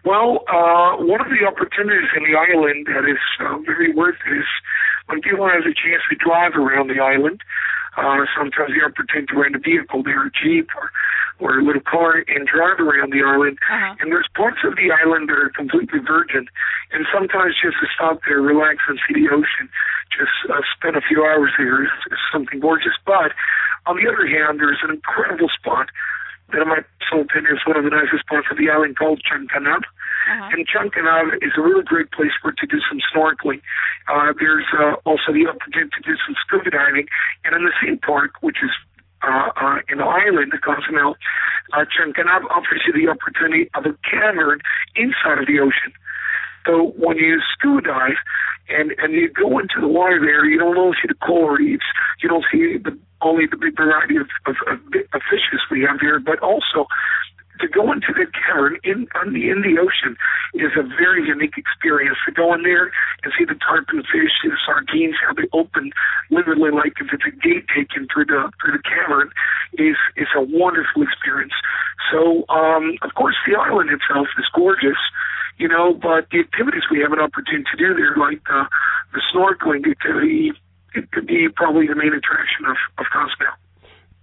Well, 0.04 0.44
uh, 0.48 0.96
one 1.02 1.20
of 1.20 1.26
the 1.28 1.44
opportunities 1.46 2.08
in 2.16 2.22
the 2.22 2.38
island 2.38 2.86
that 2.86 3.04
is 3.04 3.18
uh, 3.40 3.58
very 3.66 3.92
worth 3.92 4.16
it 4.30 4.38
is 4.38 4.46
when 5.06 5.20
people 5.20 5.48
have 5.48 5.64
the 5.64 5.74
chance 5.74 6.02
to 6.08 6.16
drive 6.16 6.54
around 6.54 6.88
the 6.88 7.02
island. 7.02 7.42
Uh, 7.96 8.24
sometimes 8.38 8.70
the 8.70 8.84
opportunity 8.86 9.26
to 9.26 9.34
rent 9.34 9.56
a 9.56 9.58
vehicle 9.58 10.04
there, 10.04 10.26
a 10.26 10.30
jeep 10.30 10.68
or 10.76 10.90
or 11.40 11.58
a 11.58 11.62
little 11.62 11.82
car, 11.82 12.18
and 12.26 12.48
drive 12.50 12.82
around 12.82 13.12
the 13.12 13.22
island. 13.22 13.58
Uh-huh. 13.70 13.94
And 14.00 14.10
there's 14.10 14.26
parts 14.34 14.58
of 14.64 14.74
the 14.74 14.90
island 14.90 15.28
that 15.30 15.38
are 15.38 15.50
completely 15.54 16.00
virgin, 16.02 16.50
and 16.90 17.06
sometimes 17.14 17.54
just 17.62 17.78
to 17.78 17.86
stop 17.94 18.20
there, 18.26 18.42
relax, 18.42 18.82
and 18.88 18.98
see 19.06 19.14
the 19.22 19.30
ocean, 19.30 19.70
just 20.10 20.34
uh, 20.50 20.60
spend 20.76 20.96
a 20.96 21.00
few 21.00 21.24
hours 21.24 21.52
there 21.58 21.84
is, 21.84 21.90
is 22.10 22.18
something 22.32 22.60
gorgeous. 22.60 22.94
But 23.04 23.32
on 23.86 23.96
the 23.96 24.08
other 24.08 24.26
hand, 24.26 24.60
there's 24.60 24.80
an 24.82 24.90
incredible 24.90 25.48
spot 25.48 25.88
that 26.52 26.62
in 26.62 26.68
my 26.68 26.80
personal 27.00 27.24
opinion 27.24 27.56
is 27.56 27.62
one 27.66 27.76
of 27.76 27.84
the 27.84 27.90
nicest 27.90 28.26
parts 28.26 28.48
of 28.50 28.56
the 28.56 28.70
island 28.70 28.96
called 28.96 29.20
Chankanaab. 29.20 29.84
Uh-huh. 29.84 30.50
And 30.52 30.66
Chankanaab 30.68 31.44
is 31.44 31.52
a 31.56 31.60
really 31.60 31.84
great 31.84 32.10
place 32.12 32.32
for 32.40 32.52
to 32.52 32.66
do 32.66 32.80
some 32.88 33.00
snorkeling. 33.12 33.60
Uh, 34.08 34.32
there's 34.38 34.66
uh, 34.72 34.96
also 35.04 35.32
the 35.32 35.46
opportunity 35.48 35.90
to 35.92 36.02
do 36.04 36.16
some 36.24 36.34
scuba 36.40 36.70
diving. 36.70 37.08
And 37.44 37.54
in 37.54 37.64
the 37.64 37.76
same 37.82 37.98
park, 37.98 38.32
which 38.40 38.58
is 38.62 38.70
uh, 39.22 39.50
uh, 39.56 39.78
in 39.88 39.98
the 39.98 40.04
island, 40.04 40.52
the 40.52 40.58
Cozumel, 40.58 41.16
uh, 41.72 41.84
Chankanaab 41.84 42.44
offers 42.50 42.82
you 42.86 42.92
the 42.92 43.10
opportunity 43.10 43.68
of 43.74 43.84
a 43.84 43.94
cavern 44.08 44.60
inside 44.96 45.38
of 45.38 45.46
the 45.46 45.60
ocean. 45.60 45.92
So 46.68 46.92
when 46.98 47.16
you 47.16 47.40
scuba 47.54 47.80
dive 47.80 48.20
and 48.68 48.92
and 48.98 49.14
you 49.14 49.30
go 49.32 49.58
into 49.58 49.80
the 49.80 49.88
water 49.88 50.20
there, 50.20 50.44
you 50.44 50.58
don't 50.58 50.76
only 50.76 50.96
see 51.00 51.08
the 51.08 51.14
coral 51.14 51.56
reefs, 51.56 51.88
you 52.22 52.28
don't 52.28 52.44
see 52.52 52.76
the 52.76 52.96
only 53.22 53.46
the 53.46 53.56
big 53.56 53.74
variety 53.74 54.16
of, 54.16 54.28
of, 54.46 54.54
of, 54.68 54.78
of 55.14 55.22
fishes 55.30 55.64
we 55.70 55.82
have 55.82 55.98
here, 56.00 56.20
but 56.20 56.38
also 56.40 56.86
to 57.60 57.66
go 57.66 57.90
into 57.90 58.12
the 58.14 58.26
cavern 58.30 58.78
in 58.84 59.08
on 59.16 59.32
the 59.32 59.50
in 59.50 59.62
the 59.62 59.80
ocean 59.80 60.14
is 60.54 60.70
a 60.76 60.82
very 60.82 61.26
unique 61.26 61.56
experience. 61.56 62.18
To 62.26 62.32
go 62.32 62.54
in 62.54 62.62
there 62.62 62.92
and 63.24 63.32
see 63.36 63.44
the 63.44 63.58
tarpon 63.58 64.02
fish, 64.02 64.30
see 64.42 64.48
the 64.48 64.60
sardines, 64.64 65.16
how 65.24 65.32
they 65.32 65.48
open 65.52 65.90
literally 66.30 66.70
like 66.70 67.00
if 67.00 67.08
it's 67.12 67.24
a 67.26 67.34
gate 67.34 67.66
taken 67.74 68.06
through 68.12 68.26
the 68.26 68.52
through 68.60 68.76
the 68.76 68.84
cavern 68.84 69.30
is 69.72 69.96
is 70.16 70.28
a 70.36 70.42
wonderful 70.42 71.02
experience. 71.02 71.56
So 72.12 72.44
um 72.48 72.94
of 73.02 73.14
course 73.14 73.36
the 73.48 73.56
island 73.58 73.90
itself 73.90 74.28
is 74.38 74.46
gorgeous, 74.54 75.00
you 75.58 75.68
know, 75.68 75.92
but 75.92 76.30
the 76.30 76.40
activities 76.40 76.82
we 76.90 77.00
have 77.00 77.12
an 77.12 77.20
opportunity 77.20 77.64
to 77.70 77.76
do 77.76 77.94
there, 77.94 78.16
like 78.16 78.42
the 78.44 79.20
snorkeling 79.34 79.88
activity, 79.90 80.52
it 80.94 81.10
could 81.12 81.26
be 81.26 81.48
probably 81.54 81.86
the 81.86 81.96
main 81.96 82.14
attraction 82.14 82.64
of 82.66 82.76
of 82.98 83.06
Cozumel. 83.12 83.54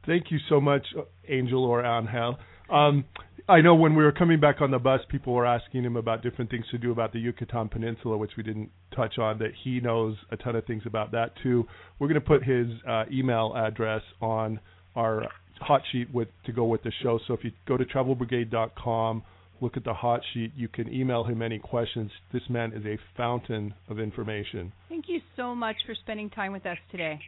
Thank 0.06 0.32
you 0.32 0.40
so 0.50 0.62
much, 0.62 0.86
Angel 1.28 1.64
or 1.64 1.84
Angel. 1.84 2.38
Um, 2.70 3.06
I 3.48 3.62
know 3.62 3.76
when 3.76 3.96
we 3.96 4.04
were 4.04 4.12
coming 4.12 4.40
back 4.40 4.62
on 4.62 4.72
the 4.72 4.80
bus, 4.80 5.02
people 5.10 5.34
were 5.34 5.46
asking 5.46 5.84
him 5.84 5.96
about 5.96 6.24
different 6.24 6.50
things 6.50 6.66
to 6.72 6.80
do 6.80 6.92
about 6.92 7.14
the 7.14 7.20
Yucatan 7.20 7.70
Peninsula, 7.70 8.18
which 8.18 8.32
we 8.38 8.44
didn't 8.44 8.72
touch 8.96 9.20
on. 9.20 9.38
That 9.40 9.52
he 9.64 9.80
knows 9.80 10.16
a 10.32 10.38
ton 10.38 10.56
of 10.56 10.66
things 10.66 10.84
about 10.86 11.12
that 11.12 11.34
too. 11.44 11.66
We're 12.00 12.08
going 12.08 12.22
to 12.22 12.28
put 12.28 12.44
his 12.44 12.68
uh, 12.88 13.06
email 13.12 13.54
address 13.56 14.02
on 14.22 14.60
our 14.96 15.24
hot 15.60 15.82
sheet 15.92 16.14
with 16.14 16.30
to 16.46 16.52
go 16.52 16.66
with 16.66 16.82
the 16.84 16.92
show. 17.04 17.20
So 17.28 17.34
if 17.34 17.44
you 17.44 17.52
go 17.68 17.78
to 17.78 17.86
travelbrigade.com, 17.86 19.24
look 19.62 19.78
at 19.78 19.84
the 19.84 19.94
hot 19.94 20.22
sheet, 20.34 20.52
you 20.56 20.68
can 20.68 20.94
email 20.94 21.24
him 21.24 21.42
any 21.42 21.60
questions. 21.60 22.12
This 22.34 22.44
man 22.50 22.74
is 22.74 22.86
a 22.86 22.98
fountain 23.16 23.74
of 23.90 24.00
information. 24.00 24.72
Thank 24.90 25.06
you 25.08 25.22
so 25.36 25.56
much 25.56 25.76
for 25.86 25.96
spending 25.96 26.30
time 26.30 26.52
with 26.52 26.66
us 26.66 26.78
today. 26.92 27.20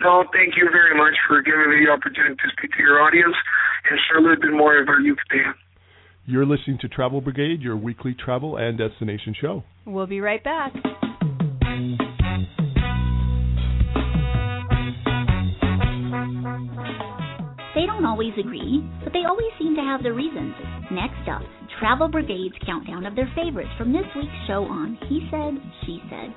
No, 0.00 0.24
thank 0.32 0.56
you 0.56 0.68
very 0.72 0.96
much 0.96 1.14
for 1.28 1.42
giving 1.42 1.70
me 1.70 1.84
the 1.84 1.92
opportunity 1.92 2.34
to 2.34 2.48
speak 2.56 2.72
to 2.72 2.82
your 2.82 3.00
audience 3.00 3.34
and 3.90 3.98
share 4.08 4.18
a 4.18 4.22
little 4.22 4.40
bit 4.40 4.52
more 4.52 4.80
about 4.82 5.02
Yucatan. 5.02 5.54
You're 6.26 6.46
listening 6.46 6.78
to 6.80 6.88
Travel 6.88 7.20
Brigade, 7.20 7.60
your 7.60 7.76
weekly 7.76 8.14
travel 8.14 8.56
and 8.56 8.78
destination 8.78 9.34
show. 9.38 9.62
We'll 9.84 10.06
be 10.06 10.20
right 10.20 10.42
back. 10.42 10.72
Always 18.14 18.38
agree, 18.38 18.88
but 19.02 19.12
they 19.12 19.24
always 19.28 19.50
seem 19.58 19.74
to 19.74 19.82
have 19.82 20.04
their 20.04 20.14
reasons. 20.14 20.54
Next 20.92 21.28
up, 21.28 21.42
Travel 21.80 22.06
Brigade's 22.06 22.54
countdown 22.64 23.06
of 23.06 23.16
their 23.16 23.28
favorites 23.34 23.70
from 23.76 23.92
this 23.92 24.04
week's 24.14 24.30
show 24.46 24.62
on 24.66 24.96
He 25.08 25.28
Said, 25.32 25.54
She 25.84 26.00
Said. 26.08 26.32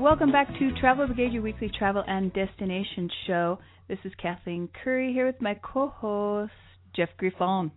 Welcome 0.00 0.32
back 0.32 0.48
to 0.58 0.72
Travel 0.80 1.06
Brigade, 1.06 1.32
your 1.32 1.42
weekly 1.42 1.70
travel 1.78 2.02
and 2.08 2.32
destination 2.32 3.08
show. 3.28 3.60
This 3.86 3.98
is 4.02 4.10
Kathleen 4.20 4.68
Curry 4.82 5.12
here 5.12 5.26
with 5.26 5.40
my 5.40 5.54
co-host 5.62 6.50
Jeff 6.96 7.10
Griffin, 7.18 7.70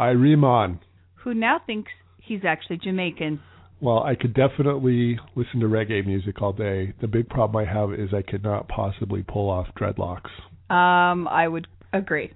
Iriman. 0.00 0.78
who 1.14 1.34
now 1.34 1.60
thinks 1.64 1.92
he's 2.18 2.40
actually 2.46 2.78
Jamaican. 2.78 3.40
Well, 3.82 4.02
I 4.02 4.14
could 4.14 4.34
definitely 4.34 5.18
listen 5.36 5.60
to 5.60 5.66
reggae 5.66 6.04
music 6.06 6.40
all 6.42 6.52
day. 6.52 6.92
The 7.00 7.06
big 7.08 7.28
problem 7.28 7.66
I 7.66 7.70
have 7.72 7.92
is 7.92 8.12
I 8.14 8.22
could 8.22 8.42
not 8.42 8.68
possibly 8.68 9.22
pull 9.22 9.48
off 9.50 9.68
dreadlocks. 9.78 10.30
Um, 10.74 11.26
I 11.28 11.46
would 11.48 11.66
agree. 11.92 12.32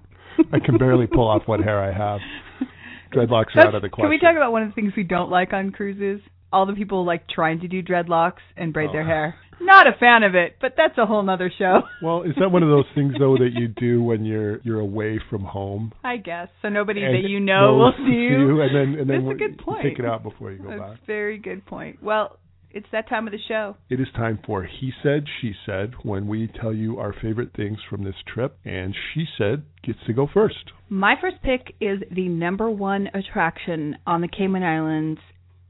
I 0.52 0.58
can 0.58 0.78
barely 0.78 1.06
pull 1.06 1.28
off 1.28 1.42
what 1.46 1.60
hair 1.60 1.80
I 1.82 1.92
have. 1.92 2.20
Dreadlocks 3.14 3.54
are 3.54 3.56
That's- 3.56 3.66
out 3.68 3.74
of 3.76 3.82
the 3.82 3.88
question. 3.88 4.04
Can 4.04 4.10
we 4.10 4.18
talk 4.18 4.36
about 4.36 4.52
one 4.52 4.62
of 4.62 4.68
the 4.68 4.74
things 4.74 4.92
we 4.96 5.02
don't 5.04 5.30
like 5.30 5.52
on 5.52 5.70
cruises? 5.70 6.20
All 6.54 6.66
the 6.66 6.72
people 6.74 7.04
like 7.04 7.26
trying 7.28 7.60
to 7.60 7.68
do 7.68 7.82
dreadlocks 7.82 8.42
and 8.56 8.72
braid 8.72 8.90
their 8.92 9.02
Oh. 9.02 9.06
hair. 9.06 9.34
Not 9.60 9.86
a 9.86 9.92
fan 9.98 10.22
of 10.24 10.34
it, 10.34 10.56
but 10.60 10.74
that's 10.76 10.96
a 10.98 11.06
whole 11.06 11.22
nother 11.22 11.50
show. 11.58 11.82
Well, 12.02 12.22
is 12.22 12.34
that 12.40 12.50
one 12.50 12.62
of 12.62 12.68
those 12.68 12.86
things 12.94 13.14
though 13.18 13.36
that 13.36 13.50
you 13.54 13.68
do 13.68 14.02
when 14.02 14.24
you're 14.24 14.58
you're 14.62 14.80
away 14.80 15.18
from 15.30 15.42
home? 15.42 15.92
I 16.04 16.16
guess 16.18 16.48
so. 16.62 16.68
Nobody 16.68 17.02
And 17.04 17.14
that 17.14 17.28
you 17.28 17.40
know 17.40 17.74
will 17.76 17.92
see 17.96 18.12
you. 18.30 18.60
and 18.60 18.74
then 18.74 19.00
and 19.00 19.10
then 19.10 19.24
That's 19.24 19.34
a 19.34 19.38
good 19.38 19.56
you 19.58 19.64
point. 19.64 19.82
take 19.82 19.98
it 19.98 20.04
out 20.04 20.22
before 20.22 20.50
you 20.52 20.58
go 20.58 20.68
That's 20.70 20.80
back. 20.80 21.06
very 21.06 21.38
good 21.38 21.64
point. 21.66 22.02
Well, 22.02 22.38
it's 22.72 22.86
that 22.90 23.08
time 23.08 23.26
of 23.28 23.32
the 23.32 23.38
show. 23.46 23.76
It 23.88 24.00
is 24.00 24.08
time 24.16 24.38
for 24.44 24.64
He 24.64 24.92
Said, 25.02 25.24
She 25.40 25.52
Said, 25.64 25.92
when 26.02 26.26
we 26.26 26.48
tell 26.60 26.74
you 26.74 26.98
our 26.98 27.12
favorite 27.22 27.50
things 27.56 27.78
from 27.88 28.02
this 28.02 28.16
trip, 28.26 28.58
and 28.64 28.94
She 29.14 29.24
Said 29.38 29.62
gets 29.84 30.00
to 30.08 30.12
go 30.12 30.26
first. 30.26 30.72
My 30.88 31.14
first 31.20 31.36
pick 31.42 31.74
is 31.80 32.00
the 32.10 32.28
number 32.28 32.68
one 32.68 33.08
attraction 33.14 33.96
on 34.06 34.20
the 34.22 34.28
Cayman 34.28 34.64
Islands. 34.64 35.20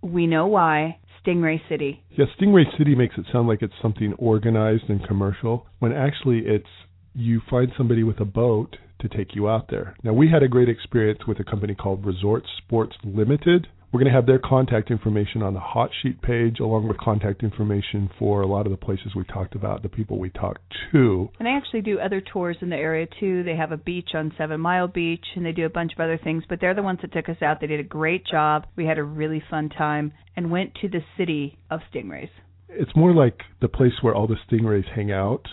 We 0.05 0.27
know 0.27 0.47
why. 0.47 0.99
Stingray 1.25 1.67
City. 1.67 2.05
Yeah, 2.11 2.27
Stingray 2.39 2.65
City 2.77 2.95
makes 2.95 3.15
it 3.17 3.25
sound 3.33 3.49
like 3.49 3.63
it's 3.63 3.73
something 3.81 4.13
organized 4.19 4.85
and 4.91 5.03
commercial, 5.07 5.67
when 5.79 5.93
actually 5.93 6.41
it's 6.45 6.69
you 7.15 7.41
find 7.49 7.73
somebody 7.79 8.05
with 8.05 8.21
a 8.21 8.27
boat 8.27 8.77
to 9.01 9.09
take 9.09 9.35
you 9.35 9.49
out 9.49 9.71
there. 9.71 9.97
Now, 10.03 10.13
we 10.13 10.29
had 10.29 10.43
a 10.43 10.49
great 10.49 10.69
experience 10.69 11.21
with 11.27 11.41
a 11.41 11.45
company 11.45 11.75
called 11.75 12.05
Resort 12.05 12.45
Sports 12.59 12.97
Limited. 13.03 13.67
We're 13.95 14.01
going 14.01 14.13
to 14.13 14.17
have 14.17 14.27
their 14.27 14.41
contact 14.41 14.91
information 14.91 15.41
on 15.41 15.55
the 15.55 15.61
hot 15.61 15.89
sheet 16.03 16.21
page, 16.21 16.59
along 16.59 16.89
with 16.89 16.99
contact 16.99 17.45
information 17.45 18.11
for 18.19 18.43
a 18.43 18.47
lot 18.49 18.67
of 18.67 18.73
the 18.73 18.77
places 18.77 19.15
we 19.15 19.23
talked 19.23 19.55
about, 19.55 19.85
the 19.85 19.89
people 19.89 20.19
we 20.19 20.31
talked 20.31 20.65
to. 20.91 21.31
And 21.39 21.47
they 21.47 21.53
actually 21.53 21.83
do 21.83 22.01
other 22.01 22.21
tours 22.21 22.57
in 22.61 22.71
the 22.71 22.77
area 22.77 23.07
too. 23.21 23.45
They 23.45 23.55
have 23.55 23.71
a 23.71 23.77
beach 23.77 24.09
on 24.15 24.33
Seven 24.37 24.61
Mile 24.61 24.89
Beach 24.89 25.25
and 25.37 25.47
they 25.47 25.53
do 25.53 25.65
a 25.65 25.69
bunch 25.69 25.93
of 25.93 26.01
other 26.01 26.19
things, 26.19 26.43
but 26.49 26.61
they're 26.61 26.75
the 26.75 26.83
ones 26.83 26.99
that 27.03 27.13
took 27.13 27.29
us 27.29 27.41
out. 27.41 27.61
They 27.61 27.69
did 27.69 27.79
a 27.79 27.85
great 27.85 28.27
job. 28.27 28.67
We 28.75 28.85
had 28.85 28.99
a 28.99 29.05
really 29.05 29.41
fun 29.49 29.69
time 29.69 30.13
and 30.35 30.51
went 30.51 30.75
to 30.81 30.89
the 30.89 31.03
city 31.17 31.57
of 31.71 31.79
stingrays. 31.95 32.31
It's 32.69 32.97
more 32.97 33.15
like 33.15 33.43
the 33.61 33.69
place 33.69 33.93
where 34.03 34.13
all 34.17 34.27
the 34.27 34.39
stingrays 34.51 34.93
hang 34.93 35.13
out, 35.13 35.47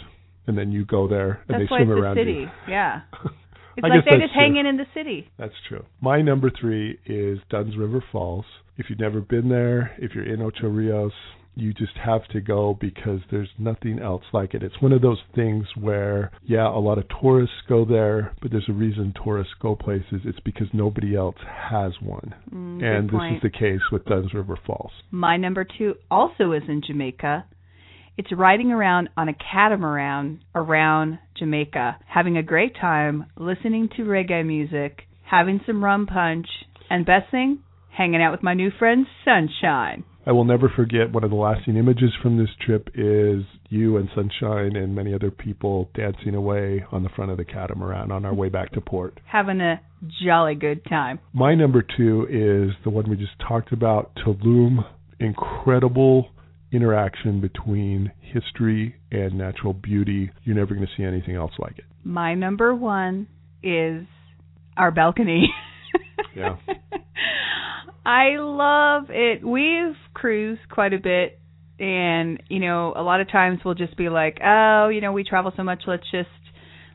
and 0.47 0.57
then 0.57 0.72
you 0.72 0.84
go 0.84 1.07
there 1.07 1.43
and 1.47 1.59
That's 1.59 1.61
they 1.65 1.68
swim 1.68 1.91
it's 1.91 2.01
around 2.01 2.15
the 2.15 2.22
city. 2.22 2.31
you. 2.31 2.49
Yeah. 2.68 3.01
It's 3.77 3.85
I 3.85 3.88
like 3.88 4.06
they 4.06 4.18
just 4.18 4.34
hang 4.34 4.52
true. 4.52 4.60
in 4.60 4.65
in 4.65 4.77
the 4.77 4.88
city. 4.93 5.30
That's 5.38 5.53
true. 5.68 5.85
My 6.02 6.22
number 6.22 6.52
three 6.52 6.99
is 7.06 7.39
Dunn's 7.49 7.77
River 7.77 8.03
Falls. 8.11 8.45
If 8.77 8.89
you've 8.89 8.99
never 8.99 9.22
been 9.22 9.49
there, 9.49 9.95
if 9.99 10.15
you're 10.15 10.26
in 10.26 10.41
Ocho 10.41 10.68
Rios, 10.68 11.14
you 11.56 11.73
just 11.73 11.98
have 12.03 12.26
to 12.30 12.39
go 12.39 12.77
because 12.80 13.19
there's 13.30 13.49
nothing 13.57 13.99
else 13.99 14.23
like 14.34 14.53
it. 14.53 14.64
It's 14.64 14.81
one 14.81 14.93
of 14.93 15.02
those 15.02 15.19
things 15.35 15.65
where, 15.80 16.31
yeah, 16.45 16.68
a 16.68 16.80
lot 16.80 16.98
of 16.98 17.06
tourists 17.22 17.56
go 17.68 17.84
there, 17.85 18.34
but 18.41 18.52
there's 18.52 18.69
a 18.69 18.73
reason 18.73 19.14
tourists 19.23 19.53
go 19.61 19.76
places. 19.76 20.22
It's 20.23 20.39
because 20.39 20.68
nobody 20.73 21.15
else 21.15 21.35
has 21.48 21.93
one. 22.02 22.34
Mm, 22.53 22.84
and 22.84 23.10
this 23.10 23.35
is 23.35 23.41
the 23.43 23.49
case 23.49 23.81
with 23.91 24.06
Dunn's 24.06 24.34
River 24.34 24.57
Falls. 24.65 24.91
My 25.11 25.38
number 25.38 25.65
two 25.65 25.95
also 26.10 26.53
is 26.53 26.64
in 26.68 26.81
Jamaica. 26.85 27.45
It's 28.22 28.31
riding 28.31 28.72
around 28.72 29.10
on 29.18 29.30
a 29.30 29.34
catamaran 29.34 30.43
around 30.53 31.18
Jamaica, 31.39 31.98
having 32.07 32.38
a 32.38 32.43
great 32.43 32.76
time, 32.80 33.26
listening 33.35 33.89
to 33.98 34.03
reggae 34.03 34.45
music, 34.45 35.07
having 35.23 35.60
some 35.65 35.84
rum 35.84 36.06
punch, 36.06 36.45
and 36.88 37.03
best 37.03 37.31
thing, 37.31 37.64
hanging 37.89 38.22
out 38.22 38.31
with 38.31 38.43
my 38.43 38.53
new 38.53 38.69
friend 38.77 39.07
Sunshine. 39.26 40.03
I 40.23 40.34
will 40.34 40.43
never 40.43 40.69
forget 40.69 41.11
one 41.11 41.23
of 41.23 41.31
the 41.31 41.35
lasting 41.35 41.77
images 41.77 42.11
from 42.22 42.38
this 42.38 42.49
trip 42.64 42.89
is 42.93 43.41
you 43.69 43.98
and 43.98 44.07
Sunshine 44.14 44.76
and 44.76 44.93
many 44.93 45.15
other 45.15 45.31
people 45.31 45.89
dancing 45.95 46.35
away 46.35 46.85
on 46.91 47.02
the 47.02 47.10
front 47.10 47.31
of 47.31 47.38
the 47.38 47.45
catamaran 47.45 48.11
on 48.11 48.23
our 48.23 48.35
way 48.35 48.49
back 48.49 48.72
to 48.73 48.81
port. 48.81 49.19
Having 49.26 49.61
a 49.61 49.81
jolly 50.23 50.53
good 50.53 50.85
time. 50.85 51.18
My 51.34 51.56
number 51.56 51.81
two 51.81 52.27
is 52.30 52.76
the 52.84 52.91
one 52.91 53.10
we 53.10 53.15
just 53.15 53.39
talked 53.48 53.73
about, 53.73 54.11
Tulum. 54.23 54.85
Incredible 55.19 56.30
interaction 56.72 57.41
between 57.41 58.11
history 58.22 58.95
and 59.11 59.38
natural 59.38 59.73
beauty. 59.73 60.31
You're 60.43 60.56
never 60.56 60.73
going 60.73 60.88
to 60.88 60.93
see 60.98 61.03
anything 61.03 61.35
else 61.35 61.52
like 61.60 61.77
it. 61.80 61.85
My 62.03 62.34
number 62.34 62.73
one 62.73 63.27
is 63.64 64.06
our 64.77 64.91
balcony. 64.91 65.49
Yeah. 66.34 66.56
I 68.06 68.38
love 68.38 69.07
it. 69.10 69.45
We've 69.45 69.98
cruised 70.14 70.61
quite 70.69 70.93
a 70.93 70.98
bit 70.98 71.41
and 71.81 72.43
you 72.48 72.60
know, 72.60 72.93
a 72.95 73.02
lot 73.02 73.22
of 73.22 73.30
times 73.31 73.60
we'll 73.65 73.73
just 73.73 73.98
be 73.98 74.07
like, 74.07 74.38
"Oh, 74.43 74.89
you 74.89 75.02
know, 75.02 75.11
we 75.11 75.23
travel 75.23 75.52
so 75.57 75.64
much, 75.64 75.81
let's 75.88 76.03
just 76.11 76.30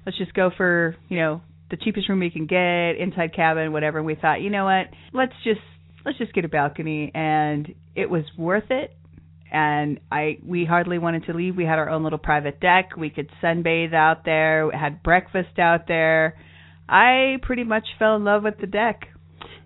let's 0.06 0.16
just 0.16 0.32
go 0.32 0.50
for, 0.56 0.96
you 1.08 1.18
know, 1.18 1.42
the 1.70 1.76
cheapest 1.76 2.08
room 2.08 2.20
we 2.20 2.30
can 2.30 2.46
get, 2.46 2.92
inside 2.92 3.34
cabin, 3.34 3.72
whatever." 3.72 3.98
And 3.98 4.06
we 4.06 4.14
thought, 4.14 4.40
"You 4.40 4.50
know 4.50 4.64
what? 4.64 4.86
Let's 5.12 5.34
just 5.42 5.60
let's 6.04 6.18
just 6.18 6.32
get 6.32 6.44
a 6.44 6.48
balcony." 6.48 7.10
And 7.14 7.74
it 7.96 8.08
was 8.08 8.24
worth 8.38 8.70
it. 8.70 8.96
And 9.56 10.00
I 10.12 10.36
we 10.44 10.66
hardly 10.66 10.98
wanted 10.98 11.24
to 11.26 11.32
leave. 11.32 11.56
We 11.56 11.64
had 11.64 11.78
our 11.78 11.88
own 11.88 12.04
little 12.04 12.18
private 12.18 12.60
deck. 12.60 12.90
We 12.94 13.08
could 13.08 13.30
sunbathe 13.42 13.94
out 13.94 14.22
there. 14.26 14.66
We 14.66 14.74
had 14.78 15.02
breakfast 15.02 15.58
out 15.58 15.88
there. 15.88 16.36
I 16.86 17.36
pretty 17.40 17.64
much 17.64 17.84
fell 17.98 18.16
in 18.16 18.24
love 18.24 18.42
with 18.42 18.58
the 18.60 18.66
deck. 18.66 19.06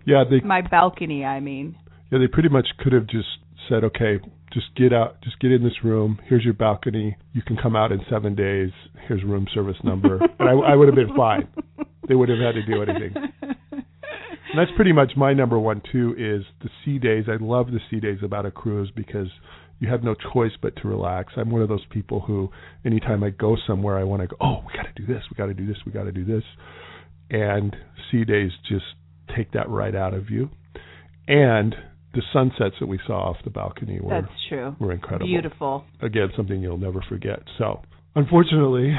Yeah, 0.07 0.23
they 0.31 0.47
My 0.47 0.61
balcony, 0.63 1.25
I 1.25 1.41
mean. 1.41 1.75
yeah, 2.13 2.21
they 2.21 2.29
pretty 2.29 2.49
much 2.49 2.69
could 2.79 2.93
have 2.93 3.09
just 3.09 3.27
said, 3.69 3.83
"Okay, 3.83 4.21
just 4.53 4.67
get 4.77 4.93
out, 4.93 5.21
just 5.23 5.41
get 5.41 5.51
in 5.51 5.65
this 5.65 5.83
room. 5.83 6.21
Here's 6.29 6.45
your 6.45 6.55
balcony. 6.55 7.17
You 7.33 7.43
can 7.43 7.57
come 7.57 7.75
out 7.75 7.91
in 7.91 8.01
7 8.09 8.37
days. 8.37 8.71
Here's 9.09 9.25
room 9.25 9.49
service 9.53 9.83
number." 9.83 10.21
and 10.39 10.49
I 10.49 10.53
I 10.53 10.77
would 10.77 10.87
have 10.87 10.95
been 10.95 11.17
fine. 11.17 11.49
They 12.07 12.15
would 12.15 12.29
have 12.29 12.39
had 12.39 12.55
to 12.55 12.63
do 12.63 12.81
anything. 12.83 13.13
And 13.73 14.59
that's 14.59 14.71
pretty 14.77 14.93
much 14.93 15.13
my 15.17 15.33
number 15.33 15.59
one 15.59 15.81
too 15.93 16.15
is 16.19 16.45
the 16.63 16.71
sea 16.85 16.99
days. 16.99 17.25
I 17.29 17.43
love 17.43 17.69
the 17.69 17.81
sea 17.89 18.01
days 18.01 18.19
about 18.23 18.47
a 18.47 18.51
cruise 18.51 18.91
because 18.95 19.29
you 19.81 19.89
have 19.89 20.05
no 20.05 20.15
choice 20.33 20.53
but 20.61 20.77
to 20.77 20.89
relax. 20.89 21.33
I'm 21.37 21.51
one 21.51 21.63
of 21.63 21.69
those 21.69 21.85
people 21.91 22.21
who 22.21 22.51
anytime 22.85 23.25
I 23.25 23.31
go 23.31 23.57
somewhere 23.67 23.99
I 23.99 24.05
want 24.05 24.23
to 24.23 24.29
go, 24.29 24.37
"Oh, 24.41 24.63
we 24.67 24.73
got 24.77 24.85
to 24.85 24.93
do 24.95 25.07
this, 25.07 25.23
we 25.31 25.35
got 25.37 25.47
to 25.47 25.55
do 25.55 25.67
this, 25.67 25.79
we 25.85 25.93
got 25.93 26.05
to 26.05 26.13
do 26.13 26.25
this." 26.25 26.45
And 27.31 27.75
sea 28.11 28.25
days 28.25 28.53
just 28.69 28.85
take 29.37 29.53
that 29.53 29.69
right 29.69 29.95
out 29.95 30.15
of 30.15 30.31
you. 30.31 30.51
And 31.27 31.75
the 32.13 32.23
sunsets 32.33 32.77
that 32.81 32.87
we 32.87 32.99
saw 33.07 33.31
off 33.31 33.37
the 33.45 33.51
balcony 33.51 34.01
were 34.01 34.21
That's 34.21 34.33
true. 34.49 34.77
were 34.79 34.93
incredible. 34.93 35.27
Beautiful. 35.27 35.85
Again, 36.03 36.29
something 36.37 36.61
you'll 36.61 36.77
never 36.77 37.03
forget. 37.09 37.41
So, 37.57 37.83
unfortunately, 38.17 38.95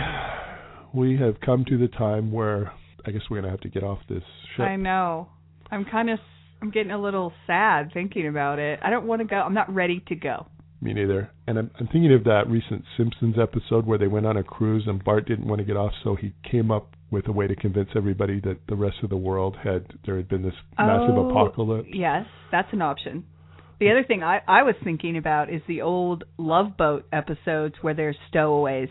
we 0.94 1.18
have 1.18 1.41
come 1.41 1.66
to 1.66 1.78
the 1.78 1.90
time 1.90 2.32
where 2.32 2.72
I 3.06 3.12
guess 3.12 3.22
we're 3.30 3.41
going 3.41 3.45
to 3.45 3.52
have 3.52 3.62
to 3.62 3.70
get 3.70 3.84
off 3.84 3.99
this 4.10 4.24
ship. 4.56 4.66
I 4.66 4.78
know. 4.78 5.28
I'm 5.70 5.86
kind 5.86 6.10
of 6.10 6.20
I'm 6.62 6.72
getting 6.72 6.91
a 6.91 7.02
little 7.02 7.34
sad 7.48 7.91
thinking 7.94 8.28
about 8.28 8.60
it. 8.60 8.80
I 8.84 8.90
don't 8.90 9.08
want 9.08 9.22
to 9.22 9.28
go. 9.28 9.38
I'm 9.38 9.53
not 9.53 9.74
ready 9.74 10.03
to 10.08 10.16
go. 10.16 10.48
Me 10.82 10.94
neither. 10.94 11.30
And 11.48 11.60
I'm, 11.60 11.72
I'm 11.80 11.88
thinking 11.88 12.12
of 12.14 12.24
that 12.24 12.49
recent 12.49 12.84
Simpsons 12.98 13.36
episode 13.40 13.86
where 13.86 13.99
they 13.99 14.08
went 14.08 14.26
on 14.26 14.38
a 14.38 14.44
cruise 14.44 14.84
and 14.88 15.03
Bart 15.03 15.28
didn't 15.28 15.48
want 15.48 15.60
to 15.60 15.66
get 15.66 15.78
off, 15.78 15.94
so 16.03 16.16
he 16.16 16.34
came 16.49 16.72
up 16.72 16.95
with 17.12 17.28
a 17.28 17.32
way 17.32 17.45
to 17.45 17.56
convince 17.56 17.90
everybody 17.95 18.40
that 18.40 18.58
the 18.68 18.76
rest 18.76 18.98
of 19.03 19.10
the 19.10 19.18
world 19.18 19.58
had 19.64 19.86
there 20.06 20.16
had 20.18 20.28
been 20.28 20.41
this 20.41 20.56
massive 20.80 21.16
Oh, 21.16 21.30
apocalypse. 21.30 21.90
Yes, 21.94 22.26
that's 22.52 22.70
an 22.74 22.82
option. 22.82 23.26
The 23.80 23.91
other 23.91 24.03
thing 24.03 24.24
I 24.24 24.41
I 24.48 24.64
was 24.64 24.76
thinking 24.84 25.18
about 25.18 25.53
is 25.53 25.62
the 25.68 25.82
old 25.82 26.24
Love 26.38 26.78
Boat 26.78 27.06
episodes 27.12 27.76
where 27.82 27.94
there's 27.94 28.18
stowaways. 28.30 28.90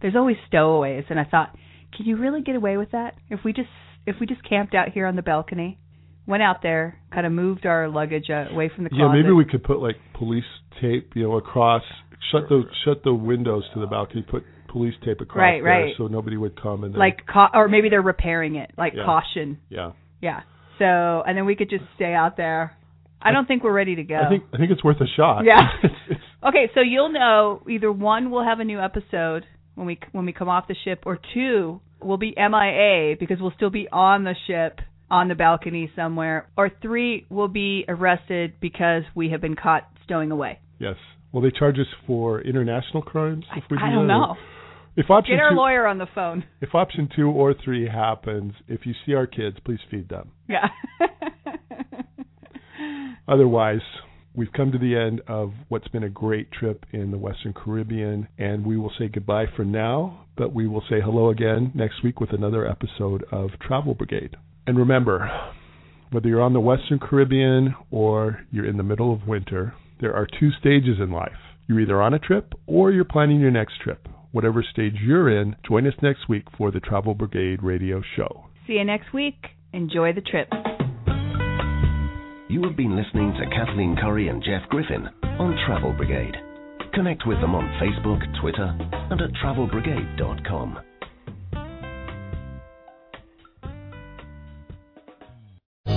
There's 0.00 0.16
always 0.16 0.36
stowaways, 0.48 1.04
and 1.10 1.18
I 1.18 1.24
thought, 1.24 1.56
can 1.96 2.06
you 2.06 2.16
really 2.16 2.42
get 2.42 2.56
away 2.56 2.76
with 2.76 2.90
that 2.90 3.14
if 3.30 3.40
we 3.44 3.52
just 3.52 3.68
if 4.06 4.16
we 4.20 4.26
just 4.26 4.46
camped 4.48 4.74
out 4.74 4.90
here 4.90 5.06
on 5.06 5.16
the 5.16 5.22
balcony, 5.22 5.78
went 6.26 6.42
out 6.42 6.62
there, 6.62 6.98
kind 7.12 7.26
of 7.26 7.32
moved 7.32 7.66
our 7.66 7.88
luggage 7.88 8.30
uh, 8.30 8.46
away 8.50 8.70
from 8.74 8.84
the 8.84 8.90
closet. 8.90 9.04
Yeah, 9.16 9.22
maybe 9.22 9.32
we 9.32 9.44
could 9.44 9.62
put 9.64 9.80
like 9.80 9.96
police 10.14 10.44
tape, 10.80 11.12
you 11.14 11.22
know, 11.24 11.36
across 11.36 11.82
shut 12.30 12.48
the 12.48 12.62
shut 12.84 13.02
the 13.04 13.12
windows 13.14 13.64
to 13.74 13.80
the 13.80 13.86
balcony, 13.86 14.22
put 14.22 14.44
police 14.68 14.94
tape 15.04 15.20
across 15.20 15.38
Right, 15.42 15.62
there 15.62 15.70
right. 15.86 15.94
so 15.98 16.06
nobody 16.06 16.36
would 16.36 16.60
come 16.60 16.84
and 16.84 16.94
then, 16.94 16.98
like 16.98 17.26
ca- 17.26 17.50
or 17.52 17.68
maybe 17.68 17.88
they're 17.90 18.00
repairing 18.00 18.56
it, 18.56 18.70
like 18.78 18.94
Yeah. 18.96 19.04
caution. 19.04 19.58
yeah. 19.68 19.92
Yeah. 20.20 20.40
So 20.78 21.22
and 21.26 21.36
then 21.36 21.44
we 21.46 21.56
could 21.56 21.68
just 21.70 21.84
stay 21.96 22.14
out 22.14 22.36
there. 22.36 22.76
I 23.20 23.30
don't 23.32 23.46
think 23.46 23.62
we're 23.62 23.72
ready 23.72 23.96
to 23.96 24.02
go. 24.04 24.16
I 24.16 24.28
think 24.28 24.44
I 24.52 24.56
think 24.56 24.70
it's 24.70 24.82
worth 24.82 25.00
a 25.00 25.06
shot. 25.16 25.44
Yeah. 25.44 25.68
Okay, 26.44 26.68
so 26.74 26.80
you'll 26.80 27.12
know 27.12 27.62
either 27.70 27.92
one 27.92 28.32
we'll 28.32 28.42
have 28.42 28.58
a 28.58 28.64
new 28.64 28.80
episode 28.80 29.46
when 29.76 29.86
we 29.86 29.96
when 30.10 30.26
we 30.26 30.32
come 30.32 30.48
off 30.48 30.66
the 30.66 30.74
ship, 30.84 31.04
or 31.06 31.16
two 31.34 31.80
we'll 32.02 32.16
be 32.16 32.34
MIA 32.36 33.14
because 33.20 33.38
we'll 33.40 33.52
still 33.54 33.70
be 33.70 33.86
on 33.92 34.24
the 34.24 34.34
ship 34.48 34.80
on 35.12 35.28
the 35.28 35.34
balcony 35.36 35.88
somewhere, 35.94 36.48
or 36.56 36.70
three 36.80 37.26
we'll 37.30 37.46
be 37.46 37.84
arrested 37.86 38.54
because 38.60 39.02
we 39.14 39.30
have 39.30 39.40
been 39.40 39.54
caught 39.54 39.84
stowing 40.04 40.32
away. 40.32 40.58
yes. 40.80 40.96
Will 41.32 41.40
they 41.40 41.50
charge 41.50 41.78
us 41.78 41.86
for 42.06 42.42
international 42.42 43.02
crimes 43.02 43.44
if 43.56 43.64
we 43.70 43.78
do 43.78 43.82
I 43.82 43.90
don't 43.90 44.06
that, 44.06 44.12
know. 44.12 44.34
If 44.96 45.08
option 45.08 45.36
Get 45.36 45.42
our 45.42 45.50
two, 45.52 45.56
lawyer 45.56 45.86
on 45.86 45.96
the 45.96 46.06
phone. 46.14 46.44
if 46.60 46.74
option 46.74 47.08
two 47.16 47.28
or 47.30 47.54
three 47.64 47.88
happens, 47.88 48.52
if 48.68 48.84
you 48.84 48.92
see 49.06 49.14
our 49.14 49.26
kids, 49.26 49.56
please 49.64 49.78
feed 49.90 50.10
them. 50.10 50.30
Yeah. 50.48 50.68
Otherwise, 53.28 53.80
we've 54.34 54.52
come 54.52 54.72
to 54.72 54.78
the 54.78 54.94
end 54.96 55.22
of 55.28 55.52
what's 55.68 55.88
been 55.88 56.02
a 56.02 56.10
great 56.10 56.50
trip 56.52 56.84
in 56.92 57.10
the 57.10 57.18
Western 57.18 57.54
Caribbean, 57.54 58.28
and 58.38 58.66
we 58.66 58.76
will 58.76 58.92
say 58.98 59.08
goodbye 59.08 59.46
for 59.56 59.64
now, 59.64 60.26
but 60.36 60.52
we 60.52 60.66
will 60.66 60.82
say 60.90 61.00
hello 61.02 61.30
again 61.30 61.70
next 61.74 62.02
week 62.04 62.20
with 62.20 62.32
another 62.32 62.66
episode 62.68 63.24
of 63.32 63.50
Travel 63.60 63.94
Brigade. 63.94 64.36
And 64.66 64.78
remember, 64.78 65.30
whether 66.10 66.28
you're 66.28 66.42
on 66.42 66.52
the 66.52 66.60
Western 66.60 66.98
Caribbean 66.98 67.74
or 67.90 68.40
you're 68.50 68.66
in 68.66 68.76
the 68.76 68.82
middle 68.82 69.12
of 69.12 69.26
winter, 69.26 69.74
there 70.00 70.14
are 70.14 70.26
two 70.38 70.50
stages 70.60 70.98
in 71.00 71.10
life. 71.10 71.32
You're 71.66 71.80
either 71.80 72.02
on 72.02 72.14
a 72.14 72.18
trip 72.18 72.52
or 72.66 72.90
you're 72.90 73.04
planning 73.04 73.40
your 73.40 73.50
next 73.50 73.80
trip. 73.82 74.06
Whatever 74.32 74.62
stage 74.62 74.94
you're 75.04 75.40
in, 75.40 75.56
join 75.66 75.86
us 75.86 75.94
next 76.02 76.28
week 76.28 76.44
for 76.56 76.70
the 76.70 76.80
Travel 76.80 77.14
Brigade 77.14 77.62
radio 77.62 78.02
show. 78.16 78.46
See 78.66 78.74
you 78.74 78.84
next 78.84 79.12
week. 79.12 79.36
Enjoy 79.72 80.12
the 80.12 80.20
trip. 80.20 80.48
You 82.48 82.62
have 82.64 82.76
been 82.76 82.96
listening 82.96 83.32
to 83.32 83.46
Kathleen 83.56 83.96
Curry 84.00 84.28
and 84.28 84.42
Jeff 84.42 84.68
Griffin 84.68 85.08
on 85.22 85.56
Travel 85.66 85.92
Brigade. 85.92 86.36
Connect 86.92 87.26
with 87.26 87.40
them 87.40 87.54
on 87.54 87.64
Facebook, 87.80 88.20
Twitter, 88.40 88.76
and 89.10 89.20
at 89.20 89.30
travelbrigade.com. 89.42 90.78